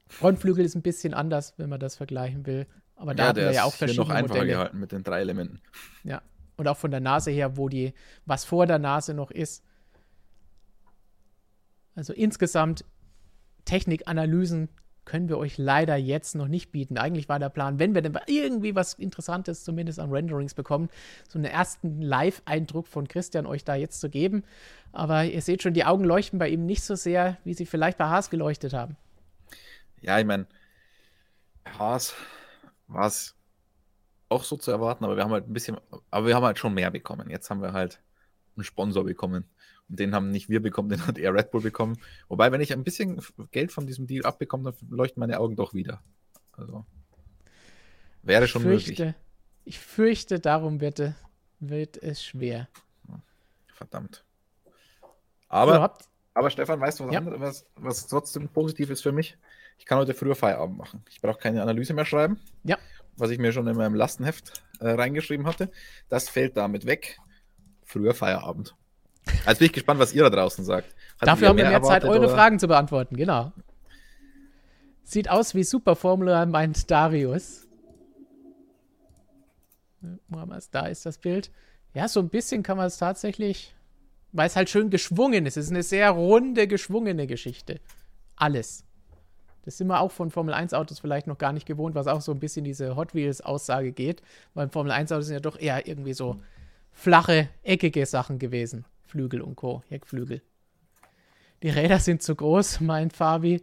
Frontflügel 0.07 0.63
ist 0.63 0.75
ein 0.75 0.81
bisschen 0.81 1.13
anders, 1.13 1.53
wenn 1.57 1.69
man 1.69 1.79
das 1.79 1.97
vergleichen 1.97 2.45
will. 2.45 2.67
Aber 2.95 3.15
da 3.15 3.23
ja, 3.23 3.29
haben 3.29 3.35
wir 3.37 3.51
ja 3.51 3.63
auch 3.65 3.73
verschiedene 3.73 4.07
noch 4.07 4.13
einfacher 4.13 4.39
Modelle. 4.39 4.53
gehalten 4.53 4.79
mit 4.79 4.91
den 4.91 5.03
drei 5.03 5.21
Elementen. 5.21 5.61
Ja. 6.03 6.21
Und 6.61 6.67
auch 6.67 6.77
von 6.77 6.91
der 6.91 6.99
Nase 6.99 7.31
her, 7.31 7.57
wo 7.57 7.69
die, 7.69 7.91
was 8.27 8.45
vor 8.45 8.67
der 8.67 8.77
Nase 8.77 9.15
noch 9.15 9.31
ist. 9.31 9.63
Also 11.95 12.13
insgesamt 12.13 12.85
Technikanalysen 13.65 14.69
können 15.03 15.27
wir 15.27 15.39
euch 15.39 15.57
leider 15.57 15.95
jetzt 15.95 16.35
noch 16.35 16.47
nicht 16.47 16.71
bieten. 16.71 16.99
Eigentlich 16.99 17.27
war 17.29 17.39
der 17.39 17.49
Plan, 17.49 17.79
wenn 17.79 17.95
wir 17.95 18.03
denn 18.03 18.15
irgendwie 18.27 18.75
was 18.75 18.93
Interessantes 18.93 19.63
zumindest 19.63 19.99
an 19.99 20.11
Renderings 20.11 20.53
bekommen, 20.53 20.89
so 21.27 21.39
einen 21.39 21.45
ersten 21.45 21.99
Live-Eindruck 21.99 22.85
von 22.85 23.07
Christian 23.07 23.47
euch 23.47 23.63
da 23.63 23.73
jetzt 23.73 23.99
zu 23.99 24.11
geben. 24.11 24.43
Aber 24.91 25.25
ihr 25.25 25.41
seht 25.41 25.63
schon, 25.63 25.73
die 25.73 25.85
Augen 25.85 26.03
leuchten 26.03 26.37
bei 26.37 26.49
ihm 26.49 26.67
nicht 26.67 26.83
so 26.83 26.93
sehr, 26.93 27.39
wie 27.43 27.55
sie 27.55 27.65
vielleicht 27.65 27.97
bei 27.97 28.05
Haas 28.05 28.29
geleuchtet 28.29 28.73
haben. 28.73 28.97
Ja, 29.99 30.19
ich 30.19 30.25
meine, 30.25 30.45
Haas 31.65 32.13
war 32.87 33.07
es 33.07 33.35
auch 34.31 34.43
so 34.43 34.55
zu 34.55 34.71
erwarten, 34.71 35.03
aber 35.03 35.17
wir 35.17 35.23
haben 35.23 35.31
halt 35.31 35.47
ein 35.47 35.53
bisschen, 35.53 35.77
aber 36.09 36.27
wir 36.27 36.35
haben 36.35 36.45
halt 36.45 36.57
schon 36.57 36.73
mehr 36.73 36.89
bekommen. 36.89 37.29
Jetzt 37.29 37.49
haben 37.49 37.61
wir 37.61 37.73
halt 37.73 38.01
einen 38.55 38.63
Sponsor 38.63 39.03
bekommen. 39.03 39.45
Und 39.89 39.99
den 39.99 40.15
haben 40.15 40.31
nicht 40.31 40.49
wir 40.49 40.61
bekommen, 40.61 40.89
den 40.89 41.05
hat 41.05 41.17
eher 41.17 41.33
Red 41.33 41.51
Bull 41.51 41.61
bekommen. 41.61 41.97
Wobei, 42.29 42.51
wenn 42.51 42.61
ich 42.61 42.71
ein 42.71 42.83
bisschen 42.83 43.21
Geld 43.51 43.71
von 43.71 43.85
diesem 43.85 44.07
Deal 44.07 44.25
abbekomme, 44.25 44.71
dann 44.71 44.89
leuchten 44.89 45.19
meine 45.19 45.39
Augen 45.39 45.55
doch 45.55 45.73
wieder. 45.73 46.01
Also 46.53 46.85
wäre 48.23 48.47
schon 48.47 48.61
fürchte, 48.61 48.91
möglich. 48.91 49.15
Ich 49.65 49.79
fürchte, 49.79 50.39
darum 50.39 50.79
wird, 50.79 51.13
wird 51.59 52.01
es 52.01 52.23
schwer. 52.23 52.69
Verdammt. 53.73 54.23
Aber, 55.49 55.97
aber 56.33 56.49
Stefan, 56.49 56.79
weißt 56.79 56.99
du 56.99 57.07
was, 57.07 57.13
ja. 57.13 57.19
anderes, 57.19 57.41
was, 57.41 57.65
was 57.75 58.07
trotzdem 58.07 58.47
positiv 58.47 58.89
ist 58.91 59.01
für 59.01 59.11
mich? 59.11 59.37
Ich 59.77 59.85
kann 59.85 59.97
heute 59.97 60.13
früher 60.13 60.35
Feierabend 60.35 60.77
machen. 60.77 61.03
Ich 61.09 61.19
brauche 61.19 61.39
keine 61.39 61.61
Analyse 61.61 61.93
mehr 61.93 62.05
schreiben. 62.05 62.39
Ja. 62.63 62.77
Was 63.17 63.29
ich 63.29 63.39
mir 63.39 63.51
schon 63.51 63.67
in 63.67 63.75
meinem 63.75 63.95
Lastenheft 63.95 64.63
äh, 64.79 64.89
reingeschrieben 64.89 65.45
hatte. 65.45 65.71
Das 66.09 66.29
fällt 66.29 66.57
damit 66.57 66.85
weg. 66.85 67.19
Früher 67.83 68.13
Feierabend. 68.13 68.75
Also 69.45 69.59
bin 69.59 69.67
ich 69.67 69.73
gespannt, 69.73 69.99
was 69.99 70.13
ihr 70.13 70.23
da 70.23 70.29
draußen 70.29 70.65
sagt. 70.65 70.93
Hat 71.19 71.27
Dafür 71.27 71.49
haben 71.49 71.57
wir 71.57 71.63
mehr, 71.63 71.79
mehr 71.79 71.83
Zeit, 71.83 72.03
eure 72.03 72.19
oder? 72.19 72.29
Fragen 72.29 72.59
zu 72.59 72.67
beantworten, 72.67 73.15
genau. 73.15 73.53
Sieht 75.03 75.29
aus 75.29 75.53
wie 75.55 75.63
Superformula, 75.63 76.45
meint 76.45 76.89
Darius. 76.89 77.67
Da 80.71 80.87
ist 80.87 81.05
das 81.05 81.17
Bild. 81.17 81.51
Ja, 81.93 82.07
so 82.07 82.19
ein 82.19 82.29
bisschen 82.29 82.63
kann 82.63 82.77
man 82.77 82.87
es 82.87 82.97
tatsächlich, 82.97 83.75
weil 84.31 84.47
es 84.47 84.55
halt 84.55 84.69
schön 84.69 84.89
geschwungen 84.89 85.45
ist. 85.45 85.57
Es 85.57 85.65
ist 85.65 85.71
eine 85.71 85.83
sehr 85.83 86.09
runde, 86.11 86.67
geschwungene 86.67 87.27
Geschichte. 87.27 87.81
Alles. 88.35 88.85
Das 89.63 89.77
sind 89.77 89.87
wir 89.87 89.99
auch 89.99 90.11
von 90.11 90.31
Formel 90.31 90.53
1 90.53 90.73
Autos 90.73 90.99
vielleicht 90.99 91.27
noch 91.27 91.37
gar 91.37 91.53
nicht 91.53 91.65
gewohnt, 91.65 91.95
was 91.95 92.07
auch 92.07 92.21
so 92.21 92.31
ein 92.31 92.39
bisschen 92.39 92.65
diese 92.65 92.95
Hot 92.95 93.13
Wheels 93.13 93.41
Aussage 93.41 93.91
geht. 93.91 94.21
Weil 94.53 94.69
Formel 94.69 94.91
1 94.91 95.11
Autos 95.11 95.27
sind 95.27 95.35
ja 95.35 95.39
doch 95.39 95.59
eher 95.59 95.87
irgendwie 95.87 96.13
so 96.13 96.41
flache, 96.91 97.49
eckige 97.63 98.05
Sachen 98.05 98.39
gewesen. 98.39 98.85
Flügel 99.05 99.41
und 99.41 99.55
Co., 99.55 99.83
Heckflügel. 99.89 100.41
Die 101.63 101.69
Räder 101.69 101.99
sind 101.99 102.23
zu 102.23 102.35
groß, 102.35 102.79
meint 102.81 103.13
Fabi. 103.13 103.61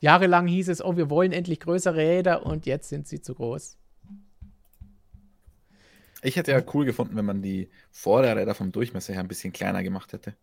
Jahrelang 0.00 0.48
hieß 0.48 0.68
es, 0.68 0.84
oh, 0.84 0.96
wir 0.96 1.10
wollen 1.10 1.30
endlich 1.30 1.60
größere 1.60 1.96
Räder 1.96 2.44
und 2.44 2.66
jetzt 2.66 2.88
sind 2.88 3.06
sie 3.06 3.20
zu 3.20 3.34
groß. 3.34 3.78
Ich 6.22 6.36
hätte 6.36 6.52
ja 6.52 6.62
cool 6.74 6.84
gefunden, 6.84 7.16
wenn 7.16 7.24
man 7.24 7.42
die 7.42 7.68
Vorderräder 7.90 8.54
vom 8.54 8.72
Durchmesser 8.72 9.12
her 9.12 9.20
ein 9.20 9.28
bisschen 9.28 9.52
kleiner 9.52 9.82
gemacht 9.82 10.12
hätte. 10.12 10.34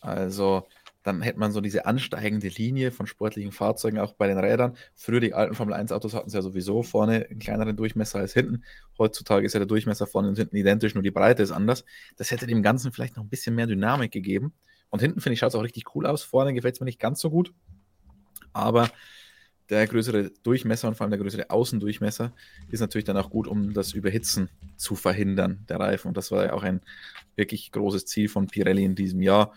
Also 0.00 0.66
dann 1.06 1.22
hätte 1.22 1.38
man 1.38 1.52
so 1.52 1.60
diese 1.60 1.86
ansteigende 1.86 2.48
Linie 2.48 2.90
von 2.90 3.06
sportlichen 3.06 3.52
Fahrzeugen 3.52 4.00
auch 4.00 4.14
bei 4.14 4.26
den 4.26 4.38
Rädern. 4.38 4.76
Früher 4.96 5.20
die 5.20 5.34
alten 5.34 5.54
Formel 5.54 5.72
1 5.72 5.92
Autos 5.92 6.14
hatten 6.14 6.30
sie 6.30 6.36
ja 6.36 6.42
sowieso 6.42 6.82
vorne 6.82 7.26
einen 7.30 7.38
kleineren 7.38 7.76
Durchmesser 7.76 8.18
als 8.18 8.32
hinten. 8.32 8.64
Heutzutage 8.98 9.46
ist 9.46 9.52
ja 9.52 9.60
der 9.60 9.68
Durchmesser 9.68 10.08
vorne 10.08 10.28
und 10.28 10.36
hinten 10.36 10.56
identisch, 10.56 10.94
nur 10.94 11.04
die 11.04 11.12
Breite 11.12 11.44
ist 11.44 11.52
anders. 11.52 11.84
Das 12.16 12.32
hätte 12.32 12.48
dem 12.48 12.60
Ganzen 12.60 12.90
vielleicht 12.90 13.16
noch 13.16 13.22
ein 13.22 13.28
bisschen 13.28 13.54
mehr 13.54 13.68
Dynamik 13.68 14.10
gegeben. 14.10 14.52
Und 14.90 14.98
hinten 15.00 15.20
finde 15.20 15.34
ich, 15.34 15.38
schaut 15.38 15.50
es 15.50 15.54
auch 15.54 15.62
richtig 15.62 15.94
cool 15.94 16.06
aus. 16.06 16.24
Vorne 16.24 16.54
gefällt 16.54 16.74
es 16.74 16.80
mir 16.80 16.86
nicht 16.86 16.98
ganz 16.98 17.20
so 17.20 17.30
gut. 17.30 17.54
Aber 18.52 18.90
der 19.70 19.86
größere 19.86 20.32
Durchmesser 20.42 20.88
und 20.88 20.96
vor 20.96 21.04
allem 21.04 21.12
der 21.12 21.20
größere 21.20 21.50
Außendurchmesser 21.50 22.32
ist 22.68 22.80
natürlich 22.80 23.04
dann 23.04 23.16
auch 23.16 23.30
gut, 23.30 23.46
um 23.46 23.74
das 23.74 23.92
Überhitzen 23.92 24.50
zu 24.76 24.96
verhindern, 24.96 25.64
der 25.68 25.78
Reifen. 25.78 26.08
Und 26.08 26.16
das 26.16 26.32
war 26.32 26.46
ja 26.46 26.52
auch 26.52 26.64
ein 26.64 26.80
wirklich 27.36 27.70
großes 27.70 28.06
Ziel 28.06 28.28
von 28.28 28.48
Pirelli 28.48 28.84
in 28.84 28.96
diesem 28.96 29.22
Jahr 29.22 29.52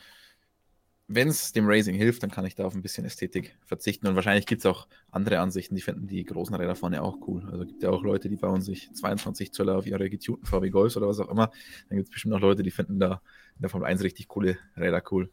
wenn 1.12 1.28
es 1.28 1.51
dem 1.53 1.68
Racing 1.68 1.95
hilft, 1.95 2.22
dann 2.22 2.30
kann 2.30 2.45
ich 2.45 2.53
da 2.53 2.66
auf 2.66 2.76
ein 2.76 2.84
bisschen 2.84 3.03
Ästhetik 3.03 3.57
verzichten. 3.66 4.05
Und 4.05 4.16
wahrscheinlich 4.16 4.45
gibt 4.45 4.60
es 4.60 4.66
auch 4.68 4.88
andere 5.10 5.39
Ansichten, 5.39 5.74
die 5.74 5.82
finden 5.82 6.05
die 6.05 6.24
großen 6.24 6.55
Räder 6.55 6.76
vorne 6.76 7.01
auch 7.01 7.18
cool. 7.28 7.49
Also 7.51 7.66
gibt 7.66 7.82
ja 7.82 7.89
auch 7.89 8.03
Leute, 8.03 8.30
die 8.30 8.36
bauen 8.36 8.62
sich 8.62 8.93
22 8.93 9.51
Zöller 9.51 9.76
auf 9.76 9.88
ihre 9.88 10.07
getunten 10.07 10.45
VW 10.45 10.70
Golfs 10.70 10.95
oder 10.97 11.07
was 11.07 11.20
auch 11.20 11.30
immer. 11.30 11.51
Dann 11.89 11.97
gibt 11.97 12.10
es 12.10 12.14
bestimmt 12.14 12.36
auch 12.36 12.39
Leute, 12.39 12.62
die 12.62 12.70
finden 12.70 12.99
da 12.99 13.24
in 13.55 13.62
der 13.64 13.70
Formel 13.70 13.88
1 13.88 14.03
richtig 14.03 14.28
coole 14.28 14.60
Räder 14.78 15.01
cool. 15.12 15.32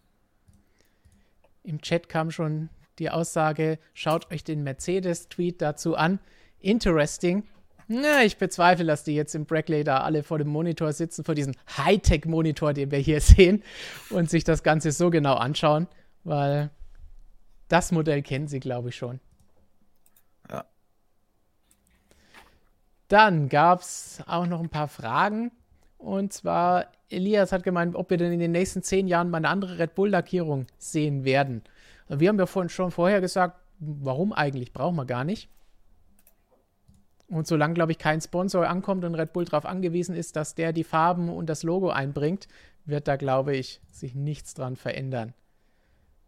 Im 1.63 1.83
Chat 1.83 2.09
kam 2.09 2.31
schon 2.31 2.71
die 2.99 3.11
Aussage, 3.11 3.79
schaut 3.93 4.33
euch 4.33 4.45
den 4.45 4.63
Mercedes-Tweet 4.63 5.61
dazu 5.61 5.95
an. 5.95 6.21
Interesting. 6.59 7.45
Na, 7.89 8.25
ich 8.25 8.37
bezweifle, 8.37 8.85
dass 8.85 9.05
die 9.05 9.15
jetzt 9.15 9.35
im 9.35 9.45
Brackley 9.45 9.85
da 9.85 9.99
alle 9.99 10.25
vor 10.25 10.39
dem 10.39 10.49
Monitor 10.49 10.93
sitzen, 10.93 11.25
vor 11.25 11.37
diesem 11.37 11.55
Hightech-Monitor, 11.77 12.73
den 12.73 12.91
wir 12.91 12.99
hier 12.99 13.21
sehen, 13.23 13.63
und 14.11 14.29
sich 14.29 14.45
das 14.45 14.63
Ganze 14.63 14.91
so 14.91 15.11
genau 15.11 15.35
anschauen, 15.35 15.87
weil 16.25 16.71
das 17.69 17.93
Modell 17.93 18.23
kennen 18.23 18.49
sie, 18.49 18.61
glaube 18.61 18.89
ich, 18.89 18.97
schon. 18.97 19.21
Ja. 20.51 20.65
Dann 23.09 23.49
gab 23.49 23.81
es 23.81 24.21
auch 24.27 24.47
noch 24.47 24.61
ein 24.61 24.69
paar 24.69 24.89
Fragen. 24.89 25.53
Und 25.97 26.33
zwar, 26.33 26.87
Elias 27.09 27.53
hat 27.53 27.63
gemeint, 27.63 27.95
ob 27.95 28.11
wir 28.11 28.17
denn 28.17 28.33
in 28.33 28.41
den 28.41 28.53
nächsten 28.53 28.83
zehn 28.83 29.07
Jahren 29.07 29.31
mal 29.31 29.39
eine 29.39 29.49
andere 29.49 29.79
Red 29.79 29.95
Bull-Lackierung 29.95 30.67
sehen 30.77 31.25
werden. 31.25 31.63
Wir 32.09 32.29
haben 32.29 32.39
ja 32.39 32.47
vorhin 32.47 32.69
schon 32.69 32.91
vorher 32.91 33.21
gesagt, 33.21 33.59
warum 33.79 34.33
eigentlich? 34.33 34.73
Brauchen 34.73 34.97
wir 34.97 35.07
gar 35.07 35.25
nicht. 35.25 35.49
Und 37.29 37.47
solange, 37.47 37.75
glaube 37.75 37.93
ich, 37.93 37.99
kein 37.99 38.21
Sponsor 38.21 38.69
ankommt 38.69 39.05
und 39.05 39.15
Red 39.15 39.33
Bull 39.33 39.45
darauf 39.45 39.67
angewiesen 39.67 40.15
ist, 40.15 40.37
dass 40.37 40.55
der 40.55 40.73
die 40.73 40.85
Farben 40.85 41.29
und 41.29 41.47
das 41.47 41.63
Logo 41.63 41.91
einbringt, 41.91 42.47
wird 42.85 43.09
da, 43.09 43.17
glaube 43.17 43.57
ich, 43.57 43.81
sich 43.91 44.15
nichts 44.15 44.55
dran 44.55 44.77
verändern. 44.77 45.35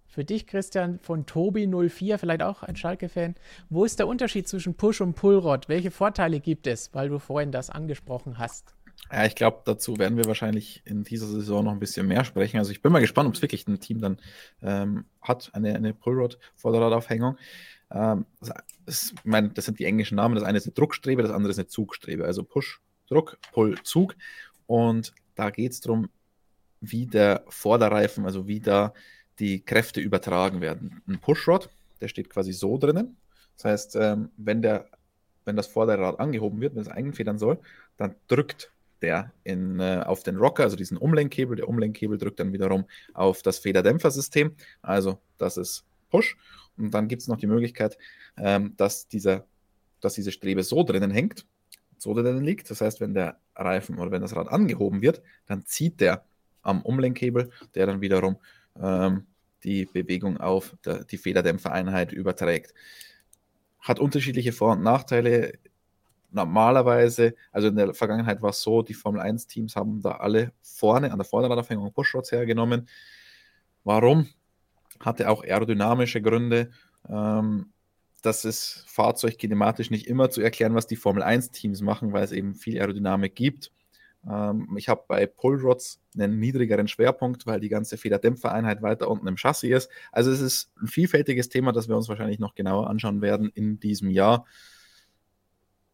Für 0.06 0.24
dich, 0.24 0.46
Christian, 0.46 0.98
von 0.98 1.26
Tobi04, 1.26 2.18
vielleicht 2.18 2.42
auch 2.42 2.62
ein 2.62 2.74
Schalke-Fan, 2.74 3.36
wo 3.68 3.84
ist 3.84 3.98
der 3.98 4.08
Unterschied 4.08 4.48
zwischen 4.48 4.74
Push 4.74 5.00
und 5.00 5.14
Pullrod? 5.14 5.68
Welche 5.68 5.90
Vorteile 5.90 6.40
gibt 6.40 6.66
es, 6.66 6.92
weil 6.94 7.10
du 7.10 7.18
vorhin 7.18 7.52
das 7.52 7.70
angesprochen 7.70 8.38
hast? 8.38 8.74
Ja, 9.12 9.24
ich 9.24 9.34
glaube, 9.34 9.62
dazu 9.64 9.98
werden 9.98 10.16
wir 10.16 10.24
wahrscheinlich 10.24 10.82
in 10.84 11.04
dieser 11.04 11.26
Saison 11.26 11.64
noch 11.64 11.72
ein 11.72 11.78
bisschen 11.78 12.06
mehr 12.06 12.24
sprechen. 12.24 12.58
Also 12.58 12.72
ich 12.72 12.82
bin 12.82 12.90
mal 12.90 13.00
gespannt, 13.00 13.28
ob 13.28 13.34
es 13.34 13.42
wirklich 13.42 13.66
ein 13.68 13.80
Team 13.80 14.00
dann 14.00 14.18
ähm, 14.62 15.04
hat, 15.22 15.50
eine, 15.54 15.74
eine 15.74 15.94
Pullrod-Vorderradaufhängung. 15.94 17.36
Ähm, 17.90 18.26
das, 18.84 19.12
ich 19.14 19.24
meine, 19.24 19.50
das 19.50 19.64
sind 19.64 19.78
die 19.78 19.84
englischen 19.84 20.16
Namen. 20.16 20.34
Das 20.34 20.44
eine 20.44 20.58
ist 20.58 20.66
eine 20.66 20.74
Druckstrebe, 20.74 21.22
das 21.22 21.30
andere 21.30 21.50
ist 21.50 21.58
eine 21.58 21.68
Zugstrebe. 21.68 22.24
Also 22.24 22.42
Push, 22.44 22.80
Druck, 23.08 23.38
Pull, 23.52 23.80
Zug. 23.82 24.14
Und 24.66 25.12
da 25.34 25.50
geht 25.50 25.72
es 25.72 25.80
darum, 25.80 26.08
wie 26.80 27.06
der 27.06 27.44
Vorderreifen, 27.48 28.24
also 28.24 28.46
wie 28.46 28.60
da 28.60 28.92
die 29.38 29.64
Kräfte 29.64 30.00
übertragen 30.00 30.60
werden. 30.60 31.02
Ein 31.06 31.20
Pushrod, 31.20 31.70
der 32.00 32.08
steht 32.08 32.30
quasi 32.30 32.52
so 32.52 32.78
drinnen. 32.78 33.16
Das 33.56 33.64
heißt, 33.64 33.96
ähm, 33.96 34.30
wenn, 34.36 34.62
der, 34.62 34.86
wenn 35.44 35.56
das 35.56 35.66
Vorderrad 35.66 36.20
angehoben 36.20 36.60
wird, 36.60 36.74
wenn 36.74 36.82
es 36.82 36.88
eingefedern 36.88 37.38
soll, 37.38 37.58
dann 37.96 38.14
drückt 38.28 38.72
der 39.00 39.32
in, 39.44 39.80
äh, 39.80 40.02
auf 40.04 40.22
den 40.22 40.36
Rocker, 40.36 40.64
also 40.64 40.76
diesen 40.76 40.96
Umlenkkebel. 40.96 41.56
Der 41.56 41.68
Umlenkkebel 41.68 42.18
drückt 42.18 42.40
dann 42.40 42.52
wiederum 42.52 42.84
auf 43.14 43.42
das 43.42 43.58
Federdämpfersystem. 43.58 44.54
Also 44.82 45.20
das 45.38 45.56
ist 45.56 45.84
Push. 46.10 46.36
Und 46.78 46.92
dann 46.92 47.08
gibt 47.08 47.22
es 47.22 47.28
noch 47.28 47.36
die 47.36 47.46
Möglichkeit, 47.46 47.98
ähm, 48.36 48.74
dass, 48.76 49.08
dieser, 49.08 49.46
dass 50.00 50.14
diese 50.14 50.32
Strebe 50.32 50.62
so 50.62 50.82
drinnen 50.82 51.10
hängt, 51.10 51.46
so 51.96 52.14
drinnen 52.14 52.44
liegt. 52.44 52.70
Das 52.70 52.80
heißt, 52.80 53.00
wenn 53.00 53.14
der 53.14 53.38
Reifen 53.54 53.98
oder 53.98 54.10
wenn 54.10 54.22
das 54.22 54.36
Rad 54.36 54.48
angehoben 54.48 55.02
wird, 55.02 55.22
dann 55.46 55.64
zieht 55.66 56.00
der 56.00 56.24
am 56.62 56.82
Umlenkkebel, 56.82 57.50
der 57.74 57.86
dann 57.86 58.00
wiederum 58.00 58.36
ähm, 58.80 59.26
die 59.64 59.86
Bewegung 59.86 60.38
auf 60.38 60.76
der, 60.84 61.04
die 61.04 61.18
Federdämpfereinheit 61.18 62.12
überträgt. 62.12 62.74
Hat 63.80 63.98
unterschiedliche 63.98 64.52
Vor- 64.52 64.72
und 64.72 64.82
Nachteile. 64.82 65.58
Normalerweise, 66.30 67.34
also 67.52 67.68
in 67.68 67.76
der 67.76 67.94
Vergangenheit 67.94 68.42
war 68.42 68.50
es 68.50 68.60
so, 68.60 68.82
die 68.82 68.94
Formel 68.94 69.22
1-Teams 69.22 69.76
haben 69.76 70.02
da 70.02 70.12
alle 70.12 70.52
vorne 70.60 71.10
an 71.10 71.18
der 71.18 71.24
Vorderradaufhängung 71.24 71.92
Pushrods 71.92 72.32
hergenommen. 72.32 72.86
Warum? 73.82 74.28
Hatte 75.00 75.30
auch 75.30 75.44
aerodynamische 75.44 76.22
Gründe. 76.22 76.70
Ähm, 77.08 77.72
das 78.22 78.44
ist 78.44 78.84
fahrzeugkinematisch 78.88 79.90
nicht 79.90 80.06
immer 80.06 80.30
zu 80.30 80.40
erklären, 80.40 80.74
was 80.74 80.86
die 80.86 80.96
Formel 80.96 81.22
1-Teams 81.22 81.82
machen, 81.82 82.12
weil 82.12 82.24
es 82.24 82.32
eben 82.32 82.54
viel 82.54 82.78
Aerodynamik 82.78 83.34
gibt. 83.34 83.70
Ähm, 84.28 84.74
ich 84.76 84.88
habe 84.88 85.04
bei 85.06 85.26
Pullrods 85.26 86.00
einen 86.14 86.38
niedrigeren 86.40 86.88
Schwerpunkt, 86.88 87.46
weil 87.46 87.60
die 87.60 87.68
ganze 87.68 87.96
Federdämpfereinheit 87.96 88.82
weiter 88.82 89.08
unten 89.08 89.28
im 89.28 89.36
Chassis 89.36 89.70
ist. 89.70 89.90
Also 90.12 90.30
es 90.32 90.40
ist 90.40 90.70
ein 90.80 90.88
vielfältiges 90.88 91.48
Thema, 91.48 91.72
das 91.72 91.88
wir 91.88 91.96
uns 91.96 92.08
wahrscheinlich 92.08 92.38
noch 92.38 92.54
genauer 92.54 92.90
anschauen 92.90 93.22
werden 93.22 93.50
in 93.54 93.78
diesem 93.80 94.10
Jahr. 94.10 94.46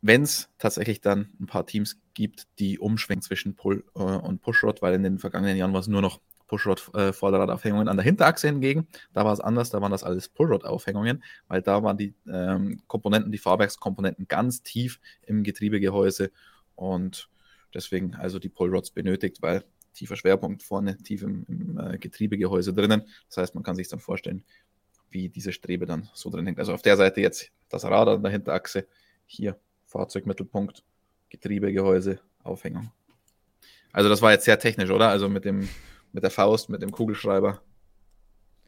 wenn 0.06 0.22
es 0.22 0.50
tatsächlich 0.58 1.00
dann 1.00 1.30
ein 1.40 1.46
paar 1.46 1.64
Teams 1.64 1.98
gibt, 2.12 2.46
die 2.58 2.78
umschwenken 2.78 3.22
zwischen 3.22 3.54
Pull 3.56 3.84
äh, 3.94 4.00
und 4.00 4.42
Pushrod, 4.42 4.82
weil 4.82 4.92
in 4.94 5.02
den 5.02 5.18
vergangenen 5.18 5.56
Jahren 5.56 5.72
war 5.72 5.80
es 5.80 5.88
nur 5.88 6.02
noch 6.02 6.20
Pushrod-Vorderradaufhängungen. 6.46 7.88
An 7.88 7.96
der 7.96 8.04
Hinterachse 8.04 8.48
hingegen, 8.48 8.86
da 9.12 9.24
war 9.24 9.32
es 9.32 9.40
anders, 9.40 9.70
da 9.70 9.80
waren 9.80 9.92
das 9.92 10.04
alles 10.04 10.28
Pullrod-Aufhängungen, 10.28 11.22
weil 11.48 11.62
da 11.62 11.82
waren 11.82 11.96
die 11.96 12.14
ähm, 12.30 12.82
Komponenten, 12.86 13.32
die 13.32 13.38
Fahrwerkskomponenten 13.38 14.28
ganz 14.28 14.62
tief 14.62 15.00
im 15.22 15.42
Getriebegehäuse 15.42 16.30
und 16.74 17.28
deswegen 17.72 18.14
also 18.14 18.38
die 18.38 18.48
Pullrods 18.48 18.90
benötigt, 18.90 19.42
weil 19.42 19.64
tiefer 19.94 20.16
Schwerpunkt 20.16 20.62
vorne 20.62 20.96
tief 20.98 21.22
im, 21.22 21.44
im 21.48 21.78
äh, 21.78 21.98
Getriebegehäuse 21.98 22.74
drinnen. 22.74 23.02
Das 23.28 23.38
heißt, 23.38 23.54
man 23.54 23.64
kann 23.64 23.76
sich 23.76 23.88
dann 23.88 24.00
vorstellen, 24.00 24.44
wie 25.10 25.28
diese 25.28 25.52
Strebe 25.52 25.86
dann 25.86 26.08
so 26.12 26.30
drin 26.30 26.46
hängt. 26.46 26.58
Also 26.58 26.74
auf 26.74 26.82
der 26.82 26.96
Seite 26.96 27.20
jetzt 27.20 27.50
das 27.68 27.84
Rad 27.84 28.08
an 28.08 28.22
der 28.22 28.32
Hinterachse, 28.32 28.86
hier 29.26 29.56
Fahrzeugmittelpunkt, 29.86 30.82
Getriebegehäuse, 31.30 32.20
Aufhängung. 32.42 32.90
Also 33.92 34.08
das 34.08 34.22
war 34.22 34.32
jetzt 34.32 34.44
sehr 34.44 34.58
technisch, 34.58 34.90
oder? 34.90 35.08
Also 35.08 35.28
mit 35.28 35.44
dem 35.44 35.68
mit 36.14 36.22
der 36.22 36.30
Faust, 36.30 36.70
mit 36.70 36.80
dem 36.80 36.92
Kugelschreiber. 36.92 37.60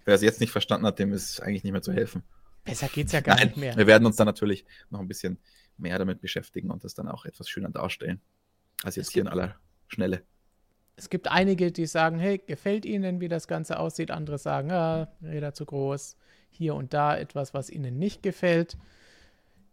Wer 0.04 0.14
es 0.14 0.22
jetzt 0.22 0.40
nicht 0.40 0.50
verstanden 0.50 0.86
hat, 0.86 0.98
dem 0.98 1.12
ist 1.12 1.40
eigentlich 1.40 1.64
nicht 1.64 1.72
mehr 1.72 1.82
zu 1.82 1.92
helfen. 1.92 2.22
Besser 2.64 2.88
geht 2.88 3.06
es 3.06 3.12
ja 3.12 3.20
gar 3.20 3.36
Nein, 3.36 3.46
nicht 3.48 3.56
mehr. 3.56 3.76
Wir 3.76 3.86
werden 3.86 4.04
uns 4.04 4.16
dann 4.16 4.26
natürlich 4.26 4.66
noch 4.90 5.00
ein 5.00 5.08
bisschen 5.08 5.38
mehr 5.78 5.98
damit 5.98 6.20
beschäftigen 6.20 6.70
und 6.70 6.84
das 6.84 6.94
dann 6.94 7.08
auch 7.08 7.24
etwas 7.24 7.48
schöner 7.48 7.70
darstellen, 7.70 8.20
als 8.82 8.96
jetzt 8.96 9.12
hier 9.12 9.22
in 9.22 9.28
aller 9.28 9.54
Schnelle. 9.86 10.22
Es 10.96 11.08
gibt 11.08 11.28
einige, 11.28 11.70
die 11.70 11.86
sagen, 11.86 12.18
hey, 12.18 12.38
gefällt 12.44 12.84
Ihnen, 12.84 13.20
wie 13.20 13.28
das 13.28 13.46
Ganze 13.46 13.78
aussieht. 13.78 14.10
Andere 14.10 14.38
sagen, 14.38 14.72
ah, 14.72 15.08
Räder 15.22 15.54
zu 15.54 15.66
groß. 15.66 16.16
Hier 16.50 16.74
und 16.74 16.94
da 16.94 17.16
etwas, 17.16 17.54
was 17.54 17.70
Ihnen 17.70 17.98
nicht 17.98 18.22
gefällt. 18.22 18.76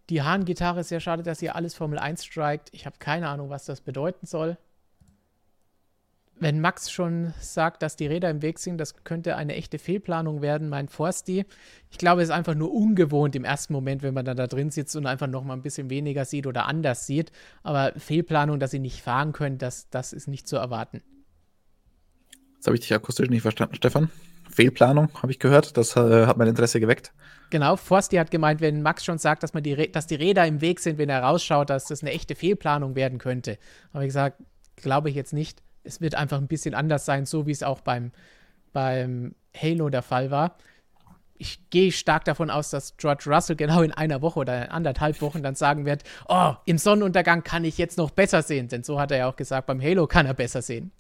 Die 0.09 0.21
Hahn-Gitarre 0.21 0.81
ist 0.81 0.89
sehr 0.89 0.99
schade, 0.99 1.23
dass 1.23 1.39
hier 1.39 1.55
alles 1.55 1.73
Formel 1.73 1.97
1 1.97 2.23
strikt. 2.23 2.69
Ich 2.73 2.85
habe 2.85 2.97
keine 2.99 3.29
Ahnung, 3.29 3.49
was 3.49 3.65
das 3.65 3.81
bedeuten 3.81 4.27
soll 4.27 4.57
wenn 6.39 6.59
Max 6.59 6.91
schon 6.91 7.33
sagt, 7.39 7.83
dass 7.83 7.95
die 7.95 8.07
Räder 8.07 8.29
im 8.29 8.41
Weg 8.41 8.59
sind, 8.59 8.77
das 8.77 9.03
könnte 9.03 9.35
eine 9.35 9.55
echte 9.55 9.79
Fehlplanung 9.79 10.41
werden, 10.41 10.67
meint 10.67 10.91
Forsti. 10.91 11.45
Ich 11.89 11.97
glaube, 11.97 12.21
es 12.21 12.29
ist 12.29 12.35
einfach 12.35 12.55
nur 12.55 12.73
ungewohnt 12.73 13.35
im 13.35 13.45
ersten 13.45 13.73
Moment, 13.73 14.03
wenn 14.03 14.13
man 14.13 14.25
dann 14.25 14.37
da 14.37 14.47
drin 14.47 14.71
sitzt 14.71 14.95
und 14.95 15.05
einfach 15.05 15.27
noch 15.27 15.43
mal 15.43 15.53
ein 15.53 15.61
bisschen 15.61 15.89
weniger 15.89 16.25
sieht 16.25 16.47
oder 16.47 16.65
anders 16.65 17.05
sieht. 17.05 17.31
Aber 17.61 17.93
Fehlplanung, 17.97 18.59
dass 18.59 18.71
sie 18.71 18.79
nicht 18.79 19.01
fahren 19.01 19.31
können, 19.31 19.57
das, 19.57 19.89
das 19.89 20.11
ist 20.11 20.27
nicht 20.27 20.47
zu 20.47 20.57
erwarten. 20.57 21.01
Das 22.57 22.67
habe 22.67 22.75
ich 22.75 22.81
dich 22.81 22.93
akustisch 22.93 23.29
nicht 23.29 23.41
verstanden, 23.41 23.75
Stefan. 23.75 24.09
Fehlplanung, 24.49 25.09
habe 25.21 25.31
ich 25.31 25.39
gehört. 25.39 25.77
Das 25.77 25.95
äh, 25.95 26.25
hat 26.25 26.37
mein 26.37 26.47
Interesse 26.47 26.79
geweckt. 26.79 27.13
Genau, 27.49 27.75
Forsti 27.75 28.17
hat 28.17 28.31
gemeint, 28.31 28.61
wenn 28.61 28.81
Max 28.81 29.05
schon 29.05 29.17
sagt, 29.17 29.43
dass, 29.43 29.53
man 29.53 29.63
die, 29.63 29.91
dass 29.91 30.07
die 30.07 30.15
Räder 30.15 30.45
im 30.45 30.61
Weg 30.61 30.79
sind, 30.79 30.97
wenn 30.97 31.09
er 31.09 31.21
rausschaut, 31.21 31.69
dass 31.69 31.85
das 31.85 32.01
eine 32.01 32.11
echte 32.11 32.35
Fehlplanung 32.35 32.95
werden 32.95 33.19
könnte. 33.19 33.57
Habe 33.93 34.03
ich 34.03 34.09
gesagt, 34.09 34.41
glaube 34.75 35.09
ich 35.09 35.15
jetzt 35.15 35.33
nicht 35.33 35.61
es 35.83 36.01
wird 36.01 36.15
einfach 36.15 36.37
ein 36.37 36.47
bisschen 36.47 36.73
anders 36.73 37.05
sein, 37.05 37.25
so 37.25 37.45
wie 37.45 37.51
es 37.51 37.63
auch 37.63 37.81
beim, 37.81 38.11
beim 38.71 39.35
Halo 39.55 39.89
der 39.89 40.01
Fall 40.01 40.31
war. 40.31 40.57
Ich 41.37 41.69
gehe 41.69 41.91
stark 41.91 42.25
davon 42.25 42.49
aus, 42.49 42.69
dass 42.69 42.95
George 42.97 43.25
Russell 43.27 43.55
genau 43.55 43.81
in 43.81 43.91
einer 43.91 44.21
Woche 44.21 44.39
oder 44.39 44.71
anderthalb 44.71 45.21
Wochen 45.21 45.43
dann 45.43 45.55
sagen 45.55 45.85
wird, 45.85 46.03
oh, 46.27 46.53
im 46.65 46.77
Sonnenuntergang 46.77 47.43
kann 47.43 47.65
ich 47.65 47.77
jetzt 47.77 47.97
noch 47.97 48.11
besser 48.11 48.43
sehen. 48.43 48.67
Denn 48.67 48.83
so 48.83 48.99
hat 48.99 49.11
er 49.11 49.17
ja 49.17 49.29
auch 49.29 49.35
gesagt, 49.35 49.67
beim 49.67 49.81
Halo 49.81 50.07
kann 50.07 50.25
er 50.25 50.33
besser 50.33 50.61
sehen. 50.61 50.91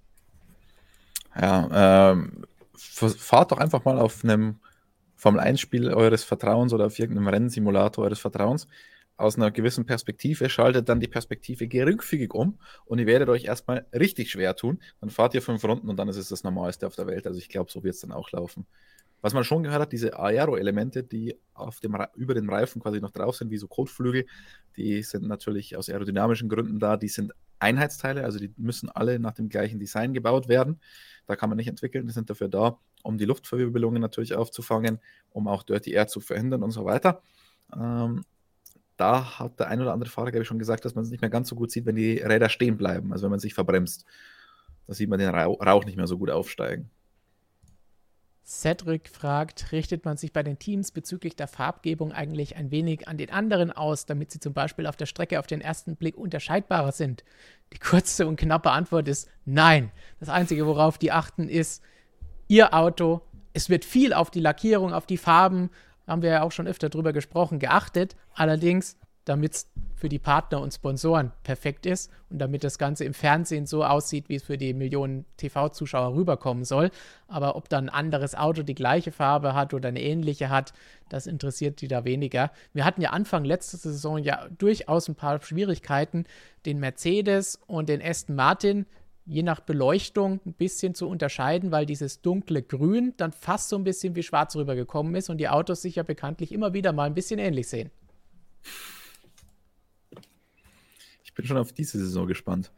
Ja, 1.39 2.13
ähm, 2.15 2.43
fahrt 2.75 3.51
doch 3.51 3.57
einfach 3.57 3.85
mal 3.85 3.99
auf 3.99 4.23
einem 4.23 4.59
Formel-1-Spiel 5.15 5.93
eures 5.93 6.23
Vertrauens 6.23 6.73
oder 6.73 6.87
auf 6.87 6.99
irgendeinem 6.99 7.29
Rennsimulator 7.29 8.03
eures 8.03 8.19
Vertrauens 8.19 8.67
aus 9.15 9.37
einer 9.37 9.51
gewissen 9.51 9.85
Perspektive, 9.85 10.49
schaltet 10.49 10.89
dann 10.89 10.99
die 10.99 11.07
Perspektive 11.07 11.67
geringfügig 11.67 12.33
um 12.33 12.59
und 12.85 12.99
ihr 12.99 13.05
werdet 13.05 13.29
euch 13.29 13.45
erstmal 13.45 13.85
richtig 13.93 14.31
schwer 14.31 14.55
tun. 14.55 14.79
Dann 15.01 15.09
fahrt 15.09 15.33
ihr 15.35 15.41
fünf 15.41 15.63
Runden 15.63 15.89
und 15.89 15.97
dann 15.97 16.07
ist 16.09 16.17
es 16.17 16.29
das 16.29 16.43
Normalste 16.43 16.87
auf 16.87 16.95
der 16.95 17.07
Welt. 17.07 17.27
Also 17.27 17.39
ich 17.39 17.49
glaube, 17.49 17.71
so 17.71 17.83
wird 17.83 17.95
es 17.95 18.01
dann 18.01 18.11
auch 18.11 18.31
laufen. 18.31 18.65
Was 19.21 19.33
man 19.33 19.45
schon 19.45 19.63
gehört 19.63 19.81
hat, 19.81 19.93
diese 19.93 20.19
Aero-Elemente, 20.19 21.01
die 21.01 21.37
auf 21.53 21.79
dem, 21.79 21.97
über 22.15 22.33
den 22.33 22.49
Reifen 22.49 22.81
quasi 22.81 22.99
noch 22.99 23.11
drauf 23.11 23.37
sind, 23.37 23.51
wie 23.51 23.57
so 23.57 23.67
Kotflügel, 23.67 24.25
die 24.75 25.01
sind 25.01 25.25
natürlich 25.25 25.77
aus 25.77 25.87
aerodynamischen 25.87 26.49
Gründen 26.49 26.77
da. 26.79 26.97
Die 26.97 27.07
sind 27.07 27.31
Einheitsteile, 27.57 28.25
also 28.25 28.37
die 28.37 28.53
müssen 28.57 28.89
alle 28.89 29.19
nach 29.19 29.31
dem 29.31 29.47
gleichen 29.47 29.79
Design 29.79 30.13
gebaut 30.13 30.49
werden. 30.49 30.81
Da 31.25 31.37
kann 31.37 31.49
man 31.49 31.57
nicht 31.57 31.69
entwickeln, 31.69 32.05
die 32.05 32.11
sind 32.11 32.29
dafür 32.29 32.49
da, 32.49 32.79
um 33.01 33.17
die 33.17 33.23
Luftverwirbelungen 33.23 34.01
natürlich 34.01 34.35
aufzufangen, 34.35 34.99
um 35.29 35.47
auch 35.47 35.63
Dirty 35.63 35.91
Air 35.91 36.07
zu 36.07 36.19
verhindern 36.19 36.61
und 36.61 36.71
so 36.71 36.83
weiter. 36.83 37.21
Ähm, 37.73 38.25
da 38.97 39.39
hat 39.39 39.59
der 39.59 39.67
ein 39.67 39.81
oder 39.81 39.93
andere 39.93 40.09
Fahrer, 40.09 40.31
glaube 40.31 40.43
ich, 40.43 40.47
schon 40.47 40.59
gesagt, 40.59 40.85
dass 40.85 40.95
man 40.95 41.03
es 41.03 41.09
nicht 41.11 41.21
mehr 41.21 41.29
ganz 41.29 41.49
so 41.49 41.55
gut 41.55 41.71
sieht, 41.71 41.85
wenn 41.85 41.95
die 41.95 42.17
Räder 42.17 42.49
stehen 42.49 42.77
bleiben, 42.77 43.11
also 43.11 43.23
wenn 43.23 43.31
man 43.31 43.39
sich 43.39 43.53
verbremst. 43.53 44.05
Da 44.87 44.93
sieht 44.93 45.09
man 45.09 45.19
den 45.19 45.29
Rauch 45.29 45.85
nicht 45.85 45.97
mehr 45.97 46.07
so 46.07 46.17
gut 46.17 46.29
aufsteigen. 46.29 46.89
Cedric 48.45 49.07
fragt, 49.07 49.71
richtet 49.71 50.03
man 50.03 50.17
sich 50.17 50.33
bei 50.33 50.43
den 50.43 50.59
Teams 50.59 50.91
bezüglich 50.91 51.35
der 51.35 51.47
Farbgebung 51.47 52.11
eigentlich 52.11 52.57
ein 52.57 52.71
wenig 52.71 53.07
an 53.07 53.17
den 53.17 53.31
anderen 53.31 53.71
aus, 53.71 54.05
damit 54.05 54.31
sie 54.31 54.41
zum 54.41 54.53
Beispiel 54.53 54.85
auf 54.85 54.97
der 54.97 55.05
Strecke 55.05 55.39
auf 55.39 55.47
den 55.47 55.61
ersten 55.61 55.95
Blick 55.95 56.17
unterscheidbarer 56.17 56.91
sind? 56.91 57.23
Die 57.71 57.79
kurze 57.79 58.27
und 58.27 58.35
knappe 58.35 58.71
Antwort 58.71 59.07
ist 59.07 59.29
nein. 59.45 59.91
Das 60.19 60.27
Einzige, 60.27 60.67
worauf 60.67 60.97
die 60.97 61.13
achten, 61.13 61.47
ist 61.47 61.81
ihr 62.49 62.73
Auto. 62.73 63.21
Es 63.53 63.69
wird 63.69 63.85
viel 63.85 64.13
auf 64.13 64.29
die 64.29 64.41
Lackierung, 64.41 64.93
auf 64.93 65.05
die 65.05 65.17
Farben, 65.17 65.69
haben 66.07 66.21
wir 66.21 66.29
ja 66.29 66.43
auch 66.43 66.51
schon 66.51 66.67
öfter 66.67 66.89
drüber 66.89 67.13
gesprochen, 67.13 67.59
geachtet. 67.59 68.15
Allerdings, 68.33 68.97
damit 69.25 69.53
es 69.53 69.71
für 69.95 70.09
die 70.09 70.19
Partner 70.19 70.59
und 70.59 70.73
Sponsoren 70.73 71.31
perfekt 71.43 71.85
ist 71.85 72.11
und 72.29 72.39
damit 72.39 72.65
das 72.65 72.77
Ganze 72.77 73.05
im 73.05 73.13
Fernsehen 73.13 73.65
so 73.65 73.85
aussieht, 73.85 74.27
wie 74.27 74.35
es 74.35 74.43
für 74.43 74.57
die 74.57 74.73
Millionen 74.73 75.25
TV-Zuschauer 75.37 76.13
rüberkommen 76.13 76.65
soll. 76.65 76.91
Aber 77.29 77.55
ob 77.55 77.69
dann 77.69 77.87
ein 77.87 77.95
anderes 77.95 78.35
Auto 78.35 78.63
die 78.63 78.75
gleiche 78.75 79.13
Farbe 79.13 79.53
hat 79.53 79.73
oder 79.73 79.87
eine 79.87 80.01
ähnliche 80.01 80.49
hat, 80.49 80.73
das 81.07 81.25
interessiert 81.25 81.79
die 81.79 81.87
da 81.87 82.03
weniger. 82.03 82.51
Wir 82.73 82.83
hatten 82.83 83.01
ja 83.01 83.11
Anfang 83.11 83.45
letzter 83.45 83.77
Saison 83.77 84.17
ja 84.17 84.47
durchaus 84.57 85.07
ein 85.07 85.15
paar 85.15 85.41
Schwierigkeiten, 85.41 86.25
den 86.65 86.79
Mercedes 86.79 87.57
und 87.65 87.87
den 87.87 88.01
Aston 88.01 88.35
Martin 88.35 88.85
je 89.25 89.43
nach 89.43 89.61
Beleuchtung 89.61 90.41
ein 90.45 90.53
bisschen 90.53 90.95
zu 90.95 91.07
unterscheiden, 91.07 91.71
weil 91.71 91.85
dieses 91.85 92.21
dunkle 92.21 92.61
Grün 92.61 93.13
dann 93.17 93.31
fast 93.31 93.69
so 93.69 93.77
ein 93.77 93.83
bisschen 93.83 94.15
wie 94.15 94.23
schwarz 94.23 94.55
rübergekommen 94.55 95.15
ist 95.15 95.29
und 95.29 95.37
die 95.37 95.49
Autos 95.49 95.81
sich 95.81 95.95
ja 95.95 96.03
bekanntlich 96.03 96.51
immer 96.51 96.73
wieder 96.73 96.91
mal 96.91 97.05
ein 97.05 97.13
bisschen 97.13 97.39
ähnlich 97.39 97.67
sehen. 97.67 97.89
Ich 101.23 101.33
bin 101.33 101.45
schon 101.45 101.57
auf 101.57 101.71
diese 101.71 101.97
Saison 101.97 102.27
gespannt, 102.27 102.71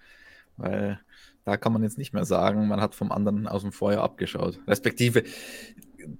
weil 0.57 0.99
da 1.43 1.57
kann 1.57 1.73
man 1.73 1.83
jetzt 1.83 1.97
nicht 1.97 2.13
mehr 2.13 2.25
sagen, 2.25 2.67
man 2.67 2.81
hat 2.81 2.95
vom 2.95 3.11
anderen 3.11 3.47
aus 3.47 3.61
dem 3.61 3.71
Feuer 3.71 4.01
abgeschaut. 4.01 4.59
Respektive, 4.67 5.23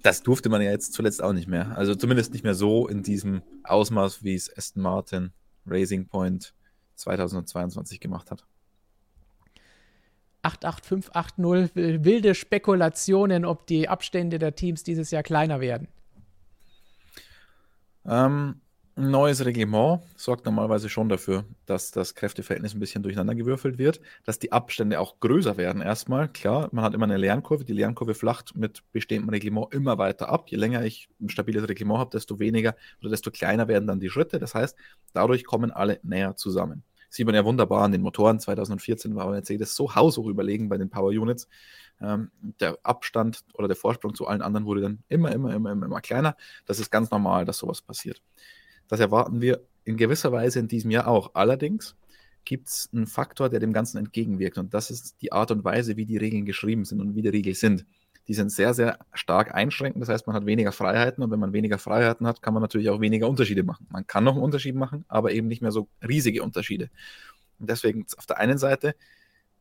das 0.01 0.23
durfte 0.23 0.49
man 0.49 0.61
ja 0.61 0.71
jetzt 0.71 0.93
zuletzt 0.93 1.21
auch 1.21 1.33
nicht 1.33 1.47
mehr. 1.47 1.77
Also 1.77 1.95
zumindest 1.95 2.33
nicht 2.33 2.43
mehr 2.43 2.55
so 2.55 2.87
in 2.87 3.03
diesem 3.03 3.41
Ausmaß, 3.63 4.23
wie 4.23 4.35
es 4.35 4.55
Aston 4.55 4.83
Martin 4.83 5.31
Racing 5.65 6.07
Point 6.07 6.53
2022 6.95 7.99
gemacht 7.99 8.31
hat. 8.31 8.45
88580 10.45 12.03
wilde 12.03 12.35
Spekulationen, 12.35 13.45
ob 13.45 13.67
die 13.67 13.89
Abstände 13.89 14.39
der 14.39 14.55
Teams 14.55 14.83
dieses 14.83 15.11
Jahr 15.11 15.23
kleiner 15.23 15.59
werden? 15.59 15.87
Ähm, 18.05 18.61
ein 18.97 19.11
neues 19.11 19.43
Reglement 19.43 20.03
sorgt 20.15 20.45
normalerweise 20.45 20.87
schon 20.87 21.09
dafür, 21.09 21.43
dass 21.65 21.91
das 21.91 22.15
Kräfteverhältnis 22.15 22.73
ein 22.73 22.79
bisschen 22.79 23.03
durcheinander 23.03 23.35
gewürfelt 23.35 23.77
wird, 23.77 23.99
dass 24.23 24.39
die 24.39 24.53
Abstände 24.53 25.01
auch 25.01 25.19
größer 25.19 25.57
werden 25.57 25.81
erstmal. 25.81 26.29
Klar, 26.29 26.69
man 26.71 26.85
hat 26.85 26.93
immer 26.93 27.03
eine 27.03 27.17
Lernkurve, 27.17 27.65
die 27.65 27.73
Lernkurve 27.73 28.13
flacht 28.13 28.55
mit 28.55 28.83
bestehendem 28.93 29.29
Reglement 29.29 29.73
immer 29.73 29.97
weiter 29.97 30.29
ab. 30.29 30.49
Je 30.49 30.57
länger 30.57 30.85
ich 30.85 31.09
ein 31.19 31.27
stabiles 31.27 31.67
Reglement 31.67 31.99
habe, 31.99 32.11
desto 32.11 32.39
weniger 32.39 32.75
oder 33.01 33.09
desto 33.09 33.31
kleiner 33.31 33.67
werden 33.67 33.85
dann 33.85 33.99
die 33.99 34.09
Schritte. 34.09 34.39
Das 34.39 34.55
heißt, 34.55 34.77
dadurch 35.11 35.43
kommen 35.43 35.71
alle 35.71 35.99
näher 36.03 36.37
zusammen. 36.37 36.83
Sieht 37.15 37.25
man 37.25 37.33
ja 37.33 37.45
wunderbar 37.45 37.83
an 37.83 37.93
den 37.93 38.01
Motoren. 38.01 38.41
2014 38.41 39.15
war 39.15 39.29
Mercedes 39.29 39.73
so 39.73 39.95
haushoch 39.95 40.27
überlegen 40.27 40.67
bei 40.67 40.77
den 40.77 40.89
Power 40.89 41.11
Units. 41.11 41.47
Ähm, 42.01 42.29
der 42.59 42.77
Abstand 42.83 43.45
oder 43.53 43.69
der 43.69 43.77
Vorsprung 43.77 44.13
zu 44.13 44.27
allen 44.27 44.41
anderen 44.41 44.65
wurde 44.65 44.81
dann 44.81 44.99
immer, 45.07 45.31
immer, 45.31 45.53
immer, 45.53 45.71
immer, 45.71 45.85
immer 45.85 46.01
kleiner. 46.01 46.35
Das 46.65 46.77
ist 46.77 46.91
ganz 46.91 47.11
normal, 47.11 47.45
dass 47.45 47.57
sowas 47.57 47.81
passiert. 47.81 48.21
Das 48.89 48.99
erwarten 48.99 49.39
wir 49.39 49.61
in 49.85 49.95
gewisser 49.95 50.33
Weise 50.33 50.59
in 50.59 50.67
diesem 50.67 50.91
Jahr 50.91 51.07
auch. 51.07 51.35
Allerdings 51.35 51.95
gibt 52.43 52.67
es 52.67 52.89
einen 52.91 53.07
Faktor, 53.07 53.47
der 53.47 53.61
dem 53.61 53.71
Ganzen 53.71 53.97
entgegenwirkt. 53.97 54.57
Und 54.57 54.73
das 54.73 54.91
ist 54.91 55.15
die 55.21 55.31
Art 55.31 55.51
und 55.51 55.63
Weise, 55.63 55.95
wie 55.95 56.05
die 56.05 56.17
Regeln 56.17 56.45
geschrieben 56.45 56.83
sind 56.83 56.99
und 56.99 57.15
wie 57.15 57.21
die 57.21 57.29
Regeln 57.29 57.55
sind 57.55 57.85
die 58.27 58.33
sind 58.33 58.51
sehr, 58.51 58.73
sehr 58.73 58.99
stark 59.13 59.53
einschränkend. 59.53 60.01
Das 60.01 60.09
heißt, 60.09 60.27
man 60.27 60.35
hat 60.35 60.45
weniger 60.45 60.71
Freiheiten 60.71 61.23
und 61.23 61.31
wenn 61.31 61.39
man 61.39 61.53
weniger 61.53 61.77
Freiheiten 61.77 62.25
hat, 62.25 62.41
kann 62.41 62.53
man 62.53 62.61
natürlich 62.61 62.89
auch 62.89 62.99
weniger 63.01 63.29
Unterschiede 63.29 63.63
machen. 63.63 63.87
Man 63.91 64.07
kann 64.07 64.23
noch 64.23 64.33
einen 64.33 64.43
Unterschied 64.43 64.75
machen, 64.75 65.05
aber 65.07 65.31
eben 65.31 65.47
nicht 65.47 65.61
mehr 65.61 65.71
so 65.71 65.87
riesige 66.07 66.41
Unterschiede. 66.43 66.89
Und 67.59 67.69
deswegen 67.69 68.05
auf 68.17 68.25
der 68.25 68.39
einen 68.39 68.57
Seite, 68.57 68.95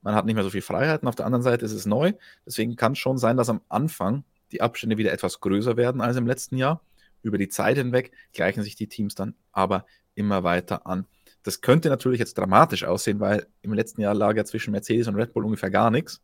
man 0.03 0.15
hat 0.15 0.25
nicht 0.25 0.35
mehr 0.35 0.45
so 0.45 0.51
viel 0.51 0.63
Freiheiten, 0.63 1.09
auf 1.09 1.15
der 1.15 1.27
anderen 1.27 1.43
Seite 1.43 1.65
ist 1.65 1.73
es 1.73 1.87
neu. 1.87 2.13
Deswegen 2.47 2.77
kann 2.77 2.93
es 2.93 2.99
schon 2.99 3.19
sein, 3.19 3.37
dass 3.37 3.49
am 3.49 3.61
Anfang 3.69 4.25
die 4.53 4.63
Abstände 4.63 4.99
wieder 4.99 5.13
etwas 5.13 5.41
größer 5.41 5.77
werden 5.77 6.01
als 6.01 6.17
im 6.17 6.27
letzten 6.27 6.57
Jahr. 6.57 6.81
Über 7.23 7.39
die 7.39 7.49
Zeit 7.49 7.77
hinweg 7.77 8.13
gleichen 8.33 8.63
sich 8.63 8.77
die 8.77 8.87
Teams 8.87 9.15
dann 9.15 9.35
aber 9.53 9.87
immer 10.15 10.45
weiter 10.45 10.87
an. 10.87 11.07
Das 11.43 11.61
könnte 11.61 11.89
natürlich 11.89 12.21
jetzt 12.21 12.39
dramatisch 12.39 12.85
aussehen, 12.85 13.21
weil 13.21 13.47
im 13.63 13.73
letzten 13.75 14.01
Jahr 14.01 14.15
lag 14.15 14.37
ja 14.37 14.45
zwischen 14.45 14.71
Mercedes 14.73 15.09
und 15.09 15.17
Red 15.17 15.33
Bull 15.33 15.45
ungefähr 15.45 15.71
gar 15.71 15.91
nichts. 15.91 16.23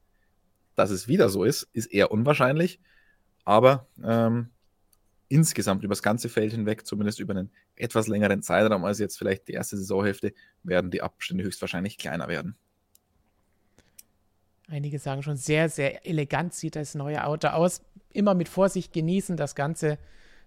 Dass 0.80 0.88
es 0.88 1.08
wieder 1.08 1.28
so 1.28 1.44
ist, 1.44 1.68
ist 1.74 1.92
eher 1.92 2.10
unwahrscheinlich. 2.10 2.80
Aber 3.44 3.86
ähm, 4.02 4.48
insgesamt 5.28 5.84
über 5.84 5.92
das 5.92 6.02
ganze 6.02 6.30
Feld 6.30 6.52
hinweg, 6.52 6.86
zumindest 6.86 7.20
über 7.20 7.34
einen 7.34 7.50
etwas 7.76 8.08
längeren 8.08 8.40
Zeitraum 8.40 8.86
als 8.86 8.98
jetzt 8.98 9.18
vielleicht 9.18 9.46
die 9.48 9.52
erste 9.52 9.76
Saisonhälfte, 9.76 10.32
werden 10.62 10.90
die 10.90 11.02
Abstände 11.02 11.44
höchstwahrscheinlich 11.44 11.98
kleiner 11.98 12.28
werden. 12.28 12.56
Einige 14.68 14.98
sagen 14.98 15.22
schon, 15.22 15.36
sehr, 15.36 15.68
sehr 15.68 16.06
elegant 16.06 16.54
sieht 16.54 16.76
das 16.76 16.94
neue 16.94 17.26
Auto 17.26 17.48
aus. 17.48 17.82
Immer 18.10 18.32
mit 18.32 18.48
Vorsicht 18.48 18.94
genießen, 18.94 19.36
das 19.36 19.54
Ganze 19.54 19.98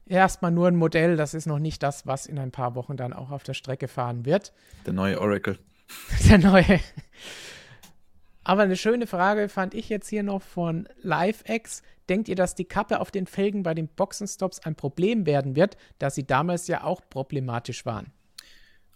erstmal 0.07 0.49
nur 0.49 0.67
ein 0.67 0.75
Modell, 0.75 1.15
das 1.15 1.35
ist 1.35 1.45
noch 1.45 1.59
nicht 1.59 1.83
das, 1.83 2.07
was 2.07 2.25
in 2.25 2.39
ein 2.39 2.49
paar 2.49 2.73
Wochen 2.73 2.97
dann 2.97 3.13
auch 3.13 3.29
auf 3.29 3.43
der 3.43 3.53
Strecke 3.53 3.87
fahren 3.87 4.25
wird. 4.25 4.51
Der 4.87 4.93
neue 4.93 5.21
Oracle. 5.21 5.59
Der 6.27 6.39
neue. 6.39 6.79
Aber 8.43 8.63
eine 8.63 8.75
schöne 8.75 9.07
Frage 9.07 9.47
fand 9.47 9.73
ich 9.73 9.89
jetzt 9.89 10.09
hier 10.09 10.23
noch 10.23 10.41
von 10.41 10.87
LiveX. 11.01 11.81
Denkt 12.09 12.27
ihr, 12.27 12.35
dass 12.35 12.55
die 12.55 12.65
Kappe 12.65 12.99
auf 12.99 13.11
den 13.11 13.25
Felgen 13.25 13.63
bei 13.63 13.73
den 13.73 13.87
Boxenstops 13.87 14.59
ein 14.59 14.75
Problem 14.75 15.25
werden 15.25 15.55
wird, 15.55 15.77
da 15.99 16.09
sie 16.09 16.27
damals 16.27 16.67
ja 16.67 16.83
auch 16.83 17.01
problematisch 17.09 17.85
waren? 17.85 18.11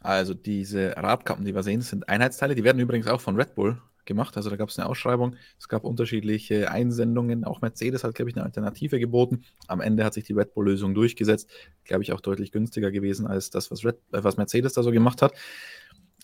Also 0.02 0.34
diese 0.34 0.96
Radkappen, 0.98 1.46
die 1.46 1.56
wir 1.56 1.64
sehen, 1.64 1.82
sind 1.82 2.08
Einheitsteile. 2.10 2.56
Die 2.56 2.64
werden 2.64 2.80
übrigens 2.80 3.08
auch 3.08 3.22
von 3.22 3.36
Red 3.36 3.56
Bull 3.56 3.82
gemacht. 4.08 4.36
Also 4.38 4.50
da 4.50 4.56
gab 4.56 4.70
es 4.70 4.80
eine 4.80 4.90
Ausschreibung. 4.90 5.36
Es 5.60 5.68
gab 5.68 5.84
unterschiedliche 5.84 6.72
Einsendungen. 6.72 7.44
Auch 7.44 7.62
Mercedes 7.62 8.04
hat, 8.04 8.16
glaube 8.16 8.30
ich, 8.30 8.36
eine 8.36 8.46
Alternative 8.46 9.00
geboten. 9.00 9.44
Am 9.68 9.82
Ende 9.82 10.04
hat 10.04 10.14
sich 10.14 10.24
die 10.24 10.34
Red 10.34 10.54
Bull-Lösung 10.54 10.94
durchgesetzt. 10.94 11.50
Glaube 11.84 12.04
ich 12.04 12.12
auch 12.12 12.22
deutlich 12.22 12.52
günstiger 12.52 12.92
gewesen 12.92 13.28
als 13.28 13.50
das, 13.50 13.70
was, 13.70 13.86
Red, 13.86 13.98
äh, 14.12 14.24
was 14.24 14.38
Mercedes 14.38 14.74
da 14.74 14.84
so 14.84 14.92
gemacht 14.92 15.22
hat. 15.22 15.34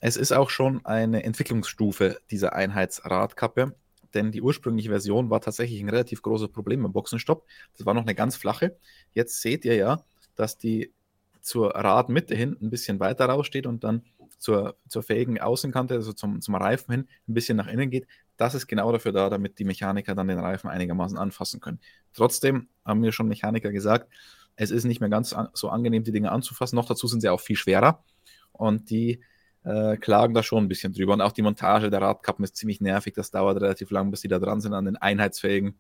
Es 0.06 0.18
ist 0.18 0.34
auch 0.34 0.50
schon 0.50 0.86
eine 0.86 1.24
Entwicklungsstufe 1.24 2.20
dieser 2.30 2.52
Einheitsradkappe, 2.52 3.74
denn 4.14 4.34
die 4.34 4.42
ursprüngliche 4.42 4.90
Version 4.90 5.30
war 5.30 5.40
tatsächlich 5.40 5.80
ein 5.80 5.88
relativ 5.88 6.22
großes 6.22 6.50
Problem 6.50 6.84
im 6.84 6.92
Boxenstopp. 6.92 7.46
Das 7.78 7.86
war 7.86 7.94
noch 7.94 8.02
eine 8.02 8.14
ganz 8.14 8.36
flache. 8.36 8.76
Jetzt 9.14 9.42
seht 9.42 9.64
ihr 9.64 9.76
ja, 9.76 10.04
dass 10.36 10.58
die 10.58 10.92
zur 11.40 11.70
Radmitte 11.70 12.36
hin 12.36 12.58
ein 12.62 12.70
bisschen 12.70 13.00
weiter 13.00 13.28
raussteht 13.28 13.66
und 13.66 13.86
dann 13.86 14.04
zur, 14.40 14.76
zur 14.90 15.04
fähigen 15.04 15.40
Außenkante, 15.40 15.94
also 15.94 16.12
zum, 16.12 16.42
zum 16.42 16.56
Reifen 16.56 16.92
hin, 16.92 17.08
ein 17.30 17.34
bisschen 17.34 17.56
nach 17.56 17.68
innen 17.68 17.90
geht. 17.90 18.06
Das 18.36 18.56
ist 18.56 18.68
genau 18.68 18.92
dafür 18.92 19.14
da, 19.14 19.30
damit 19.30 19.58
die 19.58 19.64
Mechaniker 19.64 20.16
dann 20.16 20.28
den 20.28 20.40
Reifen 20.40 20.70
einigermaßen 20.70 21.18
anfassen 21.18 21.62
können. 21.62 21.80
Trotzdem 22.14 22.68
haben 22.84 23.00
mir 23.00 23.14
schon 23.14 23.30
Mechaniker 23.30 23.72
gesagt, 23.72 24.12
es 24.58 24.70
ist 24.70 24.84
nicht 24.84 25.00
mehr 25.00 25.10
ganz 25.10 25.34
so 25.54 25.70
angenehm, 25.70 26.04
die 26.04 26.12
Dinge 26.12 26.34
anzufassen. 26.34 26.76
Noch 26.76 26.88
dazu 26.88 27.08
sind 27.08 27.22
sie 27.22 27.30
auch 27.30 27.40
viel 27.40 27.56
schwerer. 27.56 28.04
Und 28.52 28.90
die 28.90 29.22
äh, 29.64 29.98
klagen 29.98 30.34
da 30.34 30.44
schon 30.44 30.64
ein 30.64 30.68
bisschen 30.68 30.94
drüber. 30.94 31.14
Und 31.14 31.22
auch 31.22 31.32
die 31.32 31.42
Montage 31.42 31.90
der 31.90 32.02
Radkappen 32.02 32.44
ist 32.44 32.56
ziemlich 32.56 32.82
nervig. 32.82 33.14
Das 33.14 33.32
dauert 33.32 33.62
relativ 33.62 33.92
lang, 33.92 34.12
bis 34.12 34.22
die 34.22 34.28
da 34.28 34.40
dran 34.40 34.62
sind 34.62 34.74
an 34.74 34.86
den 34.86 34.98
einheitsfähigen. 34.98 35.76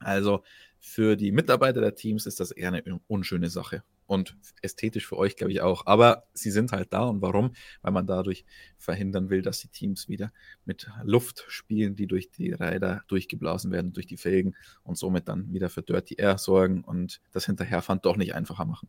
Also 0.00 0.42
für 0.80 1.16
die 1.16 1.30
Mitarbeiter 1.30 1.80
der 1.80 1.94
Teams 1.94 2.26
ist 2.26 2.40
das 2.40 2.50
eher 2.50 2.68
eine 2.68 3.00
unschöne 3.06 3.48
Sache. 3.50 3.84
Und 4.06 4.36
ästhetisch 4.60 5.06
für 5.06 5.16
euch, 5.16 5.36
glaube 5.36 5.52
ich, 5.52 5.62
auch. 5.62 5.86
Aber 5.86 6.24
sie 6.34 6.50
sind 6.50 6.72
halt 6.72 6.92
da. 6.92 7.04
Und 7.04 7.22
warum? 7.22 7.52
Weil 7.80 7.92
man 7.92 8.06
dadurch 8.06 8.44
verhindern 8.76 9.30
will, 9.30 9.42
dass 9.42 9.60
die 9.60 9.68
Teams 9.68 10.08
wieder 10.08 10.32
mit 10.64 10.90
Luft 11.04 11.44
spielen, 11.48 11.94
die 11.94 12.08
durch 12.08 12.30
die 12.30 12.52
Räder 12.52 13.02
durchgeblasen 13.06 13.70
werden, 13.70 13.92
durch 13.92 14.06
die 14.06 14.16
Felgen 14.16 14.56
und 14.82 14.98
somit 14.98 15.28
dann 15.28 15.52
wieder 15.52 15.70
für 15.70 15.82
Dirty 15.82 16.16
Air 16.16 16.36
sorgen 16.36 16.82
und 16.82 17.20
das 17.30 17.46
Hinterherfahren 17.46 18.00
doch 18.02 18.16
nicht 18.16 18.34
einfacher 18.34 18.64
machen. 18.64 18.88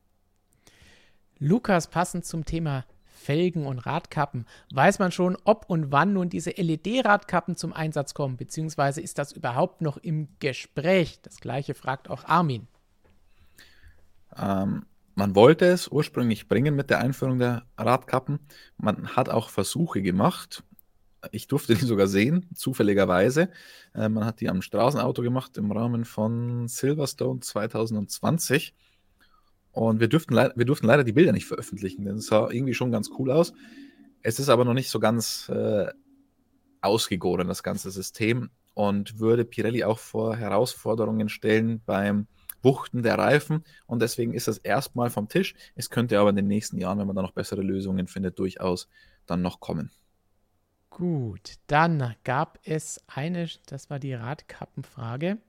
Lukas, 1.37 1.89
passend 1.89 2.25
zum 2.25 2.43
Thema 2.43 2.85
Felgen 3.23 3.65
und 3.65 3.79
Radkappen. 3.79 4.45
Weiß 4.73 4.99
man 4.99 5.11
schon, 5.11 5.37
ob 5.43 5.65
und 5.69 5.91
wann 5.91 6.13
nun 6.13 6.29
diese 6.29 6.51
LED-Radkappen 6.51 7.55
zum 7.55 7.73
Einsatz 7.73 8.13
kommen, 8.13 8.37
beziehungsweise 8.37 9.01
ist 9.01 9.17
das 9.17 9.31
überhaupt 9.31 9.81
noch 9.81 9.97
im 9.97 10.27
Gespräch? 10.39 11.19
Das 11.21 11.37
gleiche 11.37 11.73
fragt 11.73 12.09
auch 12.09 12.25
Armin. 12.25 12.67
Ähm, 14.37 14.85
man 15.15 15.35
wollte 15.35 15.65
es 15.65 15.87
ursprünglich 15.87 16.47
bringen 16.47 16.75
mit 16.75 16.89
der 16.89 16.99
Einführung 16.99 17.37
der 17.39 17.63
Radkappen. 17.77 18.39
Man 18.77 19.15
hat 19.15 19.29
auch 19.29 19.49
Versuche 19.49 20.01
gemacht. 20.01 20.63
Ich 21.31 21.47
durfte 21.47 21.75
die 21.75 21.85
sogar 21.85 22.07
sehen, 22.07 22.49
zufälligerweise. 22.55 23.49
Äh, 23.93 24.09
man 24.09 24.25
hat 24.25 24.41
die 24.41 24.49
am 24.49 24.61
Straßenauto 24.61 25.21
gemacht 25.21 25.57
im 25.57 25.71
Rahmen 25.71 26.03
von 26.03 26.67
Silverstone 26.67 27.41
2020. 27.41 28.73
Und 29.73 29.99
wir, 29.99 30.07
dürften 30.07 30.35
wir 30.35 30.65
durften 30.65 30.87
leider 30.87 31.03
die 31.03 31.13
Bilder 31.13 31.31
nicht 31.31 31.47
veröffentlichen, 31.47 32.05
denn 32.05 32.15
es 32.15 32.27
sah 32.27 32.49
irgendwie 32.49 32.75
schon 32.75 32.91
ganz 32.91 33.09
cool 33.17 33.31
aus. 33.31 33.53
Es 34.21 34.39
ist 34.39 34.49
aber 34.49 34.65
noch 34.65 34.75
nicht 34.75 34.89
so 34.89 34.99
ganz 34.99 35.49
äh, 35.49 35.87
ausgegoren, 36.81 37.47
das 37.47 37.63
ganze 37.63 37.91
System, 37.91 38.51
und 38.75 39.19
würde 39.19 39.45
Pirelli 39.45 39.83
auch 39.83 39.99
vor 39.99 40.35
Herausforderungen 40.35 41.29
stellen 41.29 41.81
beim 41.85 42.27
Wuchten 42.61 43.03
der 43.03 43.17
Reifen. 43.17 43.63
Und 43.85 44.01
deswegen 44.01 44.33
ist 44.33 44.47
das 44.47 44.57
erstmal 44.57 45.09
vom 45.09 45.27
Tisch. 45.27 45.53
Es 45.75 45.89
könnte 45.89 46.19
aber 46.19 46.29
in 46.29 46.35
den 46.35 46.47
nächsten 46.47 46.77
Jahren, 46.77 46.97
wenn 46.99 47.07
man 47.07 47.15
da 47.15 47.21
noch 47.21 47.33
bessere 47.33 47.61
Lösungen 47.61 48.07
findet, 48.07 48.39
durchaus 48.39 48.89
dann 49.25 49.41
noch 49.41 49.59
kommen. 49.59 49.91
Gut, 50.89 51.55
dann 51.67 52.15
gab 52.23 52.59
es 52.63 53.01
eine, 53.07 53.49
das 53.65 53.89
war 53.89 53.99
die 53.99 54.13
Radkappenfrage. 54.13 55.39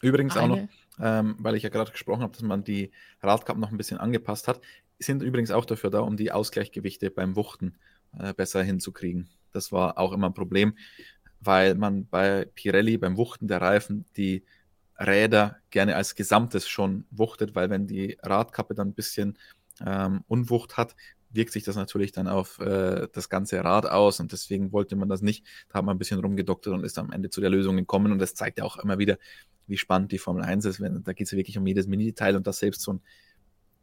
Übrigens 0.00 0.36
eine, 0.36 0.52
auch 0.52 0.56
noch, 0.56 0.68
ähm, 1.00 1.36
weil 1.38 1.54
ich 1.54 1.62
ja 1.62 1.68
gerade 1.68 1.92
gesprochen 1.92 2.22
habe, 2.22 2.32
dass 2.32 2.42
man 2.42 2.64
die 2.64 2.90
Radkappen 3.20 3.60
noch 3.60 3.70
ein 3.70 3.76
bisschen 3.76 3.98
angepasst 3.98 4.48
hat, 4.48 4.60
sind 4.98 5.22
übrigens 5.22 5.50
auch 5.50 5.64
dafür 5.64 5.90
da, 5.90 6.00
um 6.00 6.16
die 6.16 6.32
Ausgleichgewichte 6.32 7.10
beim 7.10 7.36
Wuchten 7.36 7.76
äh, 8.18 8.34
besser 8.34 8.62
hinzukriegen. 8.62 9.28
Das 9.52 9.72
war 9.72 9.98
auch 9.98 10.12
immer 10.12 10.28
ein 10.28 10.34
Problem, 10.34 10.76
weil 11.40 11.74
man 11.74 12.06
bei 12.06 12.46
Pirelli 12.54 12.98
beim 12.98 13.16
Wuchten 13.16 13.48
der 13.48 13.60
Reifen 13.60 14.06
die 14.16 14.44
Räder 14.98 15.56
gerne 15.70 15.96
als 15.96 16.14
Gesamtes 16.14 16.68
schon 16.68 17.06
wuchtet, 17.10 17.54
weil 17.54 17.70
wenn 17.70 17.86
die 17.86 18.18
Radkappe 18.22 18.74
dann 18.74 18.88
ein 18.88 18.94
bisschen 18.94 19.38
ähm, 19.84 20.22
Unwucht 20.28 20.76
hat, 20.76 20.94
wirkt 21.30 21.52
sich 21.52 21.64
das 21.64 21.76
natürlich 21.76 22.12
dann 22.12 22.28
auf 22.28 22.58
äh, 22.60 23.08
das 23.12 23.28
ganze 23.28 23.64
Rad 23.64 23.86
aus 23.86 24.20
und 24.20 24.32
deswegen 24.32 24.70
wollte 24.72 24.96
man 24.96 25.08
das 25.08 25.22
nicht. 25.22 25.46
Da 25.68 25.78
hat 25.78 25.84
man 25.84 25.96
ein 25.96 25.98
bisschen 25.98 26.20
rumgedoktert 26.20 26.74
und 26.74 26.84
ist 26.84 26.98
am 26.98 27.10
Ende 27.10 27.30
zu 27.30 27.40
der 27.40 27.50
Lösung 27.50 27.76
gekommen 27.76 28.12
und 28.12 28.18
das 28.18 28.34
zeigt 28.34 28.58
ja 28.58 28.64
auch 28.64 28.76
immer 28.76 28.98
wieder, 28.98 29.18
wie 29.66 29.76
spannend 29.76 30.12
die 30.12 30.18
Formel 30.18 30.42
1 30.42 30.64
ist. 30.64 30.80
Wenn, 30.80 31.02
da 31.04 31.12
geht 31.12 31.26
es 31.26 31.30
ja 31.32 31.38
wirklich 31.38 31.58
um 31.58 31.66
jedes 31.66 31.86
Mini-Detail 31.86 32.36
und 32.36 32.46
das 32.46 32.58
selbst 32.58 32.82
so 32.82 32.94
ein 32.94 33.00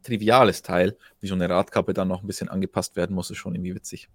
triviales 0.02 0.62
Teil, 0.62 0.96
wie 1.20 1.28
so 1.28 1.34
eine 1.34 1.48
Radkappe 1.48 1.94
dann 1.94 2.08
noch 2.08 2.22
ein 2.22 2.26
bisschen 2.26 2.48
angepasst 2.48 2.96
werden 2.96 3.14
muss, 3.14 3.30
ist 3.30 3.38
schon 3.38 3.54
irgendwie 3.54 3.74
witzig. 3.74 4.08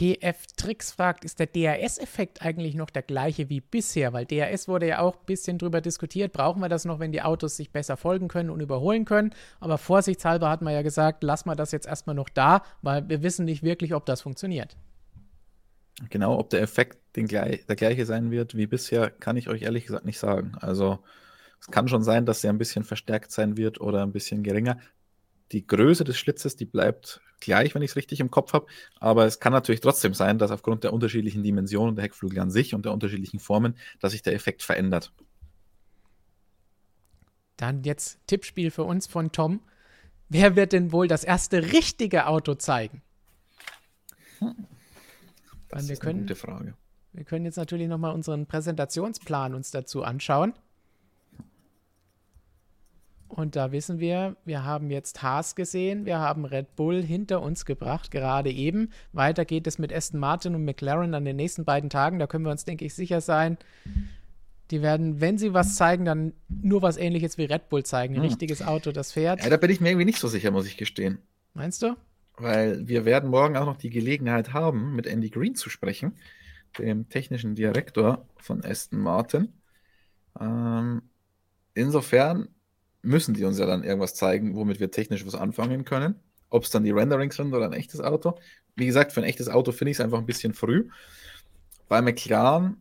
TF 0.00 0.46
Tricks 0.56 0.92
fragt, 0.92 1.24
ist 1.26 1.40
der 1.40 1.46
DRS-Effekt 1.46 2.40
eigentlich 2.40 2.74
noch 2.74 2.88
der 2.88 3.02
gleiche 3.02 3.50
wie 3.50 3.60
bisher? 3.60 4.14
Weil 4.14 4.24
DRS 4.24 4.66
wurde 4.66 4.86
ja 4.86 5.00
auch 5.00 5.16
ein 5.16 5.26
bisschen 5.26 5.58
drüber 5.58 5.82
diskutiert. 5.82 6.32
Brauchen 6.32 6.60
wir 6.62 6.70
das 6.70 6.86
noch, 6.86 7.00
wenn 7.00 7.12
die 7.12 7.20
Autos 7.20 7.56
sich 7.56 7.70
besser 7.70 7.98
folgen 7.98 8.28
können 8.28 8.48
und 8.48 8.60
überholen 8.60 9.04
können? 9.04 9.34
Aber 9.58 9.76
vorsichtshalber 9.76 10.48
hat 10.48 10.62
man 10.62 10.72
ja 10.72 10.80
gesagt, 10.82 11.22
lass 11.22 11.44
mal 11.44 11.54
das 11.54 11.72
jetzt 11.72 11.86
erstmal 11.86 12.16
noch 12.16 12.30
da, 12.30 12.62
weil 12.80 13.08
wir 13.10 13.22
wissen 13.22 13.44
nicht 13.44 13.62
wirklich, 13.62 13.92
ob 13.92 14.06
das 14.06 14.22
funktioniert. 14.22 14.76
Genau, 16.08 16.38
ob 16.38 16.50
der 16.50 16.62
Effekt 16.62 17.16
den, 17.16 17.26
der 17.26 17.58
gleiche 17.76 18.06
sein 18.06 18.30
wird 18.30 18.56
wie 18.56 18.66
bisher, 18.66 19.10
kann 19.10 19.36
ich 19.36 19.48
euch 19.48 19.62
ehrlich 19.62 19.86
gesagt 19.86 20.06
nicht 20.06 20.18
sagen. 20.18 20.52
Also 20.60 21.00
es 21.60 21.66
kann 21.66 21.88
schon 21.88 22.02
sein, 22.02 22.24
dass 22.24 22.42
er 22.42 22.50
ein 22.50 22.58
bisschen 22.58 22.84
verstärkt 22.84 23.32
sein 23.32 23.56
wird 23.56 23.80
oder 23.80 24.02
ein 24.02 24.12
bisschen 24.12 24.42
geringer. 24.42 24.78
Die 25.52 25.66
Größe 25.66 26.04
des 26.04 26.18
Schlitzes, 26.18 26.56
die 26.56 26.64
bleibt 26.64 27.20
gleich, 27.40 27.74
wenn 27.74 27.82
ich 27.82 27.90
es 27.90 27.96
richtig 27.96 28.20
im 28.20 28.30
Kopf 28.30 28.52
habe. 28.52 28.66
Aber 28.98 29.26
es 29.26 29.40
kann 29.40 29.52
natürlich 29.52 29.80
trotzdem 29.80 30.14
sein, 30.14 30.38
dass 30.38 30.50
aufgrund 30.50 30.84
der 30.84 30.92
unterschiedlichen 30.92 31.42
Dimensionen 31.42 31.96
der 31.96 32.04
Heckflügel 32.04 32.38
an 32.38 32.50
sich 32.50 32.74
und 32.74 32.84
der 32.84 32.92
unterschiedlichen 32.92 33.40
Formen, 33.40 33.76
dass 33.98 34.12
sich 34.12 34.22
der 34.22 34.34
Effekt 34.34 34.62
verändert. 34.62 35.12
Dann 37.56 37.82
jetzt 37.82 38.20
Tippspiel 38.26 38.70
für 38.70 38.84
uns 38.84 39.06
von 39.06 39.32
Tom. 39.32 39.60
Wer 40.28 40.56
wird 40.56 40.72
denn 40.72 40.92
wohl 40.92 41.08
das 41.08 41.24
erste 41.24 41.72
richtige 41.72 42.26
Auto 42.26 42.54
zeigen? 42.54 43.02
Das 45.80 45.88
wir 45.88 45.92
ist 45.94 46.06
eine 46.06 46.20
gute 46.20 46.34
Frage. 46.34 46.74
Wir 47.12 47.24
können 47.24 47.44
jetzt 47.44 47.56
natürlich 47.56 47.88
nochmal 47.88 48.14
unseren 48.14 48.46
Präsentationsplan 48.46 49.54
uns 49.54 49.70
dazu 49.70 50.02
anschauen. 50.04 50.54
Und 53.30 53.54
da 53.54 53.70
wissen 53.70 54.00
wir, 54.00 54.36
wir 54.44 54.64
haben 54.64 54.90
jetzt 54.90 55.22
Haas 55.22 55.54
gesehen, 55.54 56.04
wir 56.04 56.18
haben 56.18 56.44
Red 56.44 56.74
Bull 56.74 57.00
hinter 57.00 57.42
uns 57.42 57.64
gebracht, 57.64 58.10
gerade 58.10 58.50
eben. 58.50 58.90
Weiter 59.12 59.44
geht 59.44 59.68
es 59.68 59.78
mit 59.78 59.92
Aston 59.92 60.18
Martin 60.18 60.56
und 60.56 60.64
McLaren 60.64 61.14
an 61.14 61.24
den 61.24 61.36
nächsten 61.36 61.64
beiden 61.64 61.90
Tagen. 61.90 62.18
Da 62.18 62.26
können 62.26 62.44
wir 62.44 62.50
uns, 62.50 62.64
denke 62.64 62.84
ich, 62.84 62.94
sicher 62.94 63.20
sein. 63.20 63.56
Die 64.72 64.82
werden, 64.82 65.20
wenn 65.20 65.38
sie 65.38 65.54
was 65.54 65.76
zeigen, 65.76 66.04
dann 66.04 66.32
nur 66.48 66.82
was 66.82 66.96
ähnliches 66.96 67.38
wie 67.38 67.44
Red 67.44 67.68
Bull 67.68 67.84
zeigen. 67.84 68.14
Ein 68.14 68.22
hm. 68.22 68.28
richtiges 68.30 68.62
Auto, 68.62 68.90
das 68.90 69.12
fährt. 69.12 69.42
Ja, 69.42 69.48
da 69.48 69.56
bin 69.56 69.70
ich 69.70 69.80
mir 69.80 69.90
irgendwie 69.90 70.06
nicht 70.06 70.18
so 70.18 70.26
sicher, 70.26 70.50
muss 70.50 70.66
ich 70.66 70.76
gestehen. 70.76 71.18
Meinst 71.54 71.82
du? 71.82 71.94
Weil 72.36 72.86
wir 72.88 73.04
werden 73.04 73.30
morgen 73.30 73.56
auch 73.56 73.66
noch 73.66 73.76
die 73.76 73.90
Gelegenheit 73.90 74.52
haben, 74.52 74.94
mit 74.96 75.06
Andy 75.06 75.30
Green 75.30 75.54
zu 75.54 75.70
sprechen, 75.70 76.16
dem 76.78 77.08
technischen 77.08 77.54
Direktor 77.54 78.26
von 78.38 78.64
Aston 78.64 79.00
Martin. 79.00 79.52
Ähm, 80.40 81.02
insofern 81.74 82.48
müssen 83.02 83.34
die 83.34 83.44
uns 83.44 83.58
ja 83.58 83.66
dann 83.66 83.84
irgendwas 83.84 84.14
zeigen, 84.14 84.54
womit 84.56 84.80
wir 84.80 84.90
technisch 84.90 85.26
was 85.26 85.34
anfangen 85.34 85.84
können. 85.84 86.16
ob 86.50 86.64
es 86.64 86.70
dann 86.70 86.84
die 86.84 86.90
Renderings 86.90 87.36
sind 87.36 87.54
oder 87.54 87.66
ein 87.66 87.72
echtes 87.72 88.00
Auto. 88.00 88.38
Wie 88.76 88.86
gesagt, 88.86 89.12
für 89.12 89.20
ein 89.20 89.24
echtes 89.24 89.48
Auto 89.48 89.72
finde 89.72 89.92
ich 89.92 89.98
es 89.98 90.00
einfach 90.00 90.18
ein 90.18 90.26
bisschen 90.26 90.54
früh. 90.54 90.88
Bei 91.88 92.02
McLaren 92.02 92.76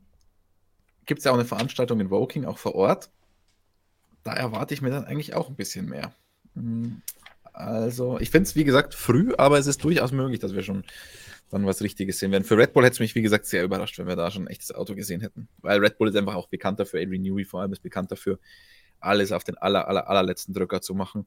gibt 1.05 1.19
es 1.19 1.25
ja 1.25 1.31
auch 1.31 1.35
eine 1.35 1.45
Veranstaltung 1.45 1.99
in 1.99 2.09
Woking, 2.09 2.45
auch 2.45 2.57
vor 2.57 2.75
Ort. 2.75 3.09
Da 4.23 4.33
erwarte 4.33 4.73
ich 4.73 4.81
mir 4.81 4.89
dann 4.89 5.05
eigentlich 5.05 5.33
auch 5.35 5.49
ein 5.49 5.55
bisschen 5.55 5.87
mehr. 5.87 6.13
Also, 7.59 8.17
ich 8.21 8.29
finde 8.29 8.47
es, 8.47 8.55
wie 8.55 8.63
gesagt, 8.63 8.95
früh, 8.95 9.33
aber 9.37 9.59
es 9.59 9.67
ist 9.67 9.83
durchaus 9.83 10.13
möglich, 10.13 10.39
dass 10.39 10.53
wir 10.53 10.63
schon 10.63 10.85
dann 11.49 11.65
was 11.65 11.81
Richtiges 11.81 12.17
sehen 12.17 12.31
werden. 12.31 12.45
Für 12.45 12.57
Red 12.57 12.71
Bull 12.71 12.85
hätte 12.85 12.93
es 12.93 12.99
mich, 13.01 13.15
wie 13.15 13.21
gesagt, 13.21 13.47
sehr 13.47 13.65
überrascht, 13.65 13.99
wenn 13.99 14.07
wir 14.07 14.15
da 14.15 14.31
schon 14.31 14.43
ein 14.43 14.47
echtes 14.47 14.73
Auto 14.73 14.95
gesehen 14.95 15.19
hätten. 15.19 15.49
Weil 15.57 15.79
Red 15.79 15.97
Bull 15.97 16.07
ist 16.07 16.15
einfach 16.15 16.35
auch 16.35 16.47
bekannt 16.47 16.79
dafür, 16.79 17.01
Adrian 17.01 17.21
Newey 17.21 17.43
vor 17.43 17.59
allem 17.59 17.73
ist 17.73 17.83
bekannt 17.83 18.13
dafür, 18.13 18.39
alles 19.01 19.33
auf 19.33 19.43
den 19.43 19.57
aller, 19.57 19.89
aller, 19.89 20.07
allerletzten 20.07 20.53
Drücker 20.53 20.79
zu 20.79 20.95
machen 20.95 21.25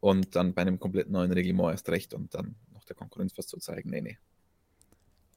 und 0.00 0.34
dann 0.36 0.54
bei 0.54 0.62
einem 0.62 0.80
komplett 0.80 1.10
neuen 1.10 1.32
Reglement 1.32 1.72
erst 1.72 1.90
recht 1.90 2.14
und 2.14 2.34
dann 2.34 2.54
noch 2.72 2.84
der 2.86 2.96
Konkurrenz 2.96 3.36
was 3.36 3.46
zu 3.46 3.58
zeigen. 3.58 3.90
Nee, 3.90 4.00
nee. 4.00 4.16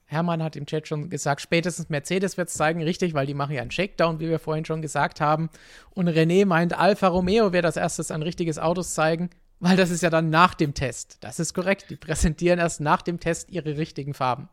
Hermann 0.06 0.42
hat 0.42 0.56
im 0.56 0.66
Chat 0.66 0.88
schon 0.88 1.10
gesagt, 1.10 1.42
spätestens 1.42 1.90
Mercedes 1.90 2.38
wird 2.38 2.48
es 2.48 2.54
zeigen, 2.54 2.82
richtig, 2.84 3.14
weil 3.14 3.26
die 3.26 3.34
machen 3.34 3.54
ja 3.54 3.62
einen 3.62 3.72
Shakedown, 3.72 4.22
wie 4.22 4.30
wir 4.30 4.40
vorhin 4.40 4.64
schon 4.64 4.82
gesagt 4.82 5.20
haben. 5.20 5.50
Und 5.90 6.08
René 6.08 6.46
meint, 6.46 6.78
Alfa 6.78 7.10
Romeo 7.10 7.52
wird 7.52 7.66
als 7.66 7.76
erstes 7.76 8.12
ein 8.12 8.22
richtiges 8.22 8.60
Autos 8.60 8.94
zeigen, 8.94 9.30
weil 9.62 9.78
das 9.78 9.92
ist 9.92 10.02
ja 10.02 10.10
dann 10.10 10.30
nach 10.30 10.54
dem 10.54 10.74
Test. 10.74 11.18
Das 11.22 11.40
ist 11.40 11.54
korrekt. 11.54 11.86
Die 11.90 11.96
präsentieren 11.96 12.60
erst 12.60 12.82
nach 12.82 13.02
dem 13.02 13.20
Test 13.20 13.50
ihre 13.50 13.78
richtigen 13.78 14.14
Farben. 14.14 14.50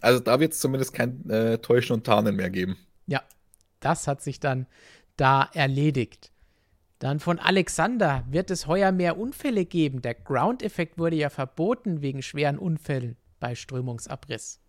Also 0.00 0.20
da 0.20 0.40
wird 0.40 0.54
es 0.54 0.60
zumindest 0.60 0.94
kein 0.94 1.28
äh, 1.28 1.58
Täuschen 1.58 1.94
und 1.94 2.04
Tarnen 2.04 2.36
mehr 2.36 2.48
geben. 2.48 2.78
Ja, 3.06 3.22
das 3.80 4.06
hat 4.06 4.22
sich 4.22 4.40
dann 4.40 4.66
da 5.16 5.50
erledigt. 5.52 6.32
Dann 7.00 7.18
von 7.18 7.38
Alexander 7.38 8.24
wird 8.30 8.50
es 8.50 8.66
heuer 8.66 8.92
mehr 8.92 9.18
Unfälle 9.18 9.64
geben. 9.64 10.00
Der 10.00 10.14
Ground-Effekt 10.14 10.98
wurde 10.98 11.16
ja 11.16 11.28
verboten 11.28 12.00
wegen 12.00 12.22
schweren 12.22 12.58
Unfällen 12.58 13.16
bei 13.40 13.54
Strömungsabriss. 13.54 14.60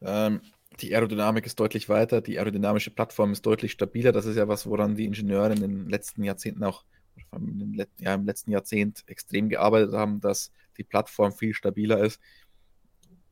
Ähm, 0.00 0.40
die 0.80 0.94
Aerodynamik 0.94 1.46
ist 1.46 1.60
deutlich 1.60 1.88
weiter, 1.88 2.20
die 2.20 2.38
aerodynamische 2.38 2.90
Plattform 2.90 3.32
ist 3.32 3.44
deutlich 3.46 3.72
stabiler. 3.72 4.12
Das 4.12 4.26
ist 4.26 4.36
ja 4.36 4.48
was, 4.48 4.66
woran 4.66 4.96
die 4.96 5.04
Ingenieure 5.04 5.52
in 5.52 5.60
den 5.60 5.88
letzten 5.88 6.24
Jahrzehnten 6.24 6.64
auch, 6.64 6.84
ja, 7.98 8.14
im 8.14 8.26
letzten 8.26 8.50
Jahrzehnt 8.50 9.04
extrem 9.06 9.48
gearbeitet 9.48 9.94
haben, 9.94 10.20
dass 10.20 10.52
die 10.76 10.84
Plattform 10.84 11.32
viel 11.32 11.54
stabiler 11.54 12.02
ist. 12.02 12.20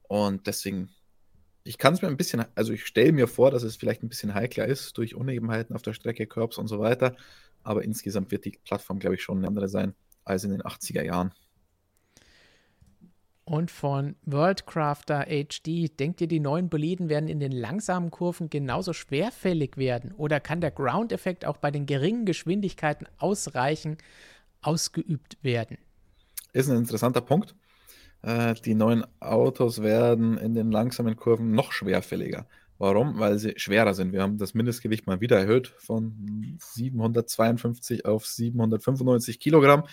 Und 0.02 0.46
deswegen, 0.46 0.90
ich 1.64 1.78
kann 1.78 1.94
es 1.94 2.02
mir 2.02 2.08
ein 2.08 2.16
bisschen, 2.16 2.44
also 2.54 2.72
ich 2.72 2.86
stelle 2.86 3.12
mir 3.12 3.28
vor, 3.28 3.50
dass 3.50 3.62
es 3.62 3.76
vielleicht 3.76 4.02
ein 4.02 4.08
bisschen 4.08 4.34
heikler 4.34 4.66
ist 4.66 4.96
durch 4.98 5.14
Unebenheiten 5.14 5.74
auf 5.74 5.82
der 5.82 5.94
Strecke, 5.94 6.26
Curbs 6.26 6.58
und 6.58 6.68
so 6.68 6.78
weiter. 6.78 7.16
Aber 7.62 7.82
insgesamt 7.82 8.30
wird 8.30 8.44
die 8.44 8.58
Plattform, 8.64 8.98
glaube 8.98 9.16
ich, 9.16 9.22
schon 9.22 9.38
eine 9.38 9.48
andere 9.48 9.68
sein 9.68 9.94
als 10.24 10.44
in 10.44 10.50
den 10.50 10.62
80er 10.62 11.02
Jahren. 11.02 11.32
Und 13.48 13.70
von 13.70 14.16
Worldcrafter 14.24 15.26
HD, 15.28 16.00
denkt 16.00 16.20
ihr, 16.20 16.26
die 16.26 16.40
neuen 16.40 16.68
Boliden 16.68 17.08
werden 17.08 17.28
in 17.28 17.38
den 17.38 17.52
langsamen 17.52 18.10
Kurven 18.10 18.50
genauso 18.50 18.92
schwerfällig 18.92 19.76
werden? 19.76 20.12
Oder 20.16 20.40
kann 20.40 20.60
der 20.60 20.72
Ground-Effekt 20.72 21.44
auch 21.44 21.56
bei 21.56 21.70
den 21.70 21.86
geringen 21.86 22.26
Geschwindigkeiten 22.26 23.06
ausreichend 23.18 24.02
ausgeübt 24.62 25.38
werden? 25.42 25.78
Ist 26.54 26.68
ein 26.68 26.76
interessanter 26.76 27.20
Punkt. 27.20 27.54
Äh, 28.22 28.54
die 28.54 28.74
neuen 28.74 29.04
Autos 29.20 29.80
werden 29.80 30.38
in 30.38 30.54
den 30.54 30.72
langsamen 30.72 31.14
Kurven 31.14 31.52
noch 31.52 31.70
schwerfälliger. 31.70 32.48
Warum? 32.78 33.20
Weil 33.20 33.38
sie 33.38 33.54
schwerer 33.58 33.94
sind. 33.94 34.12
Wir 34.12 34.22
haben 34.22 34.38
das 34.38 34.54
Mindestgewicht 34.54 35.06
mal 35.06 35.20
wieder 35.20 35.38
erhöht 35.38 35.68
von 35.78 36.58
752 36.58 38.06
auf 38.06 38.26
795 38.26 39.38
Kilogramm. 39.38 39.84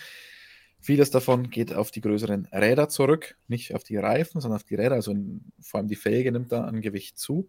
Vieles 0.83 1.11
davon 1.11 1.49
geht 1.49 1.73
auf 1.73 1.91
die 1.91 2.01
größeren 2.01 2.49
Räder 2.51 2.89
zurück, 2.89 3.37
nicht 3.47 3.73
auf 3.73 3.85
die 3.85 3.95
Reifen, 3.95 4.41
sondern 4.41 4.57
auf 4.57 4.65
die 4.65 4.75
Räder. 4.75 4.95
Also 4.95 5.11
in, 5.11 5.45
vor 5.61 5.77
allem 5.77 5.87
die 5.87 5.95
Felge 5.95 6.29
nimmt 6.29 6.51
da 6.51 6.65
an 6.65 6.81
Gewicht 6.81 7.17
zu. 7.17 7.47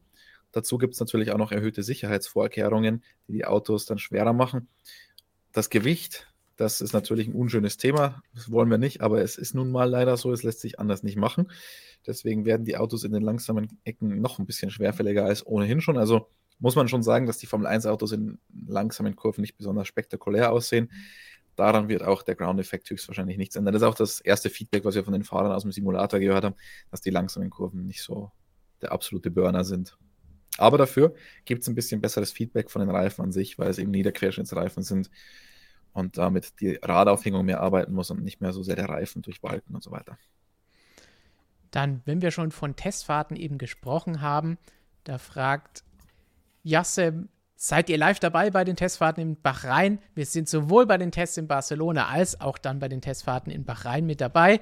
Dazu 0.53 0.79
gibt 0.79 0.95
es 0.95 1.01
natürlich 1.01 1.33
auch 1.33 1.37
noch 1.37 1.51
erhöhte 1.51 1.83
Sicherheitsvorkehrungen, 1.83 3.03
die 3.27 3.33
die 3.33 3.45
Autos 3.45 3.87
dann 3.87 3.99
schwerer 3.99 4.33
machen. 4.33 4.69
Das 5.51 5.69
Gewicht, 5.69 6.33
das 6.55 6.81
ist 6.81 6.93
natürlich 6.93 7.27
ein 7.27 7.35
unschönes 7.35 7.77
Thema, 7.77 8.23
das 8.37 8.53
wollen 8.53 8.71
wir 8.71 8.79
nicht, 8.79 9.01
aber 9.01 9.21
es 9.21 9.37
ist 9.37 9.53
nun 9.53 9.73
mal 9.73 9.91
leider 9.91 10.17
so, 10.17 10.31
es 10.31 10.45
lässt 10.45 10.61
sich 10.61 10.79
anders 10.79 11.03
nicht 11.03 11.17
machen. 11.17 11.51
Deswegen 12.07 12.45
werden 12.45 12.65
die 12.65 12.77
Autos 12.77 13.03
in 13.03 13.11
den 13.11 13.23
langsamen 13.23 13.81
Ecken 13.83 14.21
noch 14.21 14.39
ein 14.39 14.47
bisschen 14.47 14.71
schwerfälliger 14.71 15.25
als 15.25 15.45
ohnehin 15.45 15.81
schon. 15.81 15.99
Also 15.99 16.29
muss 16.61 16.77
man 16.77 16.87
schon 16.87 17.03
sagen, 17.03 17.27
dass 17.27 17.39
die 17.39 17.47
Formel 17.47 17.67
1 17.67 17.87
Autos 17.87 18.13
in 18.13 18.39
langsamen 18.65 19.17
Kurven 19.17 19.41
nicht 19.41 19.57
besonders 19.57 19.89
spektakulär 19.89 20.53
aussehen 20.53 20.89
daran 21.57 21.89
wird 21.89 22.03
auch 22.03 22.23
der 22.23 22.35
Ground-Effekt 22.35 22.91
höchstwahrscheinlich 22.91 23.37
nichts 23.37 23.57
ändern. 23.57 23.73
Das 23.73 23.83
ist 23.83 23.89
auch 23.89 23.95
das 23.95 24.21
erste 24.21 24.51
Feedback, 24.51 24.85
was 24.85 24.95
wir 24.95 25.05
von 25.05 25.13
den 25.13 25.25
Fahrern 25.25 25.53
aus 25.53 25.63
dem 25.63 25.73
Simulator 25.73 26.21
gehört 26.21 26.45
haben, 26.45 26.55
dass 26.91 27.01
die 27.01 27.11
langsamen 27.11 27.51
Kurven 27.51 27.87
nicht 27.87 28.03
so 28.03 28.31
der 28.83 28.93
absolute 28.93 29.31
Burner 29.31 29.65
sind. 29.65 29.97
Aber 30.59 30.79
dafür 30.79 31.15
gibt 31.45 31.63
es 31.63 31.69
ein 31.69 31.75
bisschen 31.75 32.01
besseres 32.01 32.33
Feedback 32.33 32.71
von 32.71 32.81
den 32.81 32.91
Reifen 32.91 33.23
an 33.23 33.33
sich, 33.33 33.59
weil 33.59 33.71
es 33.71 33.79
eben 33.79 33.91
Niederquerschnittsreifen 33.91 34.83
sind 34.83 35.11
und 35.93 36.19
damit 36.19 36.61
die 36.61 36.79
Radaufhängung 36.83 37.45
mehr 37.45 37.61
arbeiten 37.61 37.93
muss 37.93 38.11
und 38.11 38.23
nicht 38.23 38.41
mehr 38.41 38.53
so 38.53 38.63
sehr 38.63 38.77
der 38.77 38.89
Reifen 38.89 39.23
durch 39.23 39.41
Balken 39.41 39.75
und 39.75 39.83
so 39.83 39.91
weiter. 39.91 40.19
Dann, 41.71 42.03
wenn 42.05 42.23
wir 42.23 42.31
schon 42.31 42.53
von 42.53 42.77
Testfahrten 42.77 43.37
eben 43.37 43.59
gesprochen 43.59 44.21
haben, 44.21 44.59
da 45.03 45.19
fragt 45.19 45.83
Jasse 46.63 47.29
Seid 47.67 47.89
ihr 47.89 47.97
live 47.97 48.21
dabei 48.21 48.51
bei 48.51 48.63
den 48.63 48.77
Testfahrten 48.77 49.23
in 49.23 49.41
Bahrain? 49.41 49.99
Wir 50.15 50.27
sind 50.27 50.51
sowohl 50.51 50.85
bei 50.85 50.99
den 50.99 51.11
Tests 51.11 51.39
in 51.39 51.49
Barcelona 51.49 52.09
als 52.09 52.39
auch 52.39 52.59
dann 52.59 52.79
bei 52.79 52.89
den 52.89 53.01
Testfahrten 53.01 53.51
in 53.51 53.65
Bahrain 53.65 54.05
mit 54.05 54.21
dabei. 54.21 54.61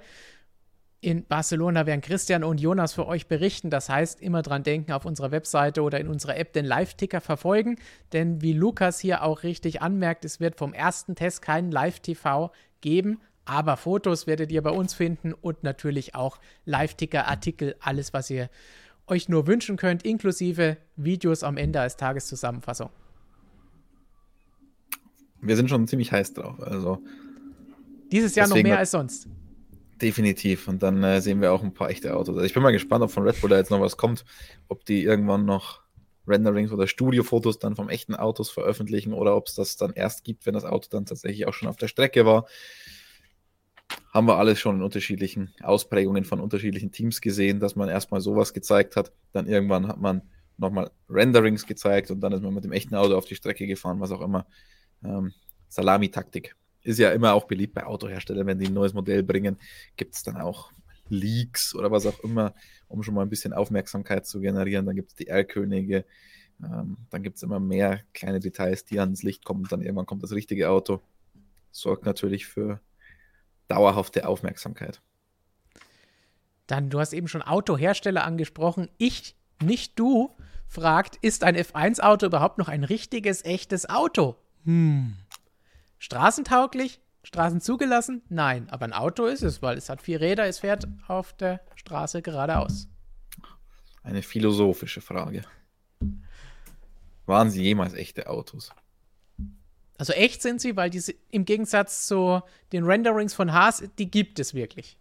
In 1.00 1.26
Barcelona 1.26 1.84
werden 1.84 2.00
Christian 2.00 2.44
und 2.44 2.60
Jonas 2.60 2.92
für 2.92 3.08
euch 3.08 3.26
berichten. 3.26 3.70
Das 3.70 3.88
heißt, 3.88 4.20
immer 4.20 4.42
dran 4.42 4.62
denken, 4.62 4.92
auf 4.92 5.04
unserer 5.04 5.32
Webseite 5.32 5.82
oder 5.82 5.98
in 5.98 6.06
unserer 6.06 6.36
App 6.36 6.52
den 6.52 6.64
Live-Ticker 6.64 7.20
verfolgen. 7.20 7.74
Denn 8.12 8.40
wie 8.40 8.52
Lukas 8.52 9.00
hier 9.00 9.24
auch 9.24 9.42
richtig 9.42 9.82
anmerkt, 9.82 10.24
es 10.24 10.38
wird 10.38 10.54
vom 10.54 10.72
ersten 10.72 11.16
Test 11.16 11.42
keinen 11.42 11.72
Live-TV 11.72 12.52
geben. 12.82 13.20
Aber 13.44 13.76
Fotos 13.76 14.28
werdet 14.28 14.52
ihr 14.52 14.62
bei 14.62 14.70
uns 14.70 14.94
finden 14.94 15.32
und 15.32 15.64
natürlich 15.64 16.14
auch 16.14 16.38
Live-Ticker, 16.66 17.26
Artikel, 17.26 17.74
alles, 17.80 18.12
was 18.12 18.30
ihr 18.30 18.48
euch 19.06 19.28
nur 19.28 19.46
wünschen 19.46 19.76
könnt, 19.76 20.04
inklusive 20.04 20.76
Videos 20.96 21.42
am 21.42 21.56
Ende 21.56 21.80
als 21.80 21.96
Tageszusammenfassung. 21.96 22.90
Wir 25.40 25.56
sind 25.56 25.68
schon 25.68 25.86
ziemlich 25.88 26.12
heiß 26.12 26.34
drauf. 26.34 26.60
Also 26.60 27.02
dieses 28.10 28.34
Jahr 28.34 28.48
noch 28.48 28.62
mehr 28.62 28.78
als 28.78 28.92
sonst. 28.92 29.26
Definitiv. 30.00 30.68
Und 30.68 30.82
dann 30.82 31.02
äh, 31.02 31.20
sehen 31.20 31.40
wir 31.40 31.52
auch 31.52 31.62
ein 31.62 31.74
paar 31.74 31.90
echte 31.90 32.14
Autos. 32.14 32.34
Also 32.36 32.44
ich 32.44 32.54
bin 32.54 32.62
mal 32.62 32.72
gespannt, 32.72 33.02
ob 33.02 33.10
von 33.10 33.24
Red 33.24 33.40
Bull 33.40 33.50
da 33.50 33.56
jetzt 33.56 33.70
noch 33.70 33.80
was 33.80 33.96
kommt, 33.96 34.24
ob 34.68 34.84
die 34.84 35.02
irgendwann 35.02 35.44
noch 35.44 35.82
Renderings 36.26 36.72
oder 36.72 36.86
Studiofotos 36.86 37.58
dann 37.58 37.74
vom 37.74 37.88
echten 37.88 38.14
Autos 38.14 38.50
veröffentlichen 38.50 39.12
oder 39.12 39.36
ob 39.36 39.48
es 39.48 39.54
das 39.54 39.76
dann 39.76 39.92
erst 39.92 40.24
gibt, 40.24 40.46
wenn 40.46 40.54
das 40.54 40.64
Auto 40.64 40.88
dann 40.90 41.06
tatsächlich 41.06 41.46
auch 41.46 41.54
schon 41.54 41.68
auf 41.68 41.76
der 41.76 41.88
Strecke 41.88 42.24
war 42.24 42.46
haben 44.12 44.26
wir 44.26 44.36
alles 44.36 44.60
schon 44.60 44.76
in 44.76 44.82
unterschiedlichen 44.82 45.54
Ausprägungen 45.62 46.24
von 46.24 46.38
unterschiedlichen 46.38 46.92
Teams 46.92 47.20
gesehen, 47.20 47.60
dass 47.60 47.76
man 47.76 47.88
erstmal 47.88 48.20
sowas 48.20 48.52
gezeigt 48.52 48.94
hat, 48.94 49.12
dann 49.32 49.46
irgendwann 49.46 49.88
hat 49.88 49.98
man 49.98 50.22
nochmal 50.58 50.90
Renderings 51.08 51.66
gezeigt 51.66 52.10
und 52.10 52.20
dann 52.20 52.32
ist 52.32 52.42
man 52.42 52.52
mit 52.52 52.64
dem 52.64 52.72
echten 52.72 52.94
Auto 52.94 53.16
auf 53.16 53.24
die 53.24 53.34
Strecke 53.34 53.66
gefahren, 53.66 54.00
was 54.00 54.12
auch 54.12 54.20
immer. 54.20 54.46
Ähm, 55.02 55.32
Salami-Taktik 55.68 56.54
ist 56.82 56.98
ja 56.98 57.10
immer 57.10 57.32
auch 57.32 57.46
beliebt 57.46 57.72
bei 57.72 57.86
Autoherstellern, 57.86 58.46
wenn 58.46 58.58
die 58.58 58.66
ein 58.66 58.74
neues 58.74 58.92
Modell 58.92 59.22
bringen, 59.22 59.56
gibt 59.96 60.14
es 60.14 60.22
dann 60.22 60.36
auch 60.36 60.70
Leaks 61.08 61.74
oder 61.74 61.90
was 61.90 62.06
auch 62.06 62.20
immer, 62.20 62.54
um 62.88 63.02
schon 63.02 63.14
mal 63.14 63.22
ein 63.22 63.30
bisschen 63.30 63.54
Aufmerksamkeit 63.54 64.26
zu 64.26 64.40
generieren. 64.40 64.84
Dann 64.84 64.96
gibt 64.96 65.10
es 65.10 65.14
die 65.14 65.28
R-Könige, 65.28 66.04
ähm, 66.62 66.98
dann 67.10 67.22
gibt 67.22 67.36
es 67.36 67.42
immer 67.42 67.60
mehr 67.60 68.00
kleine 68.12 68.40
Details, 68.40 68.84
die 68.84 69.00
ans 69.00 69.22
Licht 69.22 69.44
kommen. 69.44 69.66
Dann 69.70 69.80
irgendwann 69.80 70.06
kommt 70.06 70.22
das 70.22 70.32
richtige 70.32 70.70
Auto. 70.70 71.00
Sorgt 71.70 72.04
natürlich 72.04 72.46
für 72.46 72.80
dauerhafte 73.72 74.28
Aufmerksamkeit. 74.28 75.00
Dann, 76.66 76.90
du 76.90 77.00
hast 77.00 77.12
eben 77.12 77.28
schon 77.28 77.42
Autohersteller 77.42 78.24
angesprochen. 78.24 78.88
Ich, 78.98 79.34
nicht 79.62 79.98
du, 79.98 80.36
fragt, 80.68 81.16
ist 81.16 81.42
ein 81.42 81.56
F1-Auto 81.56 82.26
überhaupt 82.26 82.58
noch 82.58 82.68
ein 82.68 82.84
richtiges, 82.84 83.44
echtes 83.44 83.88
Auto? 83.88 84.36
Hm. 84.64 85.16
Straßentauglich? 85.98 87.00
Straßen 87.24 87.60
zugelassen? 87.60 88.22
Nein, 88.28 88.68
aber 88.70 88.84
ein 88.84 88.92
Auto 88.92 89.26
ist 89.26 89.42
es, 89.42 89.62
weil 89.62 89.78
es 89.78 89.88
hat 89.88 90.02
vier 90.02 90.20
Räder, 90.20 90.46
es 90.46 90.58
fährt 90.58 90.86
auf 91.06 91.32
der 91.34 91.60
Straße 91.76 92.20
geradeaus. 92.20 92.88
Eine 94.02 94.22
philosophische 94.22 95.00
Frage. 95.00 95.42
Waren 97.26 97.50
sie 97.50 97.62
jemals 97.62 97.94
echte 97.94 98.28
Autos? 98.28 98.72
Also 99.98 100.12
echt 100.12 100.42
sind 100.42 100.60
sie, 100.60 100.76
weil 100.76 100.90
diese 100.90 101.14
im 101.30 101.44
Gegensatz 101.44 102.06
zu 102.06 102.40
den 102.72 102.84
Renderings 102.84 103.34
von 103.34 103.52
Haas, 103.52 103.84
die 103.98 104.10
gibt 104.10 104.38
es 104.40 104.54
wirklich. 104.54 104.96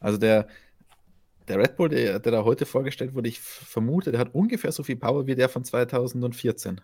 Also 0.00 0.18
der, 0.18 0.48
der 1.48 1.58
Red 1.58 1.76
Bull, 1.76 1.90
der, 1.90 2.18
der 2.18 2.32
da 2.32 2.44
heute 2.44 2.66
vorgestellt 2.66 3.14
wurde, 3.14 3.28
ich 3.28 3.40
vermute, 3.40 4.10
der 4.10 4.20
hat 4.20 4.34
ungefähr 4.34 4.72
so 4.72 4.82
viel 4.82 4.96
Power 4.96 5.26
wie 5.26 5.34
der 5.34 5.48
von 5.48 5.64
2014. 5.64 6.80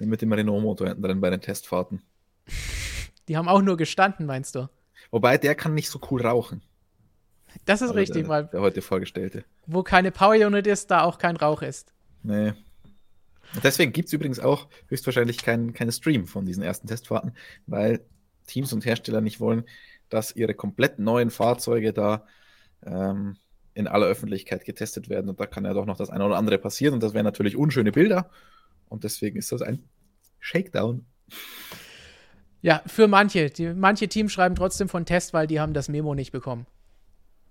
Mit 0.00 0.22
dem 0.22 0.32
Renault-Motor 0.32 0.88
hinten 0.88 1.02
drin 1.02 1.20
bei 1.20 1.30
den 1.30 1.40
Testfahrten. 1.40 2.02
Die 3.28 3.36
haben 3.36 3.48
auch 3.48 3.62
nur 3.62 3.76
gestanden, 3.76 4.26
meinst 4.26 4.54
du? 4.54 4.68
Wobei, 5.10 5.38
der 5.38 5.54
kann 5.54 5.72
nicht 5.74 5.88
so 5.88 5.98
cool 6.10 6.20
rauchen. 6.20 6.62
Das 7.64 7.80
ist 7.80 7.88
also 7.88 7.94
richtig, 7.94 8.22
der, 8.22 8.28
weil. 8.28 8.44
Der 8.46 8.60
heute 8.60 8.82
vorgestellte. 8.82 9.44
Wo 9.66 9.82
keine 9.82 10.10
Power 10.10 10.34
Unit 10.34 10.66
ist, 10.66 10.90
da 10.90 11.02
auch 11.02 11.18
kein 11.18 11.36
Rauch 11.36 11.62
ist. 11.62 11.92
Nee. 12.22 12.52
Deswegen 13.62 13.92
gibt 13.92 14.08
es 14.08 14.12
übrigens 14.12 14.40
auch 14.40 14.68
höchstwahrscheinlich 14.88 15.38
keinen 15.38 15.72
kein 15.72 15.90
Stream 15.92 16.26
von 16.26 16.46
diesen 16.46 16.62
ersten 16.62 16.86
Testfahrten, 16.86 17.32
weil 17.66 18.04
Teams 18.46 18.72
und 18.72 18.84
Hersteller 18.84 19.20
nicht 19.20 19.40
wollen, 19.40 19.64
dass 20.08 20.34
ihre 20.34 20.54
komplett 20.54 20.98
neuen 20.98 21.30
Fahrzeuge 21.30 21.92
da 21.92 22.26
ähm, 22.84 23.36
in 23.74 23.88
aller 23.88 24.06
Öffentlichkeit 24.06 24.64
getestet 24.64 25.08
werden. 25.08 25.28
Und 25.28 25.40
da 25.40 25.46
kann 25.46 25.64
ja 25.64 25.74
doch 25.74 25.86
noch 25.86 25.96
das 25.96 26.10
eine 26.10 26.24
oder 26.24 26.36
andere 26.36 26.58
passieren. 26.58 26.94
Und 26.94 27.02
das 27.02 27.14
wären 27.14 27.24
natürlich 27.24 27.56
unschöne 27.56 27.92
Bilder. 27.92 28.30
Und 28.88 29.04
deswegen 29.04 29.38
ist 29.38 29.50
das 29.50 29.62
ein 29.62 29.82
Shakedown. 30.38 31.04
Ja, 32.62 32.82
für 32.86 33.08
manche. 33.08 33.50
Die, 33.50 33.74
manche 33.74 34.08
Teams 34.08 34.32
schreiben 34.32 34.54
trotzdem 34.54 34.88
von 34.88 35.04
Test, 35.04 35.34
weil 35.34 35.46
die 35.46 35.60
haben 35.60 35.74
das 35.74 35.88
Memo 35.88 36.14
nicht 36.14 36.32
bekommen. 36.32 36.66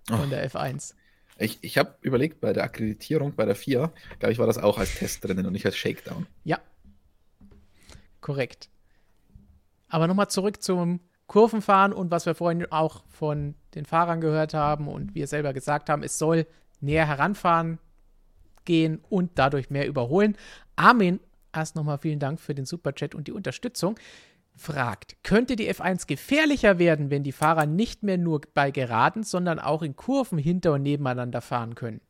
Von 0.08 0.28
oh. 0.28 0.30
der 0.30 0.50
F1. 0.50 0.96
Ich, 1.38 1.60
ich 1.62 1.78
habe 1.78 1.96
überlegt, 2.02 2.42
bei 2.42 2.54
der 2.54 2.64
Akkreditierung, 2.64 3.36
bei 3.36 3.46
der 3.46 3.56
FIA, 3.56 3.92
glaube 4.20 4.32
ich, 4.32 4.40
war 4.40 4.48
das 4.48 4.58
auch 4.58 4.78
als 4.78 4.96
Test 4.96 5.24
drinnen 5.24 5.46
und 5.46 5.54
nicht 5.54 5.66
als 5.66 5.78
Shakedown. 5.78 6.28
Ja. 6.44 6.60
Korrekt. 8.22 8.70
Aber 9.90 10.08
nochmal 10.08 10.30
zurück 10.30 10.62
zum 10.62 11.00
Kurvenfahren 11.28 11.94
und 11.94 12.12
was 12.12 12.26
wir 12.26 12.36
vorhin 12.36 12.72
auch 12.72 13.04
von 13.10 13.56
den 13.76 13.86
Fahrern 13.86 14.22
gehört 14.22 14.54
haben 14.54 14.88
und 14.88 15.16
wir 15.16 15.28
selber 15.28 15.54
gesagt 15.54 15.90
haben, 15.90 16.04
es 16.04 16.18
soll 16.18 16.46
näher 16.80 17.08
heranfahren 17.08 17.80
gehen 18.66 19.02
und 19.10 19.32
dadurch 19.36 19.70
mehr 19.70 19.88
überholen. 19.88 20.38
Armin, 20.76 21.20
erst 21.54 21.76
nochmal 21.76 21.98
vielen 21.98 22.20
Dank 22.20 22.40
für 22.40 22.56
den 22.56 22.66
Superchat 22.66 23.16
und 23.16 23.28
die 23.28 23.32
Unterstützung 23.32 23.96
fragt, 24.56 25.18
könnte 25.24 25.56
die 25.56 25.72
F1 25.72 26.08
gefährlicher 26.08 26.80
werden, 26.80 27.10
wenn 27.10 27.24
die 27.24 27.32
Fahrer 27.32 27.66
nicht 27.66 28.04
mehr 28.04 28.18
nur 28.18 28.42
bei 28.54 28.72
Geraden, 28.72 29.24
sondern 29.24 29.60
auch 29.60 29.82
in 29.82 29.96
Kurven 29.96 30.38
hinter 30.38 30.74
und 30.74 30.84
nebeneinander 30.84 31.42
fahren 31.42 31.76
können? 31.76 32.02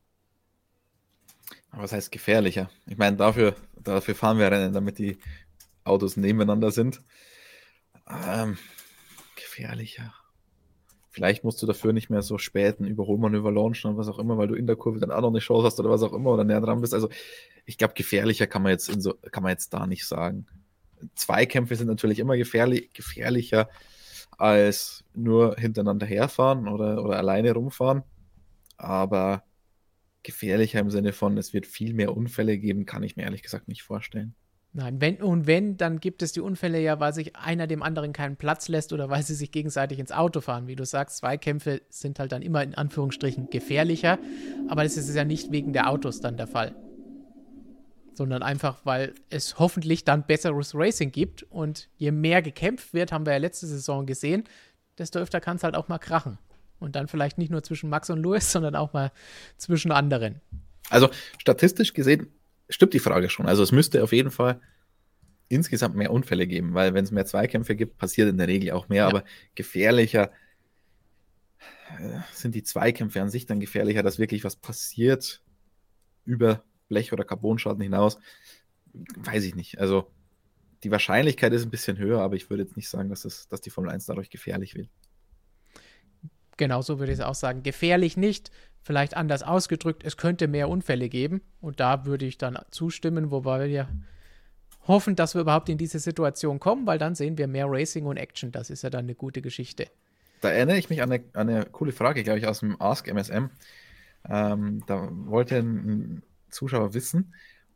was 1.75 1.91
heißt 1.91 2.11
gefährlicher? 2.11 2.69
Ich 2.85 2.97
meine, 2.97 3.17
dafür, 3.17 3.55
dafür 3.81 4.15
fahren 4.15 4.37
wir 4.37 4.51
Rennen, 4.51 4.73
damit 4.73 4.99
die 4.99 5.17
Autos 5.83 6.17
nebeneinander 6.17 6.71
sind. 6.71 7.01
Ähm, 8.07 8.57
gefährlicher. 9.35 10.13
Vielleicht 11.09 11.43
musst 11.43 11.61
du 11.61 11.67
dafür 11.67 11.93
nicht 11.93 12.09
mehr 12.09 12.21
so 12.21 12.37
spät 12.37 12.79
ein 12.79 12.85
Überholmanöver 12.85 13.51
launchen 13.51 13.91
oder 13.91 13.99
was 13.99 14.07
auch 14.07 14.19
immer, 14.19 14.37
weil 14.37 14.47
du 14.47 14.55
in 14.55 14.65
der 14.65 14.75
Kurve 14.75 14.99
dann 14.99 15.11
auch 15.11 15.21
noch 15.21 15.29
eine 15.29 15.39
Chance 15.39 15.65
hast 15.65 15.79
oder 15.79 15.89
was 15.89 16.01
auch 16.01 16.13
immer 16.13 16.31
oder 16.31 16.43
näher 16.43 16.61
dran 16.61 16.81
bist. 16.81 16.93
Also 16.93 17.09
ich 17.65 17.77
glaube, 17.77 17.93
gefährlicher 17.93 18.47
kann 18.47 18.63
man 18.63 18.71
jetzt 18.71 18.85
so, 19.01 19.13
kann 19.31 19.43
man 19.43 19.51
jetzt 19.51 19.73
da 19.73 19.85
nicht 19.85 20.07
sagen. 20.07 20.47
Zweikämpfe 21.15 21.75
sind 21.75 21.87
natürlich 21.87 22.19
immer 22.19 22.37
gefährlich, 22.37 22.93
gefährlicher 22.93 23.69
als 24.37 25.03
nur 25.13 25.55
hintereinander 25.57 26.05
herfahren 26.05 26.67
oder, 26.67 27.03
oder 27.03 27.17
alleine 27.17 27.53
rumfahren. 27.53 28.03
Aber 28.77 29.43
gefährlicher 30.23 30.79
im 30.79 30.89
Sinne 30.89 31.13
von, 31.13 31.37
es 31.37 31.53
wird 31.53 31.67
viel 31.67 31.93
mehr 31.93 32.15
Unfälle 32.15 32.57
geben, 32.57 32.85
kann 32.85 33.03
ich 33.03 33.15
mir 33.15 33.23
ehrlich 33.23 33.43
gesagt 33.43 33.67
nicht 33.67 33.83
vorstellen. 33.83 34.35
Nein, 34.75 34.99
wenn 34.99 35.17
und 35.17 35.45
wenn, 35.45 35.77
dann 35.77 35.99
gibt 35.99 36.23
es 36.23 36.31
die 36.31 36.41
Unfälle 36.41 36.81
ja, 36.81 36.99
weil 36.99 37.13
sich 37.13 37.35
einer 37.35 37.67
dem 37.67 37.83
anderen 37.83 38.11
keinen 38.11 38.37
Platz 38.37 38.69
lässt 38.69 38.91
oder 38.91 39.07
weil 39.07 39.21
sie 39.21 39.35
sich 39.35 39.51
gegenseitig 39.51 39.99
ins 39.99 40.11
Auto 40.11 40.41
fahren. 40.41 40.65
Wie 40.65 40.75
du 40.75 40.83
sagst, 40.83 41.17
Zweikämpfe 41.17 41.83
sind 41.89 42.17
halt 42.17 42.31
dann 42.31 42.41
immer 42.41 42.63
in 42.63 42.73
Anführungsstrichen 42.73 43.51
gefährlicher, 43.51 44.17
aber 44.67 44.81
das 44.81 44.97
ist 44.97 45.13
ja 45.13 45.25
nicht 45.25 45.51
wegen 45.51 45.73
der 45.73 45.89
Autos 45.89 46.21
dann 46.21 46.37
der 46.37 46.47
Fall 46.47 46.73
sondern 48.17 48.43
einfach, 48.43 48.79
weil 48.83 49.13
es 49.29 49.59
hoffentlich 49.59 50.03
dann 50.03 50.25
besseres 50.25 50.73
Racing 50.75 51.11
gibt. 51.11 51.43
Und 51.43 51.89
je 51.97 52.11
mehr 52.11 52.41
gekämpft 52.41 52.93
wird, 52.93 53.11
haben 53.11 53.25
wir 53.25 53.33
ja 53.33 53.39
letzte 53.39 53.67
Saison 53.67 54.05
gesehen, 54.05 54.43
desto 54.97 55.19
öfter 55.19 55.41
kann 55.41 55.57
es 55.57 55.63
halt 55.63 55.75
auch 55.75 55.87
mal 55.87 55.99
krachen. 55.99 56.37
Und 56.79 56.95
dann 56.95 57.07
vielleicht 57.07 57.37
nicht 57.37 57.51
nur 57.51 57.63
zwischen 57.63 57.89
Max 57.89 58.09
und 58.09 58.21
Lewis, 58.21 58.51
sondern 58.51 58.75
auch 58.75 58.93
mal 58.93 59.11
zwischen 59.57 59.91
anderen. 59.91 60.41
Also 60.89 61.09
statistisch 61.37 61.93
gesehen 61.93 62.27
stimmt 62.69 62.93
die 62.93 62.99
Frage 62.99 63.29
schon. 63.29 63.45
Also 63.45 63.63
es 63.63 63.71
müsste 63.71 64.03
auf 64.03 64.11
jeden 64.11 64.31
Fall 64.31 64.59
insgesamt 65.49 65.95
mehr 65.95 66.11
Unfälle 66.11 66.47
geben, 66.47 66.73
weil 66.73 66.93
wenn 66.93 67.03
es 67.03 67.11
mehr 67.11 67.25
Zweikämpfe 67.25 67.75
gibt, 67.75 67.97
passiert 67.97 68.29
in 68.29 68.37
der 68.37 68.47
Regel 68.47 68.71
auch 68.71 68.89
mehr, 68.89 69.03
ja. 69.03 69.07
aber 69.07 69.23
gefährlicher 69.55 70.31
äh, 71.99 72.19
sind 72.33 72.55
die 72.55 72.63
Zweikämpfe 72.63 73.21
an 73.21 73.29
sich 73.29 73.45
dann 73.45 73.59
gefährlicher, 73.59 74.03
dass 74.03 74.19
wirklich 74.19 74.43
was 74.43 74.55
passiert 74.55 75.41
über 76.25 76.63
Blech- 76.89 77.13
oder 77.13 77.23
Carbonschaden 77.23 77.81
hinaus, 77.81 78.19
weiß 78.93 79.43
ich 79.43 79.55
nicht. 79.55 79.79
Also 79.79 80.11
die 80.83 80.91
Wahrscheinlichkeit 80.91 81.53
ist 81.53 81.63
ein 81.63 81.71
bisschen 81.71 81.97
höher, 81.97 82.21
aber 82.21 82.35
ich 82.35 82.49
würde 82.49 82.63
jetzt 82.63 82.75
nicht 82.75 82.89
sagen, 82.89 83.09
dass, 83.09 83.25
es, 83.25 83.47
dass 83.47 83.61
die 83.61 83.69
Formel 83.69 83.91
1 83.91 84.05
dadurch 84.05 84.29
gefährlich 84.29 84.75
wird. 84.75 84.89
Genauso 86.57 86.99
würde 86.99 87.11
ich 87.11 87.19
es 87.19 87.25
auch 87.25 87.35
sagen. 87.35 87.63
Gefährlich 87.63 88.17
nicht, 88.17 88.51
vielleicht 88.81 89.15
anders 89.15 89.43
ausgedrückt, 89.43 90.03
es 90.05 90.17
könnte 90.17 90.47
mehr 90.47 90.69
Unfälle 90.69 91.09
geben. 91.09 91.41
Und 91.61 91.79
da 91.79 92.05
würde 92.05 92.25
ich 92.25 92.37
dann 92.37 92.59
zustimmen, 92.69 93.31
wobei 93.31 93.69
wir 93.69 93.87
hoffen, 94.87 95.15
dass 95.15 95.33
wir 95.33 95.41
überhaupt 95.41 95.69
in 95.69 95.77
diese 95.77 95.99
Situation 95.99 96.59
kommen, 96.59 96.85
weil 96.85 96.99
dann 96.99 97.15
sehen 97.15 97.37
wir 97.37 97.47
mehr 97.47 97.65
Racing 97.67 98.05
und 98.05 98.17
Action. 98.17 98.51
Das 98.51 98.69
ist 98.69 98.83
ja 98.83 98.89
dann 98.89 99.05
eine 99.05 99.15
gute 99.15 99.41
Geschichte. 99.41 99.87
Da 100.41 100.49
erinnere 100.49 100.77
ich 100.77 100.89
mich 100.89 101.01
an 101.01 101.11
eine, 101.11 101.23
an 101.33 101.49
eine 101.49 101.65
coole 101.65 101.93
Frage, 101.93 102.23
glaube 102.23 102.39
ich, 102.39 102.47
aus 102.47 102.59
dem 102.59 102.79
Ask 102.81 103.07
MSM. 103.07 103.49
Ähm, 104.29 104.83
da 104.87 105.09
wollte 105.11 105.57
ein 105.57 106.21
Zuschauer 106.53 106.93
wissen, 106.93 107.33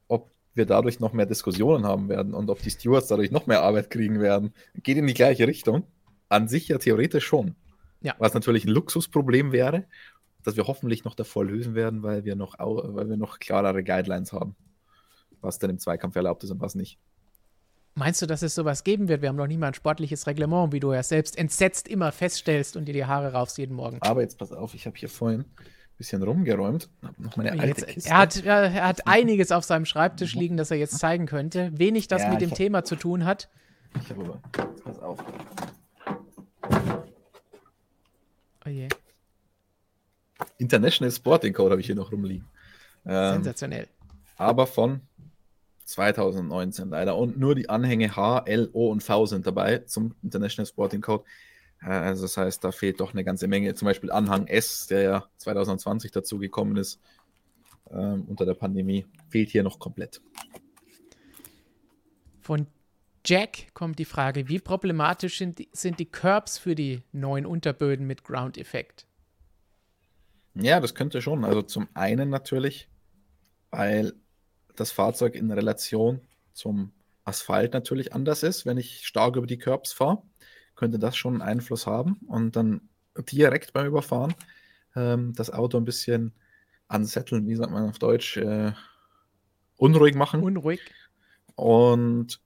ob 0.08 0.32
wir 0.54 0.66
dadurch 0.66 1.00
noch 1.00 1.14
mehr 1.14 1.26
Diskussionen 1.26 1.86
haben 1.86 2.10
werden 2.10 2.34
und 2.34 2.50
ob 2.50 2.62
die 2.62 2.72
Stewards 2.72 3.08
dadurch 3.08 3.32
noch 3.32 3.48
mehr 3.48 3.62
Arbeit 3.62 3.90
kriegen 3.90 4.20
werden. 4.20 4.54
Geht 4.84 4.98
in 4.98 5.08
die 5.08 5.14
gleiche 5.14 5.48
Richtung. 5.48 5.84
An 6.30 6.48
sich 6.48 6.68
ja 6.68 6.78
theoretisch 6.78 7.26
schon. 7.26 7.56
Ja. 8.02 8.16
Was 8.20 8.34
natürlich 8.34 8.66
ein 8.66 8.72
Luxusproblem 8.72 9.52
wäre, 9.52 9.86
das 10.44 10.56
wir 10.56 10.68
hoffentlich 10.68 11.04
noch 11.04 11.16
davor 11.16 11.46
lösen 11.46 11.76
werden, 11.76 12.04
weil 12.04 12.26
wir 12.26 12.36
noch, 12.36 12.56
weil 12.60 13.10
wir 13.10 13.18
noch 13.18 13.40
klarere 13.40 13.84
Guidelines 13.84 14.34
haben, 14.34 14.56
was 15.42 15.60
denn 15.60 15.70
im 15.70 15.80
Zweikampf 15.80 16.16
erlaubt 16.16 16.44
ist 16.44 16.52
und 16.52 16.60
was 16.62 16.76
nicht. 16.76 17.00
Meinst 17.96 18.22
du, 18.22 18.28
dass 18.28 18.44
es 18.44 18.54
sowas 18.54 18.84
geben 18.84 19.08
wird? 19.08 19.24
Wir 19.24 19.30
haben 19.30 19.38
noch 19.38 19.48
nie 19.48 19.58
mal 19.58 19.70
ein 19.70 19.74
sportliches 19.74 20.28
Reglement, 20.28 20.72
wie 20.72 20.80
du 20.80 20.94
ja 20.94 21.02
selbst 21.02 21.38
entsetzt 21.38 21.88
immer 21.88 22.12
feststellst 22.12 22.78
und 22.78 22.86
dir 22.86 22.94
die 22.94 23.06
Haare 23.06 23.34
raufst 23.34 23.58
jeden 23.58 23.76
Morgen. 23.76 23.98
Aber 24.02 24.22
jetzt 24.22 24.38
pass 24.38 24.52
auf, 24.52 24.76
ich 24.76 24.86
habe 24.86 24.96
hier 24.98 25.10
vorhin 25.10 25.46
bisschen 25.98 26.22
rumgeräumt. 26.24 26.90
Noch 27.18 27.36
meine 27.38 27.52
alte 27.52 27.68
jetzt, 27.68 27.88
Kiste. 27.88 28.10
Er 28.10 28.18
hat, 28.18 28.44
er 28.44 28.88
hat 28.88 29.08
einiges 29.08 29.52
auf 29.52 29.64
seinem 29.64 29.86
Schreibtisch 29.86 30.36
liegen, 30.36 30.58
das 30.58 30.72
er 30.72 30.78
jetzt 30.78 31.00
zeigen 31.00 31.26
könnte. 31.26 31.72
Wenig, 31.78 32.08
das 32.08 32.24
ja, 32.24 32.30
mit 32.30 32.42
dem 32.42 32.52
hab, 32.52 32.58
Thema 32.58 32.84
zu 32.84 32.96
tun 32.96 33.26
hat. 33.26 33.50
Ich 34.02 34.10
habe 34.10 34.22
aber. 34.24 34.42
Pass 34.84 35.00
auf. 35.00 35.24
Oh 38.66 38.70
je. 38.70 38.88
International 40.58 41.12
Sporting 41.12 41.54
Code 41.54 41.72
habe 41.72 41.82
ich 41.82 41.88
hier 41.88 41.96
noch 41.96 42.12
rumliegen. 42.12 42.48
Ähm, 43.06 43.36
Sensationell. 43.36 43.88
Aber 44.38 44.68
von 44.68 45.02
2019 45.86 46.90
leider. 46.90 47.16
Und 47.16 47.40
nur 47.40 47.56
die 47.56 47.70
Anhänge 47.70 48.16
H, 48.16 48.44
L, 48.46 48.70
O 48.74 48.90
und 48.92 49.02
V 49.02 49.26
sind 49.26 49.48
dabei 49.48 49.80
zum 49.80 50.14
International 50.22 50.68
Sporting 50.68 51.02
Code. 51.02 51.24
Also 51.80 52.24
das 52.24 52.38
heißt, 52.38 52.64
da 52.64 52.72
fehlt 52.72 53.00
doch 53.00 53.14
eine 53.14 53.24
ganze 53.24 53.48
Menge. 53.48 53.74
Zum 53.76 53.86
Beispiel 53.86 54.12
Anhang 54.12 54.48
S, 54.48 54.88
der 54.88 55.02
ja 55.02 55.30
2020 55.38 56.12
dazu 56.12 56.40
gekommen 56.40 56.78
ist, 56.78 57.00
ähm, 57.92 58.26
unter 58.28 58.46
der 58.46 58.56
Pandemie, 58.56 59.06
fehlt 59.30 59.50
hier 59.50 59.64
noch 59.64 59.80
komplett. 59.80 60.22
Von 62.42 62.68
Jack 63.26 63.74
kommt 63.74 64.00
die 64.00 64.06
Frage, 64.06 64.48
wie 64.48 64.60
problematisch 64.60 65.38
sind 65.38 65.60
die, 65.60 65.70
sind 65.74 66.00
die 66.00 66.10
Curbs 66.10 66.58
für 66.58 66.76
die 66.76 67.04
neuen 67.12 67.46
Unterböden 67.46 68.08
mit 68.08 68.24
Ground-Effekt? 68.24 69.06
Ja, 70.56 70.80
das 70.80 70.96
könnte 70.96 71.22
schon. 71.22 71.44
Also 71.46 71.62
zum 71.62 71.88
einen 71.94 72.30
natürlich, 72.30 72.90
weil 73.70 74.14
das 74.76 74.92
Fahrzeug 74.92 75.36
in 75.36 75.52
Relation 75.52 76.22
zum 76.54 76.94
Asphalt 77.26 77.74
natürlich 77.74 78.14
anders 78.14 78.42
ist, 78.44 78.66
wenn 78.66 78.78
ich 78.78 79.06
stark 79.06 79.36
über 79.36 79.46
die 79.46 79.58
Curbs 79.58 79.92
fahre 79.92 80.24
könnte 80.78 81.00
das 81.00 81.18
schon 81.18 81.34
einen 81.34 81.50
Einfluss 81.50 81.86
haben 81.86 82.22
und 82.28 82.56
dann 82.56 82.82
direkt 83.32 83.74
beim 83.74 83.88
Überfahren 83.88 84.34
ähm, 84.96 85.34
das 85.36 85.52
Auto 85.52 85.78
ein 85.78 85.86
bisschen 85.86 86.32
ansetteln, 86.88 87.48
wie 87.48 87.56
sagt 87.56 87.72
man 87.72 87.90
auf 87.90 88.00
Deutsch, 88.00 88.38
äh, 88.38 88.72
unruhig 89.76 90.16
machen. 90.16 90.42
Unruhig. 90.42 90.80
Und 91.56 92.40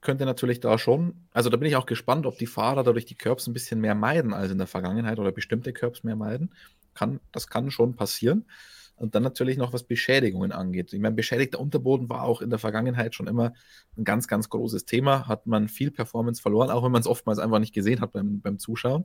könnte 0.00 0.24
natürlich 0.24 0.58
da 0.58 0.78
schon, 0.78 1.28
also 1.30 1.48
da 1.48 1.56
bin 1.56 1.68
ich 1.68 1.76
auch 1.76 1.86
gespannt, 1.86 2.26
ob 2.26 2.36
die 2.36 2.46
Fahrer 2.46 2.82
dadurch 2.82 3.06
die 3.06 3.14
Curbs 3.14 3.46
ein 3.46 3.52
bisschen 3.52 3.80
mehr 3.80 3.94
meiden 3.94 4.34
als 4.34 4.50
in 4.50 4.58
der 4.58 4.66
Vergangenheit 4.66 5.18
oder 5.20 5.30
bestimmte 5.30 5.72
Curbs 5.72 6.02
mehr 6.02 6.16
meiden. 6.16 6.52
Kann, 6.94 7.20
das 7.30 7.46
kann 7.46 7.70
schon 7.70 7.94
passieren. 7.94 8.44
Und 9.02 9.16
dann 9.16 9.24
natürlich 9.24 9.56
noch, 9.56 9.72
was 9.72 9.82
Beschädigungen 9.82 10.52
angeht. 10.52 10.92
Ich 10.92 11.00
meine, 11.00 11.16
beschädigter 11.16 11.58
Unterboden 11.58 12.08
war 12.08 12.22
auch 12.22 12.40
in 12.40 12.50
der 12.50 12.60
Vergangenheit 12.60 13.16
schon 13.16 13.26
immer 13.26 13.52
ein 13.98 14.04
ganz, 14.04 14.28
ganz 14.28 14.48
großes 14.48 14.84
Thema. 14.84 15.26
Hat 15.26 15.44
man 15.48 15.66
viel 15.66 15.90
Performance 15.90 16.40
verloren, 16.40 16.70
auch 16.70 16.84
wenn 16.84 16.92
man 16.92 17.00
es 17.00 17.08
oftmals 17.08 17.40
einfach 17.40 17.58
nicht 17.58 17.74
gesehen 17.74 18.00
hat 18.00 18.12
beim, 18.12 18.40
beim 18.40 18.60
Zuschauen. 18.60 19.04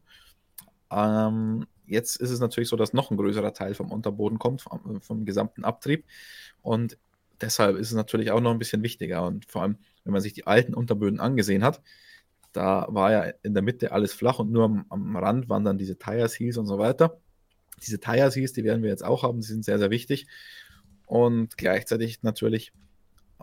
Ähm, 0.92 1.66
jetzt 1.88 2.18
ist 2.18 2.30
es 2.30 2.40
natürlich 2.40 2.70
so, 2.70 2.76
dass 2.76 2.94
noch 2.94 3.10
ein 3.10 3.18
größerer 3.18 3.56
Teil 3.56 3.74
vom 3.74 3.92
Unterboden 3.92 4.38
kommt, 4.38 4.62
vom, 4.62 5.02
vom 5.02 5.26
gesamten 5.26 5.64
Abtrieb. 5.64 6.06
Und 6.62 7.00
deshalb 7.42 7.76
ist 7.76 7.90
es 7.90 7.96
natürlich 7.96 8.30
auch 8.30 8.40
noch 8.40 8.52
ein 8.52 8.60
bisschen 8.60 8.84
wichtiger. 8.84 9.26
Und 9.26 9.50
vor 9.50 9.64
allem, 9.64 9.78
wenn 10.04 10.14
man 10.14 10.22
sich 10.22 10.34
die 10.34 10.46
alten 10.46 10.76
Unterböden 10.76 11.20
angesehen 11.20 11.64
hat, 11.64 11.82
da 12.52 12.86
war 12.92 13.12
ja 13.12 13.34
in 13.42 13.56
der 13.56 13.64
Mitte 13.64 13.92
alles 13.92 14.14
flach 14.14 14.38
und 14.38 14.52
nur 14.52 14.66
am, 14.66 14.86
am 14.90 15.18
Rand 15.18 15.50
waren 15.50 15.66
dann 15.66 15.80
diese 15.80 15.98
Tire 15.98 16.30
Seals 16.30 16.58
und 16.58 16.68
so 16.68 16.78
weiter. 16.78 17.20
Diese 17.84 18.00
Tire 18.00 18.32
Seals, 18.32 18.54
die 18.54 18.64
werden 18.64 18.84
wir 18.84 18.90
jetzt 18.90 19.06
auch 19.06 19.24
haben, 19.24 19.42
die 19.42 19.48
sind 19.48 19.66
sehr, 19.66 19.80
sehr 19.80 19.90
wichtig. 19.90 20.28
Und 21.06 21.58
gleichzeitig 21.58 22.24
natürlich 22.24 22.74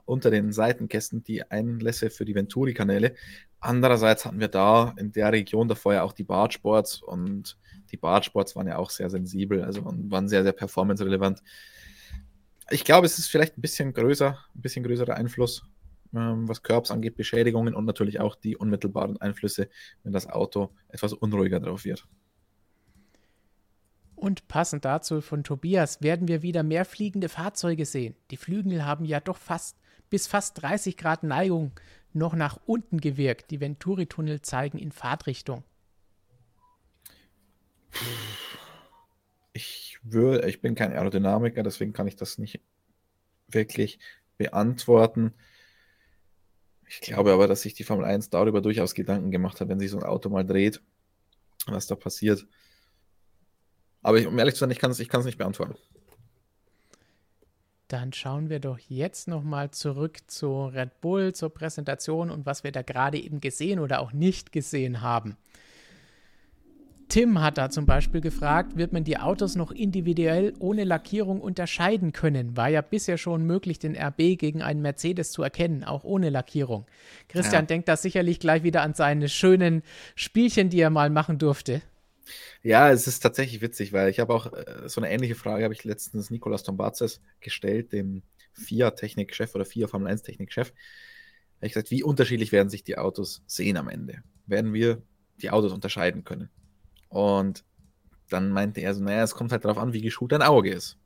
unter 0.04 0.30
den 0.30 0.52
Seitenkästen 0.52 1.22
die 1.22 1.50
Einlässe 1.50 2.10
für 2.10 2.24
die 2.24 2.34
Venturi-Kanäle. 2.34 3.14
Andererseits 3.60 4.24
hatten 4.24 4.40
wir 4.40 4.48
da 4.48 4.94
in 4.98 5.12
der 5.12 5.32
Region 5.32 5.68
davor 5.68 5.94
ja 5.94 6.02
auch 6.02 6.12
die 6.12 6.24
Bartsports 6.24 7.00
und 7.02 7.56
die 7.90 7.96
Bartsports 7.96 8.54
waren 8.56 8.66
ja 8.66 8.76
auch 8.76 8.90
sehr 8.90 9.08
sensibel, 9.08 9.62
also 9.62 9.84
waren 9.84 10.28
sehr, 10.28 10.42
sehr 10.42 10.52
performance-relevant. 10.52 11.42
Ich 12.70 12.84
glaube, 12.84 13.06
es 13.06 13.18
ist 13.18 13.28
vielleicht 13.28 13.56
ein 13.56 13.62
bisschen 13.62 13.92
größer, 13.92 14.38
ein 14.54 14.60
bisschen 14.60 14.84
größerer 14.84 15.14
Einfluss, 15.14 15.64
ähm, 16.14 16.48
was 16.48 16.62
Curbs 16.62 16.90
angeht, 16.90 17.16
Beschädigungen 17.16 17.74
und 17.74 17.84
natürlich 17.84 18.20
auch 18.20 18.34
die 18.34 18.56
unmittelbaren 18.56 19.20
Einflüsse, 19.20 19.68
wenn 20.02 20.12
das 20.12 20.28
Auto 20.28 20.70
etwas 20.88 21.12
unruhiger 21.12 21.60
drauf 21.60 21.84
wird. 21.84 22.06
Und 24.24 24.48
passend 24.48 24.86
dazu 24.86 25.20
von 25.20 25.44
Tobias 25.44 26.00
werden 26.00 26.28
wir 26.28 26.40
wieder 26.40 26.62
mehr 26.62 26.86
fliegende 26.86 27.28
Fahrzeuge 27.28 27.84
sehen. 27.84 28.16
Die 28.30 28.38
Flügel 28.38 28.86
haben 28.86 29.04
ja 29.04 29.20
doch 29.20 29.36
fast 29.36 29.76
bis 30.08 30.26
fast 30.26 30.62
30 30.62 30.96
Grad 30.96 31.24
Neigung 31.24 31.72
noch 32.14 32.34
nach 32.34 32.58
unten 32.64 33.02
gewirkt. 33.02 33.50
Die 33.50 33.60
Venturi-Tunnel 33.60 34.40
zeigen 34.40 34.78
in 34.78 34.92
Fahrtrichtung. 34.92 35.62
Ich 39.52 39.98
würde, 40.02 40.48
ich 40.48 40.62
bin 40.62 40.74
kein 40.74 40.92
Aerodynamiker, 40.92 41.62
deswegen 41.62 41.92
kann 41.92 42.06
ich 42.06 42.16
das 42.16 42.38
nicht 42.38 42.62
wirklich 43.48 43.98
beantworten. 44.38 45.34
Ich 46.88 47.02
glaube 47.02 47.30
aber, 47.30 47.46
dass 47.46 47.60
sich 47.60 47.74
die 47.74 47.84
Formel 47.84 48.06
1 48.06 48.30
darüber 48.30 48.62
durchaus 48.62 48.94
Gedanken 48.94 49.30
gemacht 49.30 49.60
hat, 49.60 49.68
wenn 49.68 49.80
sich 49.80 49.90
so 49.90 49.98
ein 49.98 50.04
Auto 50.04 50.30
mal 50.30 50.46
dreht, 50.46 50.80
was 51.66 51.86
da 51.86 51.94
passiert. 51.94 52.46
Aber 54.04 54.18
ich, 54.18 54.26
um 54.28 54.38
ehrlich 54.38 54.54
zu 54.54 54.60
sein, 54.60 54.70
ich 54.70 54.78
kann 54.78 54.90
es 54.92 55.00
ich 55.00 55.10
nicht 55.10 55.38
beantworten. 55.38 55.74
Dann 57.88 58.12
schauen 58.12 58.50
wir 58.50 58.60
doch 58.60 58.78
jetzt 58.78 59.28
nochmal 59.28 59.70
zurück 59.70 60.18
zu 60.26 60.66
Red 60.66 61.00
Bull, 61.00 61.34
zur 61.34 61.52
Präsentation 61.52 62.30
und 62.30 62.46
was 62.46 62.64
wir 62.64 62.70
da 62.70 62.82
gerade 62.82 63.18
eben 63.18 63.40
gesehen 63.40 63.80
oder 63.80 64.00
auch 64.00 64.12
nicht 64.12 64.52
gesehen 64.52 65.00
haben. 65.00 65.36
Tim 67.08 67.40
hat 67.40 67.58
da 67.58 67.70
zum 67.70 67.86
Beispiel 67.86 68.20
gefragt, 68.20 68.76
wird 68.76 68.92
man 68.92 69.04
die 69.04 69.18
Autos 69.18 69.56
noch 69.56 69.70
individuell 69.70 70.52
ohne 70.58 70.84
Lackierung 70.84 71.40
unterscheiden 71.40 72.12
können? 72.12 72.56
War 72.56 72.68
ja 72.68 72.82
bisher 72.82 73.18
schon 73.18 73.44
möglich, 73.44 73.78
den 73.78 73.96
RB 73.96 74.38
gegen 74.38 74.62
einen 74.62 74.82
Mercedes 74.82 75.30
zu 75.30 75.42
erkennen, 75.42 75.84
auch 75.84 76.04
ohne 76.04 76.28
Lackierung. 76.30 76.86
Christian 77.28 77.62
ja. 77.62 77.66
denkt 77.66 77.88
da 77.88 77.96
sicherlich 77.96 78.40
gleich 78.40 78.64
wieder 78.64 78.82
an 78.82 78.94
seine 78.94 79.28
schönen 79.28 79.82
Spielchen, 80.14 80.70
die 80.70 80.80
er 80.80 80.90
mal 80.90 81.10
machen 81.10 81.38
durfte. 81.38 81.82
Ja, 82.62 82.90
es 82.90 83.06
ist 83.06 83.20
tatsächlich 83.20 83.60
witzig, 83.60 83.92
weil 83.92 84.08
ich 84.08 84.20
habe 84.20 84.34
auch 84.34 84.52
äh, 84.52 84.88
so 84.88 85.00
eine 85.00 85.10
ähnliche 85.10 85.34
Frage 85.34 85.64
habe 85.64 85.74
ich 85.74 85.84
letztens 85.84 86.30
Nicolas 86.30 86.62
Tombazes 86.62 87.20
gestellt, 87.40 87.92
dem 87.92 88.22
FIA-Technikchef 88.54 89.54
oder 89.54 89.64
FIA 89.64 89.88
Formel 89.88 90.12
1-Technikchef. 90.12 90.68
Habe 90.68 91.66
ich 91.66 91.72
gesagt, 91.72 91.90
wie 91.90 92.02
unterschiedlich 92.02 92.52
werden 92.52 92.70
sich 92.70 92.84
die 92.84 92.98
Autos 92.98 93.42
sehen 93.46 93.76
am 93.76 93.88
Ende? 93.88 94.22
Werden 94.46 94.72
wir 94.72 95.02
die 95.42 95.50
Autos 95.50 95.72
unterscheiden 95.72 96.24
können? 96.24 96.50
Und 97.08 97.64
dann 98.30 98.50
meinte 98.50 98.80
er 98.80 98.94
so, 98.94 99.02
naja, 99.02 99.22
es 99.22 99.34
kommt 99.34 99.52
halt 99.52 99.64
darauf 99.64 99.78
an, 99.78 99.92
wie 99.92 100.02
geschult 100.02 100.32
dein 100.32 100.42
Auge 100.42 100.70
ist. 100.72 100.98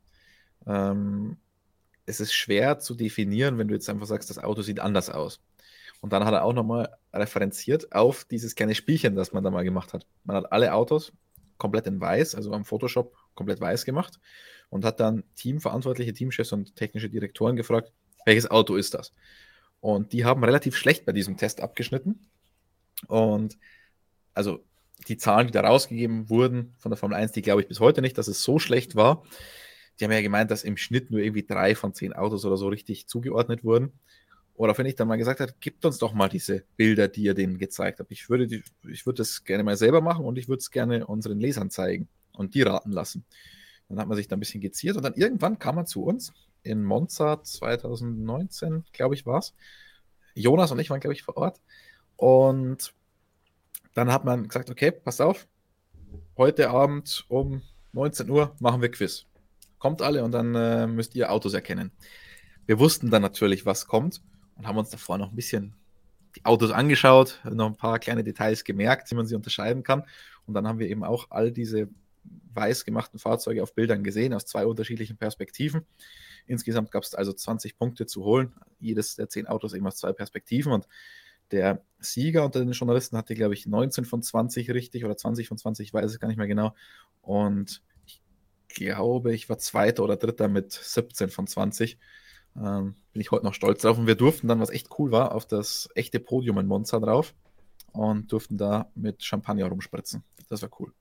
Ähm, 0.67 1.37
es 2.05 2.19
ist 2.19 2.33
schwer 2.33 2.79
zu 2.79 2.95
definieren, 2.95 3.57
wenn 3.57 3.67
du 3.67 3.75
jetzt 3.75 3.89
einfach 3.89 4.07
sagst, 4.07 4.29
das 4.29 4.39
Auto 4.39 4.61
sieht 4.61 4.79
anders 4.79 5.09
aus. 5.09 5.41
Und 6.01 6.13
dann 6.13 6.25
hat 6.25 6.33
er 6.33 6.43
auch 6.43 6.53
nochmal 6.53 6.95
referenziert 7.13 7.91
auf 7.93 8.23
dieses 8.25 8.55
kleine 8.55 8.75
Spielchen, 8.75 9.15
das 9.15 9.33
man 9.33 9.43
da 9.43 9.51
mal 9.51 9.63
gemacht 9.63 9.93
hat. 9.93 10.05
Man 10.23 10.35
hat 10.35 10.51
alle 10.51 10.73
Autos 10.73 11.11
komplett 11.57 11.87
in 11.87 11.99
weiß, 11.99 12.35
also 12.35 12.53
am 12.53 12.65
Photoshop 12.65 13.13
komplett 13.35 13.59
weiß 13.59 13.85
gemacht 13.85 14.19
und 14.69 14.85
hat 14.85 14.99
dann 14.99 15.23
Teamverantwortliche, 15.35 16.13
Teamchefs 16.13 16.53
und 16.53 16.75
technische 16.75 17.09
Direktoren 17.09 17.55
gefragt, 17.55 17.91
welches 18.25 18.49
Auto 18.49 18.75
ist 18.75 18.93
das? 18.93 19.13
Und 19.81 20.13
die 20.13 20.25
haben 20.25 20.43
relativ 20.43 20.75
schlecht 20.75 21.05
bei 21.05 21.11
diesem 21.11 21.37
Test 21.37 21.61
abgeschnitten. 21.61 22.27
Und 23.07 23.57
also 24.33 24.63
die 25.07 25.17
Zahlen, 25.17 25.47
die 25.47 25.53
da 25.53 25.61
rausgegeben 25.61 26.29
wurden 26.29 26.73
von 26.77 26.91
der 26.91 26.97
Formel 26.97 27.17
1, 27.17 27.31
die 27.31 27.41
glaube 27.41 27.61
ich 27.61 27.67
bis 27.67 27.79
heute 27.79 28.01
nicht, 28.01 28.17
dass 28.17 28.27
es 28.27 28.43
so 28.43 28.59
schlecht 28.59 28.95
war. 28.95 29.23
Die 29.99 30.05
haben 30.05 30.11
ja 30.11 30.21
gemeint, 30.21 30.51
dass 30.51 30.63
im 30.63 30.77
Schnitt 30.77 31.11
nur 31.11 31.19
irgendwie 31.19 31.45
drei 31.45 31.75
von 31.75 31.93
zehn 31.93 32.13
Autos 32.13 32.45
oder 32.45 32.57
so 32.57 32.67
richtig 32.69 33.07
zugeordnet 33.07 33.63
wurden. 33.63 33.93
Oder 34.59 34.77
wenn 34.77 34.85
ich 34.87 34.95
dann 34.95 35.07
mal 35.07 35.15
gesagt 35.15 35.39
habe, 35.39 35.53
gibt 35.61 35.85
uns 35.85 35.99
doch 35.99 36.11
mal 36.11 36.27
diese 36.27 36.65
Bilder, 36.75 37.07
die 37.07 37.23
ihr 37.23 37.33
denen 37.33 37.59
gezeigt 37.59 38.01
habt. 38.01 38.11
Ich 38.11 38.29
würde, 38.29 38.45
die, 38.45 38.61
ich 38.89 39.05
würde 39.05 39.19
das 39.19 39.45
gerne 39.45 39.63
mal 39.63 39.77
selber 39.77 40.01
machen 40.01 40.25
und 40.25 40.37
ich 40.37 40.49
würde 40.49 40.59
es 40.59 40.69
gerne 40.69 41.07
unseren 41.07 41.39
Lesern 41.39 41.69
zeigen 41.69 42.09
und 42.33 42.55
die 42.55 42.63
raten 42.63 42.91
lassen. 42.91 43.23
Dann 43.87 43.99
hat 43.99 44.09
man 44.09 44.17
sich 44.17 44.27
da 44.27 44.35
ein 44.35 44.41
bisschen 44.41 44.59
geziert 44.59 44.97
und 44.97 45.03
dann 45.03 45.13
irgendwann 45.13 45.59
kam 45.59 45.75
man 45.75 45.85
zu 45.85 46.03
uns 46.03 46.33
in 46.61 46.83
Monza 46.83 47.41
2019, 47.41 48.83
glaube 48.91 49.15
ich, 49.15 49.25
war 49.25 49.39
es. 49.39 49.53
Jonas 50.35 50.73
und 50.73 50.79
ich 50.79 50.89
waren, 50.89 50.99
glaube 50.99 51.13
ich, 51.13 51.23
vor 51.23 51.37
Ort. 51.37 51.61
Und 52.17 52.93
dann 53.93 54.11
hat 54.11 54.25
man 54.25 54.45
gesagt, 54.45 54.69
okay, 54.69 54.91
passt 54.91 55.21
auf, 55.21 55.47
heute 56.35 56.69
Abend 56.69 57.23
um 57.29 57.61
19 57.93 58.29
Uhr 58.29 58.53
machen 58.59 58.81
wir 58.81 58.91
Quiz. 58.91 59.25
Kommt 59.77 60.01
alle 60.01 60.21
und 60.25 60.33
dann 60.33 60.53
äh, 60.53 60.85
müsst 60.85 61.15
ihr 61.15 61.31
Autos 61.31 61.53
erkennen. 61.53 61.93
Wir 62.65 62.77
wussten 62.77 63.09
dann 63.09 63.21
natürlich, 63.21 63.65
was 63.65 63.87
kommt 63.87 64.21
und 64.59 64.67
haben 64.67 64.77
uns 64.77 64.89
davor 64.89 65.17
noch 65.17 65.31
ein 65.31 65.35
bisschen 65.35 65.73
die 66.35 66.45
Autos 66.45 66.71
angeschaut, 66.71 67.39
noch 67.49 67.67
ein 67.67 67.77
paar 67.77 67.97
kleine 67.97 68.23
Details 68.23 68.63
gemerkt, 68.63 69.09
wie 69.09 69.15
man 69.15 69.25
sie 69.25 69.35
unterscheiden 69.35 69.83
kann. 69.83 70.03
Und 70.45 70.53
dann 70.53 70.67
haben 70.67 70.79
wir 70.79 70.89
eben 70.89 71.03
auch 71.03 71.27
all 71.31 71.51
diese 71.51 71.89
weiß 72.53 72.83
gemachten 72.85 73.19
Fahrzeuge 73.19 73.63
auf 73.63 73.73
Bildern 73.73 74.03
gesehen, 74.03 74.33
aus 74.33 74.45
zwei 74.45 74.65
unterschiedlichen 74.65 75.17
Perspektiven. 75.17 75.85
Insgesamt 76.45 76.91
gab 76.91 77.03
es 77.03 77.15
also 77.15 77.31
20 77.31 77.77
Punkte 77.77 78.05
zu 78.05 78.25
holen. 78.25 78.53
Jedes 78.79 79.15
der 79.15 79.29
zehn 79.29 79.47
Autos 79.47 79.73
eben 79.73 79.87
aus 79.87 79.95
zwei 79.95 80.11
Perspektiven. 80.11 80.73
Und 80.73 80.87
der 81.51 81.81
Sieger 81.99 82.43
unter 82.43 82.59
den 82.59 82.71
Journalisten 82.71 83.17
hatte, 83.17 83.35
glaube 83.35 83.53
ich, 83.53 83.65
19 83.65 84.03
von 84.03 84.21
20 84.21 84.71
richtig 84.71 85.05
oder 85.05 85.15
20 85.15 85.47
von 85.47 85.57
20, 85.57 85.87
ich 85.87 85.93
weiß 85.93 86.11
es 86.11 86.19
gar 86.19 86.27
nicht 86.27 86.37
mehr 86.37 86.47
genau. 86.47 86.75
Und 87.21 87.81
ich 88.05 88.21
glaube, 88.67 89.33
ich 89.33 89.47
war 89.47 89.57
Zweiter 89.57 90.03
oder 90.03 90.17
Dritter 90.17 90.49
mit 90.49 90.73
17 90.73 91.29
von 91.29 91.47
20. 91.47 91.97
Ähm, 92.55 92.95
bin 93.13 93.21
ich 93.21 93.31
heute 93.31 93.45
noch 93.45 93.53
stolz 93.53 93.81
drauf. 93.81 93.97
Und 93.97 94.07
wir 94.07 94.15
durften 94.15 94.47
dann, 94.47 94.59
was 94.59 94.69
echt 94.69 94.87
cool 94.97 95.11
war, 95.11 95.33
auf 95.33 95.45
das 95.45 95.89
echte 95.95 96.19
Podium 96.19 96.57
in 96.59 96.67
Monza 96.67 96.99
drauf 96.99 97.33
und 97.91 98.31
durften 98.31 98.57
da 98.57 98.91
mit 98.95 99.23
Champagner 99.23 99.67
rumspritzen. 99.67 100.23
Das 100.49 100.61
war 100.61 100.69
cool. 100.79 100.93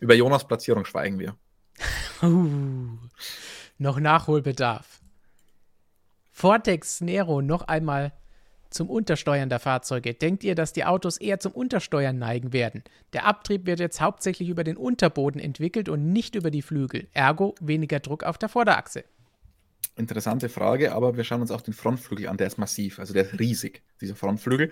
Über 0.00 0.14
Jonas 0.14 0.46
Platzierung 0.46 0.84
schweigen 0.84 1.18
wir. 1.18 1.36
uh, 2.22 2.98
noch 3.78 4.00
Nachholbedarf. 4.00 5.00
Vortex 6.30 7.00
Nero 7.00 7.42
noch 7.42 7.62
einmal 7.62 8.12
zum 8.70 8.88
Untersteuern 8.88 9.48
der 9.48 9.58
Fahrzeuge. 9.58 10.14
Denkt 10.14 10.44
ihr, 10.44 10.54
dass 10.54 10.72
die 10.72 10.84
Autos 10.84 11.16
eher 11.16 11.40
zum 11.40 11.52
Untersteuern 11.52 12.18
neigen 12.18 12.52
werden? 12.52 12.84
Der 13.12 13.26
Abtrieb 13.26 13.66
wird 13.66 13.80
jetzt 13.80 14.00
hauptsächlich 14.00 14.48
über 14.48 14.64
den 14.64 14.76
Unterboden 14.76 15.40
entwickelt 15.40 15.88
und 15.88 16.12
nicht 16.12 16.34
über 16.34 16.50
die 16.50 16.62
Flügel. 16.62 17.08
Ergo 17.12 17.54
weniger 17.60 18.00
Druck 18.00 18.22
auf 18.22 18.38
der 18.38 18.48
Vorderachse 18.48 19.04
interessante 19.96 20.48
Frage, 20.48 20.92
aber 20.92 21.16
wir 21.16 21.24
schauen 21.24 21.40
uns 21.40 21.50
auch 21.50 21.60
den 21.60 21.74
Frontflügel 21.74 22.28
an. 22.28 22.36
Der 22.36 22.46
ist 22.46 22.58
massiv, 22.58 22.98
also 22.98 23.12
der 23.12 23.24
ist 23.24 23.38
riesig, 23.38 23.82
dieser 24.00 24.16
Frontflügel. 24.16 24.70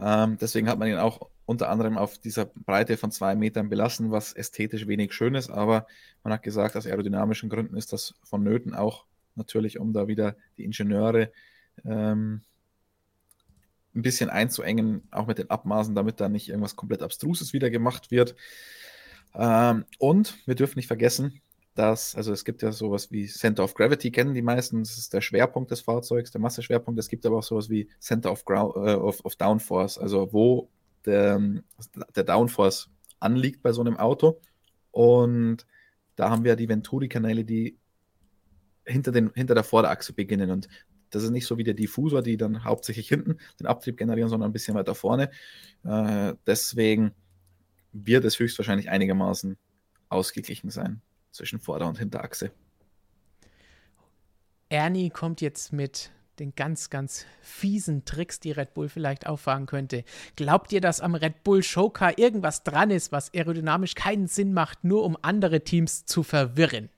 Ähm, 0.00 0.38
deswegen 0.40 0.68
hat 0.68 0.78
man 0.78 0.88
ihn 0.88 0.96
auch 0.96 1.28
unter 1.44 1.68
anderem 1.68 1.98
auf 1.98 2.18
dieser 2.18 2.46
Breite 2.46 2.96
von 2.96 3.10
zwei 3.10 3.34
Metern 3.34 3.68
belassen, 3.68 4.10
was 4.10 4.32
ästhetisch 4.32 4.86
wenig 4.86 5.12
schön 5.12 5.34
ist. 5.34 5.50
Aber 5.50 5.86
man 6.24 6.32
hat 6.32 6.42
gesagt, 6.42 6.76
aus 6.76 6.86
aerodynamischen 6.86 7.50
Gründen 7.50 7.76
ist 7.76 7.92
das 7.92 8.14
vonnöten, 8.22 8.74
auch 8.74 9.04
natürlich, 9.34 9.78
um 9.78 9.92
da 9.92 10.08
wieder 10.08 10.36
die 10.56 10.64
Ingenieure 10.64 11.30
ähm, 11.84 12.42
ein 13.94 14.02
bisschen 14.02 14.30
einzuengen, 14.30 15.02
auch 15.10 15.26
mit 15.26 15.38
den 15.38 15.50
Abmaßen, 15.50 15.94
damit 15.94 16.20
da 16.20 16.28
nicht 16.28 16.48
irgendwas 16.48 16.76
komplett 16.76 17.02
Abstruses 17.02 17.52
wieder 17.52 17.70
gemacht 17.70 18.10
wird. 18.10 18.34
Ähm, 19.34 19.84
und 19.98 20.38
wir 20.46 20.54
dürfen 20.54 20.78
nicht 20.78 20.86
vergessen, 20.86 21.40
dass, 21.74 22.14
also 22.14 22.32
es 22.32 22.44
gibt 22.44 22.62
ja 22.62 22.70
sowas 22.70 23.10
wie 23.10 23.26
Center 23.26 23.64
of 23.64 23.74
Gravity, 23.74 24.10
kennen 24.10 24.34
die 24.34 24.42
meisten, 24.42 24.80
das 24.80 24.98
ist 24.98 25.14
der 25.14 25.22
Schwerpunkt 25.22 25.70
des 25.70 25.80
Fahrzeugs, 25.80 26.30
der 26.30 26.40
Masseschwerpunkt. 26.40 27.00
Es 27.00 27.08
gibt 27.08 27.24
aber 27.24 27.38
auch 27.38 27.42
sowas 27.42 27.70
wie 27.70 27.88
Center 27.98 28.30
of, 28.30 28.44
Ground, 28.44 28.76
äh, 28.76 28.94
of, 28.94 29.24
of 29.24 29.36
Downforce, 29.36 29.98
also 29.98 30.32
wo 30.32 30.68
der, 31.06 31.40
der 32.14 32.24
Downforce 32.24 32.90
anliegt 33.20 33.62
bei 33.62 33.72
so 33.72 33.80
einem 33.80 33.96
Auto. 33.96 34.40
Und 34.90 35.66
da 36.16 36.28
haben 36.28 36.44
wir 36.44 36.56
die 36.56 36.68
Venturi-Kanäle, 36.68 37.44
die 37.44 37.78
hinter, 38.84 39.12
den, 39.12 39.30
hinter 39.34 39.54
der 39.54 39.64
Vorderachse 39.64 40.12
beginnen. 40.12 40.50
Und 40.50 40.68
das 41.08 41.22
ist 41.22 41.30
nicht 41.30 41.46
so 41.46 41.56
wie 41.56 41.64
der 41.64 41.74
Diffusor, 41.74 42.22
die 42.22 42.36
dann 42.36 42.64
hauptsächlich 42.64 43.08
hinten 43.08 43.38
den 43.58 43.66
Abtrieb 43.66 43.96
generieren, 43.96 44.28
sondern 44.28 44.50
ein 44.50 44.52
bisschen 44.52 44.74
weiter 44.74 44.94
vorne. 44.94 45.30
Äh, 45.84 46.34
deswegen 46.46 47.12
wird 47.92 48.24
es 48.26 48.38
höchstwahrscheinlich 48.38 48.90
einigermaßen 48.90 49.56
ausgeglichen 50.10 50.68
sein 50.68 51.00
zwischen 51.32 51.58
Vorder- 51.58 51.88
und 51.88 51.98
Hinterachse. 51.98 52.52
Ernie 54.68 55.10
kommt 55.10 55.40
jetzt 55.40 55.72
mit 55.72 56.10
den 56.38 56.54
ganz, 56.54 56.88
ganz 56.88 57.26
fiesen 57.42 58.04
Tricks, 58.04 58.40
die 58.40 58.52
Red 58.52 58.74
Bull 58.74 58.88
vielleicht 58.88 59.26
auffahren 59.26 59.66
könnte. 59.66 60.04
Glaubt 60.34 60.72
ihr, 60.72 60.80
dass 60.80 61.00
am 61.00 61.14
Red 61.14 61.44
Bull 61.44 61.62
Showcar 61.62 62.18
irgendwas 62.18 62.64
dran 62.64 62.90
ist, 62.90 63.12
was 63.12 63.32
aerodynamisch 63.34 63.94
keinen 63.94 64.28
Sinn 64.28 64.54
macht, 64.54 64.82
nur 64.82 65.04
um 65.04 65.16
andere 65.20 65.62
Teams 65.62 66.06
zu 66.06 66.22
verwirren? 66.22 66.88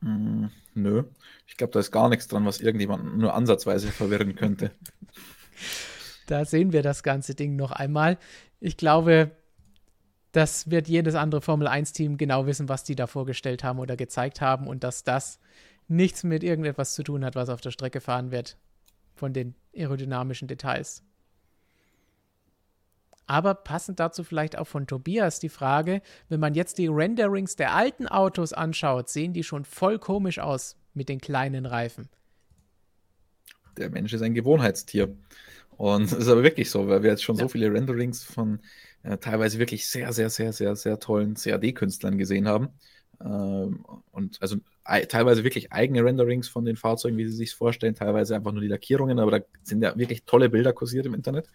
Mm, 0.00 0.46
nö. 0.74 1.04
Ich 1.46 1.56
glaube, 1.56 1.72
da 1.72 1.80
ist 1.80 1.90
gar 1.90 2.08
nichts 2.08 2.26
dran, 2.28 2.46
was 2.46 2.60
irgendjemand 2.60 3.18
nur 3.18 3.34
ansatzweise 3.34 3.88
verwirren 3.88 4.34
könnte. 4.34 4.70
Da 6.26 6.44
sehen 6.44 6.74
wir 6.74 6.82
das 6.82 7.02
ganze 7.02 7.34
Ding 7.34 7.56
noch 7.56 7.72
einmal. 7.72 8.18
Ich 8.60 8.76
glaube, 8.76 9.30
das 10.32 10.70
wird 10.70 10.88
jedes 10.88 11.14
andere 11.14 11.40
Formel-1-Team 11.40 12.16
genau 12.18 12.46
wissen, 12.46 12.68
was 12.68 12.84
die 12.84 12.94
da 12.94 13.06
vorgestellt 13.06 13.64
haben 13.64 13.78
oder 13.78 13.96
gezeigt 13.96 14.40
haben 14.40 14.66
und 14.66 14.84
dass 14.84 15.04
das 15.04 15.38
nichts 15.88 16.22
mit 16.22 16.44
irgendetwas 16.44 16.94
zu 16.94 17.02
tun 17.02 17.24
hat, 17.24 17.34
was 17.34 17.48
auf 17.48 17.60
der 17.60 17.70
Strecke 17.70 18.00
fahren 18.00 18.30
wird, 18.30 18.58
von 19.14 19.32
den 19.32 19.54
aerodynamischen 19.74 20.48
Details. 20.48 21.02
Aber 23.26 23.54
passend 23.54 24.00
dazu 24.00 24.24
vielleicht 24.24 24.56
auch 24.56 24.66
von 24.66 24.86
Tobias 24.86 25.38
die 25.38 25.50
Frage, 25.50 26.00
wenn 26.30 26.40
man 26.40 26.54
jetzt 26.54 26.78
die 26.78 26.86
Renderings 26.86 27.56
der 27.56 27.74
alten 27.74 28.06
Autos 28.06 28.54
anschaut, 28.54 29.10
sehen 29.10 29.34
die 29.34 29.44
schon 29.44 29.66
voll 29.66 29.98
komisch 29.98 30.38
aus 30.38 30.76
mit 30.94 31.10
den 31.10 31.20
kleinen 31.20 31.66
Reifen. 31.66 32.08
Der 33.76 33.90
Mensch 33.90 34.12
ist 34.14 34.22
ein 34.22 34.34
Gewohnheitstier. 34.34 35.14
Und 35.76 36.04
es 36.04 36.12
ist 36.12 36.28
aber 36.28 36.42
wirklich 36.42 36.70
so, 36.70 36.88
weil 36.88 37.02
wir 37.02 37.10
jetzt 37.10 37.22
schon 37.22 37.36
ja. 37.36 37.42
so 37.42 37.48
viele 37.48 37.72
Renderings 37.72 38.24
von 38.24 38.60
äh, 39.02 39.18
teilweise 39.18 39.58
wirklich 39.58 39.86
sehr, 39.86 40.12
sehr, 40.12 40.30
sehr, 40.30 40.52
sehr, 40.52 40.76
sehr 40.76 40.98
tollen 40.98 41.34
CAD-Künstlern 41.34 42.18
gesehen 42.18 42.48
haben. 42.48 42.68
Ähm, 43.20 43.84
und 44.12 44.40
also 44.40 44.56
teilweise 44.84 45.44
wirklich 45.44 45.72
eigene 45.72 46.04
Renderings 46.04 46.48
von 46.48 46.64
den 46.64 46.76
Fahrzeugen, 46.76 47.16
wie 47.16 47.26
sie 47.26 47.36
sich 47.36 47.54
vorstellen, 47.54 47.94
teilweise 47.94 48.34
einfach 48.36 48.52
nur 48.52 48.62
die 48.62 48.68
Lackierungen, 48.68 49.18
aber 49.18 49.40
da 49.40 49.44
sind 49.62 49.82
ja 49.82 49.96
wirklich 49.98 50.24
tolle 50.24 50.48
Bilder 50.48 50.72
kursiert 50.72 51.06
im 51.06 51.14
Internet. 51.14 51.48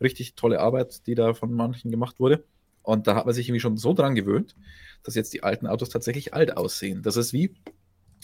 Richtig 0.00 0.34
tolle 0.34 0.60
Arbeit, 0.60 1.06
die 1.06 1.14
da 1.14 1.34
von 1.34 1.52
manchen 1.52 1.90
gemacht 1.90 2.20
wurde. 2.20 2.44
Und 2.82 3.06
da 3.06 3.14
hat 3.14 3.26
man 3.26 3.34
sich 3.34 3.48
irgendwie 3.48 3.60
schon 3.60 3.76
so 3.76 3.92
dran 3.92 4.14
gewöhnt, 4.14 4.56
dass 5.02 5.14
jetzt 5.14 5.32
die 5.34 5.42
alten 5.42 5.66
Autos 5.66 5.90
tatsächlich 5.90 6.32
alt 6.32 6.56
aussehen. 6.56 7.02
Das 7.02 7.16
ist 7.16 7.32
wie, 7.32 7.54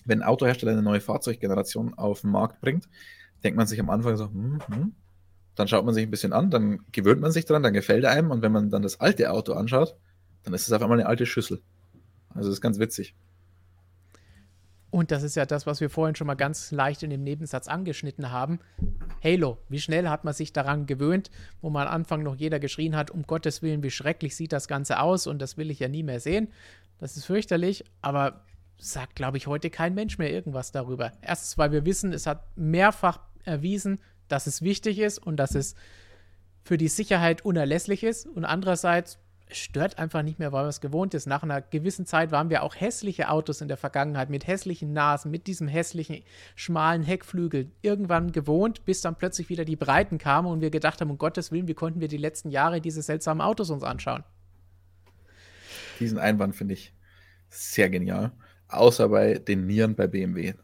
wenn 0.07 0.23
ein 0.23 0.29
Autohersteller 0.29 0.73
eine 0.73 0.83
neue 0.83 1.01
Fahrzeuggeneration 1.01 1.95
auf 1.95 2.23
den 2.23 2.31
Markt 2.31 2.61
bringt, 2.61 2.89
denkt 3.45 3.57
man 3.57 3.67
sich 3.67 3.81
am 3.81 3.91
Anfang 3.91 4.17
so, 4.17 4.27
hm, 4.27 4.61
hm, 4.69 4.95
dann 5.57 5.69
schaut 5.69 5.85
man 5.85 5.95
sich 5.95 6.07
ein 6.07 6.11
bisschen 6.11 6.33
an, 6.33 6.51
dann 6.51 6.81
gewöhnt 6.93 7.21
man 7.21 7.33
sich 7.33 7.47
dran, 7.47 7.63
dann 7.63 7.73
gefällt 7.73 8.05
einem 8.05 8.31
und 8.31 8.43
wenn 8.43 8.53
man 8.53 8.71
dann 8.71 8.83
das 8.83 9.01
alte 9.01 9.31
Auto 9.33 9.55
anschaut, 9.55 9.97
dann 10.45 10.55
ist 10.55 10.67
es 10.67 10.73
auf 10.73 10.83
einmal 10.83 11.01
eine 11.01 11.09
alte 11.09 11.27
Schüssel. 11.27 11.61
Also 12.31 12.51
das 12.51 12.59
ist 12.59 12.61
ganz 12.61 12.79
witzig. 12.79 13.15
Und 14.91 15.11
das 15.11 15.23
ist 15.23 15.35
ja 15.35 15.45
das, 15.45 15.67
was 15.67 15.81
wir 15.81 15.91
vorhin 15.91 16.15
schon 16.15 16.27
mal 16.27 16.35
ganz 16.35 16.71
leicht 16.71 17.03
in 17.03 17.11
dem 17.11 17.23
Nebensatz 17.25 17.69
angeschnitten 17.69 18.31
haben. 18.31 18.61
Halo, 19.23 19.59
wie 19.69 19.81
schnell 19.81 20.09
hat 20.09 20.25
man 20.25 20.33
sich 20.33 20.53
daran 20.53 20.87
gewöhnt, 20.87 21.31
wo 21.61 21.71
man 21.71 21.87
am 21.87 21.95
Anfang 21.95 22.23
noch 22.23 22.37
jeder 22.37 22.61
geschrien 22.61 22.95
hat, 22.95 23.11
um 23.11 23.25
Gottes 23.25 23.63
Willen, 23.63 23.83
wie 23.83 23.91
schrecklich 23.91 24.37
sieht 24.37 24.53
das 24.53 24.69
Ganze 24.69 25.01
aus 25.01 25.27
und 25.27 25.43
das 25.43 25.57
will 25.57 25.71
ich 25.71 25.81
ja 25.81 25.89
nie 25.89 26.03
mehr 26.03 26.21
sehen. 26.21 26.49
Das 26.99 27.17
ist 27.17 27.27
fürchterlich, 27.27 27.85
aber 28.01 28.45
sagt, 28.79 29.17
glaube 29.17 29.37
ich, 29.39 29.47
heute 29.47 29.71
kein 29.71 29.95
Mensch 29.95 30.19
mehr 30.19 30.31
irgendwas 30.31 30.73
darüber. 30.73 31.13
Erstens, 31.21 31.59
weil 31.59 31.73
wir 31.73 31.85
wissen, 31.85 32.13
es 32.13 32.27
hat 32.27 32.45
mehrfach 32.57 33.21
erwiesen, 33.45 33.99
dass 34.29 34.47
es 34.47 34.63
wichtig 34.63 34.99
ist 34.99 35.19
und 35.19 35.37
dass 35.37 35.55
es 35.55 35.75
für 36.65 36.77
die 36.77 36.89
Sicherheit 36.89 37.45
unerlässlich 37.45 38.03
ist. 38.03 38.27
Und 38.27 38.45
andererseits 38.45 39.19
stört 39.51 39.99
einfach 39.99 40.23
nicht 40.23 40.39
mehr, 40.39 40.53
weil 40.53 40.63
man 40.63 40.71
es 40.71 40.81
gewohnt 40.81 41.15
ist. 41.15 41.27
Nach 41.27 41.43
einer 41.43 41.61
gewissen 41.61 42.07
Zeit 42.07 42.33
waren 42.33 42.51
wir 42.51 42.63
auch 42.63 42.75
hässliche 42.75 43.31
Autos 43.31 43.61
in 43.61 43.69
der 43.69 43.77
Vergangenheit 43.77 44.29
mit 44.29 44.47
hässlichen 44.47 44.93
Nasen, 44.93 45.31
mit 45.31 45.47
diesem 45.47 45.69
hässlichen, 45.69 46.23
schmalen 46.57 47.03
Heckflügel 47.03 47.71
irgendwann 47.83 48.33
gewohnt, 48.33 48.85
bis 48.85 49.01
dann 49.01 49.17
plötzlich 49.17 49.49
wieder 49.49 49.65
die 49.65 49.77
Breiten 49.77 50.19
kamen 50.19 50.49
und 50.49 50.61
wir 50.61 50.71
gedacht 50.71 51.01
haben, 51.01 51.11
um 51.11 51.19
Gottes 51.19 51.53
Willen, 51.53 51.69
wie 51.69 51.75
konnten 51.75 52.01
wir 52.01 52.09
die 52.09 52.17
letzten 52.17 52.51
Jahre 52.51 52.81
diese 52.81 53.03
seltsamen 53.03 53.41
Autos 53.41 53.71
uns 53.71 53.85
anschauen? 53.85 54.25
Diesen 56.01 56.19
Einwand 56.19 56.57
finde 56.57 56.75
ich 56.75 56.93
sehr 57.49 57.89
genial. 57.89 58.33
Außer 58.69 59.09
bei 59.09 59.35
den 59.39 59.67
Nieren 59.67 59.95
bei 59.95 60.09
BMW. 60.09 60.55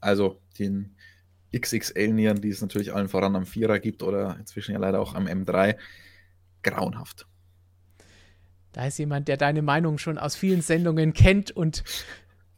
Also 0.00 0.40
den 0.58 0.94
XXL-Nieren, 1.56 2.40
die 2.40 2.48
es 2.48 2.60
natürlich 2.60 2.94
allen 2.94 3.08
voran 3.08 3.36
am 3.36 3.46
Vierer 3.46 3.78
gibt 3.78 4.02
oder 4.02 4.36
inzwischen 4.38 4.72
ja 4.72 4.78
leider 4.78 5.00
auch 5.00 5.14
am 5.14 5.26
M3. 5.26 5.76
Grauenhaft. 6.62 7.26
Da 8.72 8.86
ist 8.86 8.98
jemand, 8.98 9.28
der 9.28 9.36
deine 9.36 9.62
Meinung 9.62 9.98
schon 9.98 10.16
aus 10.16 10.34
vielen 10.34 10.62
Sendungen 10.62 11.12
kennt 11.12 11.50
und 11.50 11.84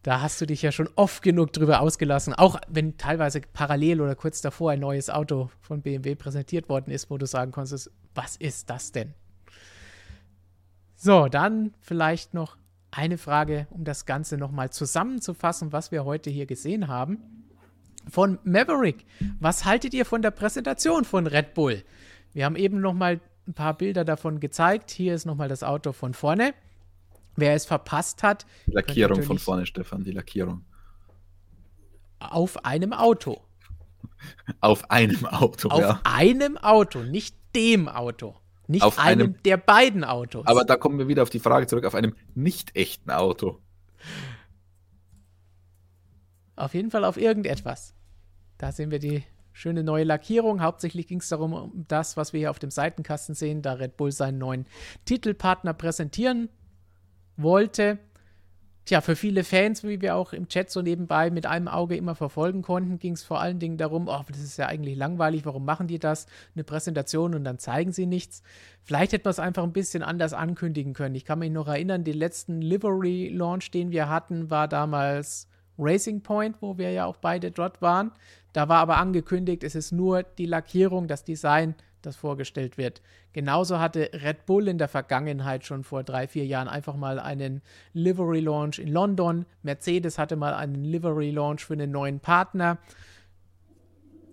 da 0.03 0.21
hast 0.21 0.39
du 0.41 0.47
dich 0.47 0.61
ja 0.61 0.71
schon 0.71 0.91
oft 0.97 1.23
genug 1.23 1.55
drüber 1.55 1.81
ausgelassen, 1.81 2.35
auch 2.35 2.61
wenn 2.69 2.99
teilweise 2.99 3.41
parallel 3.41 4.03
oder 4.03 4.15
kurz 4.15 4.43
davor 4.43 4.73
ein 4.73 4.81
neues 4.81 5.09
Auto 5.09 5.51
von 5.61 5.81
BMW 5.81 6.15
präsentiert 6.15 6.69
worden 6.69 6.91
ist, 6.91 7.11
wo 7.11 7.17
du 7.17 7.27
sagen 7.27 7.53
konntest, 7.53 7.91
was 8.15 8.37
ist 8.37 8.69
das 8.69 8.93
denn? 8.93 9.15
So, 10.95 11.29
dann 11.29 11.73
vielleicht 11.81 12.35
noch 12.35 12.59
eine 12.91 13.19
Frage, 13.19 13.67
um 13.71 13.85
das 13.85 14.05
Ganze 14.05 14.37
nochmal 14.37 14.71
zusammenzufassen, 14.71 15.73
was 15.73 15.91
wir 15.91 16.05
heute 16.05 16.31
hier 16.31 16.47
gesehen 16.47 16.87
haben. 16.89 17.34
Von 18.11 18.39
Maverick, 18.45 19.07
was 19.41 19.65
haltet 19.65 19.95
ihr 19.95 20.05
von 20.05 20.23
der 20.23 20.31
Präsentation 20.31 21.05
von 21.05 21.27
Red 21.27 21.55
Bull? 21.55 21.83
Wir 22.33 22.45
haben 22.45 22.57
eben 22.57 22.81
nochmal 22.81 23.21
ein 23.47 23.55
paar 23.55 23.75
Bilder 23.75 24.05
davon 24.05 24.41
gezeigt. 24.41 24.91
Hier 24.91 25.15
ist 25.15 25.25
nochmal 25.25 25.49
das 25.49 25.63
Auto 25.63 25.93
von 25.93 26.15
vorne. 26.15 26.55
Wer 27.37 27.55
es 27.55 27.65
verpasst 27.65 28.23
hat. 28.23 28.47
Die 28.67 28.73
Lackierung 28.73 29.23
von 29.23 29.39
vorne, 29.39 29.67
Stefan, 29.67 30.05
die 30.05 30.13
Lackierung. 30.13 30.65
Auf 32.19 32.65
einem 32.65 32.93
Auto. 32.93 33.41
Auf 34.61 34.91
einem 34.91 35.27
Auto, 35.27 35.69
Auf 35.69 35.81
ja. 35.81 36.01
einem 36.05 36.57
Auto, 36.57 37.01
nicht 37.01 37.37
dem 37.55 37.89
Auto. 37.89 38.37
Nicht 38.67 38.83
auf 38.83 38.99
einem, 38.99 39.21
einem 39.21 39.43
der 39.43 39.59
beiden 39.59 40.05
Autos. 40.05 40.47
Aber 40.47 40.65
da 40.65 40.77
kommen 40.77 40.99
wir 40.99 41.09
wieder 41.09 41.23
auf 41.23 41.31
die 41.31 41.39
Frage 41.39 41.67
zurück, 41.67 41.85
auf 41.85 41.95
einem 41.95 42.15
nicht 42.35 42.75
echten 42.77 43.11
Auto. 43.11 43.61
Auf 46.57 46.75
jeden 46.75 46.91
Fall 46.91 47.05
auf 47.05 47.17
irgendetwas. 47.17 47.95
Da 48.59 48.73
sehen 48.73 48.91
wir 48.91 48.99
die 48.99 49.25
schöne 49.53 49.83
neue 49.83 50.05
Lackierung. 50.05 50.61
Hauptsächlich 50.63 51.07
ging 51.07 51.21
es 51.21 51.29
darum, 51.29 51.53
um 51.53 51.85
das, 51.89 52.17
was 52.17 52.33
wir 52.33 52.41
hier 52.41 52.51
auf 52.51 52.59
dem 52.59 52.71
Seitenkasten 52.71 53.35
sehen, 53.35 53.63
da 53.63 53.75
Red 53.75 53.97
Bull 53.97 54.13
seinen 54.13 54.39
neuen 54.39 54.67
Titelpartner 55.05 55.73
präsentieren 55.75 56.49
wollte. 57.37 57.99
Tja, 58.85 59.01
für 59.01 59.17
viele 59.17 59.45
Fans, 59.45 59.83
wie 59.83 60.03
wir 60.03 60.15
auch 60.15 60.35
im 60.35 60.49
Chat 60.49 60.71
so 60.71 60.83
nebenbei 60.83 61.31
mit 61.31 61.47
einem 61.47 61.69
Auge 61.69 61.97
immer 61.97 62.15
verfolgen 62.15 62.61
konnten, 62.61 62.99
ging 62.99 63.15
es 63.15 63.23
vor 63.23 63.41
allen 63.41 63.59
Dingen 63.59 63.79
darum, 63.79 64.09
oh, 64.09 64.21
das 64.29 64.41
ist 64.41 64.59
ja 64.59 64.67
eigentlich 64.67 64.99
langweilig, 64.99 65.47
warum 65.47 65.65
machen 65.65 65.87
die 65.87 65.99
das? 65.99 66.27
Eine 66.55 66.65
Präsentation 66.65 67.35
und 67.35 67.45
dann 67.45 67.59
zeigen 67.59 67.93
sie 67.93 68.05
nichts. 68.05 68.43
Vielleicht 68.83 69.15
hätte 69.15 69.25
man 69.25 69.31
es 69.31 69.39
einfach 69.39 69.63
ein 69.63 69.73
bisschen 69.73 70.03
anders 70.03 70.35
ankündigen 70.35 70.93
können. 70.93 71.15
Ich 71.15 71.25
kann 71.25 71.39
mich 71.39 71.51
noch 71.51 71.67
erinnern, 71.67 72.05
den 72.05 72.19
letzten 72.19 72.61
Livery-Launch, 72.61 73.71
den 73.71 73.91
wir 73.91 74.11
hatten, 74.11 74.51
war 74.51 74.69
damals 74.69 75.49
Racing 75.79 76.23
Point, 76.23 76.57
wo 76.61 76.79
wir 76.79 76.91
ja 76.93 77.07
auch 77.07 77.17
beide 77.17 77.51
dort 77.51 77.83
waren. 77.83 78.13
Da 78.53 78.69
war 78.69 78.79
aber 78.79 78.99
angekündigt, 78.99 79.65
es 79.65 79.75
ist 79.75 79.93
nur 79.93 80.23
die 80.23 80.47
Lackierung, 80.47 81.09
das 81.09 81.25
Design, 81.25 81.75
das 82.03 82.17
vorgestellt 82.17 82.79
wird. 82.79 83.03
Genauso 83.33 83.81
hatte 83.81 84.11
Red 84.13 84.47
Bull 84.47 84.69
in 84.69 84.79
der 84.79 84.89
Vergangenheit 84.89 85.65
schon 85.65 85.83
vor 85.83 86.05
drei, 86.05 86.29
vier 86.29 86.47
Jahren 86.47 86.69
einfach 86.69 86.97
mal 86.97 87.19
einen 87.19 87.63
Livery 87.93 88.41
Launch 88.41 88.79
in 88.79 88.89
London. 88.89 89.47
Mercedes 89.63 90.19
hatte 90.19 90.37
mal 90.37 90.55
einen 90.55 90.85
Livery 90.85 91.31
Launch 91.31 91.65
für 91.65 91.73
einen 91.73 91.91
neuen 91.91 92.21
Partner. 92.21 92.79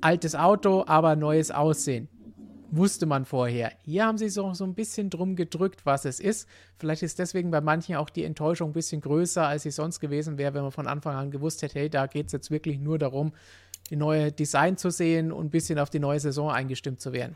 Altes 0.01 0.35
Auto, 0.35 0.83
aber 0.87 1.15
neues 1.15 1.51
Aussehen. 1.51 2.09
Wusste 2.73 3.05
man 3.05 3.25
vorher. 3.25 3.73
Hier 3.83 4.05
haben 4.05 4.17
sie 4.17 4.29
so, 4.29 4.53
so 4.53 4.63
ein 4.63 4.75
bisschen 4.75 5.09
drum 5.09 5.35
gedrückt, 5.35 5.85
was 5.85 6.05
es 6.05 6.21
ist. 6.21 6.47
Vielleicht 6.77 7.03
ist 7.03 7.19
deswegen 7.19 7.51
bei 7.51 7.59
manchen 7.59 7.95
auch 7.97 8.09
die 8.09 8.23
Enttäuschung 8.23 8.69
ein 8.69 8.73
bisschen 8.73 9.01
größer, 9.01 9.45
als 9.45 9.63
sie 9.63 9.71
sonst 9.71 9.99
gewesen 9.99 10.37
wäre, 10.37 10.53
wenn 10.53 10.63
man 10.63 10.71
von 10.71 10.87
Anfang 10.87 11.15
an 11.15 11.31
gewusst 11.31 11.61
hätte, 11.63 11.79
hey, 11.79 11.89
da 11.89 12.07
geht 12.07 12.27
es 12.27 12.31
jetzt 12.31 12.49
wirklich 12.49 12.79
nur 12.79 12.97
darum, 12.97 13.33
die 13.89 13.97
neue 13.97 14.31
Design 14.31 14.77
zu 14.77 14.89
sehen 14.89 15.33
und 15.33 15.47
ein 15.47 15.49
bisschen 15.49 15.79
auf 15.79 15.89
die 15.89 15.99
neue 15.99 16.21
Saison 16.21 16.49
eingestimmt 16.49 17.01
zu 17.01 17.11
werden. 17.11 17.35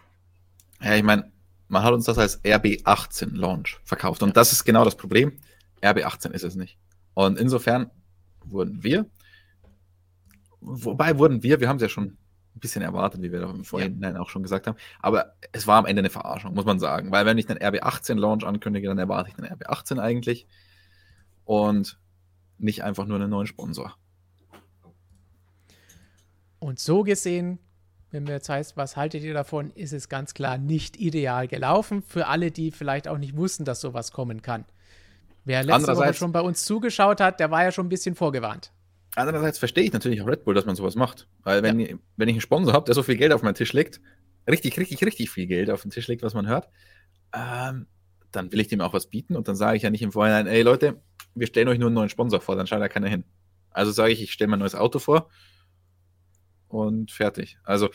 Ja, 0.81 0.95
ich 0.95 1.03
meine, 1.03 1.29
man 1.67 1.83
hat 1.83 1.93
uns 1.93 2.05
das 2.05 2.17
als 2.17 2.41
RB18 2.45 3.35
Launch 3.35 3.79
verkauft 3.83 4.23
und 4.23 4.37
das 4.37 4.53
ist 4.53 4.63
genau 4.63 4.85
das 4.85 4.95
Problem. 4.95 5.33
RB18 5.81 6.31
ist 6.31 6.43
es 6.43 6.55
nicht. 6.55 6.77
Und 7.13 7.37
insofern 7.37 7.91
wurden 8.45 8.83
wir, 8.83 9.05
wobei 10.61 11.17
wurden 11.17 11.43
wir, 11.43 11.59
wir 11.59 11.67
haben 11.67 11.77
es 11.77 11.81
ja 11.81 11.89
schon 11.89 12.17
ein 12.55 12.59
bisschen 12.59 12.81
erwartet, 12.81 13.21
wie 13.21 13.31
wir 13.31 13.53
vorhin 13.63 14.01
ja. 14.01 14.19
auch 14.19 14.29
schon 14.29 14.43
gesagt 14.43 14.67
haben, 14.67 14.77
aber 15.01 15.33
es 15.51 15.67
war 15.67 15.77
am 15.77 15.85
Ende 15.85 15.99
eine 15.99 16.09
Verarschung, 16.09 16.53
muss 16.53 16.65
man 16.65 16.79
sagen, 16.79 17.11
weil 17.11 17.25
wenn 17.25 17.37
ich 17.37 17.49
einen 17.49 17.59
RB18 17.59 18.15
Launch 18.15 18.45
ankündige, 18.45 18.87
dann 18.87 18.97
erwarte 18.97 19.29
ich 19.29 19.37
einen 19.37 19.51
RB18 19.51 19.99
eigentlich 19.99 20.47
und 21.43 21.99
nicht 22.57 22.83
einfach 22.83 23.05
nur 23.05 23.17
einen 23.19 23.29
neuen 23.29 23.47
Sponsor. 23.47 23.95
Und 26.59 26.79
so 26.79 27.03
gesehen, 27.03 27.59
wenn 28.11 28.27
wir 28.27 28.35
jetzt 28.35 28.49
heißt, 28.49 28.77
was 28.77 28.95
haltet 28.95 29.23
ihr 29.23 29.33
davon, 29.33 29.71
ist 29.71 29.91
es 29.91 30.07
ganz 30.07 30.33
klar 30.33 30.57
nicht 30.57 30.97
ideal 30.97 31.47
gelaufen. 31.47 32.01
Für 32.01 32.27
alle, 32.27 32.49
die 32.49 32.71
vielleicht 32.71 33.07
auch 33.07 33.17
nicht 33.17 33.35
wussten, 33.35 33.65
dass 33.65 33.81
sowas 33.81 34.11
kommen 34.11 34.41
kann. 34.41 34.65
Wer 35.43 35.63
letzte 35.63 35.95
Woche 35.95 36.13
schon 36.13 36.31
bei 36.31 36.41
uns 36.41 36.63
zugeschaut 36.65 37.19
hat, 37.19 37.39
der 37.39 37.51
war 37.51 37.63
ja 37.63 37.71
schon 37.71 37.85
ein 37.85 37.89
bisschen 37.89 38.15
vorgewarnt. 38.15 38.71
Andererseits 39.15 39.59
verstehe 39.59 39.83
ich 39.83 39.93
natürlich 39.93 40.21
auch 40.21 40.27
Red 40.27 40.43
Bull, 40.43 40.53
dass 40.53 40.65
man 40.65 40.75
sowas 40.75 40.95
macht. 40.95 41.27
Weil 41.43 41.63
wenn, 41.63 41.79
ja. 41.79 41.95
wenn 42.17 42.27
ich 42.27 42.33
einen 42.33 42.41
Sponsor 42.41 42.73
habe, 42.73 42.85
der 42.85 42.95
so 42.95 43.03
viel 43.03 43.15
Geld 43.15 43.31
auf 43.31 43.43
meinen 43.43 43.55
Tisch 43.55 43.73
legt, 43.73 44.01
richtig, 44.47 44.77
richtig, 44.77 45.03
richtig 45.03 45.29
viel 45.29 45.47
Geld 45.47 45.69
auf 45.69 45.81
den 45.81 45.91
Tisch 45.91 46.07
legt, 46.07 46.23
was 46.23 46.33
man 46.33 46.47
hört, 46.47 46.69
ähm, 47.33 47.87
dann 48.31 48.51
will 48.51 48.59
ich 48.59 48.67
dem 48.67 48.81
auch 48.81 48.93
was 48.93 49.07
bieten 49.07 49.35
und 49.35 49.47
dann 49.47 49.55
sage 49.55 49.77
ich 49.77 49.83
ja 49.83 49.89
nicht 49.89 50.01
im 50.01 50.11
Vorhinein, 50.11 50.47
ey 50.47 50.61
Leute, 50.61 51.01
wir 51.33 51.47
stellen 51.47 51.67
euch 51.67 51.79
nur 51.79 51.87
einen 51.87 51.95
neuen 51.95 52.09
Sponsor 52.09 52.41
vor, 52.41 52.55
dann 52.55 52.67
schaut 52.67 52.81
da 52.81 52.89
keiner 52.89 53.07
hin. 53.07 53.23
Also 53.71 53.91
sage 53.91 54.13
ich, 54.13 54.21
ich 54.21 54.31
stelle 54.31 54.49
mein 54.49 54.59
neues 54.59 54.75
Auto 54.75 54.99
vor 54.99 55.29
und 56.67 57.11
fertig. 57.11 57.57
Also 57.63 57.89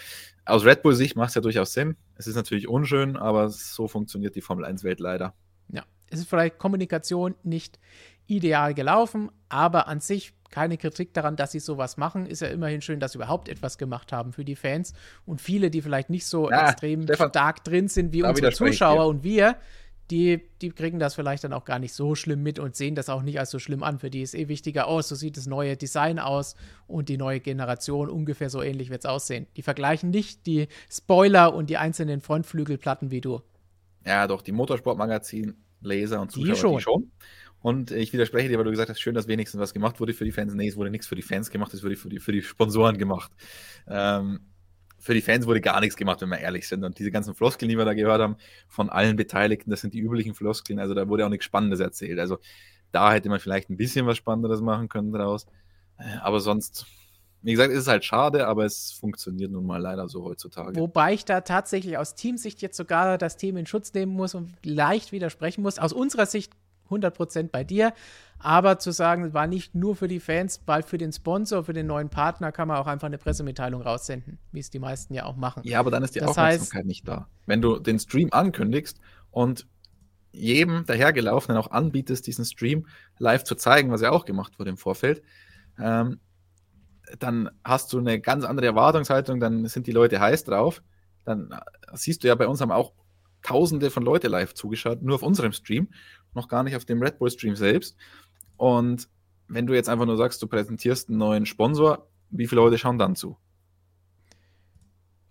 aus 0.44 0.64
Red 0.64 0.82
Bull-Sicht 0.82 1.16
macht 1.16 1.30
es 1.30 1.34
ja 1.34 1.40
durchaus 1.40 1.72
Sinn. 1.72 1.97
Es 2.16 2.26
ist 2.26 2.36
natürlich 2.36 2.68
unschön, 2.68 3.16
aber 3.16 3.48
so 3.51 3.88
funktioniert 3.88 4.36
die 4.36 4.40
Formel 4.40 4.64
1-Welt 4.64 5.01
leider. 5.01 5.34
Ja, 5.68 5.84
es 6.09 6.20
ist 6.20 6.28
vielleicht 6.28 6.59
Kommunikation 6.59 7.34
nicht 7.42 7.78
ideal 8.26 8.74
gelaufen, 8.74 9.30
aber 9.48 9.88
an 9.88 10.01
sich 10.01 10.34
keine 10.51 10.77
Kritik 10.77 11.14
daran, 11.14 11.36
dass 11.36 11.52
sie 11.52 11.60
sowas 11.60 11.97
machen. 11.97 12.27
Ist 12.27 12.43
ja 12.43 12.48
immerhin 12.48 12.81
schön, 12.81 13.01
dass 13.01 13.12
sie 13.12 13.18
überhaupt 13.18 13.48
etwas 13.48 13.78
gemacht 13.78 14.12
haben 14.12 14.32
für 14.32 14.44
die 14.44 14.56
Fans. 14.56 14.93
Und 15.24 15.40
viele, 15.40 15.70
die 15.70 15.82
vielleicht 15.82 16.10
nicht 16.10 16.27
so 16.27 16.51
ja, 16.51 16.68
extrem 16.68 17.05
Stefan, 17.05 17.31
stark 17.31 17.64
drin 17.64 17.89
sind 17.89 18.12
wie 18.12 18.22
unsere 18.22 18.52
Zuschauer 18.52 19.06
und 19.06 19.22
wir, 19.22 19.56
die, 20.10 20.43
die 20.60 20.70
kriegen 20.70 20.98
das 20.98 21.14
vielleicht 21.14 21.44
dann 21.44 21.52
auch 21.52 21.64
gar 21.64 21.78
nicht 21.78 21.94
so 21.94 22.14
schlimm 22.14 22.43
mit 22.43 22.59
und 22.59 22.74
sehen 22.74 22.97
das 22.97 23.09
auch 23.09 23.22
nicht 23.22 23.39
als 23.39 23.51
so 23.51 23.59
schlimm 23.60 23.85
an. 23.85 24.01
Für 24.01 24.10
die 24.10 24.22
ist 24.22 24.35
eh 24.35 24.48
wichtiger, 24.48 24.90
oh, 24.90 25.01
so 25.01 25.14
sieht 25.14 25.36
das 25.36 25.47
neue 25.47 25.77
Design 25.77 26.18
aus 26.18 26.56
und 26.89 27.09
die 27.09 27.16
neue 27.16 27.40
Generation 27.40 28.10
ungefähr 28.10 28.51
so 28.51 28.60
ähnlich 28.60 28.90
wird 28.90 29.05
es 29.05 29.06
aussehen. 29.06 29.47
Die 29.56 29.62
vergleichen 29.62 30.10
nicht 30.10 30.47
die 30.47 30.66
Spoiler 30.90 31.55
und 31.55 31.70
die 31.70 31.77
einzelnen 31.77 32.20
Frontflügelplatten 32.20 33.10
wie 33.10 33.20
du. 33.20 33.40
Ja, 34.05 34.27
doch, 34.27 34.43
die 34.43 34.52
Motorsportmagazin, 34.52 35.56
Laser 35.81 36.20
und 36.20 36.32
Zuschauer 36.32 36.55
die 36.55 36.60
schon. 36.60 36.77
Die 36.77 36.82
schon. 36.82 37.10
Und 37.62 37.91
ich 37.91 38.12
widerspreche 38.12 38.49
dir, 38.49 38.57
weil 38.57 38.65
du 38.65 38.70
gesagt 38.70 38.89
hast, 38.89 39.01
schön, 39.01 39.15
dass 39.15 39.28
wenigstens 39.28 39.61
was 39.61 39.74
gemacht 39.74 40.01
wurde 40.01 40.15
für 40.15 40.24
die 40.24 40.32
Fans. 40.32 40.55
Nee, 40.55 40.69
es 40.69 40.77
wurde 40.77 40.91
nichts 40.91 41.07
für 41.07 41.16
die 41.16 41.23
Fans 41.23 41.51
gemacht, 41.51 41.74
es 41.74 41.82
wurde 41.82 41.97
für 41.97 42.09
die, 42.09 42.19
für 42.19 42.32
die 42.32 42.43
Sponsoren 42.43 42.97
gemacht. 42.97 43.31
Ähm, 43.87 44.41
für 44.99 45.15
die 45.15 45.23
Fans 45.23 45.47
wurde 45.47 45.61
gar 45.61 45.81
nichts 45.81 45.97
gemacht, 45.97 46.20
wenn 46.20 46.28
wir 46.28 46.39
ehrlich 46.39 46.69
sind. 46.69 46.85
Und 46.85 46.99
diese 46.99 47.11
ganzen 47.11 47.35
Floskeln, 47.35 47.69
die 47.69 47.77
wir 47.77 47.85
da 47.85 47.95
gehört 47.95 48.20
haben, 48.20 48.37
von 48.69 48.91
allen 48.91 49.16
Beteiligten, 49.16 49.70
das 49.70 49.81
sind 49.81 49.95
die 49.95 50.01
üblichen 50.01 50.35
Floskeln. 50.35 50.78
Also 50.78 50.95
da 50.95 51.09
wurde 51.09 51.24
auch 51.24 51.31
nichts 51.31 51.47
Spannendes 51.47 51.81
erzählt. 51.81 52.19
Also 52.19 52.39
da 52.93 53.12
hätte 53.12 53.28
man 53.28 53.41
vielleicht 53.41 53.70
ein 53.70 53.77
bisschen 53.77 54.07
was 54.07 54.16
Spannenderes 54.16 54.61
machen 54.61 54.89
können 54.89 55.12
draus. 55.12 55.47
Äh, 55.99 56.19
aber 56.23 56.41
sonst, 56.41 56.87
wie 57.43 57.53
gesagt, 57.53 57.73
ist 57.73 57.81
es 57.81 57.89
halt 57.89 58.05
schade, 58.05 58.47
aber 58.47 58.65
es 58.65 58.93
funktioniert 58.93 59.51
nun 59.51 59.66
mal 59.66 59.81
leider 59.81 60.09
so 60.09 60.24
heutzutage. 60.24 60.78
Wobei 60.78 61.15
ich 61.15 61.24
da 61.24 61.41
tatsächlich 61.43 61.97
aus 61.97 62.15
Teamsicht 62.15 62.62
jetzt 62.62 62.77
sogar 62.77 63.19
das 63.19 63.37
Team 63.37 63.57
in 63.57 63.66
Schutz 63.66 63.93
nehmen 63.93 64.12
muss 64.12 64.35
und 64.35 64.55
leicht 64.65 65.12
widersprechen 65.12 65.62
muss. 65.62 65.78
Aus 65.78 65.93
unserer 65.93 66.27
Sicht 66.27 66.53
100% 66.91 67.51
bei 67.51 67.65
dir. 67.65 67.93
Aber 68.39 68.79
zu 68.79 68.91
sagen, 68.91 69.25
es 69.25 69.35
war 69.35 69.47
nicht 69.47 69.75
nur 69.75 69.97
für 69.97 70.09
die 70.09 70.21
Fans, 70.21 70.62
weil 70.65 70.83
für 70.83 70.97
den 70.97 71.12
Sponsor, 71.12 71.62
für 71.65 71.75
den 71.75 71.87
neuen 71.87 72.09
Partner 72.09 72.53
kann 72.53 72.69
man 72.69 72.79
auch 72.79 72.87
einfach 72.87 73.07
eine 73.07 73.19
Pressemitteilung 73.19 73.83
raussenden, 73.83 74.39
wie 74.51 74.61
es 74.61 74.71
die 74.71 74.79
meisten 74.79 75.12
ja 75.12 75.27
auch 75.27 75.37
machen. 75.37 75.62
Ja, 75.65 75.79
aber 75.79 75.91
dann 75.91 76.03
ist 76.03 76.15
die 76.15 76.21
das 76.21 76.31
Aufmerksamkeit 76.31 76.79
heißt, 76.81 76.87
nicht 76.87 77.07
da. 77.07 77.29
Wenn 77.47 77.61
du 77.61 77.79
den 77.79 77.99
Stream 77.99 78.29
ankündigst 78.33 78.99
und 79.31 79.67
jedem 80.33 80.87
dahergelaufenen 80.87 81.59
auch 81.59 81.71
anbietest, 81.71 82.27
diesen 82.27 82.45
Stream 82.45 82.87
live 83.19 83.45
zu 83.45 83.57
zeigen, 83.57 83.91
was 83.91 84.01
ja 84.01 84.11
auch 84.11 84.25
gemacht 84.25 84.59
wurde 84.59 84.71
im 84.71 84.79
Vorfeld, 84.79 85.23
ähm, 85.79 86.21
dann 87.19 87.51
hast 87.65 87.93
du 87.93 87.99
eine 87.99 88.21
ganz 88.21 88.45
andere 88.45 88.67
Erwartungshaltung, 88.67 89.41
dann 89.41 89.67
sind 89.67 89.87
die 89.87 89.93
Leute 89.93 90.21
heiß 90.21 90.45
drauf. 90.45 90.83
Dann 91.25 91.55
siehst 91.93 92.23
du 92.23 92.29
ja 92.29 92.35
bei 92.37 92.47
uns 92.47 92.61
haben 92.61 92.71
auch 92.71 92.93
Tausende 93.43 93.91
von 93.91 94.03
Leute 94.03 94.29
live 94.29 94.53
zugeschaut, 94.53 95.01
nur 95.03 95.15
auf 95.15 95.23
unserem 95.23 95.53
Stream 95.53 95.89
noch 96.35 96.48
gar 96.48 96.62
nicht 96.62 96.77
auf 96.77 96.85
dem 96.85 97.02
Red 97.02 97.19
Bull 97.19 97.31
Stream 97.31 97.57
selbst. 97.57 97.97
Und 98.57 99.09
wenn 99.48 99.66
du 99.66 99.74
jetzt 99.74 99.89
einfach 99.89 100.07
nur 100.07 100.16
sagst, 100.16 100.40
du 100.43 100.47
präsentierst 100.47 101.09
einen 101.09 101.19
neuen 101.19 101.47
Sponsor, 101.47 102.07
wie 102.31 102.47
viele 102.47 102.61
Leute 102.61 102.78
schauen 102.78 102.98
dann 102.98 103.16
zu? 103.16 103.36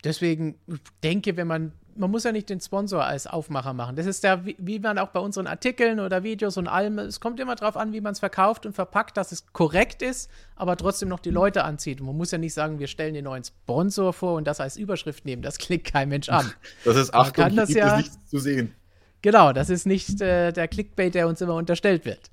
Deswegen 0.04 0.56
denke, 1.04 1.36
wenn 1.36 1.48
man, 1.48 1.74
man 1.96 2.10
muss 2.10 2.24
ja 2.24 2.32
nicht 2.32 2.50
den 2.50 2.62
Sponsor 2.62 3.04
als 3.04 3.28
Aufmacher 3.28 3.74
machen. 3.74 3.98
Das 3.98 4.06
ist 4.06 4.24
ja, 4.24 4.46
wie, 4.46 4.56
wie 4.58 4.80
man 4.80 4.98
auch 4.98 5.10
bei 5.10 5.20
unseren 5.20 5.46
Artikeln 5.46 6.00
oder 6.00 6.24
Videos 6.24 6.56
und 6.56 6.68
allem, 6.68 7.00
es 7.00 7.20
kommt 7.20 7.40
immer 7.40 7.56
darauf 7.56 7.76
an, 7.76 7.92
wie 7.92 8.00
man 8.00 8.14
es 8.14 8.20
verkauft 8.20 8.66
und 8.66 8.74
verpackt, 8.74 9.18
dass 9.18 9.34
es 9.34 9.52
korrekt 9.52 10.02
ist, 10.02 10.30
aber 10.56 10.78
trotzdem 10.78 11.10
noch 11.10 11.20
die 11.20 11.32
Leute 11.32 11.66
anzieht. 11.66 12.00
Und 12.00 12.08
man 12.08 12.16
muss 12.16 12.32
ja 12.32 12.38
nicht 12.38 12.54
sagen, 12.54 12.80
wir 12.80 12.88
stellen 12.88 13.14
den 13.14 13.26
neuen 13.26 13.44
Sponsor 13.44 14.14
vor 14.14 14.36
und 14.36 14.48
das 14.48 14.62
als 14.62 14.78
Überschrift 14.78 15.26
nehmen. 15.26 15.42
Das 15.42 15.58
klickt 15.58 15.92
kein 15.92 16.08
Mensch 16.08 16.30
an. 16.30 16.50
Das 16.86 16.96
ist 16.96 17.14
Achtung, 17.14 17.44
kann 17.44 17.56
das 17.58 17.74
ja, 17.74 17.98
nichts 17.98 18.26
zu 18.28 18.40
sehen. 18.40 18.74
Genau, 19.22 19.54
das 19.54 19.70
ist 19.70 19.86
nicht 19.86 20.22
äh, 20.22 20.52
der 20.52 20.68
Clickbait, 20.68 21.14
der 21.14 21.28
uns 21.28 21.42
immer 21.42 21.56
unterstellt 21.56 22.06
wird. 22.06 22.32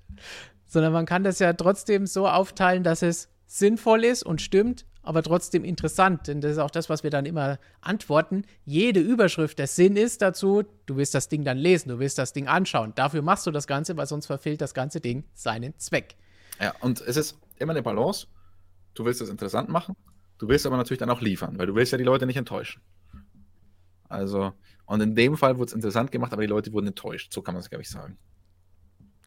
Sondern 0.67 0.93
man 0.93 1.07
kann 1.07 1.25
das 1.25 1.39
ja 1.39 1.53
trotzdem 1.53 2.07
so 2.07 2.29
aufteilen, 2.29 2.83
dass 2.83 3.03
es 3.03 3.29
sinnvoll 3.47 4.05
ist 4.05 4.23
und 4.23 4.41
stimmt, 4.41 4.85
aber 5.03 5.23
trotzdem 5.23 5.65
interessant. 5.65 6.27
Denn 6.27 6.41
das 6.41 6.53
ist 6.53 6.59
auch 6.59 6.71
das, 6.71 6.89
was 6.89 7.03
wir 7.03 7.11
dann 7.11 7.27
immer 7.27 7.59
antworten. 7.81 8.45
Jede 8.65 9.01
Überschrift, 9.01 9.59
der 9.59 9.69
Sinn 9.69 9.97
ist 9.97 10.23
dazu, 10.23 10.65
du 10.87 10.97
willst 10.97 11.15
das 11.15 11.29
Ding 11.29 11.45
dann 11.45 11.59
lesen, 11.59 11.89
du 11.89 11.99
willst 11.99 12.19
das 12.19 12.33
Ding 12.33 12.49
anschauen. 12.49 12.93
Dafür 12.95 13.23
machst 13.23 13.47
du 13.47 13.51
das 13.51 13.67
Ganze, 13.67 13.97
weil 13.97 14.07
sonst 14.07 14.27
verfehlt 14.27 14.61
das 14.61 14.75
ganze 14.75 15.01
Ding 15.01 15.25
seinen 15.35 15.79
Zweck. 15.79 16.17
Ja, 16.61 16.75
und 16.81 17.01
es 17.01 17.17
ist 17.17 17.39
immer 17.59 17.73
eine 17.73 17.83
Balance. 17.83 18.27
Du 18.95 19.05
willst 19.05 19.21
es 19.21 19.29
interessant 19.29 19.69
machen, 19.69 19.95
du 20.39 20.49
willst 20.49 20.67
aber 20.67 20.77
natürlich 20.77 20.99
dann 20.99 21.11
auch 21.11 21.21
liefern, 21.21 21.59
weil 21.59 21.67
du 21.67 21.75
willst 21.75 21.93
ja 21.93 21.99
die 21.99 22.05
Leute 22.05 22.27
nicht 22.27 22.37
enttäuschen. 22.37 22.81
Also, 24.09 24.53
und 24.87 25.01
in 25.01 25.15
dem 25.15 25.37
Fall 25.37 25.59
wurde 25.59 25.69
es 25.69 25.73
interessant 25.73 26.13
gemacht, 26.13 26.33
aber 26.33 26.43
die 26.43 26.49
Leute 26.49 26.73
wurden 26.73 26.89
enttäuscht. 26.89 27.33
So 27.33 27.43
kann 27.43 27.55
man 27.55 27.61
es, 27.61 27.69
glaube 27.69 27.83
ich, 27.83 27.91
sagen. 27.91 28.17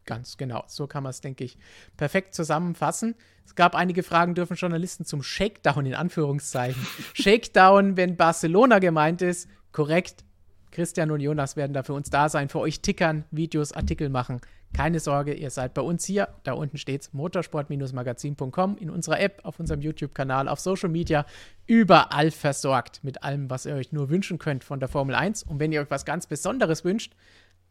Ganz 0.06 0.36
genau. 0.36 0.64
So 0.66 0.86
kann 0.86 1.02
man 1.02 1.10
es, 1.10 1.20
denke 1.20 1.44
ich, 1.44 1.58
perfekt 1.96 2.34
zusammenfassen. 2.34 3.14
Es 3.44 3.54
gab 3.54 3.74
einige 3.74 4.02
Fragen, 4.02 4.34
dürfen 4.34 4.56
Journalisten 4.56 5.04
zum 5.04 5.22
Shakedown 5.22 5.86
in 5.86 5.94
Anführungszeichen. 5.94 6.84
Shakedown, 7.14 7.96
wenn 7.96 8.16
Barcelona 8.16 8.78
gemeint 8.78 9.22
ist, 9.22 9.48
korrekt. 9.72 10.24
Christian 10.72 11.10
und 11.10 11.20
Jonas 11.20 11.56
werden 11.56 11.72
da 11.72 11.82
für 11.82 11.92
uns 11.92 12.10
da 12.10 12.28
sein, 12.28 12.48
für 12.48 12.60
euch 12.60 12.80
tickern, 12.80 13.24
Videos, 13.30 13.72
Artikel 13.72 14.08
machen. 14.08 14.40
Keine 14.72 15.00
Sorge, 15.00 15.34
ihr 15.34 15.50
seid 15.50 15.74
bei 15.74 15.82
uns 15.82 16.04
hier. 16.04 16.28
Da 16.44 16.52
unten 16.52 16.78
steht 16.78 17.12
motorsport-magazin.com 17.12 18.76
in 18.78 18.90
unserer 18.90 19.20
App, 19.20 19.40
auf 19.44 19.58
unserem 19.58 19.80
YouTube-Kanal, 19.80 20.48
auf 20.48 20.60
Social 20.60 20.88
Media, 20.88 21.26
überall 21.66 22.30
versorgt 22.30 23.02
mit 23.02 23.22
allem, 23.24 23.50
was 23.50 23.66
ihr 23.66 23.74
euch 23.74 23.92
nur 23.92 24.10
wünschen 24.10 24.38
könnt 24.38 24.62
von 24.62 24.78
der 24.78 24.88
Formel 24.88 25.14
1. 25.14 25.42
Und 25.42 25.58
wenn 25.58 25.72
ihr 25.72 25.80
euch 25.80 25.90
was 25.90 26.04
ganz 26.04 26.26
Besonderes 26.26 26.84
wünscht, 26.84 27.14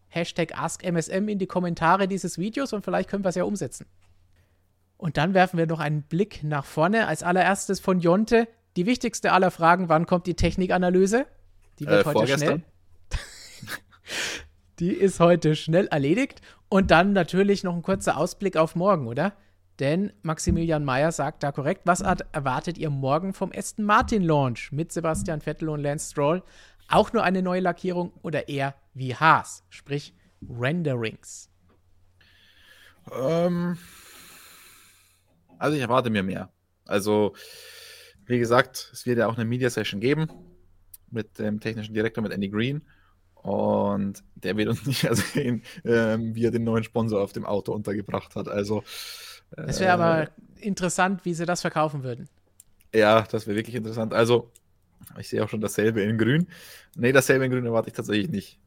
Hashtag 0.09 0.57
AskMSM 0.57 1.29
in 1.29 1.39
die 1.39 1.47
Kommentare 1.47 2.07
dieses 2.07 2.37
Videos 2.37 2.73
und 2.73 2.83
vielleicht 2.83 3.09
können 3.09 3.23
wir 3.23 3.29
es 3.29 3.35
ja 3.35 3.43
umsetzen. 3.43 3.85
Und 4.97 5.15
dann 5.15 5.33
werfen 5.33 5.57
wir 5.57 5.67
noch 5.67 5.79
einen 5.79 6.01
Blick 6.01 6.43
nach 6.43 6.65
vorne. 6.65 7.07
Als 7.07 7.23
allererstes 7.23 7.79
von 7.79 8.01
Jonte. 8.01 8.49
Die 8.75 8.85
wichtigste 8.85 9.31
aller 9.31 9.49
Fragen: 9.49 9.87
Wann 9.87 10.05
kommt 10.05 10.27
die 10.27 10.35
Technikanalyse? 10.35 11.25
Die 11.79 11.85
wird 11.85 12.01
äh, 12.01 12.05
heute 12.05 12.11
vorgestern. 12.11 12.39
schnell. 12.39 12.63
die 14.79 14.93
ist 14.93 15.19
heute 15.19 15.55
schnell 15.55 15.87
erledigt. 15.87 16.41
Und 16.69 16.91
dann 16.91 17.13
natürlich 17.13 17.63
noch 17.63 17.75
ein 17.75 17.81
kurzer 17.81 18.17
Ausblick 18.17 18.57
auf 18.57 18.75
morgen, 18.75 19.07
oder? 19.07 19.33
Denn 19.79 20.11
Maximilian 20.23 20.83
Mayer 20.83 21.11
sagt 21.11 21.41
da 21.41 21.51
korrekt, 21.51 21.81
was 21.85 22.01
erwartet 22.01 22.77
ihr 22.77 22.89
morgen 22.89 23.33
vom 23.33 23.51
Aston 23.55 23.85
Martin 23.85 24.23
Launch 24.23 24.71
mit 24.71 24.91
Sebastian 24.91 25.41
Vettel 25.41 25.69
und 25.69 25.81
Lance 25.81 26.11
Stroll? 26.11 26.43
Auch 26.89 27.13
nur 27.13 27.23
eine 27.23 27.41
neue 27.41 27.61
Lackierung 27.61 28.11
oder 28.21 28.49
eher 28.49 28.75
wie 28.93 29.15
Haas, 29.15 29.63
sprich 29.69 30.13
Renderings? 30.47 31.49
Ähm, 33.11 33.77
also 35.57 35.75
ich 35.75 35.81
erwarte 35.81 36.09
mir 36.09 36.23
mehr. 36.23 36.51
Also, 36.85 37.35
wie 38.25 38.39
gesagt, 38.39 38.89
es 38.91 39.05
wird 39.05 39.19
ja 39.19 39.27
auch 39.27 39.37
eine 39.37 39.45
Media 39.45 39.69
Session 39.69 40.01
geben 40.01 40.27
mit 41.09 41.39
dem 41.39 41.59
technischen 41.59 41.93
Direktor, 41.93 42.21
mit 42.21 42.33
Andy 42.33 42.49
Green. 42.49 42.81
Und 43.41 44.23
der 44.35 44.57
wird 44.57 44.69
uns 44.69 44.85
nicht 44.85 45.03
ersehen, 45.03 45.63
ähm, 45.85 46.35
wie 46.35 46.45
er 46.45 46.51
den 46.51 46.63
neuen 46.63 46.83
Sponsor 46.83 47.21
auf 47.21 47.33
dem 47.33 47.45
Auto 47.45 47.73
untergebracht 47.73 48.35
hat. 48.35 48.47
Also. 48.47 48.83
Es 49.55 49.79
wäre 49.79 49.89
äh, 49.89 49.93
aber 49.93 50.29
interessant, 50.59 51.25
wie 51.25 51.33
sie 51.33 51.45
das 51.45 51.61
verkaufen 51.61 52.03
würden. 52.03 52.29
Ja, 52.93 53.21
das 53.21 53.47
wäre 53.47 53.55
wirklich 53.55 53.75
interessant. 53.75 54.13
Also, 54.13 54.51
ich 55.17 55.29
sehe 55.29 55.43
auch 55.43 55.49
schon 55.49 55.61
dasselbe 55.61 56.01
in 56.01 56.17
Grün. 56.17 56.47
Nee, 56.95 57.11
dasselbe 57.11 57.45
in 57.45 57.51
Grün 57.51 57.65
erwarte 57.65 57.89
ich 57.89 57.95
tatsächlich 57.95 58.29
nicht. 58.29 58.59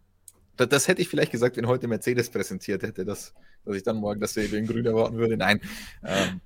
Das, 0.56 0.68
das, 0.68 0.88
hätte 0.88 1.02
ich 1.02 1.08
vielleicht 1.08 1.32
gesagt, 1.32 1.56
wenn 1.56 1.66
heute 1.66 1.88
Mercedes 1.88 2.30
präsentiert 2.30 2.82
hätte, 2.82 3.04
dass, 3.04 3.34
dass 3.64 3.76
ich 3.76 3.82
dann 3.82 3.96
morgen 3.96 4.20
dasselbe 4.20 4.56
in 4.56 4.66
Grün 4.66 4.86
erwarten 4.86 5.16
würde. 5.16 5.36
Nein, 5.36 5.60
ähm, 6.04 6.40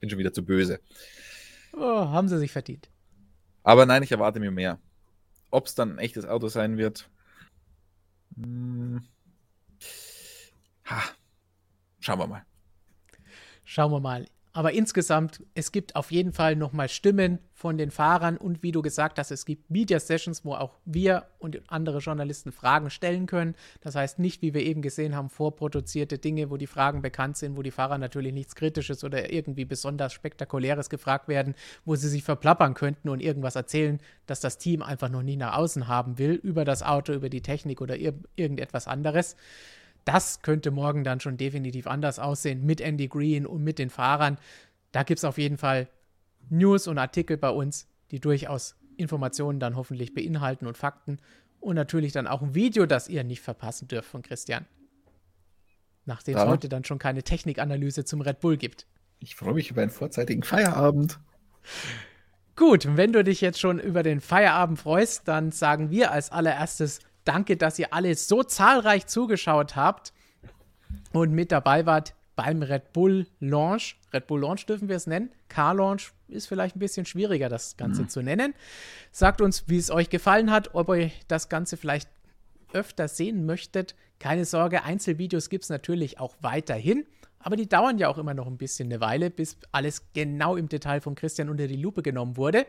bin 0.00 0.10
schon 0.10 0.18
wieder 0.18 0.32
zu 0.32 0.44
böse. 0.44 0.80
Oh, 1.74 1.80
haben 1.80 2.28
sie 2.28 2.38
sich 2.38 2.52
verdient. 2.52 2.88
Aber 3.62 3.86
nein, 3.86 4.02
ich 4.02 4.12
erwarte 4.12 4.40
mir 4.40 4.50
mehr. 4.50 4.78
Ob 5.50 5.66
es 5.66 5.74
dann 5.74 5.92
ein 5.92 5.98
echtes 5.98 6.24
Auto 6.24 6.48
sein 6.48 6.76
wird, 6.76 7.08
hm. 8.36 9.00
Ha. 10.86 11.02
Schauen 12.00 12.18
wir 12.18 12.26
mal. 12.26 12.44
Schauen 13.64 13.92
wir 13.92 14.00
mal. 14.00 14.26
Aber 14.54 14.72
insgesamt, 14.72 15.42
es 15.54 15.72
gibt 15.72 15.96
auf 15.96 16.10
jeden 16.10 16.32
Fall 16.34 16.56
nochmal 16.56 16.90
Stimmen 16.90 17.38
von 17.54 17.78
den 17.78 17.90
Fahrern 17.90 18.36
und 18.36 18.62
wie 18.62 18.72
du 18.72 18.82
gesagt 18.82 19.18
hast, 19.18 19.30
es 19.30 19.46
gibt 19.46 19.70
Media 19.70 19.98
Sessions, 19.98 20.44
wo 20.44 20.52
auch 20.52 20.74
wir 20.84 21.24
und 21.38 21.62
andere 21.68 21.98
Journalisten 21.98 22.52
Fragen 22.52 22.90
stellen 22.90 23.24
können. 23.24 23.54
Das 23.80 23.94
heißt 23.94 24.18
nicht, 24.18 24.42
wie 24.42 24.52
wir 24.52 24.62
eben 24.62 24.82
gesehen 24.82 25.16
haben, 25.16 25.30
vorproduzierte 25.30 26.18
Dinge, 26.18 26.50
wo 26.50 26.58
die 26.58 26.66
Fragen 26.66 27.00
bekannt 27.00 27.38
sind, 27.38 27.56
wo 27.56 27.62
die 27.62 27.70
Fahrer 27.70 27.96
natürlich 27.96 28.34
nichts 28.34 28.54
Kritisches 28.54 29.04
oder 29.04 29.32
irgendwie 29.32 29.64
besonders 29.64 30.12
Spektakuläres 30.12 30.90
gefragt 30.90 31.28
werden, 31.28 31.54
wo 31.86 31.96
sie 31.96 32.08
sich 32.08 32.22
verplappern 32.22 32.74
könnten 32.74 33.08
und 33.08 33.20
irgendwas 33.22 33.56
erzählen, 33.56 34.00
dass 34.26 34.40
das 34.40 34.58
Team 34.58 34.82
einfach 34.82 35.08
noch 35.08 35.22
nie 35.22 35.36
nach 35.36 35.56
außen 35.56 35.88
haben 35.88 36.18
will, 36.18 36.32
über 36.32 36.66
das 36.66 36.82
Auto, 36.82 37.14
über 37.14 37.30
die 37.30 37.42
Technik 37.42 37.80
oder 37.80 37.96
ir 37.96 38.12
irgendetwas 38.36 38.86
anderes. 38.86 39.36
Das 40.04 40.42
könnte 40.42 40.70
morgen 40.70 41.04
dann 41.04 41.20
schon 41.20 41.36
definitiv 41.36 41.86
anders 41.86 42.18
aussehen 42.18 42.64
mit 42.64 42.80
Andy 42.80 43.08
Green 43.08 43.46
und 43.46 43.62
mit 43.62 43.78
den 43.78 43.90
Fahrern. 43.90 44.38
Da 44.90 45.02
gibt 45.02 45.18
es 45.18 45.24
auf 45.24 45.38
jeden 45.38 45.58
Fall 45.58 45.88
News 46.50 46.86
und 46.86 46.98
Artikel 46.98 47.36
bei 47.36 47.50
uns, 47.50 47.86
die 48.10 48.20
durchaus 48.20 48.74
Informationen 48.96 49.60
dann 49.60 49.76
hoffentlich 49.76 50.14
beinhalten 50.14 50.66
und 50.66 50.76
Fakten. 50.76 51.18
Und 51.60 51.76
natürlich 51.76 52.12
dann 52.12 52.26
auch 52.26 52.42
ein 52.42 52.54
Video, 52.54 52.86
das 52.86 53.08
ihr 53.08 53.22
nicht 53.22 53.40
verpassen 53.40 53.86
dürft 53.86 54.08
von 54.08 54.22
Christian. 54.22 54.66
Nachdem 56.04 56.36
es 56.36 56.44
heute 56.44 56.68
dann 56.68 56.84
schon 56.84 56.98
keine 56.98 57.22
Technikanalyse 57.22 58.04
zum 58.04 58.20
Red 58.20 58.40
Bull 58.40 58.56
gibt. 58.56 58.86
Ich 59.20 59.36
freue 59.36 59.54
mich 59.54 59.70
über 59.70 59.82
einen 59.82 59.92
vorzeitigen 59.92 60.42
Feierabend. 60.42 61.20
Gut, 62.56 62.96
wenn 62.96 63.12
du 63.12 63.22
dich 63.22 63.40
jetzt 63.40 63.60
schon 63.60 63.78
über 63.78 64.02
den 64.02 64.20
Feierabend 64.20 64.80
freust, 64.80 65.28
dann 65.28 65.52
sagen 65.52 65.90
wir 65.90 66.10
als 66.10 66.32
allererstes 66.32 66.98
Danke, 67.24 67.56
dass 67.56 67.78
ihr 67.78 67.92
alle 67.92 68.14
so 68.14 68.42
zahlreich 68.42 69.06
zugeschaut 69.06 69.76
habt 69.76 70.12
und 71.12 71.32
mit 71.32 71.52
dabei 71.52 71.86
wart 71.86 72.14
beim 72.34 72.62
Red 72.62 72.92
Bull 72.92 73.26
Launch. 73.40 73.98
Red 74.12 74.26
Bull 74.26 74.40
Launch 74.40 74.66
dürfen 74.66 74.88
wir 74.88 74.96
es 74.96 75.06
nennen. 75.06 75.30
Car 75.48 75.74
Launch 75.74 76.12
ist 76.28 76.46
vielleicht 76.46 76.76
ein 76.76 76.80
bisschen 76.80 77.06
schwieriger, 77.06 77.48
das 77.48 77.76
Ganze 77.76 78.02
mhm. 78.02 78.08
zu 78.08 78.22
nennen. 78.22 78.54
Sagt 79.10 79.40
uns, 79.40 79.68
wie 79.68 79.78
es 79.78 79.90
euch 79.90 80.10
gefallen 80.10 80.50
hat, 80.50 80.74
ob 80.74 80.88
ihr 80.88 81.10
das 81.28 81.48
Ganze 81.48 81.76
vielleicht 81.76 82.08
öfter 82.72 83.08
sehen 83.08 83.44
möchtet. 83.44 83.94
Keine 84.18 84.44
Sorge, 84.44 84.84
Einzelvideos 84.84 85.50
gibt 85.50 85.64
es 85.64 85.70
natürlich 85.70 86.20
auch 86.20 86.34
weiterhin. 86.40 87.06
Aber 87.38 87.56
die 87.56 87.68
dauern 87.68 87.98
ja 87.98 88.08
auch 88.08 88.18
immer 88.18 88.34
noch 88.34 88.46
ein 88.46 88.56
bisschen 88.56 88.88
eine 88.88 89.00
Weile, 89.00 89.30
bis 89.30 89.56
alles 89.72 90.12
genau 90.14 90.56
im 90.56 90.68
Detail 90.68 91.00
von 91.00 91.14
Christian 91.14 91.48
unter 91.48 91.66
die 91.66 91.76
Lupe 91.76 92.02
genommen 92.02 92.36
wurde 92.36 92.66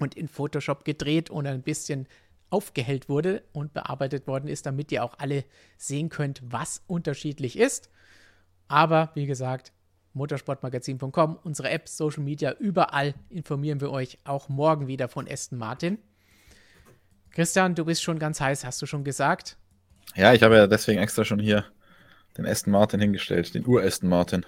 und 0.00 0.16
in 0.16 0.28
Photoshop 0.28 0.84
gedreht 0.84 1.30
und 1.30 1.46
ein 1.46 1.62
bisschen 1.62 2.08
aufgehellt 2.54 3.08
wurde 3.08 3.42
und 3.52 3.74
bearbeitet 3.74 4.28
worden 4.28 4.46
ist, 4.46 4.64
damit 4.64 4.92
ihr 4.92 5.02
auch 5.02 5.18
alle 5.18 5.44
sehen 5.76 6.08
könnt, 6.08 6.40
was 6.44 6.84
unterschiedlich 6.86 7.58
ist. 7.58 7.90
Aber 8.68 9.10
wie 9.16 9.26
gesagt, 9.26 9.72
motorsportmagazin.com, 10.12 11.36
unsere 11.42 11.70
App, 11.70 11.88
Social 11.88 12.22
Media, 12.22 12.52
überall 12.52 13.14
informieren 13.28 13.80
wir 13.80 13.90
euch 13.90 14.18
auch 14.22 14.48
morgen 14.48 14.86
wieder 14.86 15.08
von 15.08 15.28
Aston 15.28 15.58
Martin. 15.58 15.98
Christian, 17.32 17.74
du 17.74 17.86
bist 17.86 18.04
schon 18.04 18.20
ganz 18.20 18.40
heiß, 18.40 18.64
hast 18.64 18.80
du 18.80 18.86
schon 18.86 19.02
gesagt? 19.02 19.58
Ja, 20.14 20.32
ich 20.32 20.44
habe 20.44 20.54
ja 20.54 20.68
deswegen 20.68 21.00
extra 21.00 21.24
schon 21.24 21.40
hier 21.40 21.64
den 22.38 22.46
Aston 22.46 22.70
Martin 22.70 23.00
hingestellt, 23.00 23.52
den 23.52 23.66
Ur-Aston 23.66 24.08
Martin. 24.08 24.46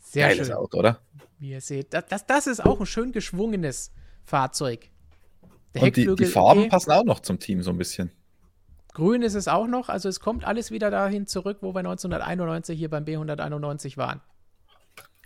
Sehr 0.00 0.28
Geiles 0.28 0.46
schön. 0.46 0.56
Auto, 0.56 0.78
oder? 0.78 1.02
Wie 1.38 1.50
ihr 1.50 1.60
seht, 1.60 1.92
das, 1.92 2.06
das, 2.06 2.24
das 2.24 2.46
ist 2.46 2.64
auch 2.64 2.80
ein 2.80 2.86
schön 2.86 3.12
geschwungenes 3.12 3.92
Fahrzeug. 4.24 4.88
Und 5.82 5.96
die, 5.96 6.14
die 6.14 6.24
Farben 6.24 6.64
eh, 6.64 6.68
passen 6.68 6.92
auch 6.92 7.04
noch 7.04 7.20
zum 7.20 7.38
Team 7.38 7.62
so 7.62 7.70
ein 7.70 7.78
bisschen. 7.78 8.10
Grün 8.94 9.22
ist 9.22 9.34
es 9.34 9.46
auch 9.46 9.66
noch, 9.66 9.88
also 9.88 10.08
es 10.08 10.18
kommt 10.18 10.44
alles 10.44 10.70
wieder 10.70 10.90
dahin 10.90 11.26
zurück, 11.26 11.58
wo 11.60 11.72
wir 11.72 11.80
1991 11.80 12.76
hier 12.76 12.90
beim 12.90 13.04
B191 13.04 13.96
waren. 13.96 14.20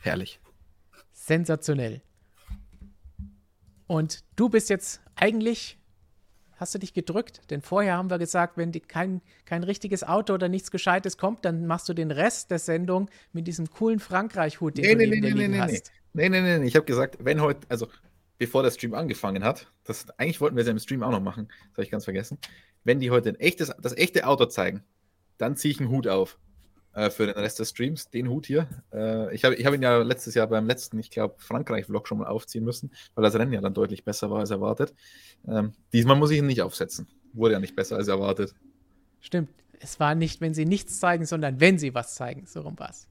Herrlich. 0.01 0.41
Sensationell. 1.13 2.03
Und 3.87 4.25
du 4.37 4.49
bist 4.49 4.69
jetzt 4.71 5.01
eigentlich, 5.15 5.79
hast 6.57 6.75
du 6.75 6.79
dich 6.79 6.93
gedrückt? 6.93 7.51
Denn 7.51 7.63
vorher 7.63 7.97
haben 7.97 8.11
wir 8.11 8.19
gesagt, 8.19 8.57
wenn 8.57 8.73
die, 8.73 8.81
kein, 8.81 9.23
kein 9.45 9.63
richtiges 9.63 10.05
Auto 10.05 10.35
oder 10.35 10.49
nichts 10.49 10.71
Gescheites 10.71 11.17
kommt, 11.17 11.45
dann 11.45 11.67
machst 11.67 11.89
du 11.89 11.95
den 11.95 12.11
Rest 12.11 12.51
der 12.51 12.59
Sendung 12.59 13.11
mit 13.33 13.47
diesem 13.47 13.71
coolen 13.71 14.01
Frankreich-Hut, 14.01 14.77
den 14.77 14.85
nee, 14.85 14.93
du 14.93 14.99
nee, 14.99 15.21
neben 15.21 15.39
nee, 15.39 15.49
nee, 15.49 15.49
nee, 15.49 15.59
hast. 15.61 15.93
Nee, 16.15 16.29
nee, 16.29 16.41
nee, 16.41 16.59
nee. 16.59 16.67
Ich 16.67 16.77
habe 16.77 16.85
gesagt, 16.85 17.19
wenn 17.21 17.41
heute, 17.41 17.61
also 17.69 17.87
bevor 18.43 18.65
der 18.65 18.73
Stream 18.73 18.93
angefangen 18.95 19.45
hat, 19.45 19.69
das, 19.85 20.11
eigentlich 20.19 20.41
wollten 20.41 20.57
wir 20.57 20.63
es 20.63 20.67
ja 20.67 20.73
im 20.73 20.81
Stream 20.81 21.05
auch 21.05 21.13
noch 21.13 21.21
machen, 21.21 21.47
das 21.47 21.75
habe 21.75 21.85
ich 21.85 21.93
ganz 21.93 22.03
vergessen. 22.03 22.39
Wenn 22.83 22.99
die 22.99 23.13
heute 23.13 23.29
ein 23.29 23.37
echtes, 23.37 23.73
das 23.81 23.97
echte 23.97 24.27
Auto 24.27 24.47
zeigen, 24.47 24.83
dann 25.39 25.55
ziehe 25.55 25.71
ich 25.71 25.79
einen 25.79 25.91
Hut 25.91 26.09
auf 26.09 26.41
äh, 26.93 27.09
für 27.11 27.27
den 27.27 27.37
Rest 27.37 27.61
des 27.61 27.71
Streams, 27.71 28.11
den 28.11 28.29
Hut 28.29 28.47
hier. 28.47 28.67
Äh, 28.93 29.33
ich 29.33 29.45
habe 29.45 29.55
ich 29.55 29.65
hab 29.65 29.75
ihn 29.75 29.83
ja 29.83 29.99
letztes 29.99 30.35
Jahr 30.35 30.49
beim 30.49 30.67
letzten, 30.67 30.99
ich 30.99 31.13
glaube, 31.13 31.37
Frankreich-Vlog 31.39 32.09
schon 32.09 32.19
mal 32.19 32.27
aufziehen 32.27 32.65
müssen, 32.65 32.91
weil 33.15 33.23
das 33.23 33.37
Rennen 33.37 33.53
ja 33.53 33.61
dann 33.61 33.75
deutlich 33.75 34.05
besser 34.05 34.29
war 34.29 34.41
als 34.41 34.51
erwartet. 34.51 34.93
Ähm, 35.47 35.73
diesmal 35.93 36.17
muss 36.17 36.33
ich 36.33 36.39
ihn 36.39 36.47
nicht 36.49 36.63
aufsetzen. 36.63 37.07
Wurde 37.35 37.53
ja 37.55 37.61
nicht 37.61 37.77
besser 37.77 37.95
als 37.95 38.09
erwartet. 38.09 38.57
Stimmt. 39.21 39.51
Es 39.79 40.01
war 40.01 40.17
nicht, 40.17 40.41
wenn 40.41 40.53
sie 40.53 40.65
nichts 40.65 40.99
zeigen, 40.99 41.27
sondern 41.27 41.61
wenn 41.61 41.79
sie 41.79 41.95
was 41.95 42.17
zeigen. 42.17 42.47
So 42.47 42.63
rum 42.63 42.77
war 42.77 42.91
es. 42.91 43.07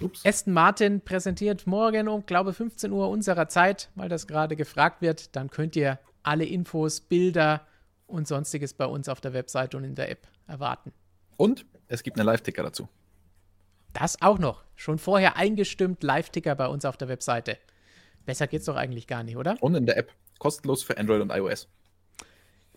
Ups. 0.00 0.24
Aston 0.24 0.52
Martin 0.54 1.00
präsentiert 1.00 1.66
morgen 1.66 2.08
um, 2.08 2.24
glaube 2.24 2.52
15 2.52 2.92
Uhr 2.92 3.08
unserer 3.08 3.48
Zeit, 3.48 3.90
weil 3.94 4.08
das 4.08 4.26
gerade 4.26 4.56
gefragt 4.56 5.02
wird. 5.02 5.34
Dann 5.34 5.50
könnt 5.50 5.76
ihr 5.76 5.98
alle 6.22 6.44
Infos, 6.44 7.00
Bilder 7.00 7.66
und 8.06 8.28
sonstiges 8.28 8.74
bei 8.74 8.86
uns 8.86 9.08
auf 9.08 9.20
der 9.20 9.32
Webseite 9.32 9.76
und 9.76 9.84
in 9.84 9.94
der 9.94 10.10
App 10.10 10.26
erwarten. 10.46 10.92
Und 11.36 11.66
es 11.88 12.02
gibt 12.02 12.18
einen 12.18 12.26
Live-Ticker 12.26 12.62
dazu. 12.62 12.88
Das 13.92 14.20
auch 14.22 14.38
noch. 14.38 14.64
Schon 14.76 14.98
vorher 14.98 15.36
eingestimmt, 15.36 16.02
Live-Ticker 16.02 16.54
bei 16.54 16.68
uns 16.68 16.84
auf 16.84 16.96
der 16.96 17.08
Webseite. 17.08 17.58
Besser 18.26 18.46
geht's 18.46 18.66
doch 18.66 18.76
eigentlich 18.76 19.06
gar 19.06 19.22
nicht, 19.22 19.36
oder? 19.36 19.56
Und 19.60 19.74
in 19.74 19.86
der 19.86 19.96
App. 19.96 20.12
Kostenlos 20.38 20.82
für 20.82 20.96
Android 20.98 21.20
und 21.22 21.30
iOS. 21.30 21.68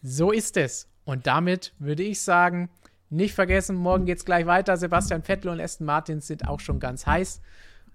So 0.01 0.31
ist 0.31 0.57
es. 0.57 0.87
Und 1.03 1.27
damit 1.27 1.73
würde 1.77 2.03
ich 2.03 2.21
sagen, 2.21 2.69
nicht 3.11 3.35
vergessen, 3.35 3.75
morgen 3.75 4.05
geht 4.05 4.17
es 4.19 4.25
gleich 4.25 4.45
weiter. 4.45 4.77
Sebastian 4.77 5.21
Vettel 5.21 5.51
und 5.51 5.59
Aston 5.59 5.85
Martin 5.85 6.21
sind 6.21 6.47
auch 6.47 6.59
schon 6.59 6.79
ganz 6.79 7.05
heiß. 7.05 7.41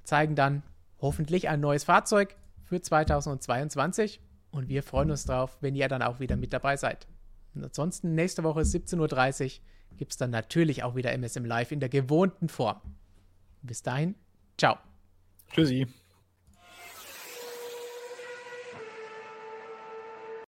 Zeigen 0.05 0.35
dann 0.35 0.63
hoffentlich 1.01 1.49
ein 1.49 1.61
neues 1.61 1.85
Fahrzeug 1.85 2.37
für 2.65 2.81
2022. 2.81 4.21
Und 4.51 4.69
wir 4.69 4.83
freuen 4.83 5.11
uns 5.11 5.25
drauf, 5.25 5.57
wenn 5.61 5.75
ihr 5.75 5.89
dann 5.89 6.03
auch 6.03 6.21
wieder 6.21 6.37
mit 6.37 6.53
dabei 6.53 6.77
seid. 6.77 7.07
Und 7.55 7.65
ansonsten 7.65 8.15
nächste 8.15 8.45
Woche 8.45 8.61
17.30 8.61 9.45
Uhr 9.45 9.97
gibt 9.97 10.13
es 10.13 10.19
dann 10.19 10.31
natürlich 10.31 10.83
auch 10.83 10.95
wieder 10.95 11.13
MSM 11.13 11.45
Live 11.45 11.73
in 11.73 11.81
der 11.81 11.89
gewohnten 11.89 12.49
Form. 12.49 12.81
Bis 13.63 13.83
dahin, 13.83 14.15
ciao. 14.59 14.77
Tschüssi. 15.53 15.87